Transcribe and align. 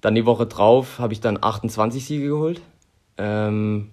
Dann 0.00 0.14
die 0.14 0.26
Woche 0.26 0.46
drauf 0.46 0.98
habe 0.98 1.12
ich 1.12 1.20
dann 1.20 1.38
28 1.40 2.04
Siege 2.04 2.28
geholt. 2.28 2.60
Ähm, 3.16 3.90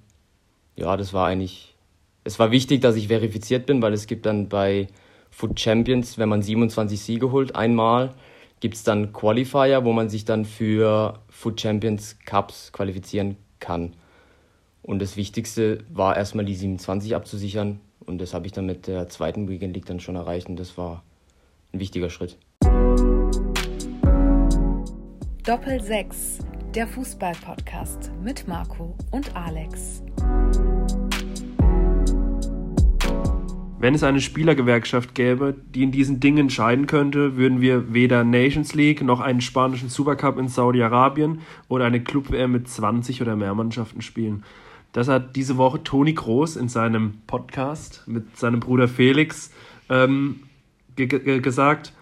ja, 0.75 0.95
das 0.97 1.13
war 1.13 1.27
eigentlich, 1.27 1.75
es 2.23 2.37
war 2.37 2.51
wichtig, 2.51 2.81
dass 2.81 2.95
ich 2.95 3.07
verifiziert 3.07 3.65
bin, 3.65 3.81
weil 3.81 3.93
es 3.93 4.07
gibt 4.07 4.25
dann 4.25 4.49
bei 4.49 4.87
Foot 5.31 5.59
Champions, 5.59 6.17
wenn 6.17 6.29
man 6.29 6.41
27 6.41 6.99
Siege 6.99 7.31
holt, 7.31 7.55
einmal, 7.55 8.13
gibt 8.59 8.75
es 8.75 8.83
dann 8.83 9.13
Qualifier, 9.13 9.83
wo 9.83 9.91
man 9.93 10.09
sich 10.09 10.25
dann 10.25 10.45
für 10.45 11.19
Foot 11.29 11.59
Champions 11.59 12.17
Cups 12.25 12.71
qualifizieren 12.71 13.37
kann. 13.59 13.93
Und 14.81 14.99
das 14.99 15.17
Wichtigste 15.17 15.83
war 15.91 16.15
erstmal 16.15 16.45
die 16.45 16.55
27 16.55 17.15
abzusichern. 17.15 17.79
Und 18.05 18.19
das 18.19 18.33
habe 18.33 18.45
ich 18.45 18.53
dann 18.53 18.67
mit 18.67 18.85
der 18.85 19.09
zweiten 19.09 19.49
Weekend 19.49 19.73
League 19.73 19.87
dann 19.87 19.99
schon 19.99 20.15
erreicht. 20.15 20.47
Und 20.47 20.57
das 20.57 20.77
war 20.77 21.03
ein 21.73 21.79
wichtiger 21.79 22.11
Schritt. 22.11 22.37
Doppel 25.45 25.79
6, 25.79 26.39
der 26.73 26.87
Fußball-Podcast 26.87 28.11
mit 28.23 28.47
Marco 28.47 28.97
und 29.11 29.35
Alex. 29.35 30.01
Wenn 33.77 33.93
es 33.93 34.01
eine 34.01 34.21
Spielergewerkschaft 34.21 35.13
gäbe, 35.13 35.53
die 35.75 35.83
in 35.83 35.91
diesen 35.91 36.19
Dingen 36.19 36.39
entscheiden 36.39 36.87
könnte, 36.87 37.37
würden 37.37 37.61
wir 37.61 37.93
weder 37.93 38.23
Nations 38.23 38.73
League 38.73 39.03
noch 39.03 39.19
einen 39.19 39.39
spanischen 39.39 39.89
Supercup 39.89 40.39
in 40.39 40.47
Saudi-Arabien 40.47 41.41
oder 41.67 41.85
eine 41.85 42.01
Club-WM 42.01 42.51
mit 42.51 42.67
20 42.67 43.21
oder 43.21 43.35
mehr 43.35 43.53
Mannschaften 43.53 44.01
spielen. 44.01 44.43
Das 44.93 45.07
hat 45.07 45.35
diese 45.35 45.57
Woche 45.57 45.83
Toni 45.83 46.13
Groß 46.13 46.55
in 46.55 46.69
seinem 46.69 47.19
Podcast 47.27 48.01
mit 48.07 48.35
seinem 48.35 48.61
Bruder 48.61 48.87
Felix 48.87 49.53
ähm, 49.89 50.39
gesagt. 50.95 51.93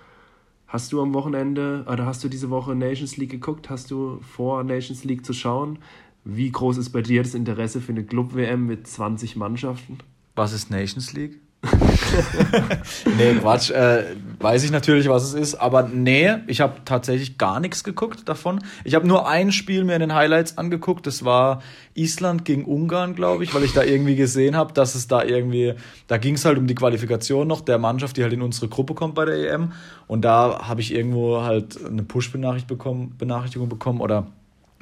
Hast 0.74 0.92
du 0.92 1.04
am 1.04 1.14
Wochenende 1.14 1.86
oder 1.88 2.08
hast 2.08 2.24
du 2.24 2.30
diese 2.30 2.50
Woche 2.50 2.74
Nations 2.74 3.16
League 3.18 3.30
geguckt? 3.30 3.70
Hast 3.70 3.92
du 3.92 4.20
vor, 4.22 4.64
Nations 4.64 5.04
League 5.04 5.24
zu 5.24 5.32
schauen? 5.32 5.78
Wie 6.24 6.52
groß 6.52 6.78
ist 6.78 6.90
bei 6.90 7.04
dir 7.04 7.22
das 7.22 7.36
Interesse 7.36 7.80
für 7.80 7.92
eine 7.92 8.04
Club-WM 8.04 8.66
mit 8.66 8.88
20 8.88 9.36
Mannschaften? 9.36 10.00
Was 10.36 10.52
ist 10.52 10.72
Nations 10.72 11.14
League? 11.14 11.43
nee, 13.18 13.36
Quatsch. 13.36 13.72
Äh, 13.72 14.04
weiß 14.40 14.64
ich 14.64 14.72
natürlich, 14.72 15.08
was 15.08 15.24
es 15.24 15.34
ist. 15.34 15.56
Aber 15.56 15.84
nee, 15.84 16.30
ich 16.48 16.62
habe 16.62 16.82
tatsächlich 16.86 17.38
gar 17.38 17.60
nichts 17.60 17.84
geguckt 17.84 18.28
davon. 18.28 18.60
Ich 18.84 18.96
habe 18.96 19.08
nur 19.08 19.28
ein 19.28 19.52
Spiel 19.52 19.84
mir 19.84 19.96
in 19.96 20.02
den 20.02 20.14
Highlights 20.14 20.58
angeguckt. 20.58 21.08
Das 21.08 21.24
war 21.24 21.62
Island 21.96 22.44
gegen 22.46 22.66
Ungarn, 22.66 23.16
glaube 23.16 23.44
ich, 23.44 23.54
weil 23.54 23.64
ich 23.64 23.74
da 23.74 23.84
irgendwie 23.84 24.16
gesehen 24.16 24.56
habe, 24.56 24.74
dass 24.74 24.96
es 24.96 25.08
da 25.08 25.24
irgendwie, 25.24 25.74
da 26.08 26.18
ging 26.18 26.36
es 26.36 26.46
halt 26.46 26.58
um 26.58 26.68
die 26.68 26.76
Qualifikation 26.76 27.48
noch 27.48 27.62
der 27.62 27.78
Mannschaft, 27.78 28.18
die 28.18 28.24
halt 28.24 28.34
in 28.34 28.42
unsere 28.42 28.68
Gruppe 28.68 28.94
kommt 28.94 29.16
bei 29.16 29.26
der 29.26 29.54
EM. 29.54 29.72
Und 30.08 30.24
da 30.24 30.68
habe 30.68 30.82
ich 30.82 30.94
irgendwo 30.94 31.42
halt 31.42 31.80
eine 31.86 32.04
Push-Benachrichtigung 32.04 33.18
bekommen, 33.18 33.70
bekommen 33.70 34.02
oder 34.02 34.28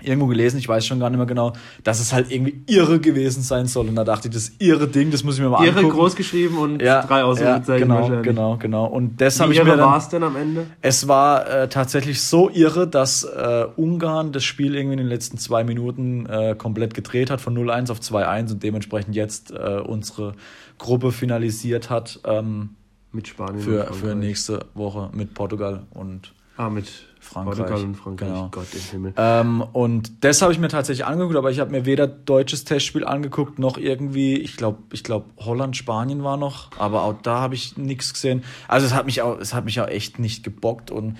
irgendwo 0.04 0.28
gelesen, 0.28 0.58
ich 0.58 0.68
weiß 0.68 0.86
schon 0.86 1.00
gar 1.00 1.10
nicht 1.10 1.18
mehr 1.18 1.26
genau, 1.26 1.54
dass 1.84 2.00
es 2.00 2.14
halt 2.14 2.32
irgendwie 2.32 2.62
irre 2.68 3.00
gewesen 3.00 3.44
sein 3.44 3.66
soll. 3.66 3.88
Und 3.88 3.96
da 3.96 4.04
dachte 4.04 4.28
ich, 4.28 4.34
das 4.34 4.52
irre 4.60 4.88
Ding, 4.88 5.12
das 5.12 5.24
muss 5.24 5.36
ich 5.36 5.42
mir 5.42 5.50
mal 5.50 5.64
irre 5.64 5.78
angucken. 5.78 5.88
Irre 5.88 5.96
groß 5.96 6.16
geschrieben 6.16 6.58
und 6.58 6.82
ja, 6.82 7.02
drei 7.04 7.24
Ausrufezeichen 7.24 7.90
ja, 7.90 8.02
genau, 8.02 8.22
Genau, 8.22 8.58
genau. 8.58 8.86
Und 8.86 9.20
das 9.22 9.40
habe 9.40 9.54
ich 9.54 9.60
mir 9.64 9.66
dann... 9.66 9.80
war 9.80 9.98
es 9.98 10.10
denn 10.10 10.24
am 10.24 10.36
Ende? 10.36 10.68
Es 10.82 11.08
war 11.08 11.48
äh, 11.50 11.68
tatsächlich 11.68 12.22
so 12.22 12.50
irre, 12.50 12.88
dass 12.88 13.24
äh, 13.24 13.66
Ungarn 13.76 14.32
das 14.32 14.44
Spiel 14.44 14.76
irgendwie 14.76 14.94
in 14.94 15.00
den 15.00 15.08
letzten 15.08 15.38
zwei 15.38 15.64
Minuten 15.64 16.26
äh, 16.26 16.56
komplett 16.58 16.94
gedreht 16.94 17.30
hat, 17.30 17.42
von 17.42 17.58
0-1 17.58 17.92
auf 17.92 18.00
2-1 18.00 18.52
und 18.52 18.64
dementsprechend 18.64 19.16
jetzt 19.16 19.52
äh, 19.52 19.82
unsere 19.86 20.34
Gruppe 20.78 21.12
finalisiert 21.12 21.90
hat. 21.90 22.20
Ähm, 22.26 22.76
mit 23.12 23.28
Spanien 23.28 23.62
für, 23.62 23.94
für 23.94 24.16
nächste 24.16 24.66
Woche 24.74 25.10
mit 25.14 25.34
Portugal 25.34 25.84
und 25.92 26.34
ah, 26.58 26.70
mit 26.70 27.08
Frankreich. 27.22 27.58
Portugal 27.60 27.84
und 27.84 27.96
Frankreich, 27.96 28.30
genau. 28.30 28.50
Gott 28.50 28.68
im 28.74 28.80
Himmel. 28.80 29.14
Ähm, 29.16 29.62
und 29.74 30.24
das 30.24 30.42
habe 30.42 30.52
ich 30.52 30.60
mir 30.60 30.70
tatsächlich 30.70 31.06
angeguckt, 31.06 31.36
aber 31.36 31.52
ich 31.52 31.60
habe 31.60 31.72
mir 31.72 31.86
weder 31.86 32.08
deutsches 32.08 32.64
Testspiel 32.66 33.06
angeguckt, 33.06 33.60
noch 33.60 33.78
irgendwie, 33.78 34.38
ich 34.38 34.58
glaube, 34.58 34.80
ich 34.92 35.04
glaube, 35.04 35.28
Holland, 35.38 35.78
Spanien 35.78 36.24
war 36.24 36.36
noch, 36.36 36.72
aber 36.80 37.04
auch 37.04 37.22
da 37.22 37.40
habe 37.40 37.54
ich 37.54 37.78
nichts 37.78 38.12
gesehen. 38.14 38.44
Also 38.68 38.88
es 38.88 38.94
hat 38.94 39.06
mich 39.06 39.22
auch, 39.22 39.40
es 39.40 39.54
hat 39.54 39.66
mich 39.66 39.80
auch 39.80 39.88
echt 39.88 40.18
nicht 40.18 40.44
gebockt 40.44 40.90
und 40.90 41.18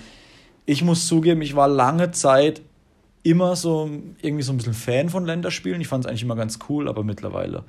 ich 0.66 0.84
muss 0.84 1.08
zugeben, 1.08 1.42
ich 1.44 1.56
war 1.56 1.68
lange 1.68 2.12
Zeit 2.12 2.62
immer 3.24 3.56
so 3.56 3.90
irgendwie 4.22 4.44
so 4.44 4.52
ein 4.52 4.58
bisschen 4.58 4.74
Fan 4.74 5.10
von 5.10 5.26
Länderspielen. 5.26 5.80
Ich 5.82 5.88
fand 5.88 6.06
es 6.06 6.10
eigentlich 6.10 6.24
immer 6.24 6.36
ganz 6.36 6.58
cool, 6.68 6.90
aber 6.90 7.04
mittlerweile 7.04 7.64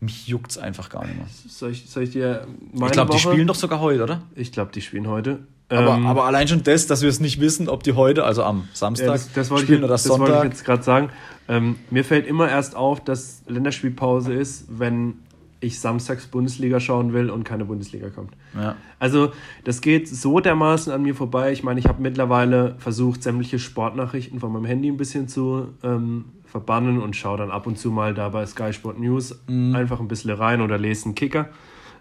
mich 0.00 0.28
juckt 0.28 0.50
es 0.50 0.58
einfach 0.58 0.90
gar 0.90 1.04
nicht 1.04 1.16
mehr. 1.16 1.26
Soll 1.48 1.72
ich, 1.72 1.88
soll 1.88 2.04
ich 2.04 2.10
dir 2.10 2.46
Ich 2.74 2.90
glaube, 2.90 3.12
die 3.12 3.18
spielen 3.18 3.46
doch 3.46 3.54
sogar 3.54 3.80
heute, 3.80 4.02
oder? 4.02 4.22
Ich 4.34 4.52
glaube, 4.52 4.70
die 4.72 4.82
spielen 4.82 5.08
heute. 5.08 5.40
Aber, 5.70 5.96
ähm, 5.96 6.06
aber 6.06 6.24
allein 6.24 6.48
schon 6.48 6.62
das, 6.62 6.86
dass 6.86 7.02
wir 7.02 7.08
es 7.08 7.20
nicht 7.20 7.40
wissen, 7.40 7.68
ob 7.68 7.82
die 7.82 7.92
heute, 7.92 8.24
also 8.24 8.42
am 8.42 8.68
Samstag, 8.72 9.06
ja, 9.06 9.12
das, 9.12 9.32
das 9.32 9.46
spielen 9.48 9.78
ich, 9.78 9.84
oder 9.84 9.88
das 9.88 10.04
Sonntag. 10.04 10.26
Das 10.26 10.34
wollte 10.34 10.46
ich 10.46 10.52
jetzt 10.54 10.64
gerade 10.64 10.82
sagen. 10.82 11.10
Ähm, 11.48 11.76
mir 11.90 12.04
fällt 12.04 12.26
immer 12.26 12.48
erst 12.48 12.74
auf, 12.74 13.02
dass 13.04 13.42
Länderspielpause 13.46 14.32
ist, 14.32 14.66
wenn 14.68 15.16
ich 15.60 15.80
samstags 15.80 16.26
Bundesliga 16.26 16.78
schauen 16.78 17.12
will 17.12 17.30
und 17.30 17.44
keine 17.44 17.64
Bundesliga 17.64 18.10
kommt. 18.10 18.32
Ja. 18.54 18.76
Also 18.98 19.32
das 19.64 19.80
geht 19.80 20.08
so 20.08 20.40
dermaßen 20.40 20.92
an 20.92 21.02
mir 21.02 21.14
vorbei. 21.14 21.52
Ich 21.52 21.64
meine, 21.64 21.80
ich 21.80 21.86
habe 21.86 22.00
mittlerweile 22.00 22.76
versucht, 22.78 23.22
sämtliche 23.22 23.58
Sportnachrichten 23.58 24.40
von 24.40 24.52
meinem 24.52 24.66
Handy 24.66 24.88
ein 24.88 24.96
bisschen 24.96 25.26
zu 25.26 25.68
ähm, 25.82 26.26
verbannen 26.44 27.02
und 27.02 27.16
schaue 27.16 27.38
dann 27.38 27.50
ab 27.50 27.66
und 27.66 27.76
zu 27.78 27.90
mal 27.90 28.14
da 28.14 28.28
bei 28.28 28.46
Sky 28.46 28.72
Sport 28.72 29.00
News 29.00 29.38
mhm. 29.48 29.74
einfach 29.74 30.00
ein 30.00 30.08
bisschen 30.08 30.30
rein 30.30 30.60
oder 30.60 30.78
lese 30.78 31.06
einen 31.06 31.14
Kicker. 31.14 31.48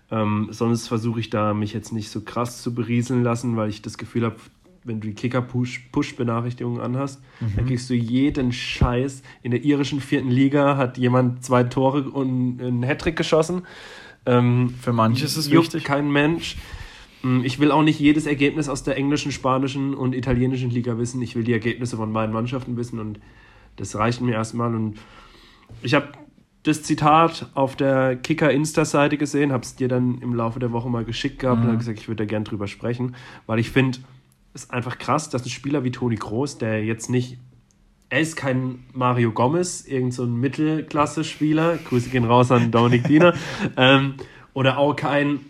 Ähm, 0.09 0.47
sonst 0.51 0.87
versuche 0.87 1.19
ich 1.19 1.29
da 1.29 1.53
mich 1.53 1.73
jetzt 1.73 1.91
nicht 1.91 2.09
so 2.09 2.21
krass 2.21 2.61
zu 2.61 2.73
berieseln 2.73 3.23
lassen, 3.23 3.57
weil 3.57 3.69
ich 3.69 3.81
das 3.81 3.97
Gefühl 3.97 4.23
habe, 4.23 4.37
wenn 4.83 5.01
du 5.01 5.07
die 5.07 5.13
Kicker-Push-Benachrichtigungen 5.13 6.81
anhast, 6.81 7.21
mhm. 7.41 7.53
dann 7.57 7.65
kriegst 7.65 7.89
du 7.89 7.93
jeden 7.93 8.53
Scheiß. 8.53 9.21
In 9.43 9.51
der 9.51 9.63
irischen 9.63 9.99
vierten 9.99 10.29
Liga 10.29 10.77
hat 10.77 10.97
jemand 10.97 11.43
zwei 11.43 11.63
Tore 11.63 12.09
und 12.09 12.61
einen 12.61 12.83
Hattrick 12.83 13.17
geschossen. 13.17 13.63
Ähm, 14.25 14.73
Für 14.81 14.93
manche 14.93 15.25
ist 15.25 15.35
es 15.35 15.51
wichtig. 15.51 15.83
kein 15.83 16.09
Mensch. 16.09 16.57
Hm, 17.21 17.43
ich 17.43 17.59
will 17.59 17.71
auch 17.71 17.83
nicht 17.83 17.99
jedes 17.99 18.25
Ergebnis 18.25 18.69
aus 18.69 18.83
der 18.83 18.95
englischen, 18.95 19.31
spanischen 19.31 19.93
und 19.93 20.15
italienischen 20.15 20.69
Liga 20.69 20.97
wissen. 20.97 21.21
Ich 21.21 21.35
will 21.35 21.43
die 21.43 21.53
Ergebnisse 21.53 21.97
von 21.97 22.13
beiden 22.13 22.33
Mannschaften 22.33 22.77
wissen 22.77 22.99
und 22.99 23.19
das 23.75 23.95
reicht 23.95 24.21
mir 24.21 24.33
erstmal. 24.33 24.73
Und 24.73 24.97
ich 25.81 25.93
habe 25.93 26.09
das 26.63 26.83
Zitat 26.83 27.49
auf 27.53 27.75
der 27.75 28.15
Kicker-Insta-Seite 28.15 29.17
gesehen, 29.17 29.51
habe 29.51 29.63
es 29.63 29.75
dir 29.75 29.87
dann 29.87 30.19
im 30.19 30.33
Laufe 30.33 30.59
der 30.59 30.71
Woche 30.71 30.89
mal 30.89 31.05
geschickt 31.05 31.39
gehabt 31.39 31.59
mhm. 31.59 31.63
und 31.63 31.67
habe 31.69 31.77
gesagt, 31.77 31.99
ich 31.99 32.07
würde 32.07 32.23
da 32.23 32.27
gern 32.27 32.43
drüber 32.43 32.67
sprechen, 32.67 33.15
weil 33.45 33.59
ich 33.59 33.71
finde, 33.71 33.99
es 34.53 34.65
ist 34.65 34.71
einfach 34.71 34.97
krass, 34.97 35.29
dass 35.29 35.45
ein 35.45 35.49
Spieler 35.49 35.83
wie 35.83 35.91
Toni 35.91 36.15
Groß, 36.15 36.57
der 36.57 36.83
jetzt 36.83 37.09
nicht, 37.09 37.37
er 38.09 38.21
ist 38.21 38.35
kein 38.35 38.85
Mario 38.93 39.31
Gomez, 39.31 39.85
irgend 39.85 40.13
so 40.13 40.23
ein 40.23 40.35
Mittelklasse-Spieler, 40.39 41.77
Grüße 41.77 42.09
gehen 42.09 42.25
raus 42.25 42.51
an 42.51 42.71
Dominik 42.71 43.03
Diener, 43.07 43.33
ähm, 43.77 44.15
oder 44.53 44.77
auch 44.77 44.95
kein, 44.95 45.41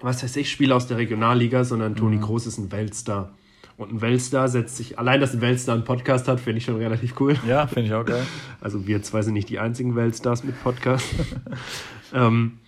was 0.00 0.22
weiß 0.22 0.36
ich, 0.36 0.50
Spieler 0.50 0.76
aus 0.76 0.86
der 0.86 0.98
Regionalliga, 0.98 1.64
sondern 1.64 1.96
Toni 1.96 2.16
mhm. 2.16 2.22
Groß 2.22 2.46
ist 2.46 2.58
ein 2.58 2.70
Weltstar. 2.70 3.35
Und 3.76 3.92
ein 3.92 4.00
Weltstar 4.00 4.48
setzt 4.48 4.76
sich, 4.76 4.98
allein 4.98 5.20
dass 5.20 5.34
ein 5.34 5.40
Weltstar 5.42 5.74
einen 5.74 5.84
Podcast 5.84 6.28
hat, 6.28 6.40
finde 6.40 6.58
ich 6.58 6.64
schon 6.64 6.76
relativ 6.76 7.20
cool. 7.20 7.36
Ja, 7.46 7.66
finde 7.66 7.88
ich 7.88 7.94
auch 7.94 8.04
geil. 8.04 8.26
Also 8.60 8.86
wir 8.86 9.02
zwei 9.02 9.22
sind 9.22 9.34
nicht 9.34 9.50
die 9.50 9.58
einzigen 9.58 9.94
Weltstars 9.94 10.44
mit 10.44 10.60
Podcast. 10.62 11.06
ähm, 12.14 12.58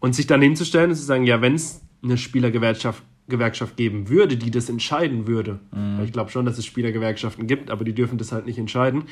und 0.00 0.14
sich 0.14 0.26
dann 0.26 0.40
hinzustellen 0.42 0.90
und 0.90 0.96
zu 0.96 1.02
sagen, 1.02 1.24
ja, 1.24 1.40
wenn 1.40 1.54
es 1.54 1.82
eine 2.02 2.18
Spielergewerkschaft 2.18 3.02
Gewerkschaft 3.26 3.76
geben 3.76 4.08
würde, 4.10 4.36
die 4.36 4.50
das 4.50 4.68
entscheiden 4.68 5.26
würde, 5.26 5.58
mhm. 5.72 6.02
ich 6.04 6.12
glaube 6.12 6.30
schon, 6.30 6.44
dass 6.44 6.58
es 6.58 6.66
Spielergewerkschaften 6.66 7.46
gibt, 7.46 7.70
aber 7.70 7.84
die 7.84 7.94
dürfen 7.94 8.18
das 8.18 8.32
halt 8.32 8.44
nicht 8.44 8.58
entscheiden, 8.58 9.04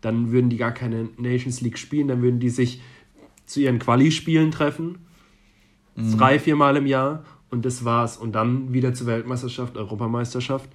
dann 0.00 0.32
würden 0.32 0.50
die 0.50 0.56
gar 0.56 0.72
keine 0.72 1.10
Nations 1.16 1.60
League 1.60 1.78
spielen, 1.78 2.08
dann 2.08 2.22
würden 2.22 2.40
die 2.40 2.50
sich 2.50 2.82
zu 3.46 3.60
ihren 3.60 3.78
Quali-Spielen 3.78 4.50
treffen, 4.50 4.98
mhm. 5.94 6.18
drei, 6.18 6.38
viermal 6.38 6.76
im 6.76 6.86
Jahr 6.86 7.24
und 7.50 7.64
das 7.64 7.84
war's. 7.84 8.16
Und 8.16 8.32
dann 8.32 8.72
wieder 8.72 8.94
zur 8.94 9.06
Weltmeisterschaft, 9.06 9.76
Europameisterschaft. 9.76 10.68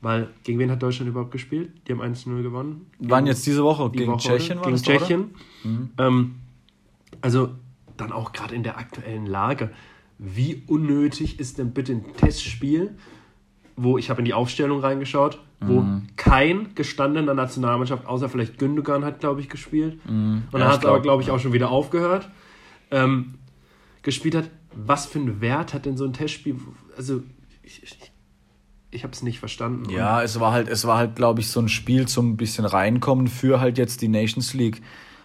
Weil 0.00 0.28
gegen 0.44 0.58
wen 0.58 0.70
hat 0.70 0.82
Deutschland 0.82 1.10
überhaupt 1.10 1.32
gespielt? 1.32 1.70
Die 1.86 1.92
haben 1.92 2.02
1-0 2.02 2.42
gewonnen. 2.42 2.86
Wann 2.98 3.26
jetzt 3.26 3.46
diese 3.46 3.64
Woche? 3.64 3.90
Die 3.90 3.98
gegen 3.98 4.12
Woche, 4.12 4.28
Tschechien 4.28 4.58
war 4.58 4.64
Gegen 4.66 4.76
Tschechien. 4.76 5.34
Mhm. 5.64 5.90
Ähm, 5.98 6.34
also 7.20 7.50
dann 7.96 8.12
auch 8.12 8.32
gerade 8.32 8.54
in 8.54 8.62
der 8.62 8.78
aktuellen 8.78 9.26
Lage. 9.26 9.70
Wie 10.18 10.62
unnötig 10.66 11.38
ist 11.38 11.58
denn 11.58 11.72
bitte 11.72 11.92
ein 11.92 12.04
Testspiel, 12.16 12.96
wo 13.76 13.98
ich 13.98 14.10
habe 14.10 14.20
in 14.20 14.24
die 14.24 14.34
Aufstellung 14.34 14.80
reingeschaut, 14.80 15.40
wo 15.60 15.80
mhm. 15.80 16.06
kein 16.16 16.74
gestandener 16.74 17.34
Nationalmannschaft, 17.34 18.06
außer 18.06 18.28
vielleicht 18.28 18.58
Gündogan 18.58 19.04
hat, 19.04 19.20
glaube 19.20 19.40
ich, 19.40 19.48
gespielt. 19.48 20.04
Mhm. 20.08 20.44
Und 20.50 20.60
ja, 20.60 20.72
hat 20.72 20.80
es 20.80 20.86
aber, 20.86 21.00
glaube 21.00 21.22
ich, 21.22 21.30
auch 21.30 21.38
schon 21.38 21.52
wieder 21.52 21.70
aufgehört. 21.70 22.28
Ähm, 22.90 23.34
gespielt 24.02 24.34
hat. 24.34 24.50
Was 24.74 25.06
für 25.06 25.18
einen 25.18 25.40
Wert 25.40 25.74
hat 25.74 25.86
denn 25.86 25.96
so 25.96 26.04
ein 26.04 26.12
Testspiel? 26.12 26.56
Also, 26.96 27.22
ich, 27.62 27.82
ich, 27.82 28.12
ich 28.90 29.02
habe 29.04 29.12
es 29.12 29.22
nicht 29.22 29.38
verstanden. 29.38 29.90
Ja, 29.90 30.22
es 30.22 30.40
war 30.40 30.52
halt, 30.52 30.68
es 30.68 30.86
war 30.86 30.98
halt, 30.98 31.14
glaube 31.16 31.40
ich, 31.40 31.48
so 31.48 31.60
ein 31.60 31.68
Spiel 31.68 32.06
zum 32.08 32.36
bisschen 32.36 32.64
reinkommen 32.64 33.28
für 33.28 33.60
halt 33.60 33.78
jetzt 33.78 34.00
die 34.00 34.08
Nations 34.08 34.54
League. 34.54 34.80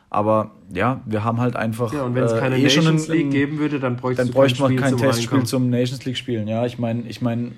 Aber 0.09 0.51
ja, 0.71 1.01
wir 1.05 1.23
haben 1.23 1.39
halt 1.39 1.55
einfach. 1.55 1.91
Ja, 1.93 2.03
und 2.03 2.13
wenn 2.13 2.23
es 2.23 2.33
keine 2.33 2.55
äh, 2.55 2.59
eh 2.59 2.63
Nations 2.63 3.07
League 3.07 3.31
geben 3.31 3.57
würde, 3.57 3.79
dann 3.79 3.95
bräuchte 3.95 4.23
dann 4.23 4.31
bräuchte 4.31 4.61
man 4.61 4.75
kein 4.75 4.97
Testspiel 4.97 5.43
zum 5.43 5.69
Nations 5.69 6.05
League 6.05 6.17
spielen. 6.17 6.47
Ja, 6.47 6.65
ich 6.65 6.77
meine, 6.77 7.07
ich 7.07 7.21
meine, 7.21 7.53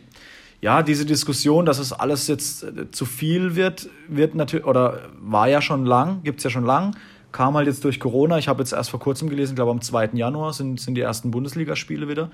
ja, 0.62 0.82
diese 0.84 1.06
Diskussion, 1.06 1.66
dass 1.66 1.80
es 1.80 1.92
alles 1.92 2.28
jetzt 2.28 2.64
äh, 2.64 2.92
zu 2.92 3.06
viel 3.06 3.56
wird, 3.56 3.90
wird 4.08 4.36
natürlich, 4.36 4.66
oder 4.66 5.10
war 5.20 5.50
ja 5.50 5.62
schon 5.62 5.86
lang, 5.86 6.24
gibt 6.24 6.40
es 6.40 6.44
ja 6.46 6.50
schon 6.50 6.66
lang, 6.66 6.96
kam 7.32 7.56
halt 7.56 7.68
jetzt 7.68 7.84
durch 7.84 8.00
Corona. 8.00 8.38
Ich 8.38 8.48
habe 8.48 8.62
jetzt 8.62 8.72
erst 8.72 8.90
vor 8.90 9.00
kurzem 9.00 9.30
gelesen, 9.30 9.52
ich 9.52 9.56
glaube 9.56 9.72
am 9.72 9.82
2. 9.82 10.12
Januar 10.14 10.54
sind, 10.54 10.80
sind 10.80 10.96
die 10.96 11.02
ersten 11.02 11.32
Bundesligaspiele 11.32 12.08
wieder. 12.08 12.32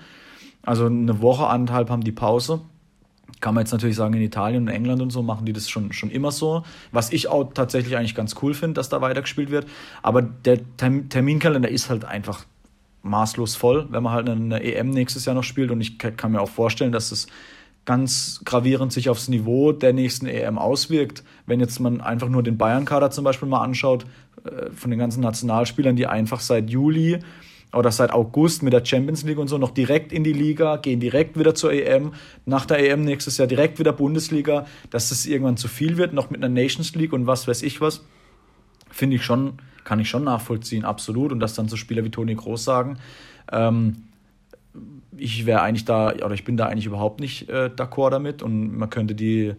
Also 0.61 0.85
eine 0.85 1.21
Woche, 1.21 1.47
anderthalb 1.47 1.89
haben 1.89 2.03
die 2.03 2.11
Pause. 2.11 2.61
Kann 3.41 3.55
man 3.55 3.63
jetzt 3.63 3.71
natürlich 3.71 3.95
sagen, 3.95 4.13
in 4.13 4.21
Italien 4.21 4.63
und 4.63 4.67
England 4.69 5.01
und 5.01 5.09
so 5.09 5.21
machen 5.21 5.45
die 5.45 5.53
das 5.53 5.69
schon, 5.69 5.91
schon 5.91 6.09
immer 6.09 6.31
so. 6.31 6.63
Was 6.91 7.11
ich 7.11 7.27
auch 7.27 7.51
tatsächlich 7.53 7.97
eigentlich 7.97 8.15
ganz 8.15 8.35
cool 8.41 8.53
finde, 8.53 8.75
dass 8.75 8.89
da 8.89 9.01
weitergespielt 9.01 9.51
wird. 9.51 9.67
Aber 10.01 10.21
der 10.21 10.59
Terminkalender 10.77 11.69
ist 11.69 11.89
halt 11.89 12.05
einfach 12.05 12.45
maßlos 13.03 13.55
voll, 13.55 13.87
wenn 13.89 14.03
man 14.03 14.13
halt 14.13 14.29
eine 14.29 14.63
EM 14.63 14.91
nächstes 14.91 15.25
Jahr 15.25 15.35
noch 15.35 15.43
spielt. 15.43 15.71
Und 15.71 15.81
ich 15.81 15.97
kann 15.97 16.31
mir 16.31 16.39
auch 16.39 16.49
vorstellen, 16.49 16.91
dass 16.91 17.11
es 17.11 17.27
ganz 17.85 18.41
gravierend 18.45 18.93
sich 18.93 19.09
aufs 19.09 19.27
Niveau 19.27 19.71
der 19.71 19.93
nächsten 19.93 20.27
EM 20.27 20.57
auswirkt. 20.57 21.23
Wenn 21.47 21.59
jetzt 21.59 21.79
man 21.79 21.99
einfach 21.99 22.29
nur 22.29 22.43
den 22.43 22.57
Bayern-Kader 22.57 23.11
zum 23.11 23.23
Beispiel 23.23 23.49
mal 23.49 23.63
anschaut, 23.63 24.05
äh, 24.43 24.71
von 24.71 24.91
den 24.91 24.99
ganzen 24.99 25.21
Nationalspielern, 25.21 25.95
die 25.95 26.07
einfach 26.07 26.39
seit 26.39 26.69
Juli 26.69 27.19
oder 27.73 27.91
seit 27.91 28.11
August 28.11 28.63
mit 28.63 28.73
der 28.73 28.83
Champions 28.85 29.23
League 29.23 29.37
und 29.37 29.47
so 29.47 29.57
noch 29.57 29.71
direkt 29.71 30.11
in 30.11 30.23
die 30.23 30.33
Liga, 30.33 30.77
gehen 30.77 30.99
direkt 30.99 31.37
wieder 31.39 31.55
zur 31.55 31.71
EM, 31.71 32.13
nach 32.45 32.65
der 32.65 32.79
EM 32.79 33.03
nächstes 33.03 33.37
Jahr 33.37 33.47
direkt 33.47 33.79
wieder 33.79 33.93
Bundesliga, 33.93 34.65
dass 34.89 35.09
das 35.09 35.25
irgendwann 35.25 35.57
zu 35.57 35.67
viel 35.67 35.97
wird, 35.97 36.13
noch 36.13 36.29
mit 36.29 36.43
einer 36.43 36.53
Nations 36.53 36.95
League 36.95 37.13
und 37.13 37.27
was 37.27 37.47
weiß 37.47 37.63
ich 37.63 37.79
was, 37.81 38.03
finde 38.89 39.15
ich 39.15 39.23
schon, 39.23 39.53
kann 39.83 39.99
ich 39.99 40.09
schon 40.09 40.23
nachvollziehen, 40.23 40.83
absolut. 40.83 41.31
Und 41.31 41.39
dass 41.39 41.55
dann 41.55 41.69
so 41.69 41.77
Spieler 41.77 42.03
wie 42.03 42.11
Toni 42.11 42.35
Groß 42.35 42.63
sagen, 42.63 42.97
ähm, 43.51 44.03
ich 45.17 45.45
wäre 45.45 45.61
eigentlich 45.61 45.85
da, 45.85 46.13
oder 46.13 46.33
ich 46.33 46.43
bin 46.43 46.57
da 46.57 46.65
eigentlich 46.65 46.85
überhaupt 46.85 47.19
nicht 47.19 47.49
äh, 47.49 47.69
d'accord 47.75 48.11
damit 48.11 48.41
und 48.41 48.77
man 48.77 48.89
könnte 48.89 49.15
die 49.15 49.53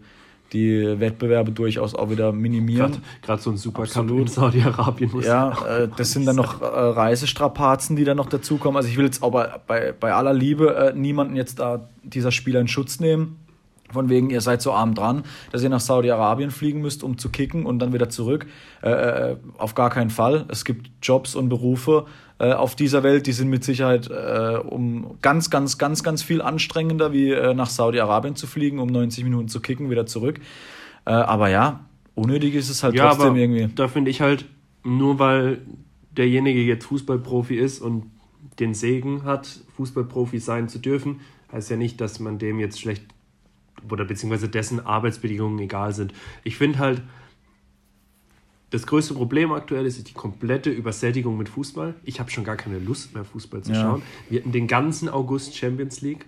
die 0.53 0.99
Wettbewerbe 0.99 1.51
durchaus 1.51 1.95
auch 1.95 2.09
wieder 2.09 2.31
minimieren. 2.31 2.97
Gerade 3.21 3.41
so 3.41 3.49
ein 3.49 3.57
Supercup 3.57 4.09
in 4.09 4.27
Saudi-Arabien. 4.27 5.11
Ja, 5.21 5.51
äh, 5.65 5.89
das 5.95 6.11
sind 6.11 6.25
dann 6.25 6.35
noch 6.35 6.61
äh, 6.61 6.65
Reisestrapazen, 6.65 7.95
die 7.95 8.03
dann 8.03 8.17
noch 8.17 8.29
dazukommen. 8.29 8.77
Also 8.77 8.89
ich 8.89 8.97
will 8.97 9.05
jetzt 9.05 9.23
aber 9.23 9.61
bei, 9.67 9.93
bei 9.99 10.13
aller 10.13 10.33
Liebe 10.33 10.75
äh, 10.75 10.93
niemanden 10.93 11.35
jetzt 11.35 11.59
da 11.59 11.89
dieser 12.03 12.31
Spieler 12.31 12.59
in 12.59 12.67
Schutz 12.67 12.99
nehmen. 12.99 13.39
Von 13.91 14.09
wegen, 14.09 14.31
ihr 14.31 14.41
seid 14.41 14.61
so 14.61 14.73
arm 14.73 14.95
dran, 14.95 15.23
dass 15.51 15.61
ihr 15.61 15.69
nach 15.69 15.79
Saudi-Arabien 15.79 16.49
fliegen 16.49 16.81
müsst, 16.81 17.03
um 17.03 17.17
zu 17.17 17.29
kicken 17.29 17.65
und 17.65 17.77
dann 17.79 17.93
wieder 17.93 18.09
zurück. 18.09 18.47
Äh, 18.81 18.89
äh 18.89 19.37
auf 19.57 19.75
gar 19.75 19.89
keinen 19.89 20.09
Fall. 20.09 20.45
Es 20.49 20.65
gibt 20.65 20.89
Jobs 21.01 21.35
und 21.35 21.49
Berufe, 21.49 22.05
äh, 22.39 22.53
auf 22.53 22.75
dieser 22.75 23.03
Welt, 23.03 23.27
die 23.27 23.31
sind 23.31 23.49
mit 23.49 23.63
Sicherheit 23.63 24.09
äh, 24.09 24.57
um 24.57 25.17
ganz, 25.21 25.49
ganz, 25.49 25.77
ganz, 25.77 26.03
ganz 26.03 26.23
viel 26.23 26.41
anstrengender, 26.41 27.13
wie 27.13 27.31
äh, 27.31 27.53
nach 27.53 27.69
Saudi-Arabien 27.69 28.35
zu 28.35 28.47
fliegen, 28.47 28.79
um 28.79 28.87
90 28.87 29.23
Minuten 29.23 29.47
zu 29.47 29.59
kicken, 29.59 29.89
wieder 29.89 30.05
zurück. 30.05 30.39
Äh, 31.05 31.11
aber 31.11 31.49
ja, 31.49 31.85
unnötig 32.15 32.55
ist 32.55 32.69
es 32.69 32.83
halt 32.83 32.95
ja, 32.95 33.09
trotzdem 33.09 33.35
irgendwie. 33.35 33.69
Da 33.75 33.87
finde 33.87 34.11
ich 34.11 34.21
halt, 34.21 34.45
nur 34.83 35.19
weil 35.19 35.61
derjenige 36.11 36.61
jetzt 36.61 36.85
Fußballprofi 36.85 37.55
ist 37.55 37.79
und 37.79 38.11
den 38.59 38.73
Segen 38.73 39.23
hat, 39.23 39.47
Fußballprofi 39.75 40.39
sein 40.39 40.69
zu 40.69 40.79
dürfen, 40.79 41.21
heißt 41.51 41.69
ja 41.69 41.77
nicht, 41.77 42.01
dass 42.01 42.19
man 42.19 42.39
dem 42.39 42.59
jetzt 42.59 42.79
schlecht 42.79 43.03
oder 43.89 44.05
beziehungsweise 44.05 44.49
dessen 44.49 44.85
Arbeitsbedingungen 44.85 45.59
egal 45.59 45.93
sind. 45.93 46.13
Ich 46.43 46.57
finde 46.57 46.79
halt, 46.79 47.01
das 48.73 48.87
größte 48.87 49.13
Problem 49.13 49.51
aktuell 49.51 49.85
ist 49.85 50.09
die 50.09 50.13
komplette 50.13 50.71
Übersättigung 50.71 51.37
mit 51.37 51.47
Fußball. 51.47 51.93
Ich 52.03 52.19
habe 52.19 52.31
schon 52.31 52.43
gar 52.43 52.55
keine 52.55 52.79
Lust 52.79 53.13
mehr, 53.13 53.23
Fußball 53.23 53.61
zu 53.61 53.71
ja. 53.71 53.79
schauen. 53.79 54.01
Wir 54.31 54.39
hatten 54.39 54.51
den 54.51 54.67
ganzen 54.67 55.09
August 55.09 55.55
Champions 55.55 56.01
League. 56.01 56.25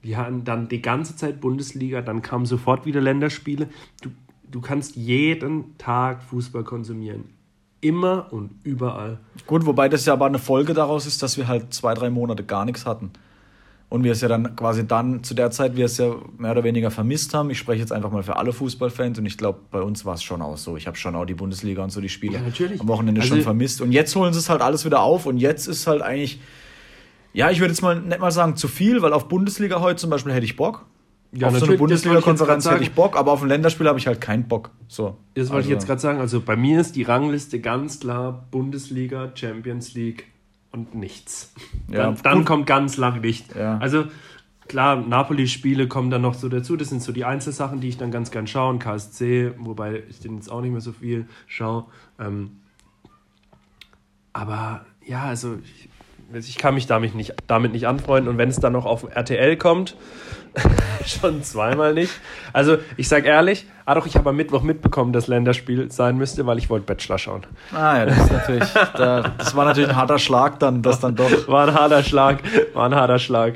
Wir 0.00 0.16
hatten 0.16 0.44
dann 0.44 0.68
die 0.68 0.80
ganze 0.80 1.14
Zeit 1.14 1.42
Bundesliga, 1.42 2.00
dann 2.00 2.22
kamen 2.22 2.46
sofort 2.46 2.86
wieder 2.86 3.02
Länderspiele. 3.02 3.68
Du, 4.00 4.08
du 4.50 4.62
kannst 4.62 4.96
jeden 4.96 5.76
Tag 5.76 6.22
Fußball 6.22 6.64
konsumieren. 6.64 7.24
Immer 7.82 8.32
und 8.32 8.52
überall. 8.64 9.20
Gut, 9.46 9.66
wobei 9.66 9.90
das 9.90 10.06
ja 10.06 10.14
aber 10.14 10.24
eine 10.24 10.38
Folge 10.38 10.72
daraus 10.72 11.04
ist, 11.04 11.22
dass 11.22 11.36
wir 11.36 11.48
halt 11.48 11.74
zwei, 11.74 11.92
drei 11.92 12.08
Monate 12.08 12.44
gar 12.44 12.64
nichts 12.64 12.86
hatten. 12.86 13.10
Und 13.94 14.02
wir 14.02 14.10
es 14.10 14.20
ja 14.22 14.26
dann 14.26 14.56
quasi 14.56 14.84
dann 14.84 15.22
zu 15.22 15.34
der 15.34 15.52
Zeit, 15.52 15.76
wir 15.76 15.84
es 15.84 15.98
ja 15.98 16.16
mehr 16.36 16.50
oder 16.50 16.64
weniger 16.64 16.90
vermisst 16.90 17.32
haben. 17.32 17.48
Ich 17.50 17.58
spreche 17.58 17.78
jetzt 17.78 17.92
einfach 17.92 18.10
mal 18.10 18.24
für 18.24 18.34
alle 18.34 18.52
Fußballfans 18.52 19.20
und 19.20 19.26
ich 19.26 19.38
glaube, 19.38 19.60
bei 19.70 19.80
uns 19.80 20.04
war 20.04 20.14
es 20.14 20.24
schon 20.24 20.42
auch 20.42 20.56
so. 20.56 20.76
Ich 20.76 20.88
habe 20.88 20.96
schon 20.96 21.14
auch 21.14 21.24
die 21.24 21.34
Bundesliga 21.34 21.84
und 21.84 21.90
so 21.90 22.00
die 22.00 22.08
Spiele 22.08 22.38
ja, 22.38 22.66
am 22.80 22.88
Wochenende 22.88 23.20
also, 23.20 23.36
schon 23.36 23.44
vermisst. 23.44 23.80
Und 23.80 23.92
jetzt 23.92 24.16
holen 24.16 24.32
sie 24.32 24.40
es 24.40 24.50
halt 24.50 24.62
alles 24.62 24.84
wieder 24.84 25.00
auf 25.00 25.26
und 25.26 25.38
jetzt 25.38 25.68
ist 25.68 25.86
halt 25.86 26.02
eigentlich, 26.02 26.40
ja, 27.34 27.52
ich 27.52 27.60
würde 27.60 27.70
jetzt 27.72 27.82
mal 27.82 28.00
nicht 28.00 28.18
mal 28.18 28.32
sagen 28.32 28.56
zu 28.56 28.66
viel, 28.66 29.00
weil 29.00 29.12
auf 29.12 29.28
Bundesliga 29.28 29.80
heute 29.80 30.00
zum 30.00 30.10
Beispiel 30.10 30.32
hätte 30.32 30.44
ich 30.44 30.56
Bock. 30.56 30.86
Ja, 31.30 31.46
auf 31.46 31.58
so 31.60 31.66
eine 31.66 31.76
Bundesliga-Konferenz 31.76 32.68
hätte 32.68 32.82
ich 32.82 32.94
Bock, 32.94 33.16
aber 33.16 33.30
auf 33.30 33.42
ein 33.42 33.48
Länderspiel 33.48 33.86
habe 33.86 34.00
ich 34.00 34.08
halt 34.08 34.20
keinen 34.20 34.48
Bock. 34.48 34.72
So. 34.88 35.18
Das 35.34 35.50
wollte 35.50 35.54
also. 35.54 35.68
ich 35.68 35.72
jetzt 35.72 35.86
gerade 35.86 36.00
sagen. 36.00 36.18
Also 36.18 36.40
bei 36.40 36.56
mir 36.56 36.80
ist 36.80 36.96
die 36.96 37.04
Rangliste 37.04 37.60
ganz 37.60 38.00
klar 38.00 38.44
Bundesliga, 38.50 39.30
Champions 39.36 39.94
League, 39.94 40.33
und 40.74 40.94
nichts. 40.94 41.54
Ja, 41.88 42.02
dann, 42.02 42.16
dann 42.22 42.44
kommt 42.44 42.66
ganz 42.66 42.96
lang 42.96 43.20
nicht. 43.20 43.54
Ja. 43.54 43.78
Also 43.78 44.06
klar, 44.66 44.96
Napoli-Spiele 44.96 45.86
kommen 45.86 46.10
dann 46.10 46.22
noch 46.22 46.34
so 46.34 46.48
dazu. 46.48 46.76
Das 46.76 46.88
sind 46.88 47.00
so 47.00 47.12
die 47.12 47.24
Einzelsachen, 47.24 47.80
die 47.80 47.88
ich 47.88 47.96
dann 47.96 48.10
ganz 48.10 48.32
gern 48.32 48.48
schaue. 48.48 48.70
Und 48.70 48.80
KSC, 48.80 49.52
wobei 49.58 50.02
ich 50.10 50.18
den 50.18 50.34
jetzt 50.34 50.50
auch 50.50 50.60
nicht 50.60 50.72
mehr 50.72 50.80
so 50.80 50.90
viel 50.90 51.26
schaue. 51.46 51.86
Ähm, 52.18 52.58
aber 54.32 54.84
ja, 55.06 55.22
also 55.22 55.58
ich, 55.62 56.48
ich 56.48 56.58
kann 56.58 56.74
mich 56.74 56.88
damit 56.88 57.14
nicht, 57.14 57.34
damit 57.46 57.72
nicht 57.72 57.86
anfreunden. 57.86 58.28
Und 58.28 58.36
wenn 58.36 58.48
es 58.48 58.58
dann 58.58 58.72
noch 58.72 58.84
auf 58.84 59.04
RTL 59.14 59.56
kommt, 59.56 59.96
schon 61.06 61.42
zweimal 61.42 61.94
nicht. 61.94 62.12
Also 62.52 62.78
ich 62.96 63.08
sag 63.08 63.24
ehrlich, 63.24 63.66
ah 63.84 63.94
doch, 63.94 64.06
ich 64.06 64.16
habe 64.16 64.30
am 64.30 64.36
Mittwoch 64.36 64.62
mitbekommen, 64.62 65.12
dass 65.12 65.26
Länderspiel 65.26 65.90
sein 65.90 66.16
müsste, 66.16 66.46
weil 66.46 66.58
ich 66.58 66.70
wollte 66.70 66.86
Bachelor 66.86 67.18
schauen. 67.18 67.46
Ah 67.72 67.98
ja, 67.98 68.06
das 68.06 68.18
ist 68.18 68.32
natürlich, 68.32 68.68
da, 68.96 69.32
das 69.36 69.54
war 69.54 69.64
natürlich 69.64 69.90
ein 69.90 69.96
harter 69.96 70.18
Schlag 70.18 70.58
dann, 70.60 70.82
das 70.82 71.00
dann 71.00 71.16
doch. 71.16 71.48
War 71.48 71.68
ein 71.68 71.74
harter 71.74 72.02
Schlag, 72.02 72.38
war 72.74 72.86
ein 72.86 72.94
harter 72.94 73.18
Schlag. 73.18 73.54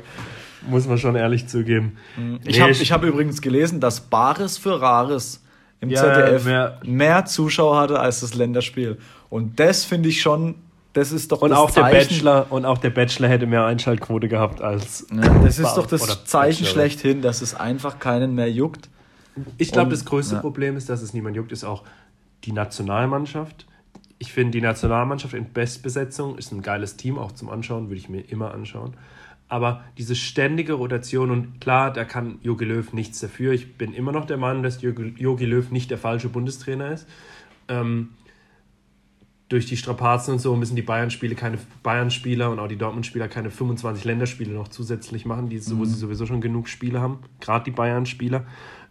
Muss 0.67 0.87
man 0.87 0.97
schon 0.97 1.15
ehrlich 1.15 1.47
zugeben. 1.47 1.97
Ich 2.43 2.57
nee, 2.57 2.61
habe 2.61 2.71
ich 2.71 2.91
hab 2.91 3.03
übrigens 3.03 3.41
gelesen, 3.41 3.79
dass 3.79 4.01
Bares 4.01 4.57
für 4.57 4.81
Rares 4.81 5.41
im 5.79 5.89
ja, 5.89 6.01
ZDF 6.01 6.45
mehr, 6.45 6.79
mehr 6.83 7.25
Zuschauer 7.25 7.79
hatte 7.79 7.99
als 7.99 8.19
das 8.19 8.33
Länderspiel. 8.33 8.97
Und 9.29 9.59
das 9.59 9.85
finde 9.85 10.09
ich 10.09 10.21
schon 10.21 10.55
das 10.93 11.11
ist 11.11 11.31
doch 11.31 11.41
und 11.41 11.51
das 11.51 11.59
auch 11.59 11.71
Zeichen. 11.71 11.91
Der 11.91 11.99
Bachelor, 11.99 12.51
und 12.51 12.65
auch 12.65 12.77
der 12.77 12.89
Bachelor 12.89 13.27
hätte 13.27 13.45
mehr 13.45 13.65
Einschaltquote 13.65 14.27
gehabt 14.27 14.61
als. 14.61 15.05
Ja, 15.11 15.39
das 15.39 15.59
ist 15.59 15.75
doch 15.75 15.85
das 15.85 16.25
Zeichen 16.25 16.63
Bachelor. 16.63 16.67
schlechthin, 16.67 17.21
dass 17.21 17.41
es 17.41 17.53
einfach 17.53 17.99
keinen 17.99 18.35
mehr 18.35 18.51
juckt. 18.51 18.89
Ich 19.57 19.71
glaube, 19.71 19.91
das 19.91 20.05
größte 20.05 20.35
ja. 20.35 20.41
Problem 20.41 20.75
ist, 20.75 20.89
dass 20.89 21.01
es 21.01 21.13
niemand 21.13 21.35
juckt, 21.35 21.51
ist 21.51 21.63
auch 21.63 21.83
die 22.43 22.51
Nationalmannschaft. 22.51 23.67
Ich 24.17 24.33
finde, 24.33 24.51
die 24.51 24.61
Nationalmannschaft 24.61 25.33
in 25.33 25.53
Bestbesetzung 25.53 26.37
ist 26.37 26.51
ein 26.51 26.61
geiles 26.61 26.97
Team, 26.97 27.17
auch 27.17 27.31
zum 27.31 27.49
Anschauen, 27.49 27.87
würde 27.87 27.99
ich 27.99 28.09
mir 28.09 28.21
immer 28.21 28.53
anschauen. 28.53 28.95
Aber 29.47 29.83
diese 29.97 30.15
ständige 30.15 30.73
Rotation, 30.73 31.31
und 31.31 31.61
klar, 31.61 31.91
da 31.91 32.05
kann 32.05 32.39
Jogi 32.41 32.65
Löw 32.65 32.91
nichts 32.93 33.19
dafür. 33.19 33.53
Ich 33.53 33.77
bin 33.77 33.93
immer 33.93 34.11
noch 34.11 34.25
der 34.25 34.37
Meinung, 34.37 34.61
dass 34.61 34.81
Jogi 34.81 35.45
Löw 35.45 35.71
nicht 35.71 35.89
der 35.89 35.97
falsche 35.97 36.29
Bundestrainer 36.29 36.91
ist. 36.91 37.07
Ähm, 37.67 38.09
durch 39.49 39.65
die 39.65 39.77
Strapazen 39.77 40.33
und 40.35 40.39
so 40.39 40.55
müssen 40.55 40.75
die 40.75 40.83
Bayern-Spiele 40.83 41.33
keine 41.33 41.57
Bayern-Spieler 41.81 42.51
und 42.51 42.59
auch 42.59 42.67
die 42.67 42.77
Dortmund-Spieler 42.77 43.27
keine 43.27 43.49
25 43.49 44.05
Länderspiele 44.05 44.53
noch 44.53 44.67
zusätzlich 44.67 45.25
machen, 45.25 45.49
die, 45.49 45.57
mhm. 45.57 45.79
wo 45.79 45.85
sie 45.85 45.95
sowieso 45.95 46.27
schon 46.27 46.39
genug 46.39 46.69
Spiele 46.69 47.01
haben, 47.01 47.19
gerade 47.41 47.65
die 47.65 47.71
Bayern-Spieler. 47.71 48.45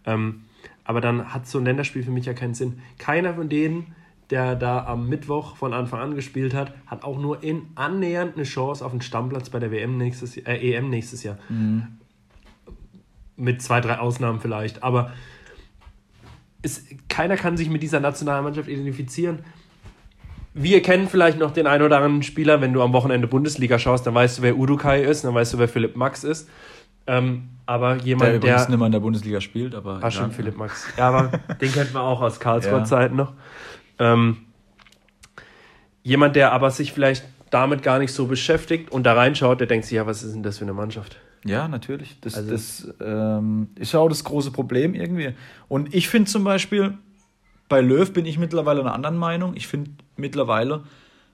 Ähm, 0.05 0.41
aber 0.83 0.99
dann 0.99 1.33
hat 1.33 1.47
so 1.47 1.59
ein 1.59 1.65
Länderspiel 1.65 2.03
für 2.03 2.11
mich 2.11 2.25
ja 2.25 2.33
keinen 2.33 2.55
Sinn. 2.55 2.81
Keiner 2.97 3.35
von 3.35 3.47
denen, 3.47 3.95
der 4.31 4.55
da 4.55 4.85
am 4.85 5.07
Mittwoch 5.07 5.55
von 5.55 5.73
Anfang 5.73 6.01
an 6.01 6.15
gespielt 6.15 6.53
hat, 6.53 6.73
hat 6.85 7.03
auch 7.03 7.17
nur 7.17 7.41
in 7.41 7.67
annähernd 7.75 8.35
eine 8.35 8.43
Chance 8.43 8.85
auf 8.85 8.91
einen 8.91 9.01
Stammplatz 9.01 9.49
bei 9.49 9.59
der 9.59 9.71
WM 9.71 9.97
nächstes, 9.97 10.35
äh, 10.35 10.43
EM 10.55 10.89
nächstes 10.89 11.23
Jahr. 11.23 11.37
Mhm. 11.47 11.87
Mit 13.37 13.61
zwei, 13.61 13.79
drei 13.79 13.99
Ausnahmen 13.99 14.41
vielleicht. 14.41 14.83
Aber 14.83 15.13
es, 16.61 16.85
keiner 17.07 17.37
kann 17.37 17.55
sich 17.55 17.69
mit 17.69 17.81
dieser 17.81 18.01
Nationalmannschaft 18.01 18.67
identifizieren 18.67 19.39
wir 20.53 20.81
kennen 20.81 21.07
vielleicht 21.07 21.37
noch 21.39 21.51
den 21.51 21.67
einen 21.67 21.83
oder 21.83 21.97
anderen 21.97 22.23
Spieler, 22.23 22.61
wenn 22.61 22.73
du 22.73 22.81
am 22.81 22.93
Wochenende 22.93 23.27
Bundesliga 23.27 23.77
schaust, 23.79 24.07
dann 24.07 24.15
weißt 24.15 24.39
du, 24.39 24.41
wer 24.41 24.57
Udukai 24.57 25.01
ist, 25.03 25.23
dann 25.23 25.33
weißt 25.33 25.53
du, 25.53 25.59
wer 25.59 25.67
Philipp 25.67 25.95
Max 25.95 26.23
ist. 26.23 26.49
Ähm, 27.07 27.49
aber 27.65 27.95
jemand, 27.97 28.31
der. 28.31 28.39
Der 28.39 28.57
nicht 28.67 28.77
mehr 28.77 28.85
in 28.85 28.91
der 28.91 28.99
Bundesliga 28.99 29.41
spielt, 29.41 29.75
aber. 29.75 29.99
Ah, 30.01 30.11
stimmt, 30.11 30.33
Philipp 30.33 30.57
Max. 30.57 30.87
Ja, 30.97 31.09
aber 31.09 31.39
den 31.61 31.71
kennt 31.71 31.93
man 31.93 32.03
auch 32.03 32.21
aus 32.21 32.39
Karlsruhe-Zeiten 32.39 33.17
ja. 33.17 33.23
noch. 33.23 33.33
Ähm, 33.99 34.37
jemand, 36.03 36.35
der 36.35 36.51
aber 36.51 36.71
sich 36.71 36.93
vielleicht 36.93 37.25
damit 37.49 37.83
gar 37.83 37.99
nicht 37.99 38.13
so 38.13 38.27
beschäftigt 38.27 38.91
und 38.91 39.03
da 39.03 39.13
reinschaut, 39.13 39.59
der 39.59 39.67
denkt 39.67 39.85
sich, 39.85 39.95
ja, 39.95 40.05
was 40.05 40.23
ist 40.23 40.33
denn 40.33 40.43
das 40.43 40.59
für 40.59 40.65
eine 40.65 40.73
Mannschaft? 40.73 41.17
Ja, 41.45 41.67
natürlich. 41.67 42.19
Das, 42.21 42.35
also, 42.35 42.51
das 42.51 42.93
ähm, 43.01 43.69
ist 43.75 43.93
ja 43.93 43.99
auch 43.99 44.09
das 44.09 44.23
große 44.23 44.51
Problem 44.51 44.93
irgendwie. 44.93 45.33
Und 45.67 45.93
ich 45.93 46.09
finde 46.09 46.29
zum 46.29 46.43
Beispiel, 46.43 46.97
bei 47.69 47.81
Löw 47.81 48.11
bin 48.11 48.25
ich 48.25 48.37
mittlerweile 48.37 48.81
einer 48.81 48.93
anderen 48.93 49.17
Meinung. 49.17 49.55
Ich 49.55 49.67
finde 49.67 49.91
mittlerweile 50.19 50.83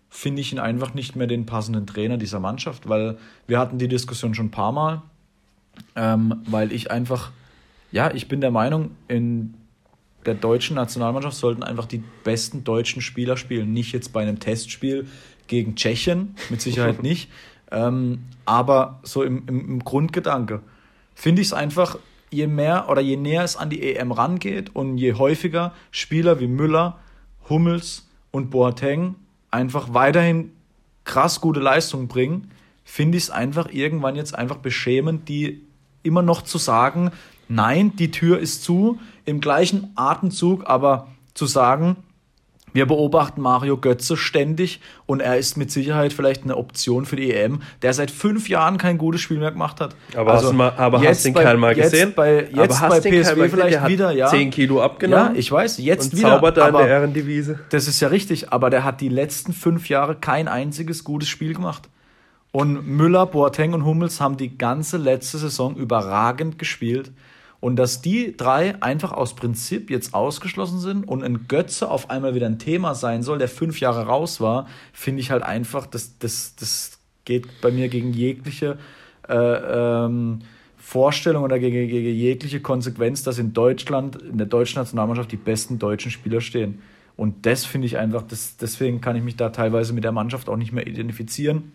finde 0.10 0.42
ich 0.42 0.54
ihn 0.54 0.60
einfach 0.60 0.94
nicht 0.94 1.15
mehr 1.15 1.27
den 1.27 1.46
passenden 1.46 1.88
Trainer 1.88 2.18
dieser 2.18 2.39
Mannschaft, 2.39 2.88
weil 2.88 3.18
wir 3.48 3.60
hatten 3.60 3.77
die 3.77 3.88
Diskussion 3.88 4.34
schon 4.34 4.48
ein 4.48 4.51
paar 4.51 4.72
Mal, 4.72 5.01
ähm, 5.96 6.42
weil 6.46 6.72
ich 6.72 6.92
einfach 6.92 7.32
ja, 7.96 8.13
ich 8.13 8.27
bin 8.27 8.42
der 8.42 8.51
Meinung, 8.51 8.92
in 9.08 9.54
der 10.25 10.34
deutschen 10.34 10.75
Nationalmannschaft 10.75 11.38
sollten 11.38 11.63
einfach 11.63 11.86
die 11.86 12.04
besten 12.25 12.65
deutschen 12.65 13.01
Spieler 13.01 13.38
spielen. 13.38 13.72
Nicht 13.72 13.94
jetzt 13.94 14.12
bei 14.12 14.22
einem 14.22 14.39
Testspiel 14.39 15.08
gegen 15.48 15.77
Tschechien, 15.77 16.36
mit 16.50 16.60
Sicherheit 16.60 17.04
nicht. 17.04 17.30
Ähm, 17.72 18.25
aber 18.44 19.00
so 19.04 19.24
im, 19.24 19.44
im, 19.48 19.70
im 19.70 19.80
Grundgedanke 19.80 20.62
finde 21.13 21.42
ich 21.42 21.48
es 21.48 21.54
einfach, 21.54 21.98
je 22.32 22.48
mehr 22.48 22.89
oder 22.89 23.00
je 23.00 23.15
näher 23.15 23.46
es 23.46 23.56
an 23.56 23.70
die 23.70 23.82
EM 23.82 24.12
rangeht 24.12 24.75
und 24.75 24.98
je 24.98 25.13
häufiger 25.13 25.74
Spieler 25.92 26.42
wie 26.42 26.48
Müller, 26.48 27.00
Hummels 27.48 28.10
und 28.36 28.50
Boateng 28.50 29.15
einfach 29.50 29.94
weiterhin 29.94 30.51
krass 31.06 31.39
gute 31.39 31.62
Leistungen 31.62 32.10
bringen, 32.10 32.51
finde 32.84 33.18
ich 33.18 33.24
es 33.24 33.30
einfach 33.30 33.72
irgendwann 33.72 34.18
jetzt 34.18 34.36
einfach 34.36 34.58
beschämend, 34.58 35.30
die 35.30 35.62
immer 36.04 36.22
noch 36.22 36.42
zu 36.42 36.58
sagen, 36.58 37.12
nein, 37.48 37.96
die 37.96 38.12
Tür 38.12 38.38
ist 38.39 38.62
zu, 38.63 39.00
im 39.24 39.39
gleichen 39.39 39.94
Atemzug 39.96 40.65
aber 40.68 41.08
zu 41.34 41.46
sagen, 41.46 41.96
wir 42.75 42.86
beobachten 42.86 43.41
Mario 43.41 43.77
Götze 43.77 44.17
ständig 44.17 44.82
und 45.05 45.22
er 45.22 45.38
ist 45.38 45.55
mit 45.55 45.72
Sicherheit 45.72 46.12
vielleicht 46.12 46.44
eine 46.44 46.58
Option 46.58 47.05
für 47.05 47.15
die 47.15 47.32
EM, 47.32 47.62
der 47.82 47.94
seit 47.94 48.12
fünf 48.12 48.50
Jahren 48.50 48.77
kein 48.77 48.98
gutes 48.98 49.22
Spiel 49.22 49.39
mehr 49.39 49.51
gemacht 49.51 49.79
hat. 49.79 49.96
Aber 50.13 50.34
also 50.34 50.48
hast 50.48 50.51
du 50.51 50.58
mal, 50.58 50.74
aber 50.75 51.01
hast 51.01 51.24
den 51.24 51.34
Kerl 51.34 51.55
mal 51.55 51.74
gesehen? 51.74 52.12
Bei, 52.13 52.50
jetzt 52.53 52.84
aber 52.84 53.00
bei 53.00 53.10
PSW 53.10 53.48
vielleicht 53.48 53.88
wieder, 53.88 54.12
ja. 54.12 54.27
10 54.27 54.51
Kilo 54.51 54.82
abgenommen. 54.82 55.36
Ja, 55.36 55.39
ich 55.39 55.50
weiß, 55.50 55.77
jetzt 55.77 56.12
und 56.12 56.20
wieder. 56.20 56.32
Zaubert 56.32 56.58
da 56.58 56.67
in 56.67 56.75
der 56.75 56.88
Ehrendivise. 56.89 57.60
Das 57.70 57.88
ist 57.88 58.01
ja 58.01 58.10
richtig, 58.10 58.51
aber 58.51 58.70
der 58.70 58.84
hat 58.84 59.00
die 59.00 59.08
letzten 59.08 59.53
fünf 59.53 59.88
Jahre 59.88 60.15
kein 60.15 60.50
einziges 60.50 61.05
gutes 61.05 61.29
Spiel 61.29 61.53
gemacht. 61.53 61.88
Und 62.51 62.86
Müller, 62.86 63.25
Boateng 63.25 63.72
und 63.72 63.86
Hummels 63.86 64.20
haben 64.20 64.36
die 64.36 64.58
ganze 64.58 64.98
letzte 64.98 65.38
Saison 65.38 65.77
überragend 65.77 66.60
gespielt. 66.60 67.12
Und 67.59 67.77
dass 67.77 68.01
die 68.01 68.35
drei 68.35 68.81
einfach 68.81 69.12
aus 69.12 69.35
Prinzip 69.35 69.89
jetzt 69.89 70.13
ausgeschlossen 70.13 70.79
sind 70.79 71.07
und 71.07 71.24
ein 71.24 71.47
Götze 71.47 71.89
auf 71.89 72.09
einmal 72.09 72.35
wieder 72.35 72.45
ein 72.45 72.59
Thema 72.59 72.95
sein 72.95 73.24
soll, 73.24 73.38
der 73.38 73.47
fünf 73.47 73.79
Jahre 73.79 74.05
raus 74.05 74.39
war, 74.41 74.67
finde 74.93 75.21
ich 75.21 75.31
halt 75.31 75.43
einfach, 75.43 75.88
das, 75.88 76.17
das, 76.19 76.55
das 76.55 77.00
geht 77.24 77.62
bei 77.62 77.71
mir 77.71 77.89
gegen 77.89 78.13
jegliche 78.13 78.77
äh, 79.27 79.35
ähm, 79.35 80.39
Vorstellung 80.77 81.43
oder 81.43 81.57
gegen, 81.57 81.88
gegen 81.88 82.15
jegliche 82.15 82.59
Konsequenz, 82.59 83.24
dass 83.24 83.39
in 83.39 83.53
Deutschland, 83.53 84.21
in 84.21 84.38
der 84.38 84.47
deutschen 84.47 84.79
Nationalmannschaft 84.79 85.31
die 85.31 85.38
besten 85.38 85.79
deutschen 85.79 86.12
Spieler 86.12 86.41
stehen. 86.41 86.81
Und 87.17 87.45
das 87.45 87.65
finde 87.65 87.88
ich 87.88 87.97
einfach, 87.97 88.21
das, 88.21 88.57
deswegen 88.57 89.01
kann 89.01 89.15
ich 89.15 89.24
mich 89.24 89.38
da 89.38 89.50
teilweise 89.50 89.93
mit 89.93 90.03
der 90.03 90.12
Mannschaft 90.12 90.50
auch 90.50 90.57
nicht 90.57 90.74
mehr 90.74 90.85
identifizieren 90.85 91.71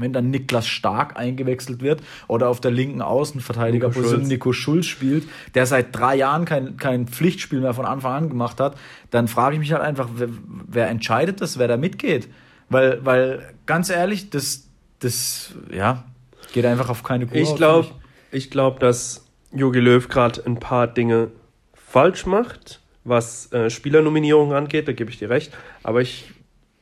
wenn 0.00 0.12
dann 0.12 0.30
Niklas 0.30 0.66
Stark 0.66 1.16
eingewechselt 1.16 1.82
wird 1.82 2.02
oder 2.28 2.48
auf 2.48 2.60
der 2.60 2.70
linken 2.70 3.02
Außenverteidigerposition 3.02 4.22
Nico 4.22 4.52
Schulz 4.52 4.86
spielt, 4.86 5.24
der 5.54 5.66
seit 5.66 5.94
drei 5.96 6.16
Jahren 6.16 6.44
kein, 6.44 6.76
kein 6.76 7.06
Pflichtspiel 7.06 7.60
mehr 7.60 7.74
von 7.74 7.84
Anfang 7.84 8.12
an 8.12 8.28
gemacht 8.28 8.60
hat, 8.60 8.76
dann 9.10 9.28
frage 9.28 9.54
ich 9.54 9.60
mich 9.60 9.72
halt 9.72 9.82
einfach, 9.82 10.08
wer, 10.14 10.28
wer 10.66 10.88
entscheidet 10.88 11.40
das, 11.40 11.58
wer 11.58 11.68
da 11.68 11.76
mitgeht? 11.76 12.28
Weil, 12.68 13.04
weil 13.04 13.52
ganz 13.66 13.90
ehrlich, 13.90 14.30
das, 14.30 14.68
das 15.00 15.54
ja, 15.72 16.04
geht 16.52 16.64
einfach 16.64 16.88
auf 16.88 17.02
keine 17.02 17.26
Kur. 17.26 17.36
Ich 17.36 17.54
glaube, 17.56 17.88
ich 18.30 18.50
glaube, 18.50 18.78
dass 18.78 19.26
Jogi 19.52 19.80
Löw 19.80 20.08
gerade 20.08 20.44
ein 20.46 20.60
paar 20.60 20.86
Dinge 20.86 21.30
falsch 21.74 22.26
macht, 22.26 22.80
was 23.04 23.52
äh, 23.52 23.70
Spielernominierungen 23.70 24.56
angeht, 24.56 24.86
da 24.86 24.92
gebe 24.92 25.10
ich 25.10 25.18
dir 25.18 25.30
recht. 25.30 25.52
Aber 25.82 26.00
ich 26.00 26.30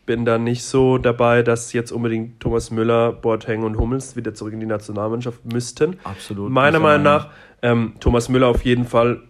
bin 0.08 0.24
da 0.24 0.38
nicht 0.38 0.64
so 0.64 0.96
dabei, 0.96 1.42
dass 1.42 1.74
jetzt 1.74 1.92
unbedingt 1.92 2.40
Thomas 2.40 2.70
Müller, 2.70 3.12
Boateng 3.12 3.62
und 3.62 3.76
Hummels 3.76 4.16
wieder 4.16 4.32
zurück 4.32 4.54
in 4.54 4.60
die 4.60 4.64
Nationalmannschaft 4.64 5.44
müssten. 5.44 5.98
Absolut. 6.02 6.50
Meiner 6.50 6.78
Meinung 6.78 7.02
nach, 7.02 7.28
ähm, 7.60 7.92
Thomas 8.00 8.30
Müller 8.30 8.46
auf 8.46 8.64
jeden 8.64 8.86
Fall 8.86 9.20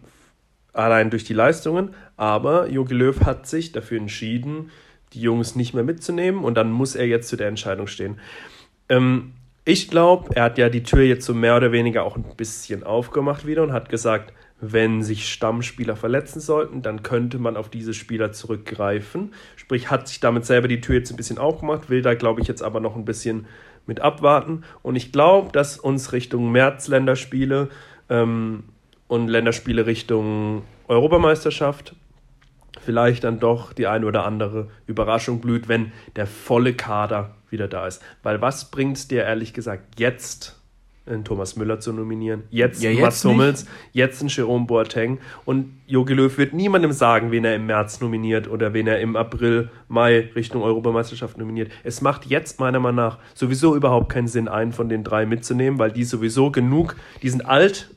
allein 0.73 1.11
durch 1.11 1.25
die 1.25 1.35
Leistungen, 1.35 1.97
aber 2.17 2.71
Jogi 2.71 2.95
Löw 2.95 3.21
hat 3.23 3.49
sich 3.49 3.73
dafür 3.73 3.99
entschieden, 3.99 4.71
die 5.15 5.21
Jungs 5.21 5.57
nicht 5.57 5.75
mehr 5.75 5.83
mitzunehmen 5.83 6.45
und 6.45 6.55
dann 6.55 6.71
muss 6.71 6.95
er 6.95 7.09
jetzt 7.09 7.29
zu 7.29 7.35
der 7.35 7.49
Entscheidung 7.49 7.89
stehen. 7.89 8.21
Ähm, 8.89 9.33
ich 9.65 9.91
glaube, 9.91 10.37
er 10.37 10.45
hat 10.45 10.59
ja 10.59 10.69
die 10.69 10.85
Tür 10.85 11.03
jetzt 11.03 11.27
so 11.27 11.35
mehr 11.35 11.57
oder 11.57 11.73
weniger 11.73 12.05
auch 12.05 12.15
ein 12.15 12.25
bisschen 12.37 12.85
aufgemacht 12.85 13.49
wieder 13.49 13.65
und 13.65 13.73
hat 13.73 13.89
gesagt, 13.89 14.33
wenn 14.61 15.03
sich 15.03 15.29
Stammspieler 15.29 15.97
verletzen 15.97 16.41
sollten, 16.41 16.83
dann 16.83 17.03
könnte 17.03 17.39
man 17.39 17.57
auf 17.57 17.69
diese 17.69 17.95
Spieler 17.95 18.33
zurückgreifen. 18.33 19.33
Sprich, 19.57 19.91
hat 19.91 20.09
sich 20.09 20.21
damit 20.21 20.45
selber 20.47 20.67
die 20.69 20.81
Tür 20.81 20.97
jetzt 20.97 21.11
ein 21.11 21.17
bisschen 21.17 21.39
aufgemacht, 21.39 21.91
will 21.91 22.03
da, 22.03 22.15
glaube 22.15 22.41
ich, 22.41 22.49
jetzt 22.49 22.63
aber 22.63 22.81
noch 22.81 22.97
ein 22.97 23.05
bisschen 23.05 23.47
mit 23.87 24.01
abwarten. 24.01 24.65
Und 24.83 24.97
ich 24.97 25.13
glaube, 25.13 25.53
dass 25.53 25.79
uns 25.79 26.13
Richtung 26.13 26.51
März-Länderspiele 26.51 27.69
ähm, 28.11 28.65
und 29.07 29.29
Länderspiele 29.29 29.87
Richtung 29.87 30.63
Europameisterschaft 30.89 31.95
vielleicht 32.81 33.25
dann 33.25 33.41
doch 33.41 33.73
die 33.73 33.87
eine 33.87 34.07
oder 34.07 34.25
andere 34.25 34.69
Überraschung 34.87 35.41
blüht, 35.41 35.69
wenn 35.69 35.93
der 36.17 36.27
volle 36.27 36.75
Kader 36.75 37.35
wieder 37.51 37.69
da 37.69 37.87
ist. 37.87 38.03
Weil 38.23 38.41
was 38.41 38.71
bringt 38.71 38.97
es 38.97 39.09
dir 39.09 39.23
ehrlich 39.23 39.53
gesagt 39.53 39.99
jetzt 40.01 40.58
einen 41.09 41.25
Thomas 41.25 41.57
Müller 41.57 41.81
zu 41.81 41.93
nominieren, 41.93 42.45
jetzt, 42.51 42.83
ja, 42.83 42.91
jetzt 42.91 43.01
Mats 43.01 43.25
Hummels, 43.25 43.67
jetzt 43.93 44.21
einen 44.21 44.29
Jerome 44.29 44.67
Boateng. 44.67 45.19
Und 45.45 45.73
Jogi 45.87 46.15
Löw 46.15 46.37
wird 46.39 46.53
niemandem 46.53 46.93
sagen, 46.93 47.31
wen 47.31 47.45
er 47.45 47.55
im 47.55 47.67
März 47.67 48.01
nominiert 48.01 48.49
oder 48.49 48.73
wen 48.75 48.87
er 48.87 49.01
im 49.01 49.17
April, 49.17 49.71
Mai 49.89 50.31
Richtung 50.35 50.63
Europameisterschaft 50.63 51.39
nominiert. 51.39 51.71
Es 51.85 52.01
macht 52.01 52.27
jetzt 52.27 52.61
meiner 52.61 52.81
Meinung 52.81 52.97
nach 52.97 53.19
sowieso 53.35 53.75
überhaupt 53.75 54.11
keinen 54.11 54.29
Sinn, 54.29 54.49
einen 54.49 54.73
von 54.73 54.89
den 54.89 55.05
drei 55.05 55.27
mitzunehmen, 55.27 55.79
weil 55.79 55.93
die 55.93 56.05
sowieso 56.05 56.51
genug, 56.51 56.97
die 57.23 57.29
sind 57.29 57.47
alt 57.47 57.91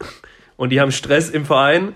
und 0.58 0.70
die 0.70 0.80
haben 0.80 0.92
Stress 0.92 1.30
im 1.30 1.46
Verein, 1.46 1.94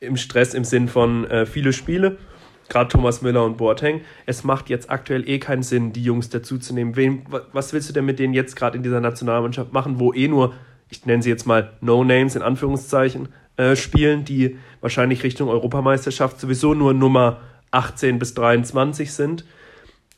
im 0.00 0.16
Stress 0.16 0.54
im 0.54 0.64
Sinn 0.64 0.88
von 0.88 1.24
äh, 1.26 1.46
viele 1.46 1.72
Spiele 1.72 2.18
gerade 2.68 2.88
Thomas 2.88 3.22
Müller 3.22 3.44
und 3.44 3.56
Boateng, 3.56 4.00
es 4.26 4.44
macht 4.44 4.70
jetzt 4.70 4.90
aktuell 4.90 5.28
eh 5.28 5.38
keinen 5.38 5.62
Sinn, 5.62 5.92
die 5.92 6.02
Jungs 6.02 6.30
dazuzunehmen. 6.30 6.96
Wen, 6.96 7.26
was 7.52 7.72
willst 7.72 7.88
du 7.88 7.92
denn 7.92 8.04
mit 8.04 8.18
denen 8.18 8.34
jetzt 8.34 8.56
gerade 8.56 8.76
in 8.76 8.82
dieser 8.82 9.00
Nationalmannschaft 9.00 9.72
machen, 9.72 9.98
wo 9.98 10.12
eh 10.12 10.28
nur, 10.28 10.54
ich 10.88 11.04
nenne 11.06 11.22
sie 11.22 11.30
jetzt 11.30 11.46
mal 11.46 11.72
No-Names 11.80 12.36
in 12.36 12.42
Anführungszeichen, 12.42 13.28
äh, 13.56 13.76
spielen, 13.76 14.24
die 14.24 14.58
wahrscheinlich 14.80 15.22
Richtung 15.22 15.48
Europameisterschaft 15.48 16.40
sowieso 16.40 16.74
nur 16.74 16.94
Nummer 16.94 17.40
18 17.70 18.18
bis 18.18 18.34
23 18.34 19.12
sind. 19.12 19.44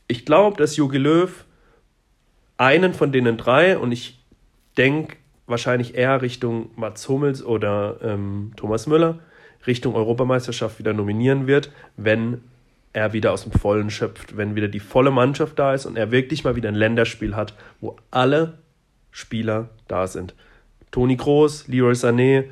Ich 0.08 0.24
glaube, 0.24 0.56
dass 0.56 0.76
Jogi 0.76 0.98
Löw 0.98 1.44
einen 2.56 2.94
von 2.94 3.12
denen 3.12 3.36
drei, 3.36 3.76
und 3.76 3.92
ich 3.92 4.24
denke 4.76 5.16
wahrscheinlich 5.46 5.94
eher 5.94 6.22
Richtung 6.22 6.70
Mats 6.76 7.08
Hummels 7.08 7.44
oder 7.44 7.98
ähm, 8.02 8.52
Thomas 8.56 8.86
Müller, 8.86 9.18
Richtung 9.66 9.94
Europameisterschaft 9.94 10.78
wieder 10.78 10.92
nominieren 10.92 11.46
wird, 11.46 11.70
wenn 11.96 12.42
er 12.92 13.12
wieder 13.12 13.32
aus 13.32 13.42
dem 13.42 13.52
Vollen 13.52 13.90
schöpft, 13.90 14.36
wenn 14.36 14.54
wieder 14.54 14.68
die 14.68 14.80
volle 14.80 15.10
Mannschaft 15.10 15.58
da 15.58 15.75
ist 15.75 15.86
und 15.86 15.96
er 15.96 16.10
wirklich 16.10 16.44
mal 16.44 16.56
wieder 16.56 16.68
ein 16.68 16.75
Länderspiel 16.75 17.36
hat, 17.36 17.54
wo 17.80 17.96
alle 18.10 18.58
Spieler 19.10 19.68
da 19.86 20.06
sind. 20.06 20.34
Toni 20.90 21.16
Kroos, 21.16 21.68
Leroy 21.68 21.92
Sané, 21.92 22.44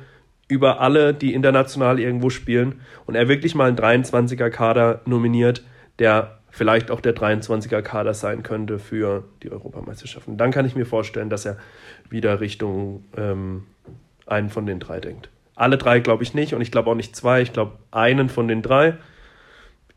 über 0.47 0.79
alle, 0.81 1.13
die 1.13 1.33
international 1.33 1.99
irgendwo 1.99 2.29
spielen 2.29 2.81
und 3.05 3.15
er 3.15 3.27
wirklich 3.27 3.55
mal 3.55 3.67
einen 3.67 3.77
23er 3.77 4.49
Kader 4.49 5.01
nominiert, 5.05 5.63
der 5.97 6.37
vielleicht 6.49 6.91
auch 6.91 7.01
der 7.01 7.15
23er 7.15 7.81
Kader 7.81 8.13
sein 8.13 8.43
könnte 8.43 8.79
für 8.79 9.25
die 9.43 9.51
Europameisterschaften. 9.51 10.37
Dann 10.37 10.51
kann 10.51 10.65
ich 10.65 10.75
mir 10.75 10.85
vorstellen, 10.85 11.29
dass 11.29 11.45
er 11.45 11.57
wieder 12.09 12.39
Richtung 12.39 13.03
ähm, 13.17 13.63
einen 14.25 14.49
von 14.49 14.65
den 14.65 14.79
drei 14.79 14.99
denkt. 14.99 15.29
Alle 15.55 15.77
drei 15.77 15.99
glaube 15.99 16.23
ich 16.23 16.33
nicht 16.33 16.53
und 16.53 16.61
ich 16.61 16.71
glaube 16.71 16.89
auch 16.89 16.95
nicht 16.95 17.15
zwei, 17.15 17.41
ich 17.41 17.53
glaube 17.53 17.73
einen 17.91 18.29
von 18.29 18.47
den 18.47 18.61
drei. 18.61 18.97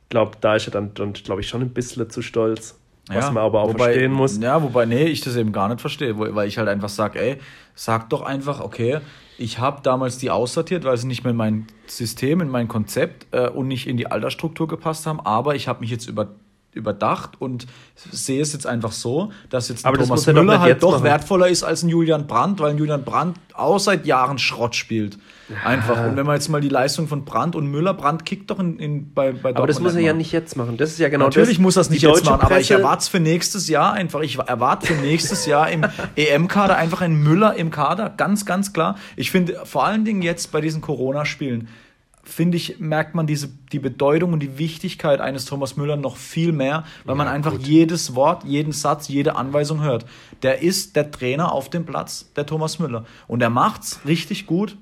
Ich 0.02 0.08
glaube, 0.10 0.32
da 0.40 0.56
ist 0.56 0.66
er 0.66 0.70
dann, 0.70 0.94
dann 0.94 1.12
glaube 1.12 1.40
ich, 1.40 1.48
schon 1.48 1.60
ein 1.60 1.74
bisschen 1.74 2.08
zu 2.08 2.22
stolz. 2.22 2.78
Was 3.08 3.26
ja, 3.26 3.30
man 3.30 3.42
aber 3.42 3.62
auch 3.62 3.68
wobei, 3.68 3.84
verstehen 3.84 4.12
muss. 4.12 4.38
Ja, 4.38 4.62
wobei, 4.62 4.84
nee, 4.84 5.04
ich 5.04 5.22
das 5.22 5.36
eben 5.36 5.52
gar 5.52 5.68
nicht 5.68 5.80
verstehe, 5.80 6.18
weil 6.18 6.46
ich 6.46 6.58
halt 6.58 6.68
einfach 6.68 6.90
sage, 6.90 7.18
ey, 7.20 7.38
sag 7.74 8.10
doch 8.10 8.22
einfach, 8.22 8.60
okay, 8.60 9.00
ich 9.38 9.58
habe 9.58 9.80
damals 9.82 10.18
die 10.18 10.30
aussortiert, 10.30 10.84
weil 10.84 10.96
sie 10.96 11.06
nicht 11.06 11.24
mehr 11.24 11.30
in 11.30 11.36
mein 11.36 11.66
System, 11.86 12.40
in 12.40 12.48
mein 12.48 12.68
Konzept 12.68 13.26
äh, 13.30 13.48
und 13.48 13.68
nicht 13.68 13.86
in 13.86 13.96
die 13.96 14.10
Altersstruktur 14.10 14.68
gepasst 14.68 15.06
haben, 15.06 15.20
aber 15.20 15.54
ich 15.54 15.68
habe 15.68 15.80
mich 15.80 15.90
jetzt 15.90 16.06
über 16.06 16.28
überdacht 16.72 17.40
und 17.40 17.66
sehe 17.94 18.40
es 18.40 18.52
jetzt 18.52 18.66
einfach 18.66 18.92
so, 18.92 19.32
dass 19.50 19.68
jetzt 19.68 19.84
Thomas 19.84 20.26
Müller 20.26 20.44
doch 20.44 20.60
halt 20.60 20.82
doch 20.82 20.92
machen. 20.92 21.04
wertvoller 21.04 21.48
ist 21.48 21.64
als 21.64 21.82
ein 21.82 21.88
Julian 21.88 22.26
Brandt, 22.26 22.60
weil 22.60 22.70
ein 22.70 22.78
Julian 22.78 23.04
Brandt 23.04 23.38
auch 23.54 23.78
seit 23.78 24.06
Jahren 24.06 24.38
Schrott 24.38 24.76
spielt. 24.76 25.18
Einfach. 25.64 26.06
Und 26.06 26.16
wenn 26.16 26.26
man 26.26 26.34
jetzt 26.34 26.48
mal 26.48 26.60
die 26.60 26.68
Leistung 26.68 27.08
von 27.08 27.25
Brandt 27.25 27.56
und 27.56 27.66
Müller, 27.68 27.94
Brandt 27.94 28.26
kickt 28.26 28.50
doch 28.50 28.58
in, 28.58 28.78
in, 28.78 29.14
bei, 29.14 29.32
bei 29.32 29.54
Aber 29.54 29.66
das 29.66 29.80
muss 29.80 29.94
er 29.94 30.02
ja 30.02 30.12
nicht 30.12 30.30
jetzt 30.30 30.56
machen. 30.56 30.76
Das 30.76 30.90
ist 30.90 30.98
ja 30.98 31.08
genau 31.08 31.25
Natürlich 31.26 31.56
das, 31.56 31.62
muss 31.62 31.76
er 31.76 31.82
es 31.82 31.90
nicht 31.90 32.02
jetzt 32.02 32.25
machen, 32.26 32.42
aber 32.42 32.60
ich 32.60 32.70
erwarte 32.70 33.02
es 33.02 33.08
für 33.08 33.20
nächstes 33.20 33.66
Jahr 33.68 33.94
einfach. 33.94 34.20
Ich 34.20 34.38
erwarte 34.38 34.87
für 34.87 34.94
nächstes 34.94 35.46
Jahr 35.46 35.70
im 35.70 35.87
EM-Kader 36.16 36.76
einfach 36.76 37.00
einen 37.00 37.22
Müller 37.22 37.54
im 37.54 37.70
Kader. 37.70 38.12
Ganz, 38.14 38.44
ganz 38.44 38.75
klar. 38.75 38.96
Ich 39.16 39.30
finde 39.30 39.60
vor 39.64 39.87
allen 39.87 40.04
Dingen 40.04 40.20
jetzt 40.20 40.52
bei 40.52 40.60
diesen 40.60 40.82
Corona-Spielen, 40.82 41.68
finde 42.28 42.56
ich, 42.56 42.78
merkt 42.78 43.14
man 43.14 43.26
diese, 43.26 43.49
die 43.73 43.78
Bedeutung 43.78 44.32
und 44.32 44.40
die 44.40 44.58
Wichtigkeit 44.58 45.20
eines 45.20 45.47
Thomas 45.47 45.76
Müller 45.76 45.97
noch 45.97 46.16
viel 46.16 46.52
mehr, 46.52 46.85
weil 47.04 47.14
ja, 47.14 47.16
man 47.16 47.28
einfach 47.28 47.52
gut. 47.52 47.66
jedes 47.66 48.14
Wort, 48.14 48.44
jeden 48.44 48.73
Satz, 48.73 49.08
jede 49.08 49.37
Anweisung 49.37 49.82
hört. 49.82 50.04
Der 50.42 50.62
ist 50.62 50.94
der 50.94 51.11
Trainer 51.11 51.52
auf 51.52 51.70
dem 51.70 51.85
Platz, 51.85 52.30
der 52.37 52.47
Thomas 52.47 52.78
Müller. 52.78 53.04
Und 53.26 53.42
er 53.42 53.50
macht's 53.50 54.00
richtig 54.06 54.47
gut. 54.47 54.76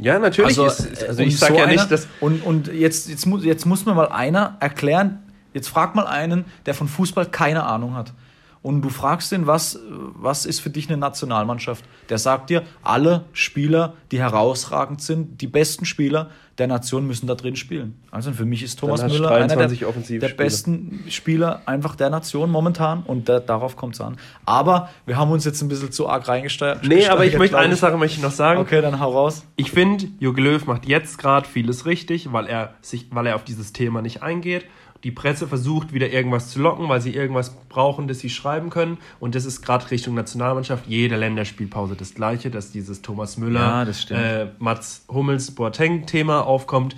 Ja, 0.00 0.18
natürlich. 0.18 0.58
Also, 0.58 0.66
ist, 0.66 1.02
also 1.04 1.22
ich 1.22 1.38
sage 1.38 1.54
so 1.54 1.58
ja 1.58 1.64
einer, 1.64 1.72
nicht, 1.72 1.90
dass. 1.90 2.08
Und, 2.20 2.44
und 2.44 2.68
jetzt, 2.68 3.08
jetzt, 3.08 3.26
muss, 3.26 3.44
jetzt 3.44 3.64
muss 3.64 3.86
mir 3.86 3.94
mal 3.94 4.08
einer 4.08 4.56
erklären, 4.60 5.20
jetzt 5.54 5.68
frag 5.68 5.94
mal 5.94 6.06
einen, 6.06 6.44
der 6.66 6.74
von 6.74 6.88
Fußball 6.88 7.26
keine 7.26 7.64
Ahnung 7.64 7.94
hat. 7.94 8.12
Und 8.60 8.82
du 8.82 8.88
fragst 8.88 9.32
ihn, 9.32 9.46
was, 9.46 9.78
was 9.88 10.44
ist 10.44 10.60
für 10.60 10.70
dich 10.70 10.88
eine 10.88 10.98
Nationalmannschaft? 10.98 11.84
Der 12.08 12.18
sagt 12.18 12.50
dir, 12.50 12.64
alle 12.82 13.24
Spieler, 13.32 13.94
die 14.10 14.18
herausragend 14.18 15.00
sind, 15.00 15.40
die 15.40 15.46
besten 15.46 15.84
Spieler 15.84 16.30
der 16.58 16.66
Nation 16.66 17.06
müssen 17.06 17.26
da 17.26 17.34
drin 17.34 17.56
spielen. 17.56 17.94
Also 18.10 18.32
für 18.32 18.44
mich 18.44 18.62
ist 18.62 18.78
Thomas 18.80 19.02
Müller 19.02 19.30
einer 19.30 19.54
der, 19.54 19.68
der 19.68 20.28
besten 20.28 21.04
Spieler 21.08 21.62
einfach 21.66 21.94
der 21.94 22.10
Nation 22.10 22.50
momentan 22.50 23.04
und 23.04 23.28
da, 23.28 23.38
darauf 23.38 23.76
kommt 23.76 23.94
es 23.94 24.00
an. 24.00 24.16
Aber 24.44 24.90
wir 25.06 25.16
haben 25.16 25.30
uns 25.30 25.44
jetzt 25.44 25.62
ein 25.62 25.68
bisschen 25.68 25.92
zu 25.92 26.08
arg 26.08 26.26
reingesteuert. 26.26 26.84
Nee, 26.84 27.06
aber 27.06 27.24
ich 27.24 27.38
möchte 27.38 27.56
eine 27.56 27.76
Sache 27.76 27.96
möchte 27.96 28.16
ich 28.16 28.22
noch 28.22 28.32
sagen. 28.32 28.60
Okay, 28.60 28.82
dann 28.82 28.98
hau 28.98 29.12
raus. 29.12 29.44
Ich 29.56 29.70
finde, 29.70 30.06
Jogi 30.18 30.40
Löw 30.40 30.66
macht 30.66 30.86
jetzt 30.86 31.18
gerade 31.18 31.48
vieles 31.48 31.86
richtig, 31.86 32.32
weil 32.32 32.46
er, 32.46 32.74
sich, 32.80 33.06
weil 33.10 33.26
er 33.26 33.36
auf 33.36 33.44
dieses 33.44 33.72
Thema 33.72 34.02
nicht 34.02 34.22
eingeht 34.22 34.64
die 35.04 35.10
Presse 35.10 35.46
versucht 35.46 35.92
wieder 35.92 36.10
irgendwas 36.10 36.50
zu 36.50 36.60
locken, 36.60 36.88
weil 36.88 37.00
sie 37.00 37.14
irgendwas 37.14 37.54
brauchen, 37.68 38.08
das 38.08 38.18
sie 38.18 38.30
schreiben 38.30 38.70
können. 38.70 38.98
Und 39.20 39.34
das 39.34 39.44
ist 39.44 39.62
gerade 39.62 39.90
Richtung 39.90 40.14
Nationalmannschaft 40.14 40.86
jede 40.86 41.16
Länderspielpause 41.16 41.94
das 41.94 42.14
gleiche, 42.14 42.50
dass 42.50 42.72
dieses 42.72 43.02
Thomas 43.02 43.36
Müller, 43.36 43.86
ja, 43.86 44.16
äh, 44.16 44.48
Mats 44.58 45.04
Hummels, 45.08 45.52
Boateng-Thema 45.52 46.44
aufkommt. 46.44 46.96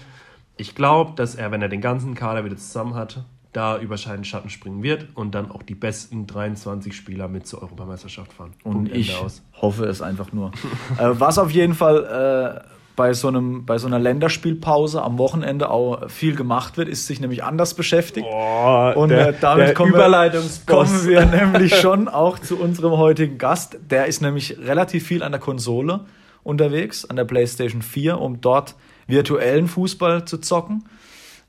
Ich 0.56 0.74
glaube, 0.74 1.12
dass 1.16 1.34
er, 1.34 1.50
wenn 1.50 1.62
er 1.62 1.68
den 1.68 1.80
ganzen 1.80 2.14
Kader 2.14 2.44
wieder 2.44 2.56
zusammen 2.56 2.94
hat, 2.94 3.24
da 3.52 3.78
über 3.78 3.96
Schatten 3.96 4.48
springen 4.48 4.82
wird 4.82 5.08
und 5.14 5.34
dann 5.34 5.50
auch 5.50 5.62
die 5.62 5.74
besten 5.74 6.26
23 6.26 6.94
Spieler 6.94 7.28
mit 7.28 7.46
zur 7.46 7.62
Europameisterschaft 7.62 8.32
fahren. 8.32 8.52
Und 8.62 8.84
Punkt 8.84 8.96
ich 8.96 9.16
hoffe 9.60 9.86
es 9.86 10.02
einfach 10.02 10.32
nur. 10.32 10.52
äh, 10.98 11.08
was 11.12 11.38
auf 11.38 11.50
jeden 11.50 11.74
Fall 11.74 12.64
äh, 12.64 12.79
bei 12.96 13.14
so, 13.14 13.28
einem, 13.28 13.64
bei 13.64 13.78
so 13.78 13.86
einer 13.86 13.98
Länderspielpause 13.98 15.02
am 15.02 15.18
Wochenende 15.18 15.70
auch 15.70 16.10
viel 16.10 16.36
gemacht 16.36 16.76
wird, 16.76 16.88
ist 16.88 17.06
sich 17.06 17.20
nämlich 17.20 17.42
anders 17.42 17.74
beschäftigt. 17.74 18.26
Oh, 18.30 18.92
und 18.94 19.10
der, 19.10 19.28
äh, 19.28 19.34
damit 19.40 19.68
der 19.68 19.74
kommen, 19.74 19.94
wir, 19.94 20.42
kommen 20.66 21.06
wir 21.06 21.24
nämlich 21.26 21.76
schon 21.76 22.08
auch 22.08 22.38
zu 22.38 22.58
unserem 22.58 22.98
heutigen 22.98 23.38
Gast. 23.38 23.78
Der 23.90 24.06
ist 24.06 24.20
nämlich 24.20 24.58
relativ 24.58 25.06
viel 25.06 25.22
an 25.22 25.32
der 25.32 25.40
Konsole 25.40 26.00
unterwegs, 26.42 27.04
an 27.04 27.16
der 27.16 27.24
PlayStation 27.24 27.82
4, 27.82 28.20
um 28.20 28.40
dort 28.40 28.74
virtuellen 29.06 29.66
Fußball 29.66 30.24
zu 30.24 30.38
zocken. 30.38 30.84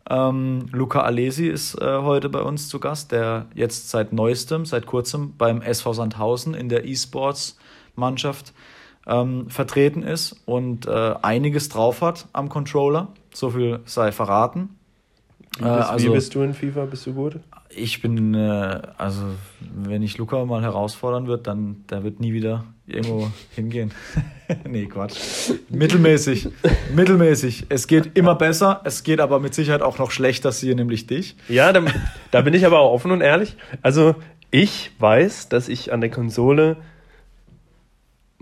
Ähm, 0.09 0.65
Luca 0.71 1.01
Alesi 1.01 1.47
ist 1.47 1.79
äh, 1.79 1.97
heute 2.01 2.29
bei 2.29 2.41
uns 2.41 2.69
zu 2.69 2.79
Gast, 2.79 3.11
der 3.11 3.45
jetzt 3.53 3.89
seit 3.89 4.13
neuestem, 4.13 4.65
seit 4.65 4.85
kurzem 4.85 5.37
beim 5.37 5.61
SV 5.61 5.93
Sandhausen 5.93 6.53
in 6.53 6.69
der 6.69 6.85
E-Sports-Mannschaft 6.85 8.53
ähm, 9.07 9.49
vertreten 9.49 10.03
ist 10.03 10.35
und 10.45 10.85
äh, 10.85 11.15
einiges 11.21 11.69
drauf 11.69 12.01
hat 12.01 12.27
am 12.33 12.49
Controller. 12.49 13.09
So 13.33 13.49
viel 13.51 13.79
sei 13.85 14.11
verraten. 14.11 14.69
Wie 15.57 15.63
bist, 15.63 15.65
äh, 15.65 15.69
also, 15.69 16.05
wie 16.05 16.13
bist 16.13 16.35
du 16.35 16.41
in 16.41 16.53
FIFA? 16.53 16.85
Bist 16.85 17.05
du 17.05 17.13
gut? 17.13 17.39
Ich 17.69 18.01
bin, 18.01 18.33
äh, 18.33 18.81
also 18.97 19.23
wenn 19.59 20.01
ich 20.01 20.17
Luca 20.17 20.43
mal 20.45 20.61
herausfordern 20.61 21.27
wird, 21.27 21.47
dann 21.47 21.83
der 21.89 22.03
wird 22.03 22.19
nie 22.19 22.33
wieder 22.33 22.65
irgendwo 22.87 23.31
hingehen. 23.55 23.91
nee, 24.67 24.85
Quatsch. 24.85 25.51
Mittelmäßig. 25.69 26.49
Mittelmäßig. 26.93 27.65
Es 27.69 27.87
geht 27.87 28.17
immer 28.17 28.35
besser, 28.35 28.81
es 28.83 29.03
geht 29.03 29.19
aber 29.19 29.39
mit 29.39 29.53
Sicherheit 29.53 29.81
auch 29.81 29.97
noch 29.99 30.11
schlechter, 30.11 30.51
siehe 30.51 30.75
nämlich 30.75 31.07
dich. 31.07 31.35
Ja, 31.47 31.71
da, 31.73 31.83
da 32.31 32.41
bin 32.41 32.53
ich 32.53 32.65
aber 32.65 32.79
auch 32.79 32.93
offen 32.93 33.11
und 33.11 33.21
ehrlich. 33.21 33.55
Also 33.81 34.15
ich 34.51 34.91
weiß, 34.99 35.49
dass 35.49 35.69
ich 35.69 35.93
an 35.93 36.01
der 36.01 36.09
Konsole 36.09 36.77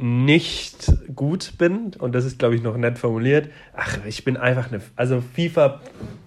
nicht 0.02 0.94
gut 1.14 1.58
bin, 1.58 1.92
und 2.00 2.16
das 2.16 2.24
ist, 2.24 2.40
glaube 2.40 2.56
ich, 2.56 2.64
noch 2.64 2.78
nett 2.78 2.98
formuliert, 2.98 3.50
ach, 3.76 3.98
ich 4.08 4.24
bin 4.24 4.38
einfach 4.38 4.72
eine, 4.72 4.82
also 4.96 5.22
FIFA, 5.36 5.82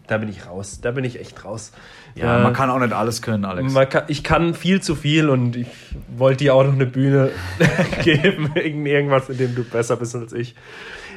da 0.07 0.19
bin 0.19 0.29
ich 0.29 0.47
raus, 0.47 0.81
da 0.83 0.91
bin 0.91 1.05
ich 1.05 1.19
echt 1.19 1.43
raus. 1.47 1.73
Ja, 2.14 2.41
äh, 2.41 2.43
man 2.43 2.52
kann 2.52 2.69
auch 2.69 2.79
nicht 2.79 2.93
alles 2.93 3.23
können, 3.23 3.47
Alex. 3.47 3.75
Kann, 3.88 4.05
ich 4.09 4.23
kann 4.23 4.52
viel 4.52 4.83
zu 4.83 4.95
viel 4.95 5.31
und 5.31 5.57
ich 5.57 5.69
wollte 6.15 6.45
dir 6.45 6.54
auch 6.54 6.65
noch 6.65 6.75
eine 6.75 6.85
Bühne 6.85 7.30
geben, 8.04 8.54
irgendwas, 8.54 9.30
in 9.30 9.39
dem 9.39 9.54
du 9.54 9.65
besser 9.65 9.97
bist 9.97 10.15
als 10.15 10.35
ich. 10.35 10.54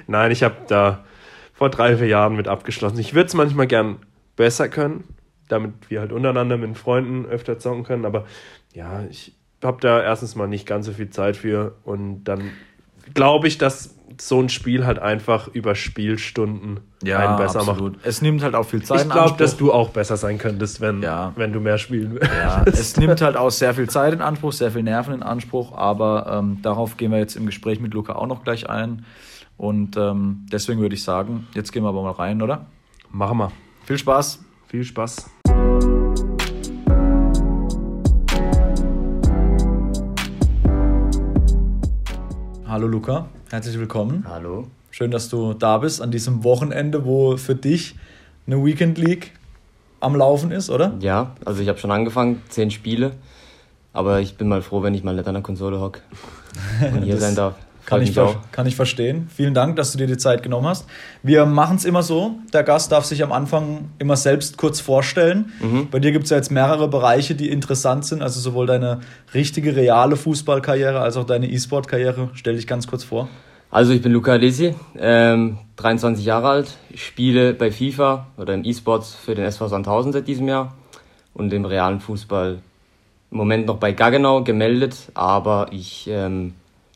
Nein, 0.08 0.32
ich 0.32 0.42
habe 0.42 0.56
da 0.70 1.04
vor 1.54 1.70
drei, 1.70 1.98
vier 1.98 2.08
Jahren 2.08 2.38
mit 2.38 2.48
abgeschlossen. 2.48 3.00
Ich 3.00 3.14
würde 3.14 3.28
es 3.28 3.34
manchmal 3.34 3.68
gern 3.68 3.98
besser 4.38 4.70
können, 4.70 5.04
damit 5.50 5.74
wir 5.90 6.00
halt 6.00 6.14
untereinander 6.14 6.56
mit 6.56 6.78
Freunden 6.78 7.26
öfter 7.26 7.60
zocken 7.60 7.84
können, 7.84 8.06
aber 8.06 8.26
ja, 8.74 9.04
ich, 9.10 9.35
habe 9.64 9.80
da 9.82 10.02
erstens 10.02 10.36
mal 10.36 10.48
nicht 10.48 10.68
ganz 10.68 10.86
so 10.86 10.94
viel 10.94 11.10
Zeit 11.10 11.38
für 11.38 11.76
und 11.84 12.24
dann 12.26 12.52
glaube 13.14 13.48
ich, 13.48 13.58
dass 13.58 13.96
so 14.22 14.40
ein 14.40 14.50
Spiel 14.50 14.86
halt 14.86 15.00
einfach 15.00 15.48
über 15.50 15.76
Spielstunden 15.76 16.80
ja, 17.04 17.20
einen 17.20 17.38
besser 17.38 17.60
absolut. 17.60 17.98
macht. 17.98 18.06
Es 18.06 18.22
nimmt 18.22 18.44
halt 18.44 18.56
auch 18.56 18.66
viel 18.66 18.84
Zeit. 18.84 19.02
Ich 19.02 19.10
glaube, 19.10 19.38
dass 19.38 19.58
du 19.58 19.74
auch 19.74 19.90
besser 19.90 20.18
sein 20.18 20.38
könntest, 20.38 20.82
wenn, 20.82 21.02
ja. 21.02 21.34
wenn 21.36 21.52
du 21.52 21.60
mehr 21.60 21.78
spielen 21.78 22.14
willst. 22.14 22.32
Ja, 22.32 22.64
es 22.66 22.98
nimmt 22.98 23.22
halt 23.22 23.36
auch 23.36 23.50
sehr 23.50 23.74
viel 23.74 23.90
Zeit 23.90 24.14
in 24.14 24.22
Anspruch, 24.22 24.54
sehr 24.54 24.72
viel 24.72 24.84
Nerven 24.84 25.14
in 25.14 25.24
Anspruch, 25.24 25.76
aber 25.78 26.40
ähm, 26.40 26.60
darauf 26.62 26.98
gehen 26.98 27.12
wir 27.12 27.20
jetzt 27.20 27.36
im 27.36 27.46
Gespräch 27.46 27.80
mit 27.80 27.94
Luca 27.94 28.14
auch 28.14 28.28
noch 28.28 28.44
gleich 28.44 28.70
ein. 28.70 29.06
Und 29.58 29.98
ähm, 29.98 30.46
deswegen 30.52 30.82
würde 30.82 30.96
ich 30.96 31.04
sagen, 31.04 31.48
jetzt 31.54 31.72
gehen 31.72 31.84
wir 31.84 31.90
aber 31.90 32.04
mal 32.04 32.12
rein, 32.12 32.42
oder? 32.42 32.68
Machen 33.12 33.38
wir. 33.38 33.52
Viel 33.86 33.98
Spaß. 33.98 34.44
Viel 34.68 34.84
Spaß. 34.84 35.30
Hallo 42.76 42.88
Luca, 42.88 43.28
herzlich 43.52 43.80
willkommen. 43.80 44.26
Hallo. 44.28 44.68
Schön, 44.92 45.10
dass 45.10 45.30
du 45.30 45.54
da 45.54 45.78
bist 45.78 46.02
an 46.02 46.12
diesem 46.12 46.44
Wochenende, 46.44 47.06
wo 47.06 47.38
für 47.38 47.56
dich 47.56 47.96
eine 48.48 48.66
Weekend 48.66 48.98
League 48.98 49.32
am 50.02 50.14
Laufen 50.14 50.52
ist, 50.52 50.70
oder? 50.70 50.94
Ja, 51.00 51.38
also 51.46 51.62
ich 51.62 51.70
habe 51.70 51.80
schon 51.80 51.92
angefangen, 51.92 52.42
zehn 52.50 52.72
Spiele, 52.72 53.14
aber 53.94 54.20
ich 54.20 54.36
bin 54.36 54.50
mal 54.50 54.62
froh, 54.62 54.84
wenn 54.84 54.94
ich 54.94 55.06
mal 55.06 55.16
nicht 55.16 55.26
an 55.26 55.36
der 55.36 55.42
Konsole 55.42 55.80
hocke 55.80 56.02
und 56.94 57.04
hier 57.04 57.18
sein 57.18 57.34
darf. 57.34 57.56
Kann 57.86 58.02
ich, 58.02 58.18
kann 58.52 58.66
ich 58.66 58.76
verstehen. 58.76 59.30
Vielen 59.34 59.54
Dank, 59.54 59.76
dass 59.76 59.92
du 59.92 60.00
dir 60.00 60.08
die 60.08 60.18
Zeit 60.18 60.42
genommen 60.42 60.68
hast. 60.68 60.88
Wir 61.22 61.46
machen 61.46 61.78
es 61.78 61.86
immer 61.86 62.02
so. 62.02 62.36
Der 62.52 62.64
Gast 62.64 62.92
darf 62.92 63.06
sich 63.06 63.24
am 63.24 63.32
Anfang 63.32 63.90
immer 64.00 64.18
selbst 64.18 64.58
kurz 64.58 64.80
vorstellen. 64.80 65.52
Mhm. 65.62 65.90
Bei 65.92 66.00
dir 66.00 66.12
gibt 66.12 66.24
es 66.24 66.32
ja 66.32 66.38
jetzt 66.38 66.52
mehrere 66.52 66.88
Bereiche, 66.88 67.36
die 67.36 67.50
interessant 67.50 68.06
sind. 68.06 68.24
Also 68.24 68.40
sowohl 68.40 68.66
deine 68.66 69.02
richtige, 69.36 69.76
reale 69.76 70.16
Fußballkarriere 70.16 71.00
als 71.00 71.16
auch 71.16 71.26
deine 71.26 71.48
E-Sport-Karriere. 71.48 72.30
Stell 72.34 72.56
dich 72.56 72.66
ganz 72.66 72.88
kurz 72.88 73.04
vor. 73.04 73.30
Also 73.70 73.94
ich 73.94 74.02
bin 74.02 74.14
Luca 74.14 74.32
Alesi, 74.32 74.74
ähm, 74.98 75.60
23 75.76 76.26
Jahre 76.26 76.50
alt. 76.50 76.78
Spiele 76.96 77.54
bei 77.54 77.72
FIFA 77.72 78.28
oder 78.38 78.56
im 78.56 78.66
E-Sports 78.66 79.14
für 79.14 79.36
den 79.36 79.46
SV 79.46 79.68
Sandhausen 79.68 80.12
seit 80.12 80.28
diesem 80.28 80.48
Jahr 80.48 80.74
und 81.36 81.54
im 81.54 81.66
realen 81.66 82.00
Fußball 82.00 82.60
im 83.32 83.38
Moment 83.38 83.68
noch 83.68 83.78
bei 83.78 83.92
Gaggenau 83.92 84.44
gemeldet, 84.44 84.96
aber 85.14 85.68
ich... 85.72 86.08
Ähm, 86.10 86.56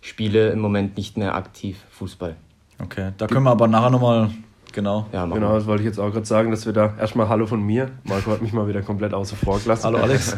spiele 0.10 0.50
im 0.50 0.60
Moment 0.60 0.98
nicht 0.98 1.18
mehr 1.18 1.36
aktiv 1.36 1.78
Fußball. 1.92 2.36
Okay, 2.82 3.12
da 3.18 3.28
können 3.28 3.44
wir 3.44 3.52
aber 3.52 3.68
nachher 3.68 3.90
nochmal 3.90 4.30
Genau. 4.72 5.08
Ja, 5.12 5.26
genau, 5.26 5.54
das 5.54 5.66
wollte 5.66 5.84
ich 5.84 5.88
jetzt 5.88 6.00
auch 6.00 6.12
gerade 6.12 6.26
sagen, 6.26 6.52
dass 6.52 6.66
wir 6.66 6.74
da 6.74 6.94
erstmal 7.00 7.28
Hallo 7.28 7.46
von 7.46 7.62
mir. 7.62 7.90
Marco 8.04 8.32
hat 8.32 8.42
mich 8.42 8.54
mal 8.54 8.68
wieder 8.68 8.82
komplett 8.82 9.14
außer 9.14 9.36
vor 9.36 9.60
gelassen. 9.60 9.86
Hallo 9.86 9.98
Alex. 10.00 10.36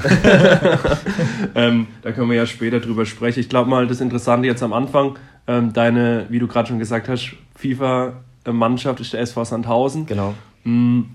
ähm, 1.56 1.88
da 2.02 2.12
können 2.12 2.30
wir 2.30 2.38
ja 2.38 2.46
später 2.46 2.80
drüber 2.80 3.06
sprechen. 3.06 3.40
Ich 3.40 3.50
glaube 3.50 3.70
mal, 3.70 3.88
das 3.88 4.02
Interessante 4.02 4.48
jetzt 4.48 4.64
am 4.64 4.74
Anfang, 4.74 5.18
ähm, 5.48 5.74
deine, 5.74 6.28
wie 6.30 6.40
du 6.40 6.48
gerade 6.48 6.70
schon 6.70 6.80
gesagt 6.80 7.10
hast, 7.10 7.34
FIFA-Mannschaft 7.56 9.00
ist 9.00 9.14
der 9.14 9.22
SV 9.22 9.44
Sandhausen. 9.44 10.06
Genau. 10.06 10.34
Mhm. 10.64 11.08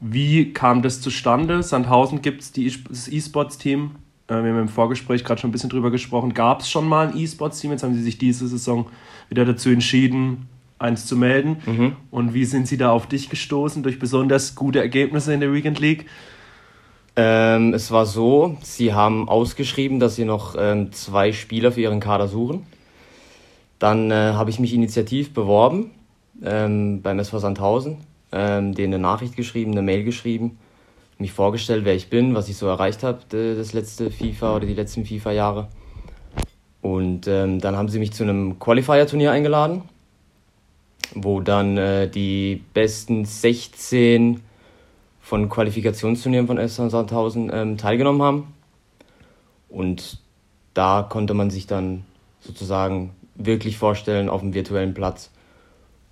Wie 0.00 0.52
kam 0.52 0.82
das 0.82 1.00
zustande? 1.00 1.62
Sandhausen 1.62 2.22
gibt 2.22 2.42
es 2.42 2.52
das 2.52 3.08
E-Sports-Team 3.08 3.92
wir 4.28 4.36
haben 4.36 4.60
im 4.60 4.68
Vorgespräch 4.68 5.24
gerade 5.24 5.40
schon 5.40 5.48
ein 5.48 5.52
bisschen 5.52 5.70
drüber 5.70 5.90
gesprochen, 5.90 6.34
gab 6.34 6.60
es 6.60 6.70
schon 6.70 6.86
mal 6.86 7.08
ein 7.08 7.16
E-Sports-Team, 7.16 7.70
jetzt 7.70 7.82
haben 7.82 7.94
sie 7.94 8.02
sich 8.02 8.18
diese 8.18 8.46
Saison 8.46 8.86
wieder 9.30 9.46
dazu 9.46 9.70
entschieden, 9.70 10.48
eins 10.78 11.06
zu 11.06 11.16
melden. 11.16 11.56
Mhm. 11.64 11.96
Und 12.10 12.34
wie 12.34 12.44
sind 12.44 12.68
sie 12.68 12.76
da 12.76 12.90
auf 12.90 13.06
dich 13.06 13.30
gestoßen 13.30 13.82
durch 13.82 13.98
besonders 13.98 14.54
gute 14.54 14.80
Ergebnisse 14.80 15.32
in 15.32 15.40
der 15.40 15.52
Weekend 15.52 15.80
League? 15.80 16.06
Ähm, 17.16 17.72
es 17.72 17.90
war 17.90 18.06
so, 18.06 18.58
sie 18.62 18.92
haben 18.92 19.28
ausgeschrieben, 19.28 19.98
dass 19.98 20.16
sie 20.16 20.24
noch 20.24 20.54
ähm, 20.58 20.92
zwei 20.92 21.32
Spieler 21.32 21.72
für 21.72 21.80
ihren 21.80 21.98
Kader 21.98 22.28
suchen. 22.28 22.66
Dann 23.78 24.10
äh, 24.10 24.32
habe 24.34 24.50
ich 24.50 24.60
mich 24.60 24.74
initiativ 24.74 25.32
beworben 25.32 25.90
ähm, 26.44 27.00
beim 27.02 27.18
SV 27.18 27.38
Sandhausen, 27.38 27.96
ähm, 28.30 28.74
denen 28.74 28.94
eine 28.94 29.02
Nachricht 29.02 29.36
geschrieben, 29.36 29.72
eine 29.72 29.82
Mail 29.82 30.04
geschrieben 30.04 30.58
mich 31.18 31.32
vorgestellt, 31.32 31.84
wer 31.84 31.94
ich 31.94 32.10
bin, 32.10 32.34
was 32.34 32.48
ich 32.48 32.56
so 32.56 32.66
erreicht 32.66 33.02
habe, 33.02 33.20
das 33.28 33.72
letzte 33.72 34.10
FIFA 34.10 34.56
oder 34.56 34.66
die 34.66 34.74
letzten 34.74 35.04
FIFA-Jahre. 35.04 35.68
Und 36.80 37.26
ähm, 37.26 37.60
dann 37.60 37.76
haben 37.76 37.88
sie 37.88 37.98
mich 37.98 38.12
zu 38.12 38.22
einem 38.22 38.58
Qualifier-Turnier 38.58 39.32
eingeladen, 39.32 39.82
wo 41.14 41.40
dann 41.40 41.76
äh, 41.76 42.08
die 42.08 42.62
besten 42.72 43.24
16 43.24 44.40
von 45.20 45.48
Qualifikationsturnieren 45.48 46.46
von 46.46 46.58
SV 46.58 46.88
Sandhausen 46.88 47.50
ähm, 47.52 47.76
teilgenommen 47.76 48.22
haben. 48.22 48.54
Und 49.68 50.20
da 50.72 51.06
konnte 51.08 51.34
man 51.34 51.50
sich 51.50 51.66
dann 51.66 52.04
sozusagen 52.40 53.10
wirklich 53.34 53.76
vorstellen 53.76 54.28
auf 54.28 54.40
dem 54.40 54.54
virtuellen 54.54 54.94
Platz. 54.94 55.30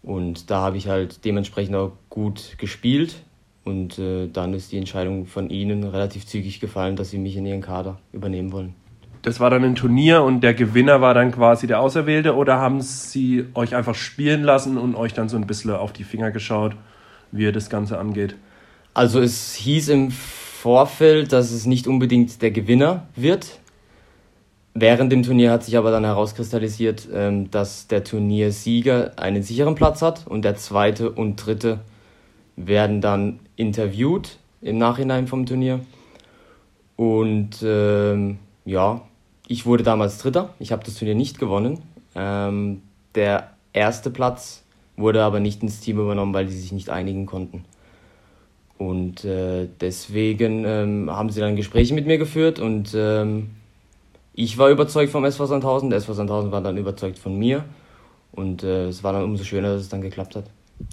Und 0.03 0.51
da 0.51 0.61
habe 0.61 0.77
ich 0.77 0.88
halt 0.88 1.25
dementsprechend 1.25 1.77
auch 1.77 1.92
gut 2.11 2.57
gespielt. 2.59 3.16
Und 3.66 3.98
äh, 3.98 4.29
dann 4.29 4.55
ist 4.55 4.70
die 4.70 4.79
Entscheidung 4.79 5.26
von 5.26 5.50
ihnen 5.50 5.83
relativ 5.83 6.24
zügig 6.24 6.61
gefallen, 6.61 6.94
dass 6.94 7.11
sie 7.11 7.18
mich 7.18 7.37
in 7.37 7.44
ihren 7.44 7.62
Kader 7.62 7.98
übernehmen 8.12 8.52
wollen. 8.52 8.74
Das 9.22 9.40
war 9.40 9.50
dann 9.50 9.64
ein 9.64 9.74
Turnier 9.74 10.22
und 10.22 10.40
der 10.42 10.55
Gewinner 10.55 11.00
war 11.00 11.14
dann 11.14 11.33
quasi 11.33 11.66
der 11.66 11.81
Auserwählte 11.81 12.37
oder 12.37 12.59
haben 12.59 12.81
sie 12.81 13.46
euch 13.55 13.74
einfach 13.74 13.96
spielen 13.96 14.44
lassen 14.44 14.79
und 14.79 14.94
euch 14.94 15.14
dann 15.14 15.29
so 15.29 15.37
ein 15.37 15.48
bisschen 15.48 15.72
auf 15.72 15.92
die 15.92 16.05
Finger 16.05 16.31
geschaut, 16.31 16.76
wie 17.33 17.42
ihr 17.42 17.50
das 17.50 17.68
Ganze 17.68 17.98
angeht? 17.98 18.37
Also 18.94 19.20
es 19.20 19.55
hieß 19.55 19.88
im 19.88 20.12
Vorfeld, 20.12 21.33
dass 21.33 21.50
es 21.50 21.66
nicht 21.66 21.88
unbedingt 21.88 22.40
der 22.42 22.52
Gewinner 22.52 23.09
wird. 23.16 23.59
Während 24.74 25.11
dem 25.11 25.24
Turnier 25.24 25.50
hat 25.50 25.64
sich 25.64 25.76
aber 25.76 25.90
dann 25.90 26.05
herauskristallisiert, 26.05 27.09
ähm, 27.12 27.50
dass 27.50 27.88
der 27.88 28.05
Turniersieger 28.05 29.14
einen 29.16 29.42
sicheren 29.42 29.74
Platz 29.74 30.02
hat 30.02 30.24
und 30.29 30.44
der 30.44 30.55
zweite 30.55 31.11
und 31.11 31.35
dritte 31.35 31.81
werden 32.55 33.00
dann 33.00 33.40
interviewt 33.57 34.38
im 34.62 34.79
Nachhinein 34.79 35.27
vom 35.27 35.47
Turnier. 35.47 35.81
Und 36.97 37.62
ähm, 37.62 38.38
ja, 38.64 39.03
ich 39.49 39.66
wurde 39.66 39.83
damals 39.83 40.19
Dritter. 40.19 40.55
Ich 40.59 40.73
habe 40.73 40.85
das 40.85 40.95
Turnier 40.95 41.14
nicht 41.14 41.38
gewonnen. 41.38 41.83
Ähm, 42.14 42.83
der 43.14 43.51
erste 43.73 44.11
Platz 44.11 44.62
wurde 44.97 45.23
aber 45.23 45.40
nicht 45.40 45.62
ins 45.62 45.81
Team 45.81 45.99
übernommen, 45.99 46.35
weil 46.35 46.49
sie 46.49 46.59
sich 46.59 46.73
nicht 46.73 46.90
einigen 46.90 47.27
konnten. 47.27 47.64
Und 48.79 49.25
äh, 49.25 49.69
deswegen 49.81 50.64
ähm, 50.66 51.11
haben 51.11 51.31
sie 51.31 51.40
dann 51.40 51.57
Gespräche 51.57 51.95
mit 51.95 52.07
mir 52.07 52.19
geführt 52.19 52.59
und 52.59 52.92
ähm, 52.95 53.51
ich 54.35 54.59
war 54.59 54.69
überzeugt 54.69 55.11
vom 55.11 55.25
SV 55.25 55.47
Sandhausen, 55.47 55.88
der 55.88 55.99
SV 55.99 56.12
Sandhausen 56.12 56.53
war 56.53 56.61
dann 56.61 56.77
überzeugt 56.77 57.19
von 57.19 57.38
mir 57.38 57.64
und 58.33 58.62
äh, 58.62 58.88
es 58.88 59.03
war 59.03 59.14
dann 59.14 59.25
umso 59.25 59.45
schöner, 59.45 59.73
dass 59.73 59.83
es 59.83 59.88
dann 59.88 60.03
geklappt 60.03 60.37
hat. 60.37 60.45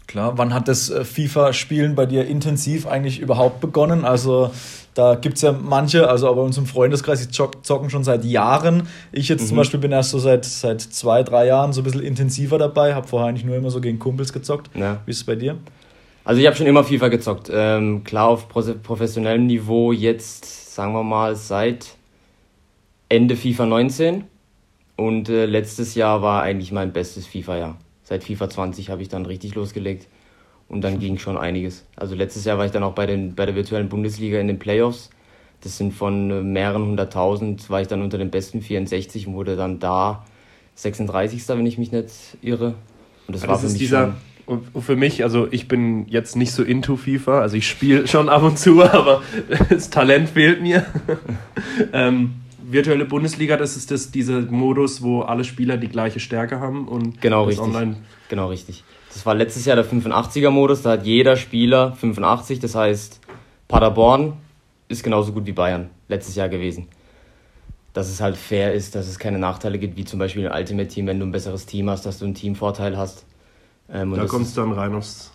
Klar, 0.07 0.37
wann 0.37 0.53
hat 0.53 0.67
das 0.67 0.89
äh, 0.89 1.03
FIFA-Spielen 1.03 1.95
bei 1.95 2.05
dir 2.05 2.25
intensiv 2.25 2.87
eigentlich 2.87 3.19
überhaupt 3.19 3.59
begonnen? 3.59 4.05
Also 4.05 4.51
da 4.93 5.15
gibt 5.15 5.37
es 5.37 5.41
ja 5.41 5.51
manche, 5.51 6.07
also 6.07 6.33
bei 6.33 6.41
uns 6.41 6.57
im 6.57 6.65
Freundeskreis, 6.65 7.27
die 7.27 7.31
zocken 7.31 7.89
schon 7.89 8.03
seit 8.03 8.23
Jahren. 8.23 8.87
Ich 9.11 9.27
jetzt 9.27 9.43
mhm. 9.43 9.47
zum 9.47 9.57
Beispiel 9.57 9.79
bin 9.79 9.91
erst 9.91 10.11
so 10.11 10.19
seit, 10.19 10.45
seit 10.45 10.81
zwei, 10.81 11.23
drei 11.23 11.47
Jahren 11.47 11.73
so 11.73 11.81
ein 11.81 11.83
bisschen 11.83 12.03
intensiver 12.03 12.57
dabei, 12.57 12.93
habe 12.93 13.07
vorher 13.07 13.29
eigentlich 13.29 13.45
nur 13.45 13.55
immer 13.55 13.71
so 13.71 13.81
gegen 13.81 13.99
Kumpels 13.99 14.31
gezockt. 14.31 14.69
Ja. 14.75 14.99
Wie 15.05 15.11
ist 15.11 15.17
es 15.17 15.23
bei 15.23 15.35
dir? 15.35 15.57
Also 16.25 16.39
ich 16.39 16.47
habe 16.47 16.55
schon 16.55 16.67
immer 16.67 16.83
FIFA 16.83 17.09
gezockt. 17.09 17.49
Ähm, 17.51 18.03
klar 18.03 18.27
auf 18.27 18.47
professionellem 18.47 19.45
Niveau 19.47 19.91
jetzt, 19.91 20.73
sagen 20.73 20.93
wir 20.93 21.03
mal, 21.03 21.35
seit 21.35 21.95
Ende 23.09 23.35
FIFA 23.35 23.65
19. 23.65 24.23
Und 24.95 25.27
äh, 25.27 25.45
letztes 25.45 25.95
Jahr 25.95 26.21
war 26.21 26.43
eigentlich 26.43 26.71
mein 26.71 26.93
bestes 26.93 27.25
FIFA-Jahr. 27.25 27.77
Seit 28.03 28.23
FIFA 28.23 28.49
20 28.49 28.89
habe 28.89 29.01
ich 29.01 29.09
dann 29.09 29.25
richtig 29.25 29.55
losgelegt. 29.55 30.07
Und 30.69 30.81
dann 30.81 30.99
ging 30.99 31.17
schon 31.17 31.37
einiges. 31.37 31.85
Also 31.95 32.15
letztes 32.15 32.45
Jahr 32.45 32.57
war 32.57 32.65
ich 32.65 32.71
dann 32.71 32.83
auch 32.83 32.93
bei, 32.93 33.05
den, 33.05 33.35
bei 33.35 33.45
der 33.45 33.55
virtuellen 33.55 33.89
Bundesliga 33.89 34.39
in 34.39 34.47
den 34.47 34.59
Playoffs. 34.59 35.09
Das 35.61 35.77
sind 35.77 35.93
von 35.93 36.31
äh, 36.31 36.41
mehreren 36.41 36.85
hunderttausend, 36.85 37.69
war 37.69 37.81
ich 37.81 37.87
dann 37.87 38.01
unter 38.01 38.17
den 38.17 38.31
besten 38.31 38.61
64 38.61 39.27
und 39.27 39.33
wurde 39.35 39.55
dann 39.55 39.79
da 39.79 40.25
36. 40.75 41.47
wenn 41.49 41.65
ich 41.65 41.77
mich 41.77 41.91
nicht 41.91 42.09
irre. 42.41 42.75
Und 43.27 43.35
das, 43.35 43.41
das 43.41 43.49
war 43.49 43.59
für 43.59 43.67
mich 43.67 43.77
dieser, 43.77 44.15
und 44.45 44.81
für 44.81 44.97
mich, 44.97 45.23
also 45.23 45.47
ich 45.51 45.67
bin 45.67 46.05
jetzt 46.07 46.35
nicht 46.35 46.51
so 46.51 46.63
into 46.63 46.97
FIFA, 46.97 47.39
also 47.39 47.55
ich 47.55 47.67
spiele 47.67 48.07
schon 48.07 48.27
ab 48.27 48.43
und 48.43 48.59
zu, 48.59 48.83
aber 48.91 49.21
das 49.69 49.89
Talent 49.89 50.29
fehlt 50.29 50.61
mir. 50.61 50.85
ähm, 51.93 52.35
virtuelle 52.65 53.05
Bundesliga, 53.05 53.57
das 53.57 53.75
ist 53.75 53.91
das, 53.91 54.11
dieser 54.11 54.41
Modus, 54.41 55.01
wo 55.01 55.21
alle 55.21 55.43
Spieler 55.43 55.77
die 55.77 55.89
gleiche 55.89 56.19
Stärke 56.19 56.59
haben 56.59 56.87
und 56.87 57.21
genau 57.21 57.43
richtig. 57.45 57.65
Online 57.65 57.97
genau 58.29 58.47
richtig. 58.47 58.83
Das 59.13 59.25
war 59.25 59.35
letztes 59.35 59.65
Jahr 59.65 59.75
der 59.75 59.85
85er 59.85 60.49
Modus, 60.49 60.81
da 60.81 60.91
hat 60.91 61.05
jeder 61.05 61.35
Spieler 61.35 61.93
85, 61.93 62.59
das 62.59 62.75
heißt 62.75 63.19
Paderborn 63.67 64.33
ist 64.87 65.03
genauso 65.03 65.31
gut 65.31 65.45
wie 65.45 65.51
Bayern 65.51 65.89
letztes 66.07 66.35
Jahr 66.35 66.49
gewesen. 66.49 66.87
Dass 67.93 68.09
es 68.09 68.21
halt 68.21 68.37
fair 68.37 68.73
ist, 68.73 68.95
dass 68.95 69.07
es 69.07 69.19
keine 69.19 69.37
Nachteile 69.37 69.77
gibt, 69.77 69.97
wie 69.97 70.05
zum 70.05 70.19
Beispiel 70.19 70.47
ein 70.47 70.59
Ultimate 70.59 70.87
Team, 70.87 71.07
wenn 71.07 71.19
du 71.19 71.25
ein 71.25 71.31
besseres 71.31 71.65
Team 71.65 71.89
hast, 71.89 72.05
dass 72.05 72.19
du 72.19 72.25
einen 72.25 72.33
Teamvorteil 72.33 72.97
hast. 72.97 73.25
Ähm, 73.91 74.13
da 74.15 74.25
kommt 74.25 74.45
es 74.45 74.53
dann 74.53 74.71
rein 74.71 74.95
aufs 74.95 75.31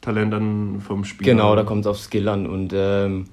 Talent 0.00 0.32
dann 0.32 0.80
vom 0.80 1.04
Spiel. 1.04 1.26
Genau, 1.26 1.56
da 1.56 1.64
kommt 1.64 1.80
es 1.80 1.86
auf 1.88 1.98
Skill 1.98 2.28
an. 2.28 2.46
Und 2.46 2.72
ähm, 2.74 3.26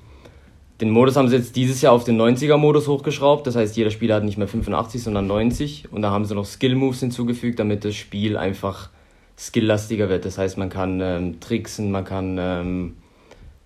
den 0.81 0.89
Modus 0.89 1.15
haben 1.15 1.27
sie 1.27 1.35
jetzt 1.35 1.55
dieses 1.55 1.81
Jahr 1.81 1.93
auf 1.93 2.03
den 2.03 2.19
90er-Modus 2.19 2.87
hochgeschraubt. 2.87 3.45
Das 3.45 3.55
heißt, 3.55 3.77
jeder 3.77 3.91
Spieler 3.91 4.15
hat 4.15 4.23
nicht 4.23 4.37
mehr 4.37 4.47
85, 4.47 5.03
sondern 5.03 5.27
90. 5.27 5.91
Und 5.91 6.01
da 6.01 6.09
haben 6.09 6.25
sie 6.25 6.33
noch 6.33 6.45
Skill-Moves 6.45 6.99
hinzugefügt, 6.99 7.59
damit 7.59 7.85
das 7.85 7.95
Spiel 7.95 8.37
einfach 8.37 8.89
skilllastiger 9.37 10.09
wird. 10.09 10.25
Das 10.25 10.37
heißt, 10.37 10.57
man 10.57 10.69
kann 10.69 10.99
ähm, 11.01 11.39
tricksen, 11.39 11.91
man 11.91 12.05
kann 12.05 12.37
ähm, 12.39 12.97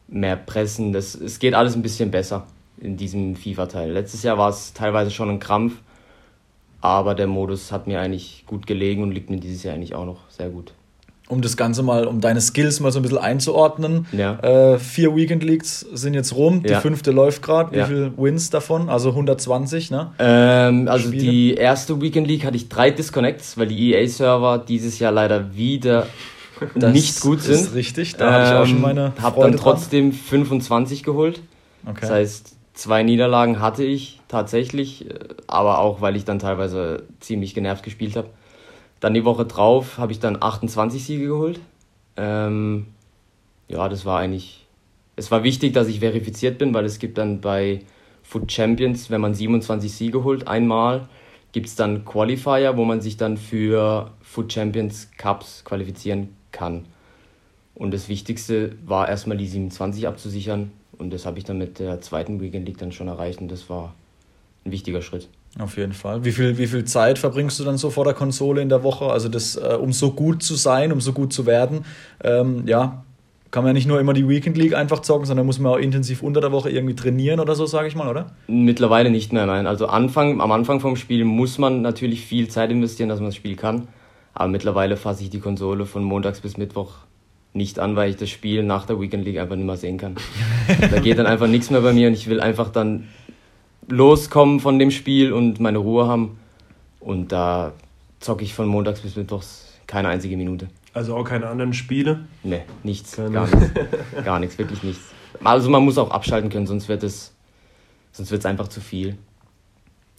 mehr 0.07 0.35
pressen. 0.35 0.91
Das, 0.91 1.15
es 1.15 1.39
geht 1.39 1.53
alles 1.53 1.75
ein 1.75 1.81
bisschen 1.81 2.11
besser 2.11 2.45
in 2.77 2.97
diesem 2.97 3.35
FIFA-Teil. 3.35 3.91
Letztes 3.91 4.23
Jahr 4.23 4.37
war 4.37 4.49
es 4.49 4.73
teilweise 4.73 5.09
schon 5.09 5.29
ein 5.29 5.39
Krampf, 5.39 5.73
aber 6.81 7.15
der 7.15 7.27
Modus 7.27 7.71
hat 7.71 7.87
mir 7.87 7.99
eigentlich 7.99 8.43
gut 8.45 8.67
gelegen 8.67 9.01
und 9.01 9.11
liegt 9.11 9.29
mir 9.29 9.39
dieses 9.39 9.63
Jahr 9.63 9.75
eigentlich 9.75 9.95
auch 9.95 10.05
noch 10.05 10.29
sehr 10.29 10.49
gut 10.49 10.73
um 11.29 11.41
das 11.41 11.57
Ganze 11.57 11.83
mal, 11.83 12.05
um 12.05 12.21
deine 12.21 12.39
Skills 12.39 12.79
mal 12.79 12.91
so 12.91 12.99
ein 12.99 13.01
bisschen 13.03 13.17
einzuordnen. 13.17 14.05
Ja. 14.11 14.39
Äh, 14.39 14.79
vier 14.79 15.15
Weekend 15.15 15.43
Leagues 15.43 15.81
sind 15.81 16.13
jetzt 16.13 16.35
rum, 16.35 16.63
die 16.63 16.69
ja. 16.69 16.79
fünfte 16.79 17.11
läuft 17.11 17.41
gerade. 17.41 17.73
Wie 17.73 17.79
ja. 17.79 17.85
viele 17.85 18.17
Wins 18.17 18.49
davon? 18.49 18.89
Also 18.89 19.09
120, 19.09 19.91
ne? 19.91 20.11
Ähm, 20.19 20.87
also 20.87 21.09
Spiele. 21.09 21.23
die 21.23 21.53
erste 21.55 22.01
Weekend 22.01 22.27
League 22.27 22.45
hatte 22.45 22.55
ich 22.55 22.69
drei 22.69 22.91
Disconnects, 22.91 23.57
weil 23.57 23.67
die 23.67 23.93
EA-Server 23.93 24.59
dieses 24.59 24.99
Jahr 24.99 25.11
leider 25.11 25.55
wieder 25.55 26.07
das 26.75 26.93
nicht 26.93 27.21
gut 27.21 27.41
sind. 27.41 27.55
Das 27.55 27.61
ist 27.61 27.75
richtig, 27.75 28.15
da 28.15 28.27
ähm, 28.27 28.33
habe 28.33 28.43
ich 28.45 28.51
auch 28.51 28.65
schon 28.67 28.81
meine. 28.81 29.13
Ähm, 29.17 29.23
habe 29.23 29.41
dann 29.41 29.57
trotzdem 29.57 30.11
dran. 30.11 30.19
25 30.19 31.03
geholt. 31.03 31.41
Okay. 31.85 31.97
Das 32.01 32.09
heißt, 32.09 32.55
zwei 32.73 33.03
Niederlagen 33.03 33.59
hatte 33.59 33.83
ich 33.83 34.21
tatsächlich, 34.27 35.09
äh, 35.09 35.13
aber 35.47 35.79
auch, 35.79 36.01
weil 36.01 36.15
ich 36.15 36.25
dann 36.25 36.39
teilweise 36.39 37.03
ziemlich 37.19 37.53
genervt 37.53 37.83
gespielt 37.83 38.15
habe. 38.15 38.29
Dann 38.99 39.13
die 39.13 39.25
Woche 39.25 39.45
drauf 39.45 39.97
habe 39.97 40.11
ich 40.11 40.19
dann 40.19 40.41
28 40.41 41.03
Siege 41.03 41.27
geholt. 41.27 41.59
Ähm, 42.15 42.87
ja, 43.67 43.87
das 43.89 44.05
war 44.05 44.19
eigentlich. 44.19 44.65
Es 45.15 45.31
war 45.31 45.43
wichtig, 45.43 45.73
dass 45.73 45.87
ich 45.87 45.99
verifiziert 45.99 46.57
bin, 46.57 46.73
weil 46.73 46.85
es 46.85 46.99
gibt 46.99 47.17
dann 47.17 47.41
bei 47.41 47.81
Foot 48.23 48.51
Champions, 48.51 49.09
wenn 49.09 49.21
man 49.21 49.33
27 49.33 49.91
Siege 49.91 50.23
holt, 50.23 50.47
einmal, 50.47 51.07
gibt 51.53 51.67
es 51.67 51.75
dann 51.75 52.05
Qualifier, 52.05 52.77
wo 52.77 52.85
man 52.85 53.01
sich 53.01 53.17
dann 53.17 53.37
für 53.37 54.11
Foot 54.21 54.53
Champions 54.53 55.09
Cups 55.17 55.63
qualifizieren 55.63 56.35
kann. 56.51 56.85
Und 57.73 57.91
das 57.91 58.09
Wichtigste 58.09 58.75
war 58.85 59.07
erstmal 59.07 59.37
die 59.37 59.47
27 59.47 60.07
abzusichern. 60.07 60.71
Und 60.97 61.13
das 61.13 61.25
habe 61.25 61.37
ich 61.37 61.45
dann 61.45 61.57
mit 61.57 61.79
der 61.79 62.01
zweiten 62.01 62.41
Weekend 62.41 62.67
League 62.67 62.79
dann 62.79 62.91
schon 62.91 63.07
erreicht. 63.07 63.39
Und 63.39 63.49
das 63.49 63.69
war 63.69 63.93
ein 64.65 64.71
wichtiger 64.71 65.01
Schritt. 65.01 65.29
Auf 65.59 65.77
jeden 65.77 65.93
Fall. 65.93 66.23
Wie 66.23 66.31
viel, 66.31 66.57
wie 66.57 66.67
viel 66.67 66.85
Zeit 66.85 67.17
verbringst 67.17 67.59
du 67.59 67.63
dann 67.63 67.77
so 67.77 67.89
vor 67.89 68.05
der 68.05 68.13
Konsole 68.13 68.61
in 68.61 68.69
der 68.69 68.83
Woche? 68.83 69.05
Also 69.05 69.27
das, 69.27 69.55
äh, 69.55 69.77
um 69.79 69.91
so 69.91 70.11
gut 70.11 70.43
zu 70.43 70.55
sein, 70.55 70.91
um 70.91 71.01
so 71.01 71.13
gut 71.13 71.33
zu 71.33 71.45
werden, 71.45 71.85
ähm, 72.23 72.63
ja, 72.67 73.03
kann 73.49 73.63
man 73.63 73.69
ja 73.69 73.73
nicht 73.73 73.87
nur 73.87 73.99
immer 73.99 74.13
die 74.13 74.27
Weekend 74.27 74.57
League 74.57 74.75
einfach 74.75 74.99
zocken, 74.99 75.25
sondern 75.25 75.45
muss 75.45 75.57
man 75.57 75.71
auch 75.71 75.77
intensiv 75.77 76.21
unter 76.21 76.41
der 76.41 76.51
Woche 76.51 76.69
irgendwie 76.69 76.95
trainieren 76.95 77.39
oder 77.39 77.55
so, 77.55 77.65
sage 77.65 77.87
ich 77.87 77.95
mal, 77.95 78.07
oder? 78.07 78.27
Mittlerweile 78.47 79.09
nicht 79.09 79.33
mehr, 79.33 79.45
nein. 79.45 79.67
Also 79.67 79.87
Anfang, 79.87 80.41
am 80.41 80.51
Anfang 80.51 80.79
vom 80.79 80.95
Spiel 80.95 81.23
muss 81.25 81.57
man 81.57 81.81
natürlich 81.81 82.25
viel 82.25 82.49
Zeit 82.49 82.71
investieren, 82.71 83.09
dass 83.09 83.19
man 83.19 83.29
das 83.29 83.35
Spiel 83.35 83.55
kann. 83.55 83.87
Aber 84.33 84.49
mittlerweile 84.49 84.97
fasse 84.97 85.23
ich 85.23 85.29
die 85.29 85.39
Konsole 85.39 85.85
von 85.85 86.03
montags 86.03 86.41
bis 86.41 86.57
Mittwoch 86.57 86.93
nicht 87.53 87.79
an, 87.79 87.95
weil 87.95 88.11
ich 88.11 88.17
das 88.17 88.29
Spiel 88.29 88.61
nach 88.61 88.85
der 88.85 88.99
Weekend 88.99 89.25
League 89.25 89.39
einfach 89.39 89.55
nicht 89.55 89.65
mehr 89.65 89.77
sehen 89.77 89.97
kann. 89.97 90.15
da 90.91 90.99
geht 90.99 91.17
dann 91.17 91.25
einfach 91.25 91.47
nichts 91.47 91.71
mehr 91.71 91.81
bei 91.81 91.93
mir 91.93 92.09
und 92.09 92.13
ich 92.13 92.29
will 92.29 92.39
einfach 92.39 92.69
dann 92.69 93.07
loskommen 93.87 94.59
von 94.59 94.79
dem 94.79 94.91
Spiel 94.91 95.33
und 95.33 95.59
meine 95.59 95.77
Ruhe 95.77 96.07
haben. 96.07 96.39
Und 96.99 97.31
da 97.31 97.73
zocke 98.19 98.43
ich 98.43 98.53
von 98.53 98.67
montags 98.67 99.01
bis 99.01 99.15
mittwochs 99.15 99.73
keine 99.87 100.09
einzige 100.09 100.35
Minute. 100.37 100.67
Also 100.93 101.15
auch 101.15 101.23
keine 101.23 101.47
anderen 101.47 101.73
Spiele? 101.73 102.25
Nee, 102.43 102.61
nichts. 102.83 103.15
Keine. 103.15 103.31
Gar 103.31 103.47
nichts. 103.47 103.71
gar 104.25 104.39
nichts, 104.39 104.57
wirklich 104.57 104.83
nichts. 104.83 105.03
Also 105.43 105.69
man 105.69 105.83
muss 105.83 105.97
auch 105.97 106.11
abschalten 106.11 106.49
können, 106.49 106.67
sonst 106.67 106.89
wird 106.89 107.03
es 107.03 107.33
sonst 108.11 108.31
wird 108.31 108.39
es 108.39 108.45
einfach 108.45 108.67
zu 108.67 108.81
viel. 108.81 109.17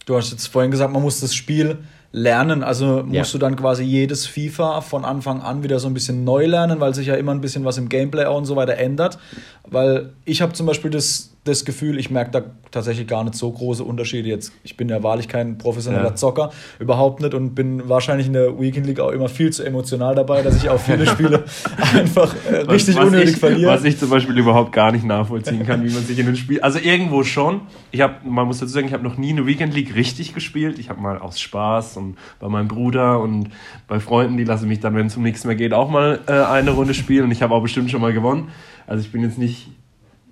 Du 0.05 0.15
hast 0.15 0.31
jetzt 0.31 0.47
vorhin 0.47 0.71
gesagt, 0.71 0.91
man 0.91 1.01
muss 1.01 1.19
das 1.19 1.35
Spiel 1.35 1.79
lernen. 2.11 2.63
Also 2.63 3.03
musst 3.03 3.13
ja. 3.13 3.23
du 3.33 3.37
dann 3.37 3.55
quasi 3.55 3.83
jedes 3.83 4.25
FIFA 4.25 4.81
von 4.81 5.05
Anfang 5.05 5.41
an 5.41 5.63
wieder 5.63 5.79
so 5.79 5.87
ein 5.87 5.93
bisschen 5.93 6.23
neu 6.23 6.45
lernen, 6.45 6.79
weil 6.79 6.95
sich 6.95 7.07
ja 7.07 7.15
immer 7.15 7.33
ein 7.33 7.41
bisschen 7.41 7.65
was 7.65 7.77
im 7.77 7.89
Gameplay 7.89 8.25
auch 8.25 8.37
und 8.37 8.45
so 8.45 8.55
weiter 8.55 8.77
ändert. 8.77 9.19
Weil 9.67 10.13
ich 10.25 10.41
habe 10.41 10.53
zum 10.53 10.65
Beispiel 10.65 10.89
das 10.89 11.31
das 11.45 11.63
Gefühl, 11.63 11.97
ich 11.97 12.11
merke 12.11 12.31
da 12.31 12.43
tatsächlich 12.71 13.07
gar 13.07 13.23
nicht 13.23 13.35
so 13.35 13.49
große 13.51 13.83
Unterschiede. 13.83 14.27
Jetzt, 14.27 14.51
ich 14.63 14.75
bin 14.77 14.89
ja 14.89 15.01
wahrlich 15.03 15.27
kein 15.27 15.57
professioneller 15.57 16.09
ja. 16.09 16.15
Zocker, 16.15 16.51
überhaupt 16.79 17.21
nicht 17.21 17.33
und 17.33 17.55
bin 17.55 17.87
wahrscheinlich 17.87 18.27
in 18.27 18.33
der 18.33 18.59
Weekend 18.59 18.85
League 18.85 18.99
auch 18.99 19.11
immer 19.11 19.29
viel 19.29 19.51
zu 19.51 19.63
emotional 19.63 20.15
dabei, 20.15 20.41
dass 20.41 20.57
ich 20.57 20.69
auch 20.69 20.79
viele 20.79 21.05
Spiele 21.07 21.45
einfach 21.93 22.35
äh, 22.51 22.57
richtig 22.57 22.95
was, 22.95 23.01
was 23.01 23.07
unnötig 23.07 23.29
ich, 23.31 23.37
verliere. 23.37 23.71
Was 23.71 23.83
ich 23.85 23.97
zum 23.97 24.09
Beispiel 24.09 24.37
überhaupt 24.37 24.73
gar 24.73 24.91
nicht 24.91 25.05
nachvollziehen 25.05 25.65
kann, 25.65 25.83
wie 25.83 25.91
man 25.91 26.03
sich 26.03 26.19
in 26.19 26.27
ein 26.27 26.35
Spiel. 26.35 26.59
Also 26.61 26.77
irgendwo 26.79 27.23
schon. 27.23 27.61
Ich 27.91 28.01
habe, 28.01 28.15
man 28.25 28.45
muss 28.45 28.59
dazu 28.59 28.73
sagen, 28.73 28.87
ich 28.87 28.93
habe 28.93 29.03
noch 29.03 29.17
nie 29.17 29.29
eine 29.29 29.45
Weekend 29.47 29.73
League 29.73 29.95
richtig 29.95 30.33
gespielt. 30.33 30.77
Ich 30.77 30.89
habe 30.89 30.99
mal 30.99 31.17
aus 31.17 31.39
Spaß 31.39 31.97
und 31.97 32.17
bei 32.39 32.49
meinem 32.49 32.67
Bruder 32.67 33.19
und 33.21 33.49
bei 33.87 33.99
Freunden, 33.99 34.37
die 34.37 34.43
lassen 34.43 34.67
mich 34.67 34.81
dann, 34.81 34.93
wenn 34.95 35.07
es 35.07 35.15
um 35.15 35.23
nichts 35.23 35.45
mehr 35.45 35.55
geht, 35.55 35.73
auch 35.73 35.89
mal 35.89 36.19
äh, 36.27 36.33
eine 36.33 36.71
Runde 36.71 36.93
spielen 36.93 37.25
und 37.25 37.31
ich 37.31 37.41
habe 37.41 37.55
auch 37.55 37.61
bestimmt 37.61 37.89
schon 37.89 38.01
mal 38.01 38.13
gewonnen. 38.13 38.49
Also 38.85 39.03
ich 39.03 39.11
bin 39.11 39.21
jetzt 39.21 39.37
nicht 39.37 39.67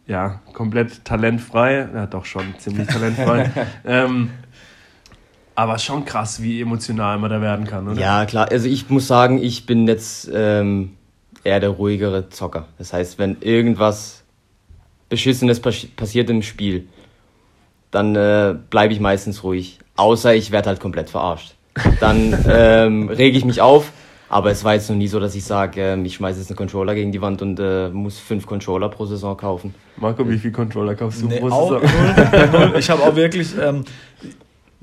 ja, 0.08 0.40
komplett 0.54 1.04
talentfrei. 1.06 1.88
Ja, 1.94 2.06
doch 2.06 2.26
schon 2.26 2.56
ziemlich 2.58 2.88
talentfrei. 2.88 3.52
ähm, 3.86 4.32
aber 5.54 5.80
schon 5.80 6.06
krass, 6.06 6.42
wie 6.42 6.62
emotional 6.62 7.18
man 7.18 7.30
da 7.30 7.42
werden 7.42 7.66
kann, 7.66 7.88
oder? 7.88 8.00
Ja, 8.00 8.26
klar. 8.26 8.48
Also 8.52 8.68
ich 8.68 8.90
muss 8.90 9.08
sagen, 9.08 9.42
ich 9.42 9.66
bin 9.66 9.88
jetzt 9.88 10.30
ähm, 10.34 10.94
eher 11.44 11.60
der 11.60 11.70
ruhigere 11.70 12.30
Zocker. 12.30 12.68
Das 12.78 12.94
heißt, 12.94 13.18
wenn 13.18 13.38
irgendwas 13.42 14.24
Beschissenes 15.10 15.60
passiert 15.60 16.30
im 16.30 16.42
Spiel, 16.42 16.88
dann 17.92 18.16
äh, 18.16 18.56
bleibe 18.70 18.94
ich 18.94 19.00
meistens 19.00 19.44
ruhig. 19.44 19.80
Außer 19.96 20.36
ich 20.36 20.52
werde 20.52 20.70
halt 20.70 20.80
komplett 20.80 21.10
verarscht. 21.10 21.56
Dann 22.00 22.38
ähm, 22.48 23.10
rege 23.10 23.38
ich 23.38 23.46
mich 23.46 23.62
auf 23.62 23.92
aber 24.30 24.52
es 24.52 24.64
war 24.64 24.74
jetzt 24.74 24.90
noch 24.90 24.96
nie 24.96 25.08
so, 25.08 25.20
dass 25.20 25.36
ich 25.36 25.44
sage, 25.44 25.82
äh, 25.82 26.02
ich 26.02 26.16
schmeiße 26.16 26.40
jetzt 26.40 26.50
einen 26.50 26.58
Controller 26.58 26.96
gegen 26.96 27.12
die 27.12 27.22
Wand 27.22 27.42
und 27.42 27.60
äh, 27.60 27.90
muss 27.90 28.20
fünf 28.20 28.46
Controller 28.46 28.90
pro 28.90 29.06
Saison 29.06 29.38
kaufen. 29.38 29.74
Marco, 29.98 30.28
wie 30.28 30.38
viele 30.38 30.54
Controller 30.54 30.96
kaufst 30.96 31.22
du 31.22 31.28
nee, 31.28 31.40
pro 31.40 31.50
Saison? 31.50 31.82
Null, 32.52 32.74
ich 32.78 32.90
habe 32.90 33.04
auch 33.04 33.16
wirklich 33.16 33.54
ähm, 33.60 33.86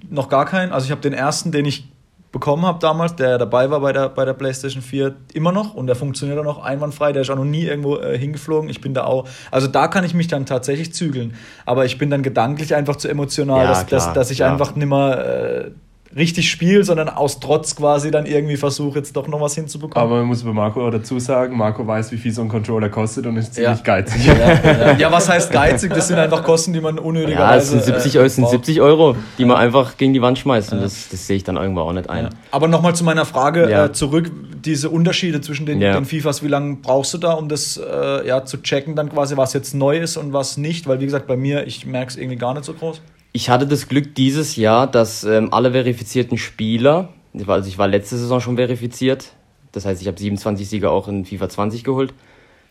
noch 0.08 0.28
gar 0.28 0.46
keinen. 0.46 0.72
Also 0.72 0.86
ich 0.86 0.90
habe 0.90 1.00
den 1.00 1.12
ersten, 1.12 1.52
den 1.52 1.66
ich 1.66 1.88
bekommen 2.34 2.66
habe 2.66 2.80
damals, 2.80 3.14
der 3.14 3.38
dabei 3.38 3.70
war 3.70 3.80
bei 3.80 3.92
der, 3.92 4.08
bei 4.08 4.24
der 4.24 4.32
PlayStation 4.34 4.82
4, 4.82 5.14
immer 5.34 5.52
noch 5.52 5.74
und 5.74 5.86
der 5.86 5.94
funktioniert 5.94 6.36
auch 6.38 6.44
noch 6.44 6.64
einwandfrei. 6.64 7.12
Der 7.12 7.22
ist 7.22 7.30
auch 7.30 7.36
noch 7.36 7.44
nie 7.44 7.62
irgendwo 7.62 7.96
äh, 7.98 8.18
hingeflogen. 8.18 8.68
Ich 8.68 8.80
bin 8.80 8.92
da 8.92 9.04
auch, 9.04 9.28
also 9.52 9.68
da 9.68 9.86
kann 9.86 10.04
ich 10.04 10.14
mich 10.14 10.26
dann 10.26 10.44
tatsächlich 10.44 10.92
zügeln. 10.92 11.34
Aber 11.64 11.84
ich 11.84 11.96
bin 11.96 12.10
dann 12.10 12.22
gedanklich 12.22 12.74
einfach 12.74 12.96
zu 12.96 13.08
emotional, 13.08 13.62
ja, 13.62 13.68
dass, 13.68 13.86
dass, 13.86 14.12
dass, 14.12 14.30
ich 14.32 14.38
ja. 14.38 14.50
einfach 14.50 14.74
nimmer 14.74 15.18
äh, 15.24 15.70
richtig 16.16 16.50
spiele, 16.50 16.84
sondern 16.84 17.08
aus 17.08 17.40
Trotz 17.40 17.74
quasi 17.74 18.10
dann 18.10 18.26
irgendwie 18.26 18.56
versuche, 18.56 18.98
jetzt 18.98 19.16
doch 19.16 19.26
noch 19.26 19.40
was 19.40 19.54
hinzubekommen. 19.54 20.06
Aber 20.06 20.18
man 20.18 20.26
muss 20.26 20.42
bei 20.42 20.52
Marco 20.52 20.86
auch 20.86 20.90
dazu 20.90 21.18
sagen, 21.18 21.56
Marco 21.56 21.86
weiß, 21.86 22.12
wie 22.12 22.16
viel 22.16 22.32
so 22.32 22.42
ein 22.42 22.48
Controller 22.48 22.88
kostet 22.88 23.26
und 23.26 23.36
ist 23.36 23.54
ziemlich 23.54 23.78
ja. 23.78 23.84
geizig. 23.84 24.26
Ja, 24.26 24.34
ja. 24.34 24.96
ja, 24.98 25.12
was 25.12 25.28
heißt 25.28 25.50
geizig? 25.50 25.92
Das 25.92 26.08
sind 26.08 26.18
einfach 26.18 26.44
Kosten, 26.44 26.72
die 26.72 26.80
man 26.80 26.98
unnötigerweise... 26.98 27.74
Ja, 27.74 27.78
es 27.78 27.86
sind 27.86 28.02
70, 28.02 28.16
äh, 28.16 28.28
sind 28.28 28.48
70 28.48 28.80
Euro, 28.80 29.16
die 29.38 29.44
man 29.44 29.56
einfach 29.56 29.96
gegen 29.96 30.12
die 30.12 30.22
Wand 30.22 30.38
schmeißt 30.38 30.72
und 30.72 30.80
das, 30.80 31.08
das 31.08 31.26
sehe 31.26 31.36
ich 31.36 31.44
dann 31.44 31.56
irgendwo 31.56 31.80
auch 31.80 31.92
nicht 31.92 32.08
ein. 32.08 32.28
Aber 32.50 32.68
nochmal 32.68 32.94
zu 32.94 33.04
meiner 33.04 33.24
Frage 33.24 33.70
äh, 33.70 33.92
zurück, 33.92 34.30
diese 34.64 34.90
Unterschiede 34.90 35.40
zwischen 35.40 35.66
den, 35.66 35.80
den 35.80 36.04
FIFAs, 36.04 36.42
wie 36.42 36.48
lange 36.48 36.76
brauchst 36.76 37.12
du 37.14 37.18
da, 37.18 37.32
um 37.32 37.48
das 37.48 37.76
äh, 37.76 38.26
ja, 38.26 38.44
zu 38.44 38.62
checken 38.62 38.96
dann 38.96 39.10
quasi, 39.10 39.36
was 39.36 39.52
jetzt 39.52 39.74
neu 39.74 39.98
ist 39.98 40.16
und 40.16 40.32
was 40.32 40.56
nicht? 40.56 40.86
Weil 40.86 41.00
wie 41.00 41.04
gesagt, 41.04 41.26
bei 41.26 41.36
mir, 41.36 41.66
ich 41.66 41.86
merke 41.86 42.10
es 42.10 42.16
irgendwie 42.16 42.36
gar 42.36 42.54
nicht 42.54 42.64
so 42.64 42.72
groß. 42.72 43.02
Ich 43.36 43.50
hatte 43.50 43.66
das 43.66 43.88
Glück 43.88 44.14
dieses 44.14 44.54
Jahr, 44.54 44.86
dass 44.86 45.24
ähm, 45.24 45.52
alle 45.52 45.72
verifizierten 45.72 46.38
Spieler, 46.38 47.08
also 47.48 47.68
ich 47.68 47.78
war 47.78 47.88
letzte 47.88 48.16
Saison 48.16 48.40
schon 48.40 48.54
verifiziert, 48.54 49.32
das 49.72 49.84
heißt, 49.84 50.00
ich 50.00 50.06
habe 50.06 50.20
27 50.20 50.68
Sieger 50.68 50.92
auch 50.92 51.08
in 51.08 51.24
FIFA 51.24 51.48
20 51.48 51.82
geholt, 51.82 52.14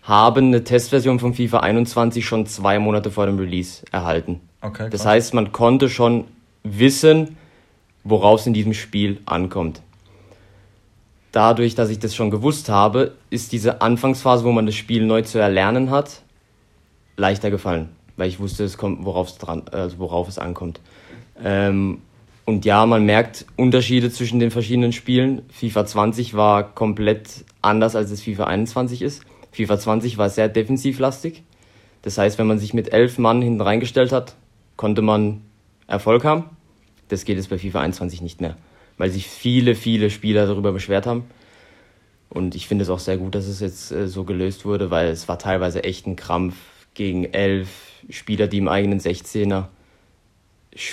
haben 0.03 0.47
eine 0.47 0.63
Testversion 0.63 1.19
von 1.19 1.33
FIFA 1.33 1.59
21 1.59 2.25
schon 2.25 2.45
zwei 2.45 2.79
Monate 2.79 3.11
vor 3.11 3.25
dem 3.25 3.39
Release 3.39 3.83
erhalten. 3.91 4.39
Okay, 4.61 4.89
das 4.89 5.05
heißt, 5.05 5.33
man 5.33 5.51
konnte 5.51 5.89
schon 5.89 6.23
wissen, 6.63 7.35
worauf 8.05 8.39
es 8.39 8.47
in 8.47 8.53
diesem 8.53 8.73
Spiel 8.73 9.19
ankommt. 9.25 9.81
Dadurch, 11.33 11.75
dass 11.75 11.89
ich 11.89 11.99
das 11.99 12.15
schon 12.15 12.31
gewusst 12.31 12.69
habe, 12.69 13.15
ist 13.29 13.51
diese 13.51 13.81
Anfangsphase, 13.81 14.45
wo 14.45 14.53
man 14.53 14.65
das 14.65 14.75
Spiel 14.75 15.05
neu 15.05 15.23
zu 15.23 15.39
erlernen 15.39 15.89
hat, 15.89 16.21
leichter 17.17 17.51
gefallen 17.51 17.89
weil 18.17 18.29
ich 18.29 18.39
wusste, 18.39 18.63
es 18.63 18.77
kommt, 18.77 19.05
worauf 19.05 19.29
es 19.29 19.37
dran, 19.37 19.63
also 19.71 19.99
worauf 19.99 20.27
es 20.27 20.37
ankommt. 20.37 20.79
Ähm, 21.43 21.99
und 22.45 22.65
ja, 22.65 22.85
man 22.85 23.05
merkt 23.05 23.45
Unterschiede 23.55 24.11
zwischen 24.11 24.39
den 24.39 24.51
verschiedenen 24.51 24.91
Spielen. 24.91 25.43
FIFA 25.49 25.85
20 25.85 26.33
war 26.33 26.75
komplett 26.75 27.45
anders, 27.61 27.95
als 27.95 28.11
es 28.11 28.21
FIFA 28.21 28.45
21 28.45 29.01
ist. 29.01 29.23
FIFA 29.51 29.79
20 29.79 30.17
war 30.17 30.29
sehr 30.29 30.49
defensivlastig. 30.49 31.43
Das 32.01 32.17
heißt, 32.17 32.37
wenn 32.37 32.47
man 32.47 32.59
sich 32.59 32.73
mit 32.73 32.91
elf 32.91 33.17
Mann 33.17 33.41
hinten 33.41 33.61
reingestellt 33.61 34.11
hat, 34.11 34.35
konnte 34.75 35.01
man 35.01 35.41
Erfolg 35.87 36.25
haben. 36.25 36.45
Das 37.07 37.23
geht 37.23 37.37
jetzt 37.37 37.49
bei 37.49 37.57
FIFA 37.57 37.81
21 37.81 38.21
nicht 38.21 38.41
mehr, 38.41 38.57
weil 38.97 39.09
sich 39.09 39.27
viele, 39.27 39.75
viele 39.75 40.09
Spieler 40.09 40.45
darüber 40.45 40.73
beschwert 40.73 41.05
haben. 41.05 41.25
Und 42.29 42.55
ich 42.55 42.67
finde 42.67 42.83
es 42.83 42.89
auch 42.89 42.99
sehr 42.99 43.17
gut, 43.17 43.35
dass 43.35 43.45
es 43.45 43.59
jetzt 43.59 43.91
äh, 43.91 44.07
so 44.07 44.23
gelöst 44.23 44.65
wurde, 44.65 44.89
weil 44.89 45.07
es 45.07 45.27
war 45.29 45.37
teilweise 45.37 45.83
echt 45.83 46.07
ein 46.07 46.15
Krampf 46.15 46.55
gegen 46.93 47.25
elf 47.25 47.69
Spieler, 48.09 48.47
die 48.47 48.57
im 48.57 48.67
eigenen 48.67 48.99
16er 48.99 49.65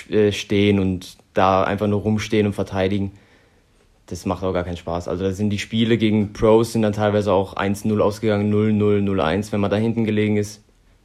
äh, 0.09 0.31
stehen 0.31 0.79
und 0.79 1.17
da 1.33 1.63
einfach 1.63 1.87
nur 1.87 2.01
rumstehen 2.01 2.47
und 2.47 2.53
verteidigen. 2.53 3.11
Das 4.07 4.25
macht 4.25 4.43
auch 4.43 4.53
gar 4.53 4.63
keinen 4.63 4.77
Spaß. 4.77 5.07
Also 5.07 5.23
da 5.23 5.31
sind 5.31 5.49
die 5.49 5.59
Spiele 5.59 5.97
gegen 5.97 6.33
Pros 6.33 6.73
sind 6.73 6.81
dann 6.81 6.93
teilweise 6.93 7.31
auch 7.31 7.55
1-0 7.55 7.97
ausgegangen, 7.99 8.53
0-0, 8.53 9.03
0-1. 9.03 9.51
Wenn 9.51 9.61
man 9.61 9.71
da 9.71 9.77
hinten 9.77 10.03
gelegen 10.03 10.37
ist, 10.37 10.61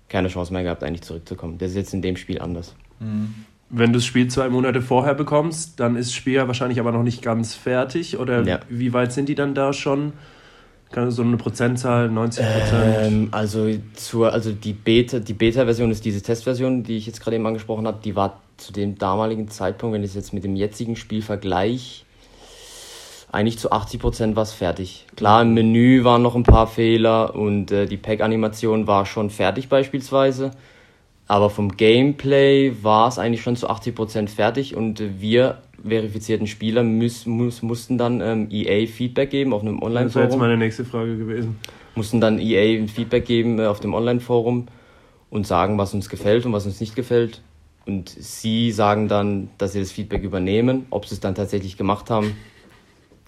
keine 0.08 0.28
Chance 0.28 0.52
mehr 0.52 0.62
gehabt, 0.62 0.82
eigentlich 0.82 1.02
zurückzukommen. 1.02 1.58
Das 1.58 1.70
ist 1.70 1.76
jetzt 1.76 1.94
in 1.94 2.02
dem 2.02 2.16
Spiel 2.16 2.40
anders. 2.40 2.74
Mhm. 3.00 3.34
Wenn 3.68 3.92
du 3.92 3.98
das 3.98 4.06
Spiel 4.06 4.28
zwei 4.28 4.48
Monate 4.48 4.80
vorher 4.80 5.14
bekommst, 5.14 5.80
dann 5.80 5.96
ist 5.96 6.10
das 6.10 6.14
Spiel 6.14 6.34
ja 6.34 6.46
wahrscheinlich 6.46 6.78
aber 6.78 6.92
noch 6.92 7.02
nicht 7.02 7.22
ganz 7.22 7.54
fertig. 7.54 8.18
Oder 8.18 8.42
ja. 8.44 8.60
wie 8.68 8.92
weit 8.92 9.12
sind 9.12 9.28
die 9.28 9.34
dann 9.34 9.54
da 9.54 9.72
schon? 9.72 10.12
So 11.10 11.20
eine 11.20 11.36
Prozentzahl, 11.36 12.08
90 12.08 12.46
Prozent? 12.46 12.96
Ähm, 13.02 13.28
also, 13.30 13.68
zur, 13.94 14.32
also 14.32 14.52
die 14.52 14.72
Beta, 14.72 15.18
die 15.18 15.34
Beta-Version 15.34 15.90
ist 15.90 16.06
diese 16.06 16.22
Testversion, 16.22 16.84
die 16.84 16.96
ich 16.96 17.06
jetzt 17.06 17.20
gerade 17.20 17.36
eben 17.36 17.46
angesprochen 17.46 17.86
habe, 17.86 17.98
die 18.02 18.16
war 18.16 18.40
zu 18.56 18.72
dem 18.72 18.96
damaligen 18.96 19.48
Zeitpunkt, 19.48 19.94
wenn 19.94 20.02
ich 20.02 20.10
es 20.10 20.14
jetzt 20.14 20.32
mit 20.32 20.42
dem 20.44 20.56
jetzigen 20.56 20.96
Spiel 20.96 21.20
vergleiche, 21.20 22.06
eigentlich 23.30 23.58
zu 23.58 23.70
80 23.70 24.00
Prozent 24.00 24.36
war 24.36 24.44
es 24.44 24.54
fertig. 24.54 25.04
Klar, 25.16 25.42
im 25.42 25.52
Menü 25.52 26.04
waren 26.04 26.22
noch 26.22 26.34
ein 26.34 26.44
paar 26.44 26.66
Fehler 26.66 27.34
und 27.34 27.70
äh, 27.70 27.84
die 27.84 27.98
Pack-Animation 27.98 28.86
war 28.86 29.04
schon 29.04 29.28
fertig 29.28 29.68
beispielsweise. 29.68 30.52
Aber 31.28 31.50
vom 31.50 31.76
Gameplay 31.76 32.72
war 32.82 33.08
es 33.08 33.18
eigentlich 33.18 33.42
schon 33.42 33.56
zu 33.56 33.68
80 33.68 33.94
Prozent 33.94 34.30
fertig 34.30 34.76
und 34.76 35.02
wir 35.20 35.58
verifizierten 35.82 36.46
Spieler 36.46 36.82
müß, 36.82 37.26
muss, 37.26 37.62
mussten 37.62 37.98
dann 37.98 38.20
ähm, 38.20 38.48
EA 38.50 38.86
Feedback 38.86 39.30
geben 39.30 39.52
auf 39.52 39.62
einem 39.62 39.82
Online-Forum. 39.82 40.04
Das 40.04 40.14
wäre 40.14 40.24
jetzt 40.26 40.38
meine 40.38 40.56
nächste 40.56 40.84
Frage 40.84 41.16
gewesen. 41.16 41.56
Mussten 41.94 42.20
dann 42.20 42.38
EA 42.38 42.86
Feedback 42.86 43.24
geben 43.24 43.58
äh, 43.58 43.66
auf 43.66 43.80
dem 43.80 43.94
Online-Forum 43.94 44.66
und 45.30 45.46
sagen, 45.46 45.78
was 45.78 45.94
uns 45.94 46.08
gefällt 46.08 46.46
und 46.46 46.52
was 46.52 46.66
uns 46.66 46.80
nicht 46.80 46.94
gefällt. 46.94 47.42
Und 47.86 48.08
sie 48.08 48.72
sagen 48.72 49.08
dann, 49.08 49.48
dass 49.58 49.72
sie 49.72 49.80
das 49.80 49.92
Feedback 49.92 50.22
übernehmen. 50.22 50.86
Ob 50.90 51.06
sie 51.06 51.14
es 51.14 51.20
dann 51.20 51.34
tatsächlich 51.34 51.76
gemacht 51.76 52.10
haben, 52.10 52.36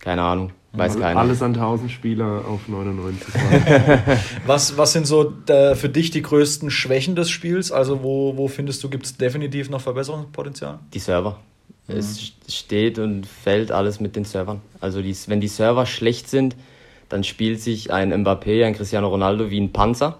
keine 0.00 0.22
Ahnung. 0.22 0.50
Weiß 0.78 0.92
also 0.92 1.00
keiner. 1.00 1.20
Alles 1.20 1.42
an 1.42 1.54
1000 1.54 1.90
Spieler 1.90 2.44
auf 2.46 2.68
99. 2.68 3.26
was, 4.46 4.76
was 4.76 4.92
sind 4.92 5.06
so 5.06 5.24
der, 5.24 5.76
für 5.76 5.88
dich 5.88 6.10
die 6.10 6.22
größten 6.22 6.70
Schwächen 6.70 7.16
des 7.16 7.30
Spiels? 7.30 7.72
Also 7.72 8.02
wo, 8.02 8.36
wo 8.36 8.48
findest 8.48 8.82
du, 8.84 8.88
gibt 8.88 9.06
es 9.06 9.16
definitiv 9.16 9.70
noch 9.70 9.80
Verbesserungspotenzial? 9.80 10.78
Die 10.94 10.98
Server. 10.98 11.38
Mhm. 11.88 11.96
Es 11.96 12.32
steht 12.48 12.98
und 12.98 13.26
fällt 13.26 13.72
alles 13.72 13.98
mit 14.00 14.14
den 14.14 14.24
Servern. 14.24 14.60
Also 14.80 15.02
die, 15.02 15.16
wenn 15.26 15.40
die 15.40 15.48
Server 15.48 15.86
schlecht 15.86 16.28
sind, 16.28 16.56
dann 17.08 17.24
spielt 17.24 17.60
sich 17.60 17.92
ein 17.92 18.12
Mbappé, 18.12 18.64
ein 18.64 18.74
Cristiano 18.74 19.08
Ronaldo 19.08 19.50
wie 19.50 19.60
ein 19.60 19.72
Panzer. 19.72 20.18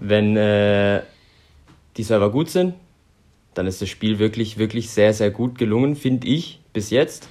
Wenn 0.00 0.36
äh, 0.36 1.02
die 1.96 2.02
Server 2.02 2.30
gut 2.30 2.50
sind, 2.50 2.74
dann 3.54 3.66
ist 3.66 3.80
das 3.80 3.88
Spiel 3.88 4.18
wirklich, 4.18 4.58
wirklich 4.58 4.90
sehr, 4.90 5.14
sehr 5.14 5.30
gut 5.30 5.56
gelungen, 5.56 5.96
finde 5.96 6.26
ich, 6.26 6.60
bis 6.72 6.90
jetzt. 6.90 7.28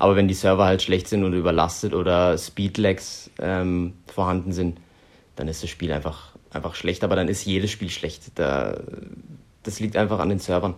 Aber 0.00 0.16
wenn 0.16 0.28
die 0.28 0.34
Server 0.34 0.64
halt 0.64 0.80
schlecht 0.80 1.08
sind 1.08 1.24
oder 1.24 1.36
überlastet 1.36 1.92
oder 1.92 2.38
Speedlags 2.38 3.30
ähm, 3.38 3.92
vorhanden 4.06 4.52
sind, 4.52 4.78
dann 5.36 5.46
ist 5.46 5.62
das 5.62 5.68
Spiel 5.68 5.92
einfach, 5.92 6.34
einfach 6.50 6.74
schlecht. 6.74 7.04
Aber 7.04 7.16
dann 7.16 7.28
ist 7.28 7.44
jedes 7.44 7.70
Spiel 7.70 7.90
schlecht. 7.90 8.32
Da, 8.36 8.80
das 9.62 9.78
liegt 9.78 9.98
einfach 9.98 10.18
an 10.18 10.30
den 10.30 10.38
Servern. 10.38 10.74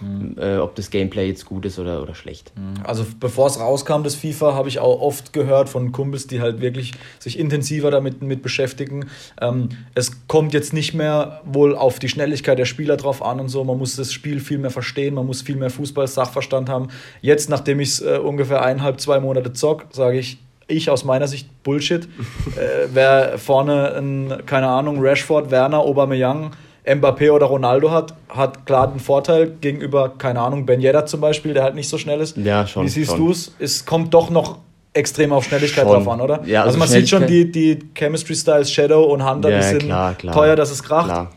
Mhm. 0.00 0.36
Äh, 0.38 0.58
ob 0.58 0.74
das 0.74 0.90
Gameplay 0.90 1.28
jetzt 1.28 1.46
gut 1.46 1.64
ist 1.64 1.78
oder, 1.78 2.02
oder 2.02 2.14
schlecht. 2.14 2.52
Mhm. 2.56 2.84
Also 2.84 3.06
bevor 3.18 3.46
es 3.46 3.58
rauskam, 3.58 4.02
das 4.02 4.14
FIFA, 4.14 4.54
habe 4.54 4.68
ich 4.68 4.78
auch 4.78 5.00
oft 5.00 5.32
gehört 5.32 5.68
von 5.68 5.92
Kumpels, 5.92 6.26
die 6.26 6.40
halt 6.40 6.60
wirklich 6.60 6.92
sich 7.18 7.38
intensiver 7.38 7.90
damit 7.90 8.22
mit 8.22 8.42
beschäftigen. 8.42 9.06
Ähm, 9.40 9.70
es 9.94 10.26
kommt 10.28 10.52
jetzt 10.52 10.72
nicht 10.72 10.94
mehr 10.94 11.40
wohl 11.44 11.76
auf 11.76 11.98
die 11.98 12.08
Schnelligkeit 12.08 12.58
der 12.58 12.66
Spieler 12.66 12.96
drauf 12.96 13.22
an 13.22 13.40
und 13.40 13.48
so. 13.48 13.64
Man 13.64 13.78
muss 13.78 13.96
das 13.96 14.12
Spiel 14.12 14.40
viel 14.40 14.58
mehr 14.58 14.70
verstehen, 14.70 15.14
man 15.14 15.26
muss 15.26 15.42
viel 15.42 15.56
mehr 15.56 15.70
Fußball-Sachverstand 15.70 16.68
haben. 16.68 16.88
Jetzt, 17.22 17.48
nachdem 17.48 17.80
ich 17.80 17.88
es 17.88 18.02
äh, 18.02 18.18
ungefähr 18.18 18.62
eineinhalb, 18.62 19.00
zwei 19.00 19.20
Monate 19.20 19.52
zock, 19.52 19.86
sage 19.92 20.18
ich, 20.18 20.38
ich 20.68 20.90
aus 20.90 21.04
meiner 21.04 21.28
Sicht 21.28 21.62
Bullshit. 21.62 22.04
äh, 22.56 22.88
wer 22.92 23.38
vorne, 23.38 23.94
ein, 23.94 24.42
keine 24.46 24.68
Ahnung, 24.68 24.98
Rashford, 25.00 25.50
Werner, 25.50 25.78
Aubameyang 25.78 26.52
Mbappé 26.86 27.32
oder 27.32 27.46
Ronaldo 27.46 27.90
hat, 27.90 28.14
hat 28.28 28.64
klar 28.64 28.88
den 28.88 29.00
Vorteil 29.00 29.56
gegenüber, 29.60 30.12
keine 30.16 30.40
Ahnung, 30.40 30.66
Ben 30.66 30.80
Yedder 30.80 31.06
zum 31.06 31.20
Beispiel, 31.20 31.52
der 31.52 31.64
halt 31.64 31.74
nicht 31.74 31.88
so 31.88 31.98
schnell 31.98 32.20
ist. 32.20 32.36
Ja, 32.36 32.66
schon. 32.66 32.84
Wie 32.84 32.88
siehst 32.88 33.18
du 33.18 33.30
es? 33.30 33.52
Es 33.58 33.84
kommt 33.84 34.14
doch 34.14 34.30
noch 34.30 34.58
extrem 34.92 35.32
auf 35.32 35.44
Schnelligkeit 35.44 35.84
schon. 35.84 35.92
drauf 35.92 36.08
an, 36.08 36.20
oder? 36.20 36.42
Ja, 36.44 36.62
also, 36.62 36.68
also 36.68 36.78
man 36.78 36.88
sieht 36.88 37.08
schon 37.08 37.26
die, 37.26 37.50
die 37.50 37.78
Chemistry-Styles 37.94 38.70
Shadow 38.70 39.04
und 39.04 39.28
Hunter, 39.28 39.50
ja, 39.50 39.58
die 39.58 39.64
sind 39.64 39.82
klar, 39.82 40.14
klar. 40.14 40.34
teuer, 40.34 40.56
dass 40.56 40.70
es 40.70 40.82
kracht. 40.82 41.06
Klar. 41.06 41.30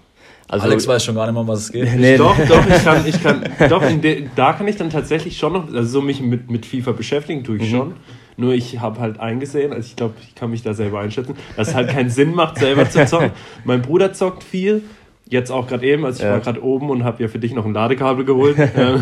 Also, 0.47 0.65
Alex 0.65 0.88
weiß 0.88 1.03
schon 1.03 1.13
gar 1.13 1.27
nicht 1.27 1.35
mehr, 1.35 1.47
was 1.47 1.59
es 1.59 1.71
geht. 1.71 1.95
Nee, 1.95 2.17
doch, 2.17 2.35
doch, 2.47 2.65
ich 2.67 2.83
kann, 2.83 3.05
ich 3.05 3.21
kann, 3.21 3.43
doch, 3.69 3.83
de, 3.83 4.27
da 4.35 4.53
kann 4.53 4.67
ich 4.67 4.77
dann 4.77 4.89
tatsächlich 4.89 5.38
schon 5.38 5.53
noch, 5.53 5.71
also 5.71 5.88
so 5.88 6.01
mich 6.01 6.21
mit, 6.21 6.49
mit 6.49 6.65
FIFA 6.65 6.93
beschäftigen 6.93 7.43
tue 7.43 7.57
ich 7.57 7.71
mhm. 7.71 7.75
schon. 7.75 7.93
Nur 8.35 8.53
ich 8.53 8.79
habe 8.79 8.99
halt 8.99 9.19
eingesehen, 9.19 9.73
also 9.73 9.85
ich 9.85 9.95
glaube, 9.95 10.15
ich 10.21 10.33
kann 10.33 10.49
mich 10.49 10.63
da 10.63 10.73
selber 10.73 11.01
einschätzen, 11.01 11.35
dass 11.55 11.67
es 11.67 11.75
halt 11.75 11.89
keinen 11.89 12.09
Sinn 12.09 12.33
macht, 12.33 12.57
selber 12.57 12.89
zu 12.89 13.05
zocken. 13.05 13.31
mein 13.63 13.83
Bruder 13.83 14.13
zockt 14.13 14.43
viel, 14.43 14.83
jetzt 15.30 15.52
auch 15.52 15.68
gerade 15.68 15.86
eben, 15.86 16.06
also 16.06 16.20
ich 16.20 16.26
ja. 16.26 16.34
war 16.34 16.39
gerade 16.39 16.63
oben 16.63 16.89
und 16.89 17.04
habe 17.04 17.22
ja 17.24 17.30
für 17.30 17.39
dich 17.39 17.54
noch 17.54 17.65
ein 17.65 17.74
Ladekabel 17.74 18.26
geholt. 18.26 18.58
äh, 18.60 19.00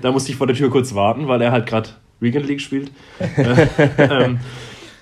da 0.00 0.12
musste 0.12 0.30
ich 0.30 0.36
vor 0.36 0.46
der 0.46 0.56
Tür 0.56 0.70
kurz 0.70 0.94
warten, 0.94 1.28
weil 1.28 1.40
er 1.42 1.52
halt 1.52 1.66
gerade 1.66 1.90
Weekend 2.20 2.46
League 2.46 2.60
spielt. 2.60 2.90
Äh, 3.18 3.66
ähm, 3.98 4.38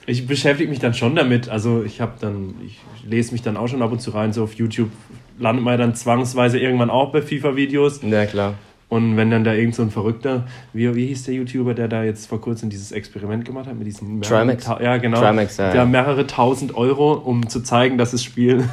ich 0.07 0.27
beschäftige 0.27 0.71
mich 0.71 0.79
dann 0.79 0.95
schon 0.95 1.15
damit. 1.15 1.49
Also 1.49 1.83
ich 1.85 2.01
habe 2.01 2.13
dann, 2.21 2.55
ich 2.65 2.81
lese 3.05 3.33
mich 3.33 3.43
dann 3.43 3.57
auch 3.57 3.69
schon 3.69 3.83
ab 3.83 3.93
und 3.93 4.01
zu 4.01 4.11
rein, 4.11 4.33
so 4.33 4.45
auf 4.45 4.55
YouTube 4.55 4.91
landet 5.39 5.65
man 5.65 5.79
dann 5.79 5.95
zwangsweise 5.95 6.59
irgendwann 6.59 6.91
auch 6.91 7.13
bei 7.13 7.23
FIFA-Videos. 7.23 8.01
Ja, 8.03 8.27
klar. 8.27 8.55
Und 8.89 9.17
wenn 9.17 9.31
dann 9.31 9.45
da 9.45 9.55
irgend 9.55 9.77
so 9.77 9.83
ein 9.83 9.91
Verrückter, 9.91 10.47
wie, 10.73 10.93
wie 10.97 11.07
hieß 11.07 11.23
der 11.23 11.35
YouTuber, 11.35 11.75
der 11.75 11.87
da 11.87 12.03
jetzt 12.03 12.27
vor 12.27 12.41
kurzem 12.41 12.71
dieses 12.71 12.91
Experiment 12.91 13.45
gemacht 13.45 13.69
hat 13.69 13.77
mit 13.77 13.87
diesem. 13.87 14.21
Trimax. 14.21 14.67
Ja, 14.67 14.97
genau. 14.97 15.21
Trimax, 15.21 15.59
ja. 15.59 15.71
Der 15.71 15.87
mehrere 15.87 16.27
tausend 16.27 16.75
Euro, 16.75 17.13
um 17.13 17.49
zu 17.49 17.61
zeigen, 17.61 17.99
dass 17.99 18.11
das 18.11 18.25
Spiel 18.25 18.69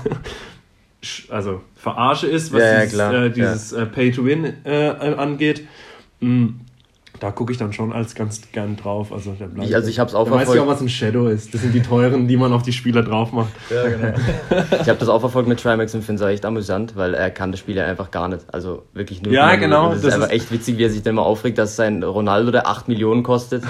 also 1.30 1.62
Verarsche 1.76 2.28
ist, 2.28 2.52
was 2.54 2.62
ja, 2.62 2.84
dieses, 2.84 3.00
äh, 3.00 3.30
dieses 3.30 3.72
ja. 3.72 3.84
äh, 3.84 3.86
Pay-to-Win 3.86 4.54
äh, 4.66 4.90
angeht. 4.90 5.68
Mhm 6.20 6.62
da 7.20 7.32
gucke 7.32 7.52
ich 7.52 7.58
dann 7.58 7.74
schon 7.74 7.94
als 7.94 8.16
ganz 8.16 8.42
gern 8.52 8.76
drauf. 8.76 9.12
Also, 9.12 9.32
der 9.32 9.50
ich, 9.64 9.76
also 9.76 9.90
ich 9.90 10.00
habe 10.00 10.10
es 10.10 10.16
auch 10.16 10.28
verfolgt. 10.28 10.50
weiß 10.50 10.56
ich 10.56 10.62
auch, 10.62 10.68
was 10.68 10.82
ein 10.82 10.90
Shadow 10.90 11.28
ist. 11.28 11.54
Das 11.54 11.62
sind 11.62 11.74
die 11.74 11.82
teuren, 11.82 12.28
die 12.28 12.38
man 12.38 12.54
auf 12.54 12.64
die 12.64 12.74
Spieler 12.74 13.04
drauf 13.04 13.32
macht. 13.32 13.52
Ja, 13.70 13.88
genau. 13.88 14.14
ich 14.82 14.90
habe 14.90 15.00
das 15.00 15.10
auch 15.10 15.20
verfolgt 15.20 15.48
mit 15.48 15.60
Trimax 15.60 15.94
und 15.96 16.04
finde 16.04 16.24
es 16.24 16.30
echt 16.30 16.46
amüsant, 16.46 16.96
weil 16.96 17.14
er 17.14 17.32
kann 17.32 17.52
das 17.52 17.60
Spiel 17.60 17.76
ja 17.76 17.86
einfach 17.86 18.12
gar 18.12 18.28
nicht. 18.28 18.46
Also 18.52 18.84
wirklich 18.94 19.22
nur. 19.22 19.34
Ja, 19.34 19.56
genau. 19.56 19.90
Das 19.90 19.98
ist 19.98 20.06
das 20.06 20.14
einfach 20.16 20.28
ist 20.28 20.34
echt 20.34 20.52
witzig, 20.52 20.78
wie 20.78 20.84
er 20.84 20.90
sich 20.90 21.02
dann 21.02 21.16
mal 21.16 21.24
aufregt, 21.24 21.58
dass 21.58 21.76
sein 21.76 22.04
Ronaldo, 22.04 22.52
der 22.52 22.68
8 22.68 22.88
Millionen 22.88 23.24
kostet, 23.24 23.64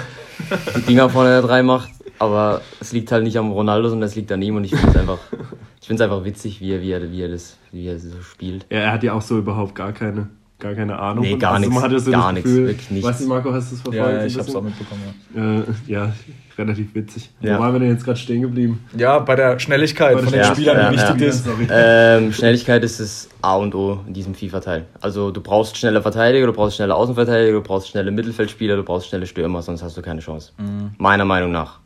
die 0.76 0.82
Dinger 0.82 1.08
vorne 1.08 1.30
der 1.30 1.42
3 1.42 1.62
macht. 1.62 1.90
Aber 2.18 2.62
es 2.80 2.92
liegt 2.92 3.12
halt 3.12 3.22
nicht 3.22 3.38
am 3.38 3.52
Ronaldo, 3.52 3.88
sondern 3.88 4.08
es 4.08 4.16
liegt 4.16 4.30
an 4.32 4.42
ihm 4.42 4.56
und 4.56 4.64
ich 4.64 4.74
finde 4.74 4.90
es 4.90 4.96
einfach, 4.96 5.18
einfach 6.00 6.24
witzig, 6.24 6.60
wie 6.60 6.72
er, 6.72 6.82
wie, 6.82 6.92
er, 6.92 7.10
wie, 7.10 7.22
er 7.22 7.28
das, 7.28 7.56
wie 7.72 7.86
er 7.86 7.98
so 7.98 8.20
spielt. 8.22 8.66
Ja, 8.70 8.78
er 8.78 8.92
hat 8.92 9.02
ja 9.02 9.12
auch 9.12 9.22
so 9.22 9.38
überhaupt 9.38 9.74
gar 9.74 9.92
keine 9.92 10.28
gar 10.58 10.74
keine 10.74 10.98
Ahnung. 10.98 11.24
Nee, 11.24 11.36
gar 11.36 11.58
nichts. 11.58 12.04
So 12.04 12.10
gar 12.10 12.32
nichts, 12.32 12.50
wirklich 12.50 12.90
nichts. 12.90 13.08
Weißt 13.08 13.20
du, 13.22 13.28
Marco, 13.28 13.52
hast 13.52 13.70
du 13.70 13.76
es 13.76 13.82
verfolgt? 13.82 14.12
Ja, 14.12 14.24
ich 14.24 14.36
habe 14.36 14.48
es 14.48 14.54
auch 14.54 14.62
mitbekommen. 14.62 15.02
Ja, 15.34 15.60
äh, 15.60 15.64
ja 15.86 16.12
relativ 16.58 16.94
witzig. 16.94 17.30
Ja. 17.40 17.56
Wo 17.56 17.62
waren 17.62 17.74
wir 17.74 17.80
denn 17.80 17.90
jetzt 17.90 18.04
gerade 18.04 18.18
stehen 18.18 18.42
geblieben? 18.42 18.84
Ja, 18.96 19.20
bei 19.20 19.36
der 19.36 19.58
Schnelligkeit 19.58 20.16
bei 20.16 20.22
von 20.22 20.32
den 20.32 20.40
ja, 20.40 20.54
Spielern, 20.54 20.76
ja, 20.76 20.90
wie 20.90 20.96
wichtig 20.96 21.28
ist. 21.28 21.46
Ähm, 21.70 22.32
Schnelligkeit 22.32 22.82
ist 22.82 22.98
das 22.98 23.28
A 23.40 23.56
und 23.56 23.74
O 23.74 24.00
in 24.06 24.14
diesem 24.14 24.34
FIFA-Teil. 24.34 24.86
Also 25.00 25.30
du 25.30 25.40
brauchst 25.40 25.76
schnelle 25.76 26.02
Verteidiger, 26.02 26.46
du 26.46 26.52
brauchst 26.52 26.76
schnelle 26.76 26.94
Außenverteidiger, 26.94 27.52
du 27.52 27.62
brauchst 27.62 27.88
schnelle 27.88 28.10
Mittelfeldspieler, 28.10 28.76
du 28.76 28.82
brauchst 28.82 29.08
schnelle 29.08 29.26
Stürmer, 29.26 29.62
sonst 29.62 29.82
hast 29.82 29.96
du 29.96 30.02
keine 30.02 30.20
Chance. 30.20 30.52
Mhm. 30.58 30.90
Meiner 30.98 31.24
Meinung 31.24 31.52
nach. 31.52 31.78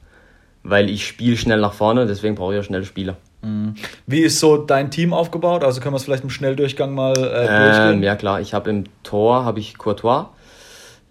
Weil 0.63 0.89
ich 0.89 1.07
spiele 1.07 1.37
schnell 1.37 1.61
nach 1.61 1.73
vorne, 1.73 2.07
deswegen 2.07 2.35
brauche 2.35 2.55
ich 2.55 2.61
auch 2.61 2.65
schnelle 2.65 2.85
Spieler. 2.85 3.17
Wie 4.07 4.21
ist 4.21 4.39
so 4.39 4.57
dein 4.57 4.91
Team 4.91 5.13
aufgebaut? 5.13 5.65
Also 5.65 5.81
können 5.81 5.95
wir 5.95 5.97
es 5.97 6.05
vielleicht 6.05 6.23
im 6.23 6.31
Schnelldurchgang 6.31 6.95
mal 6.95 7.13
äh, 7.13 7.17
durchgehen? 7.17 7.95
Ähm, 7.95 8.03
ja 8.03 8.15
klar, 8.15 8.41
ich 8.41 8.55
habe 8.55 8.71
im 8.71 8.85
Tor 9.03 9.45
habe 9.45 9.59
ich 9.59 9.79
Courtois. 9.79 10.27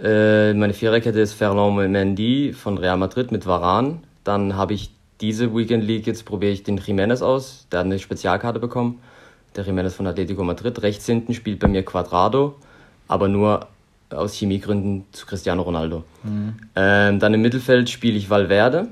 Äh, 0.02 0.54
meine 0.54 0.74
Viererkette 0.74 1.20
ist 1.20 1.34
Ferland 1.34 1.76
Mendy 1.92 2.54
von 2.54 2.78
Real 2.78 2.98
Madrid 2.98 3.32
mit 3.32 3.46
Varan. 3.46 4.04
Dann 4.24 4.56
habe 4.56 4.74
ich 4.74 4.92
diese 5.20 5.54
Weekend 5.56 5.84
League, 5.84 6.08
jetzt 6.08 6.26
probiere 6.26 6.54
ich 6.54 6.64
den 6.64 6.80
Jiménez 6.80 7.22
aus. 7.22 7.68
Der 7.72 7.80
hat 7.80 7.86
eine 7.86 8.00
Spezialkarte 8.00 8.60
bekommen. 8.60 9.00
Der 9.56 9.66
Jiménez 9.66 9.92
von 9.92 10.08
Atletico 10.08 10.44
Madrid. 10.44 10.82
Rechts 10.82 11.06
hinten 11.06 11.34
spielt 11.34 11.60
bei 11.60 11.68
mir 11.68 11.84
Quadrado, 11.84 12.56
aber 13.08 13.28
nur 13.28 13.68
aus 14.10 14.34
Chemiegründen 14.34 15.06
zu 15.12 15.26
Cristiano 15.26 15.62
Ronaldo. 15.64 16.04
Mhm. 16.24 16.56
Ähm, 16.76 17.20
dann 17.20 17.34
im 17.34 17.42
Mittelfeld 17.42 17.90
spiele 17.90 18.18
ich 18.18 18.30
Valverde 18.30 18.88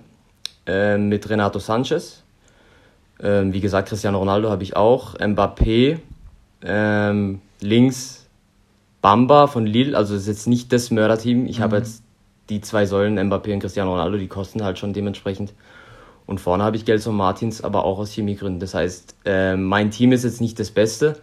äh, 0.68 0.98
mit 0.98 1.30
Renato 1.30 1.60
Sanchez 1.60 2.24
ähm, 3.22 3.54
wie 3.54 3.60
gesagt, 3.60 3.90
Cristiano 3.90 4.18
Ronaldo 4.20 4.50
habe 4.50 4.64
ich 4.64 4.76
auch. 4.76 5.16
Mbappé. 5.16 6.00
Ähm, 6.64 7.42
links 7.62 8.28
Bamba 9.02 9.48
von 9.48 9.66
Lille. 9.66 9.98
Also 9.98 10.14
das 10.14 10.24
ist 10.24 10.28
jetzt 10.28 10.48
nicht 10.48 10.72
das 10.74 10.92
Mörderteam. 10.92 11.46
Ich 11.46 11.60
mhm. 11.60 11.64
habe 11.64 11.78
jetzt 11.78 12.04
die 12.50 12.62
zwei 12.62 12.86
Säulen, 12.86 13.20
Mbappé 13.20 13.54
und 13.54 13.60
Cristiano 13.60 13.92
Ronaldo, 13.92 14.18
die 14.18 14.28
kosten 14.28 14.64
halt 14.64 14.80
schon 14.80 14.94
dementsprechend. 14.94 15.54
Und 16.26 16.40
vorne 16.40 16.64
habe 16.64 16.78
ich 16.78 16.86
Gelson 16.86 17.16
Martins, 17.16 17.64
aber 17.64 17.86
auch 17.86 17.98
aus 17.98 18.12
Chemiegründen. 18.12 18.60
Das 18.60 18.74
heißt, 18.74 19.16
äh, 19.26 19.56
mein 19.56 19.92
Team 19.92 20.12
ist 20.12 20.24
jetzt 20.24 20.42
nicht 20.42 20.60
das 20.60 20.70
Beste, 20.72 21.18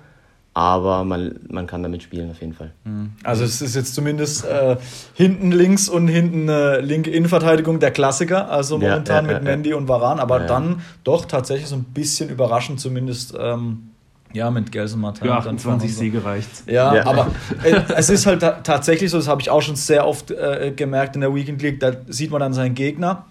aber 0.56 1.04
man, 1.04 1.38
man 1.50 1.66
kann 1.66 1.82
damit 1.82 2.02
spielen 2.02 2.30
auf 2.30 2.40
jeden 2.40 2.54
Fall. 2.54 2.72
Mhm. 2.84 3.12
Also 3.22 3.44
es 3.44 3.60
ist 3.60 3.76
jetzt 3.76 3.94
zumindest 3.94 4.46
äh, 4.46 4.78
hinten 5.12 5.52
links 5.52 5.86
und 5.86 6.08
hinten 6.08 6.48
äh, 6.48 6.80
linke 6.80 7.10
Innenverteidigung 7.10 7.78
der 7.78 7.90
Klassiker, 7.90 8.50
also 8.50 8.78
momentan 8.78 9.26
ja, 9.26 9.32
ja, 9.32 9.36
mit 9.36 9.44
Mandy 9.44 9.74
und 9.74 9.86
Varan, 9.86 10.18
aber 10.18 10.40
dann 10.40 10.80
doch 11.04 11.26
tatsächlich 11.26 11.68
so 11.68 11.76
ein 11.76 11.84
bisschen 11.84 12.30
überraschend 12.30 12.80
zumindest. 12.80 13.34
Ähm, 13.38 13.90
ja, 14.32 14.50
mit 14.50 14.72
Gelsen 14.72 15.02
Martin. 15.02 15.26
Für 15.26 15.34
28 15.34 15.92
so. 15.92 16.00
Siege 16.00 16.24
reicht's. 16.24 16.64
Ja, 16.66 16.94
ja. 16.94 17.06
aber 17.06 17.32
äh, 17.62 17.82
es 17.94 18.08
ist 18.08 18.24
halt 18.24 18.40
tatsächlich 18.40 19.10
so, 19.10 19.18
das 19.18 19.28
habe 19.28 19.42
ich 19.42 19.50
auch 19.50 19.60
schon 19.60 19.76
sehr 19.76 20.06
oft 20.06 20.30
äh, 20.30 20.72
gemerkt 20.74 21.16
in 21.16 21.20
der 21.20 21.34
Weekend 21.34 21.60
League, 21.60 21.80
da 21.80 21.92
sieht 22.08 22.30
man 22.30 22.40
dann 22.40 22.54
seinen 22.54 22.74
Gegner 22.74 23.26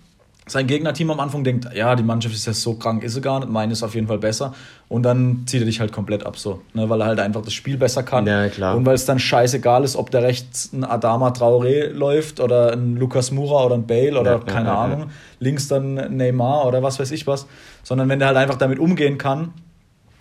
sein 0.48 0.68
Gegnerteam 0.68 1.10
am 1.10 1.20
Anfang 1.20 1.44
denkt, 1.44 1.68
ja, 1.74 1.96
die 1.96 2.04
Mannschaft 2.04 2.36
ist 2.36 2.46
ja 2.46 2.54
so 2.54 2.76
krank, 2.76 3.04
ist 3.04 3.16
sie 3.16 3.22
gar 3.22 3.40
nicht, 3.40 3.50
meine 3.50 3.74
ist 3.74 3.82
auf 3.82 3.96
jeden 3.96 4.08
Fall 4.08 4.20
besser. 4.20 4.54
Und 4.88 5.02
dann 5.04 5.44
zieht 5.48 5.62
er 5.62 5.66
dich 5.66 5.80
halt 5.80 5.92
komplett 5.92 6.24
ab 6.24 6.38
so, 6.38 6.62
ne, 6.74 6.88
weil 6.88 7.02
er 7.02 7.08
halt 7.08 7.20
einfach 7.20 7.42
das 7.42 7.54
Spiel 7.54 7.78
besser 7.78 8.04
kann. 8.04 8.28
Ja, 8.28 8.48
klar. 8.50 8.76
Und 8.76 8.86
weil 8.86 8.94
es 8.94 9.06
dann 9.06 9.18
scheißegal 9.18 9.84
ist, 9.84 9.96
ob 9.96 10.12
da 10.12 10.20
rechts 10.20 10.72
ein 10.72 10.84
Adama 10.84 11.30
Traoré 11.30 11.90
läuft 11.90 12.40
oder 12.40 12.74
ein 12.74 12.96
Lukas 12.96 13.32
Mura 13.32 13.66
oder 13.66 13.76
ein 13.76 13.88
Bale 13.88 14.20
oder 14.20 14.34
ja, 14.34 14.40
keine 14.40 14.70
ja, 14.70 14.78
Ahnung, 14.78 15.10
links 15.40 15.68
dann 15.68 15.96
Neymar 16.16 16.68
oder 16.68 16.84
was 16.84 17.00
weiß 17.00 17.10
ich 17.10 17.26
was. 17.26 17.48
Sondern 17.82 18.08
wenn 18.10 18.20
der 18.20 18.28
halt 18.28 18.38
einfach 18.38 18.58
damit 18.58 18.78
umgehen 18.78 19.18
kann 19.18 19.52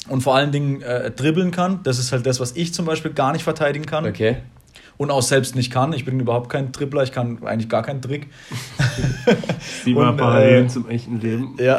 und 0.08 0.22
vor 0.22 0.36
allen 0.36 0.52
Dingen 0.52 0.80
äh, 0.80 1.10
dribbeln 1.10 1.50
kann, 1.50 1.80
das 1.82 1.98
ist 1.98 2.12
halt 2.12 2.24
das, 2.24 2.40
was 2.40 2.52
ich 2.56 2.72
zum 2.72 2.86
Beispiel 2.86 3.12
gar 3.12 3.32
nicht 3.32 3.44
verteidigen 3.44 3.84
kann. 3.84 4.06
Okay 4.06 4.38
und 4.96 5.10
auch 5.10 5.22
selbst 5.22 5.56
nicht 5.56 5.72
kann. 5.72 5.92
Ich 5.92 6.04
bin 6.04 6.18
überhaupt 6.20 6.50
kein 6.50 6.72
Trippler, 6.72 7.02
ich 7.02 7.12
kann 7.12 7.44
eigentlich 7.44 7.68
gar 7.68 7.82
keinen 7.82 8.02
Trick. 8.02 8.28
Sie 9.84 9.94
war 9.94 10.16
parallel 10.16 10.64
äh, 10.64 10.68
zum 10.68 10.88
echten 10.88 11.20
Leben. 11.20 11.56
Ja. 11.58 11.78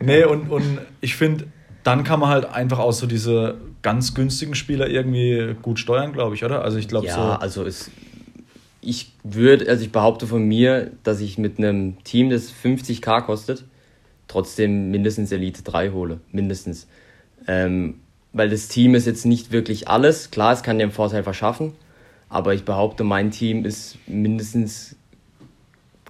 nee, 0.00 0.24
und, 0.24 0.50
und 0.50 0.78
ich 1.00 1.16
finde, 1.16 1.46
dann 1.82 2.04
kann 2.04 2.20
man 2.20 2.30
halt 2.30 2.46
einfach 2.46 2.78
auch 2.78 2.92
so 2.92 3.06
diese 3.06 3.56
ganz 3.82 4.14
günstigen 4.14 4.54
Spieler 4.54 4.88
irgendwie 4.88 5.54
gut 5.60 5.78
steuern, 5.78 6.12
glaube 6.12 6.34
ich, 6.34 6.44
oder? 6.44 6.62
Also 6.62 6.78
ich 6.78 6.88
glaube 6.88 7.06
ja, 7.06 7.14
so. 7.14 7.20
also 7.20 7.64
es, 7.64 7.90
ich 8.80 9.12
würde, 9.22 9.68
also 9.68 9.84
ich 9.84 9.92
behaupte 9.92 10.26
von 10.26 10.44
mir, 10.46 10.90
dass 11.02 11.20
ich 11.20 11.36
mit 11.38 11.58
einem 11.58 12.02
Team, 12.04 12.30
das 12.30 12.52
50k 12.52 13.22
kostet, 13.22 13.64
trotzdem 14.28 14.90
mindestens 14.90 15.32
Elite 15.32 15.62
3 15.62 15.90
hole. 15.90 16.20
Mindestens. 16.32 16.86
Ähm, 17.46 18.00
weil 18.34 18.50
das 18.50 18.68
Team 18.68 18.94
ist 18.94 19.06
jetzt 19.06 19.24
nicht 19.24 19.52
wirklich 19.52 19.88
alles. 19.88 20.30
Klar, 20.30 20.52
es 20.52 20.62
kann 20.62 20.76
dir 20.76 20.84
einen 20.84 20.92
Vorteil 20.92 21.22
verschaffen, 21.22 21.72
aber 22.28 22.52
ich 22.52 22.64
behaupte, 22.64 23.04
mein 23.04 23.30
Team 23.30 23.64
ist 23.64 23.96
mindestens 24.06 24.96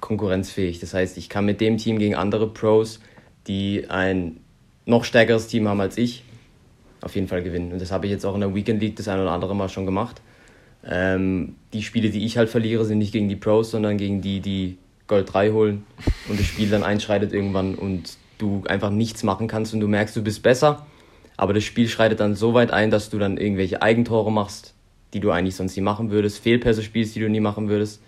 konkurrenzfähig. 0.00 0.80
Das 0.80 0.94
heißt, 0.94 1.18
ich 1.18 1.28
kann 1.28 1.44
mit 1.44 1.60
dem 1.60 1.76
Team 1.76 1.98
gegen 1.98 2.14
andere 2.14 2.48
Pros, 2.48 2.98
die 3.46 3.88
ein 3.90 4.38
noch 4.86 5.04
stärkeres 5.04 5.46
Team 5.46 5.68
haben 5.68 5.80
als 5.80 5.98
ich, 5.98 6.24
auf 7.02 7.14
jeden 7.14 7.28
Fall 7.28 7.42
gewinnen. 7.42 7.72
Und 7.72 7.80
das 7.80 7.92
habe 7.92 8.06
ich 8.06 8.12
jetzt 8.12 8.24
auch 8.24 8.34
in 8.34 8.40
der 8.40 8.54
Weekend 8.54 8.80
League 8.80 8.96
das 8.96 9.06
ein 9.06 9.20
oder 9.20 9.30
andere 9.30 9.54
Mal 9.54 9.68
schon 9.68 9.84
gemacht. 9.84 10.22
Ähm, 10.86 11.56
die 11.74 11.82
Spiele, 11.82 12.08
die 12.08 12.24
ich 12.24 12.38
halt 12.38 12.48
verliere, 12.48 12.86
sind 12.86 12.98
nicht 12.98 13.12
gegen 13.12 13.28
die 13.28 13.36
Pros, 13.36 13.70
sondern 13.70 13.98
gegen 13.98 14.22
die, 14.22 14.40
die 14.40 14.78
Gold 15.08 15.32
3 15.32 15.52
holen 15.52 15.84
und 16.30 16.40
das 16.40 16.46
Spiel 16.46 16.70
dann 16.70 16.84
einschreitet 16.84 17.34
irgendwann 17.34 17.74
und 17.74 18.16
du 18.38 18.62
einfach 18.66 18.90
nichts 18.90 19.22
machen 19.22 19.46
kannst 19.46 19.74
und 19.74 19.80
du 19.80 19.88
merkst, 19.88 20.16
du 20.16 20.22
bist 20.22 20.42
besser 20.42 20.86
aber 21.36 21.52
das 21.52 21.64
Spiel 21.64 21.88
schreitet 21.88 22.20
dann 22.20 22.34
so 22.34 22.54
weit 22.54 22.70
ein, 22.70 22.90
dass 22.90 23.10
du 23.10 23.18
dann 23.18 23.36
irgendwelche 23.36 23.82
Eigentore 23.82 24.30
machst, 24.30 24.74
die 25.12 25.20
du 25.20 25.30
eigentlich 25.30 25.56
sonst 25.56 25.76
nie 25.76 25.82
machen 25.82 26.10
würdest, 26.10 26.38
Fehlpässe 26.38 26.82
spielst, 26.82 27.14
die 27.16 27.20
du 27.20 27.28
nie 27.28 27.40
machen 27.40 27.68
würdest. 27.68 28.02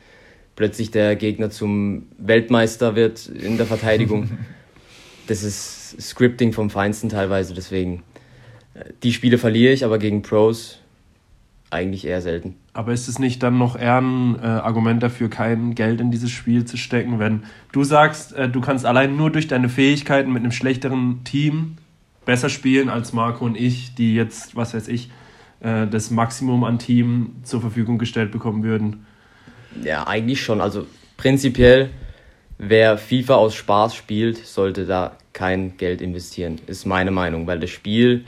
Plötzlich 0.54 0.90
der 0.90 1.16
Gegner 1.16 1.50
zum 1.50 2.06
Weltmeister 2.18 2.96
wird 2.96 3.26
in 3.26 3.56
der 3.56 3.66
Verteidigung. 3.66 4.30
das 5.26 5.42
ist 5.42 6.00
Scripting 6.00 6.52
vom 6.52 6.70
Feinsten 6.70 7.08
teilweise, 7.08 7.54
deswegen. 7.54 8.02
Äh, 8.74 8.84
die 9.02 9.12
Spiele 9.12 9.38
verliere 9.38 9.72
ich, 9.72 9.84
aber 9.84 9.98
gegen 9.98 10.22
Pros 10.22 10.78
eigentlich 11.68 12.06
eher 12.06 12.22
selten. 12.22 12.54
Aber 12.72 12.92
ist 12.92 13.08
es 13.08 13.18
nicht 13.18 13.42
dann 13.42 13.58
noch 13.58 13.76
eher 13.76 14.00
ein 14.00 14.36
äh, 14.36 14.46
Argument 14.46 15.02
dafür, 15.02 15.28
kein 15.28 15.74
Geld 15.74 16.00
in 16.00 16.10
dieses 16.10 16.30
Spiel 16.30 16.64
zu 16.64 16.76
stecken, 16.76 17.18
wenn 17.18 17.42
du 17.72 17.84
sagst, 17.84 18.32
äh, 18.34 18.48
du 18.48 18.60
kannst 18.60 18.86
allein 18.86 19.16
nur 19.16 19.30
durch 19.30 19.48
deine 19.48 19.68
Fähigkeiten 19.68 20.32
mit 20.32 20.42
einem 20.42 20.52
schlechteren 20.52 21.24
Team 21.24 21.76
besser 22.26 22.50
spielen 22.50 22.90
als 22.90 23.14
Marco 23.14 23.46
und 23.46 23.56
ich, 23.56 23.94
die 23.94 24.14
jetzt, 24.14 24.54
was 24.54 24.74
weiß 24.74 24.88
ich, 24.88 25.10
äh, 25.60 25.86
das 25.86 26.10
Maximum 26.10 26.64
an 26.64 26.78
Team 26.78 27.36
zur 27.42 27.62
Verfügung 27.62 27.96
gestellt 27.96 28.30
bekommen 28.30 28.62
würden? 28.62 29.06
Ja, 29.82 30.06
eigentlich 30.06 30.42
schon. 30.42 30.60
Also 30.60 30.86
prinzipiell, 31.16 31.90
wer 32.58 32.98
FIFA 32.98 33.36
aus 33.36 33.54
Spaß 33.54 33.94
spielt, 33.94 34.44
sollte 34.44 34.84
da 34.84 35.16
kein 35.32 35.76
Geld 35.78 36.02
investieren, 36.02 36.60
ist 36.66 36.84
meine 36.84 37.10
Meinung, 37.10 37.46
weil 37.46 37.60
das 37.60 37.70
Spiel, 37.70 38.24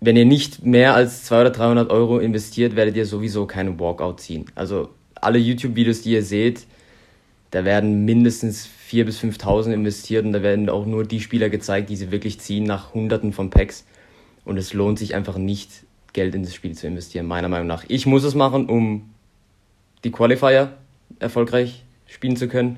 wenn 0.00 0.16
ihr 0.16 0.26
nicht 0.26 0.64
mehr 0.64 0.94
als 0.94 1.24
200 1.24 1.56
oder 1.56 1.64
300 1.64 1.90
Euro 1.90 2.18
investiert, 2.18 2.76
werdet 2.76 2.96
ihr 2.96 3.06
sowieso 3.06 3.46
keinen 3.46 3.80
Walkout 3.80 4.20
ziehen. 4.20 4.46
Also 4.54 4.90
alle 5.14 5.38
YouTube-Videos, 5.38 6.02
die 6.02 6.12
ihr 6.12 6.22
seht, 6.22 6.66
da 7.50 7.64
werden 7.64 8.04
mindestens 8.04 8.66
4.000 8.88 9.04
bis 9.04 9.20
5.000 9.20 9.72
investiert 9.72 10.24
und 10.24 10.32
da 10.32 10.42
werden 10.42 10.68
auch 10.68 10.86
nur 10.86 11.04
die 11.04 11.20
Spieler 11.20 11.48
gezeigt, 11.48 11.90
die 11.90 11.96
sie 11.96 12.10
wirklich 12.10 12.38
ziehen 12.40 12.64
nach 12.64 12.94
Hunderten 12.94 13.32
von 13.32 13.50
Packs. 13.50 13.84
Und 14.44 14.58
es 14.58 14.72
lohnt 14.72 14.98
sich 14.98 15.14
einfach 15.14 15.38
nicht, 15.38 15.70
Geld 16.12 16.34
in 16.34 16.44
das 16.44 16.54
Spiel 16.54 16.74
zu 16.74 16.86
investieren, 16.86 17.26
meiner 17.26 17.48
Meinung 17.48 17.66
nach. 17.66 17.84
Ich 17.88 18.06
muss 18.06 18.24
es 18.24 18.34
machen, 18.34 18.66
um 18.66 19.10
die 20.04 20.10
Qualifier 20.10 20.72
erfolgreich 21.18 21.84
spielen 22.06 22.36
zu 22.36 22.48
können. 22.48 22.76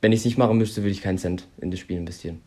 Wenn 0.00 0.12
ich 0.12 0.20
es 0.20 0.24
nicht 0.24 0.38
machen 0.38 0.58
müsste, 0.58 0.82
würde 0.82 0.90
ich 0.90 1.02
keinen 1.02 1.18
Cent 1.18 1.46
in 1.58 1.70
das 1.70 1.78
Spiel 1.78 1.96
investieren. 1.96 2.40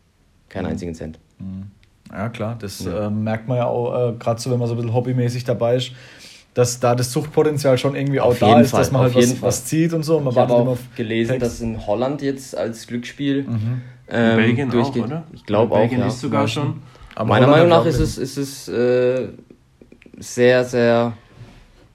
Keinen 0.48 0.64
mhm. 0.64 0.70
einzigen 0.72 0.94
Cent. 0.94 1.18
Mhm. 1.38 1.70
Ja, 2.10 2.28
klar, 2.28 2.56
das 2.60 2.84
ja. 2.84 3.06
Äh, 3.06 3.10
merkt 3.10 3.46
man 3.46 3.58
ja 3.58 3.66
auch, 3.66 4.10
äh, 4.10 4.12
gerade 4.18 4.40
so, 4.40 4.50
wenn 4.50 4.58
man 4.58 4.66
so 4.66 4.74
ein 4.74 4.78
bisschen 4.78 4.92
hobbymäßig 4.92 5.44
dabei 5.44 5.76
ist, 5.76 5.92
dass 6.54 6.80
da 6.80 6.94
das 6.94 7.12
Suchtpotenzial 7.12 7.78
schon 7.78 7.94
irgendwie 7.94 8.20
auch 8.20 8.36
da 8.36 8.60
ist, 8.60 8.70
Fall. 8.70 8.80
dass 8.80 8.92
man 8.92 9.02
halt 9.02 9.14
was, 9.14 9.42
was, 9.42 9.64
zieht 9.64 9.92
und 9.92 10.02
so. 10.02 10.16
Und 10.16 10.24
man 10.24 10.32
ich 10.32 10.38
habe 10.38 10.52
auch 10.52 10.78
gelesen, 10.96 11.32
Text. 11.32 11.46
dass 11.46 11.60
in 11.60 11.86
Holland 11.86 12.22
jetzt 12.22 12.56
als 12.56 12.86
Glücksspiel 12.86 13.44
mhm. 13.44 13.82
ähm, 14.08 14.36
Belgien 14.36 14.74
auch, 14.74 14.96
oder? 14.96 15.24
Ich 15.32 15.46
glaube 15.46 15.74
auch. 15.74 15.78
Belgien 15.78 16.02
ist 16.02 16.20
sogar 16.20 16.48
schon. 16.48 16.82
Aber 17.14 17.28
meiner 17.28 17.46
Meinung 17.46 17.68
nach 17.68 17.84
ist 17.86 18.00
es, 18.00 18.18
ist 18.18 18.36
es 18.36 18.68
äh, 18.68 19.28
sehr, 20.18 20.64
sehr 20.64 21.12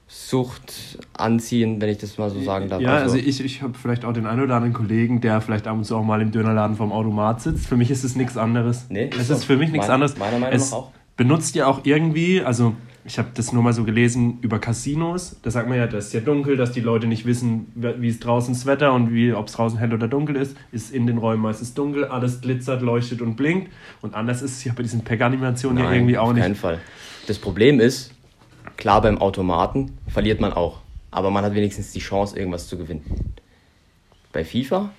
Sucht 0.07 0.99
anziehen, 1.13 1.81
wenn 1.81 1.89
ich 1.89 1.97
das 1.97 2.17
mal 2.17 2.29
so 2.29 2.39
sagen 2.41 2.69
darf. 2.69 2.79
Ja, 2.79 2.93
also, 2.93 3.15
also 3.15 3.17
ich, 3.17 3.43
ich 3.43 3.61
habe 3.61 3.73
vielleicht 3.73 4.05
auch 4.05 4.13
den 4.13 4.25
einen 4.25 4.41
oder 4.41 4.55
anderen 4.55 4.73
Kollegen, 4.73 5.19
der 5.19 5.41
vielleicht 5.41 5.67
ab 5.67 5.75
und 5.75 5.83
zu 5.83 5.97
auch 5.97 6.03
mal 6.03 6.21
im 6.21 6.31
Dönerladen 6.31 6.77
vom 6.77 6.91
Automat 6.91 7.41
sitzt. 7.41 7.65
Für 7.67 7.75
mich 7.75 7.91
ist 7.91 8.03
es 8.03 8.15
nichts 8.15 8.37
anderes. 8.37 8.85
Nee, 8.89 9.09
es 9.19 9.29
ist 9.29 9.43
für 9.43 9.57
mich 9.57 9.71
nichts 9.71 9.89
anderes. 9.89 10.17
Meiner 10.17 10.39
Meinung 10.39 10.59
nach 10.59 10.71
auch. 10.71 10.91
Benutzt 11.17 11.55
ja 11.55 11.67
auch 11.67 11.81
irgendwie, 11.83 12.41
also 12.41 12.75
ich 13.05 13.19
habe 13.19 13.29
das 13.33 13.53
nur 13.53 13.61
mal 13.61 13.73
so 13.73 13.83
gelesen 13.83 14.39
über 14.41 14.59
Casinos. 14.59 15.39
Da 15.43 15.51
sagt 15.51 15.69
man 15.69 15.77
ja, 15.77 15.87
das 15.87 16.07
ist 16.07 16.13
ja 16.13 16.19
dunkel, 16.21 16.57
dass 16.57 16.71
die 16.71 16.81
Leute 16.81 17.07
nicht 17.07 17.25
wissen, 17.25 17.67
wie 17.75 18.09
es 18.09 18.19
draußen 18.19 18.53
das 18.53 18.65
Wetter 18.65 18.93
und 18.93 19.09
ob 19.33 19.47
es 19.47 19.53
draußen 19.53 19.77
hell 19.77 19.93
oder 19.93 20.07
dunkel 20.07 20.35
ist. 20.35 20.57
Ist 20.71 20.93
in 20.93 21.05
den 21.05 21.19
Räumen 21.19 21.43
meistens 21.43 21.73
dunkel, 21.73 22.05
alles 22.05 22.41
glitzert, 22.41 22.81
leuchtet 22.81 23.21
und 23.21 23.35
blinkt. 23.35 23.71
Und 24.01 24.15
anders 24.15 24.41
ist 24.41 24.57
es 24.57 24.63
ja 24.63 24.73
bei 24.75 24.83
diesen 24.83 25.03
Pack-Animationen 25.03 25.83
ja 25.83 25.93
irgendwie 25.93 26.17
auch 26.17 26.33
nicht. 26.33 26.41
Auf 26.41 26.45
keinen 26.47 26.55
Fall. 26.55 26.81
Das 27.27 27.37
Problem 27.37 27.79
ist, 27.79 28.15
Klar, 28.77 29.01
beim 29.01 29.17
Automaten 29.19 29.97
verliert 30.07 30.41
man 30.41 30.53
auch, 30.53 30.81
aber 31.11 31.31
man 31.31 31.45
hat 31.45 31.55
wenigstens 31.55 31.91
die 31.91 31.99
Chance, 31.99 32.37
irgendwas 32.37 32.67
zu 32.67 32.77
gewinnen. 32.77 33.33
Bei 34.33 34.43
FIFA 34.43 34.91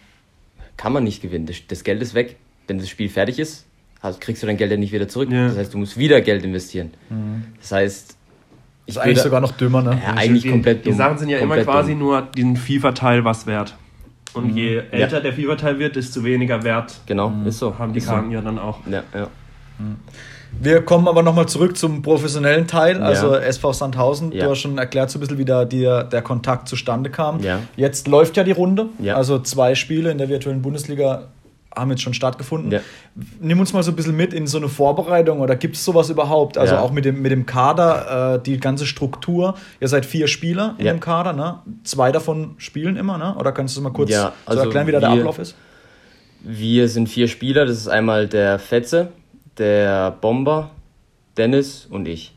kann 0.77 0.93
man 0.93 1.05
nicht 1.05 1.21
gewinnen. 1.21 1.49
Das, 1.69 1.85
Geld 1.85 2.01
ist 2.01 2.15
weg. 2.15 2.37
Wenn 2.67 2.79
das 2.79 2.89
Spiel 2.89 3.09
fertig 3.09 3.39
ist, 3.39 3.66
kriegst 4.13 4.43
du 4.43 4.47
dein 4.47 4.57
Geld 4.57 4.71
ja 4.71 4.77
nicht 4.77 4.93
wieder 4.93 5.09
zurück. 5.09 5.31
Ja. 5.31 5.49
Das 5.49 5.57
heißt, 5.57 5.75
du 5.75 5.79
musst 5.79 5.97
wieder 5.97 6.21
Geld 6.21 6.45
investieren. 6.45 6.91
Mhm. 7.11 7.45
Das 7.61 7.73
heißt, 7.73 8.17
ich 8.87 8.95
ist 8.95 8.99
eigentlich 8.99 9.21
sogar 9.21 9.41
noch 9.41 9.53
dümmer, 9.53 9.83
ne? 9.83 10.01
Ja, 10.03 10.15
eigentlich 10.15 10.43
die, 10.43 10.51
komplett 10.51 10.87
dumm. 10.87 10.93
Die 10.93 10.97
Sachen 10.97 11.19
sind 11.19 11.29
ja 11.29 11.39
komplett 11.39 11.63
immer 11.65 11.73
quasi 11.73 11.93
dumm. 11.93 11.99
nur 12.01 12.23
den 12.23 12.57
FIFA-Teil 12.57 13.25
was 13.25 13.47
wert. 13.47 13.75
Und 14.35 14.53
mhm. 14.53 14.57
je 14.57 14.83
älter 14.91 15.17
ja. 15.17 15.21
der 15.21 15.33
FIFA-Teil 15.33 15.79
wird, 15.79 15.97
desto 15.97 16.23
weniger 16.23 16.63
Wert 16.63 17.01
genau, 17.07 17.31
mhm. 17.31 17.47
ist 17.47 17.59
so. 17.59 17.79
haben 17.79 17.93
die 17.93 18.01
Karten 18.01 18.29
so. 18.29 18.35
ja 18.35 18.41
dann 18.41 18.59
auch. 18.59 18.79
Ja, 18.87 19.03
ja. 19.15 19.29
Mhm. 19.79 19.97
Wir 20.59 20.83
kommen 20.83 21.09
aber 21.09 21.23
nochmal 21.23 21.47
zurück 21.47 21.77
zum 21.77 22.03
professionellen 22.03 22.67
Teil, 22.67 23.03
also 23.03 23.35
ja. 23.35 23.41
SV 23.41 23.73
Sandhausen. 23.73 24.33
Ja. 24.33 24.45
Du 24.45 24.51
hast 24.53 24.61
schon 24.61 24.79
erklärt 24.79 25.11
so 25.11 25.19
ein 25.19 25.21
bisschen, 25.21 25.39
wie 25.39 25.45
da 25.45 25.65
der, 25.65 26.05
der 26.05 26.23
Kontakt 26.23 26.69
zustande 26.69 27.11
kam. 27.11 27.41
Ja. 27.41 27.61
Jetzt 27.77 28.09
läuft 28.09 28.37
ja 28.37 28.45
die 28.45 28.53
Runde, 28.53 28.89
also 29.13 29.39
zwei 29.41 29.75
Spiele 29.75 30.11
in 30.11 30.19
der 30.19 30.29
virtuellen 30.29 30.63
Bundesliga 30.63 31.29
haben 31.77 31.91
jetzt 31.91 32.03
schon 32.03 32.15
stattgefunden. 32.15 32.73
Ja. 32.73 32.81
Nimm 33.41 33.61
uns 33.61 33.73
mal 33.73 33.83
so 33.83 33.93
ein 33.93 33.97
bisschen 33.97 34.17
mit 34.17 34.33
in 34.33 34.47
so 34.47 34.59
eine 34.59 34.69
Vorbereitung 34.69 35.41
oder 35.41 35.55
gibt 35.57 35.77
es 35.77 35.85
sowas 35.85 36.11
überhaupt? 36.11 36.59
Also 36.59 36.75
ja. 36.75 36.81
auch 36.81 36.91
mit 36.91 37.05
dem, 37.05 37.23
mit 37.23 37.31
dem 37.31 37.47
Kader, 37.47 38.35
äh, 38.37 38.43
die 38.43 38.59
ganze 38.59 38.87
Struktur. 38.87 39.55
Ihr 39.81 39.89
seid 39.89 40.07
vier 40.07 40.27
Spieler 40.27 40.75
in 40.79 40.87
ja. 40.87 40.93
dem 40.93 41.01
Kader, 41.01 41.33
ne? 41.33 41.61
Zwei 41.85 42.13
davon 42.13 42.55
spielen 42.59 42.97
immer, 42.97 43.19
ne? 43.19 43.37
Oder 43.39 43.53
kannst 43.53 43.77
du 43.77 43.83
mal 43.83 43.93
kurz 43.93 44.13
also 44.13 44.33
so 44.47 44.59
erklären, 44.61 44.87
wie 44.87 44.93
da 44.93 45.01
der 45.01 45.11
Ablauf 45.11 45.39
ist? 45.39 45.55
Wir 46.43 46.89
sind 46.89 47.09
vier 47.09 47.29
Spieler. 47.29 47.67
Das 47.67 47.77
ist 47.77 47.89
einmal 47.89 48.27
der 48.29 48.59
Fetze, 48.59 49.09
der 49.59 50.13
Bomber, 50.13 50.71
Dennis 51.37 51.87
und 51.91 52.09
ich. 52.09 52.35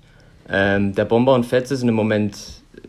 Ähm, 0.49 0.95
der 0.95 1.05
Bomber 1.05 1.33
und 1.33 1.45
Fetze 1.45 1.75
sind 1.77 1.87
im 1.89 1.95
Moment 1.95 2.35
äh, 2.75 2.79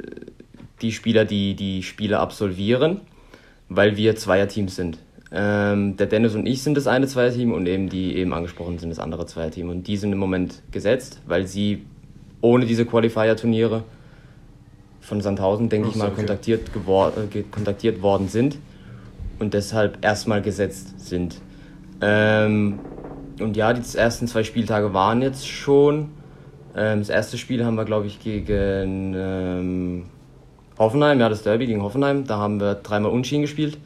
die 0.81 0.93
Spieler, 0.93 1.25
die 1.25 1.55
die 1.55 1.83
Spiele 1.83 2.19
absolvieren, 2.19 3.03
weil 3.69 3.97
wir 3.97 4.17
Zweierteams 4.17 4.77
sind. 4.77 4.99
Ähm, 5.33 5.97
der 5.97 6.07
Dennis 6.07 6.35
und 6.35 6.47
ich 6.47 6.63
sind 6.63 6.77
das 6.77 6.87
eine 6.87 7.07
Zweierteam 7.07 7.53
und 7.53 7.67
eben 7.67 7.89
die 7.89 8.17
eben 8.17 8.33
angesprochen 8.33 8.79
sind 8.79 8.91
das 8.91 8.99
andere 8.99 9.27
Zweierteam. 9.27 9.69
Und 9.69 9.87
die 9.87 9.97
sind 9.97 10.13
im 10.13 10.19
Moment 10.19 10.63
gesetzt, 10.73 11.21
weil 11.27 11.47
sie 11.47 11.87
ohne 12.41 12.67
diese 12.67 12.85
Qualifier-Turniere 12.85 13.85
von 15.01 15.21
Sandhausen, 15.21 15.69
denke 15.69 15.89
ich 15.89 15.95
mal, 15.95 16.09
okay. 16.09 16.17
kontaktiert, 16.17 16.71
äh, 16.75 17.43
kontaktiert 17.51 18.03
worden 18.03 18.29
sind 18.29 18.59
und 19.39 19.55
deshalb 19.55 20.05
erstmal 20.05 20.43
gesetzt 20.43 21.01
sind. 21.01 21.41
Ähm, 22.01 22.81
und 23.41 23.57
ja, 23.57 23.73
die 23.73 23.83
ersten 23.97 24.27
zwei 24.27 24.45
Spieltage 24.45 24.93
waren 24.93 25.23
jetzt 25.23 25.49
schon. 25.49 26.11
Ähm, 26.77 26.99
das 27.01 27.09
erste 27.09 27.39
Spiel 27.39 27.65
haben 27.65 27.77
wir, 27.77 27.85
glaube 27.85 28.07
ich, 28.07 28.21
gegen 28.21 29.15
ähm, 29.17 30.05
Hoffenheim, 30.79 31.21
ja, 31.21 31.29
das 31.29 31.43
Derby 31.43 31.67
gegen 31.67 31.83
Hoffenheim. 31.83 32.27
Da 32.27 32.39
haben 32.39 32.61
wir 32.61 32.75
dreimal 32.75 33.11
Unschieden 33.13 33.43
gespielt. 33.43 33.79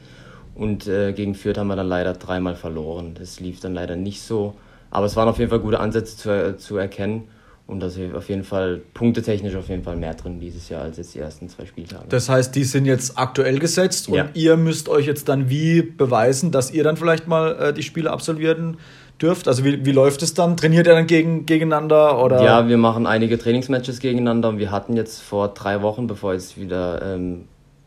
Und 0.55 0.87
äh, 0.87 1.13
gegen 1.13 1.35
Fürth 1.35 1.57
haben 1.57 1.67
wir 1.67 1.75
dann 1.75 1.87
leider 1.87 2.13
dreimal 2.13 2.55
verloren. 2.55 3.13
Das 3.17 3.39
lief 3.39 3.59
dann 3.59 3.73
leider 3.73 3.95
nicht 3.95 4.21
so. 4.21 4.55
Aber 4.89 5.05
es 5.05 5.15
waren 5.15 5.27
auf 5.27 5.37
jeden 5.37 5.49
Fall 5.49 5.59
gute 5.59 5.79
Ansätze 5.79 6.17
zu, 6.17 6.29
äh, 6.29 6.57
zu 6.57 6.77
erkennen. 6.77 7.27
Und 7.67 7.79
da 7.79 7.87
ist 7.87 7.99
auf 8.13 8.29
jeden 8.29 8.43
Fall 8.43 8.81
punktetechnisch 8.93 9.55
auf 9.55 9.69
jeden 9.69 9.83
Fall 9.83 9.95
mehr 9.95 10.13
drin 10.13 10.39
dieses 10.39 10.69
Jahr 10.69 10.83
als 10.83 10.97
jetzt 10.97 11.15
die 11.15 11.19
ersten 11.19 11.49
zwei 11.49 11.65
Spieltage. 11.65 12.05
Das 12.09 12.29
heißt, 12.29 12.55
die 12.55 12.63
sind 12.63 12.85
jetzt 12.85 13.17
aktuell 13.17 13.57
gesetzt 13.57 14.07
und 14.07 14.15
ja. 14.15 14.29
ihr 14.35 14.55
müsst 14.55 14.87
euch 14.87 15.07
jetzt 15.07 15.27
dann 15.29 15.49
wie 15.49 15.81
beweisen, 15.81 16.51
dass 16.51 16.71
ihr 16.71 16.83
dann 16.83 16.95
vielleicht 16.95 17.27
mal 17.27 17.55
äh, 17.55 17.73
die 17.73 17.81
Spiele 17.81 18.11
absolvieren 18.11 18.77
dürft? 19.21 19.47
Also 19.47 19.63
wie, 19.63 19.85
wie 19.85 19.91
läuft 19.91 20.21
es 20.21 20.33
dann? 20.33 20.57
Trainiert 20.57 20.87
ihr 20.87 20.93
dann 20.93 21.07
gegen, 21.07 21.45
gegeneinander? 21.45 22.23
Oder? 22.23 22.43
Ja, 22.43 22.67
wir 22.67 22.77
machen 22.77 23.07
einige 23.07 23.37
Trainingsmatches 23.37 23.99
gegeneinander 23.99 24.49
und 24.49 24.59
wir 24.59 24.71
hatten 24.71 24.95
jetzt 24.95 25.21
vor 25.21 25.47
drei 25.49 25.81
Wochen, 25.81 26.07
bevor 26.07 26.33
jetzt 26.33 26.59
wieder 26.59 27.01
ähm, 27.01 27.45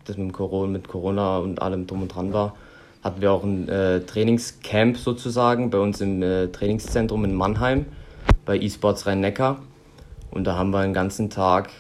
das 0.09 0.16
mit 0.16 0.32
Corona, 0.32 0.72
mit 0.72 0.88
Corona 0.88 1.38
und 1.38 1.61
allem 1.62 1.86
drum 1.86 2.02
und 2.02 2.09
dran 2.09 2.32
war, 2.32 2.54
hatten 3.02 3.20
wir 3.20 3.32
auch 3.32 3.44
ein 3.44 3.68
äh, 3.68 4.00
Trainingscamp 4.00 4.96
sozusagen 4.96 5.70
bei 5.70 5.78
uns 5.78 6.00
im 6.00 6.22
äh, 6.22 6.48
Trainingszentrum 6.48 7.24
in 7.24 7.34
Mannheim 7.34 7.86
bei 8.44 8.59
eSports 8.59 9.06
Rhein-Neckar. 9.06 9.59
Und 10.30 10.44
da 10.44 10.56
haben 10.56 10.70
wir 10.70 10.80
einen 10.80 10.94
ganzen 10.94 11.30
Tag 11.30 11.70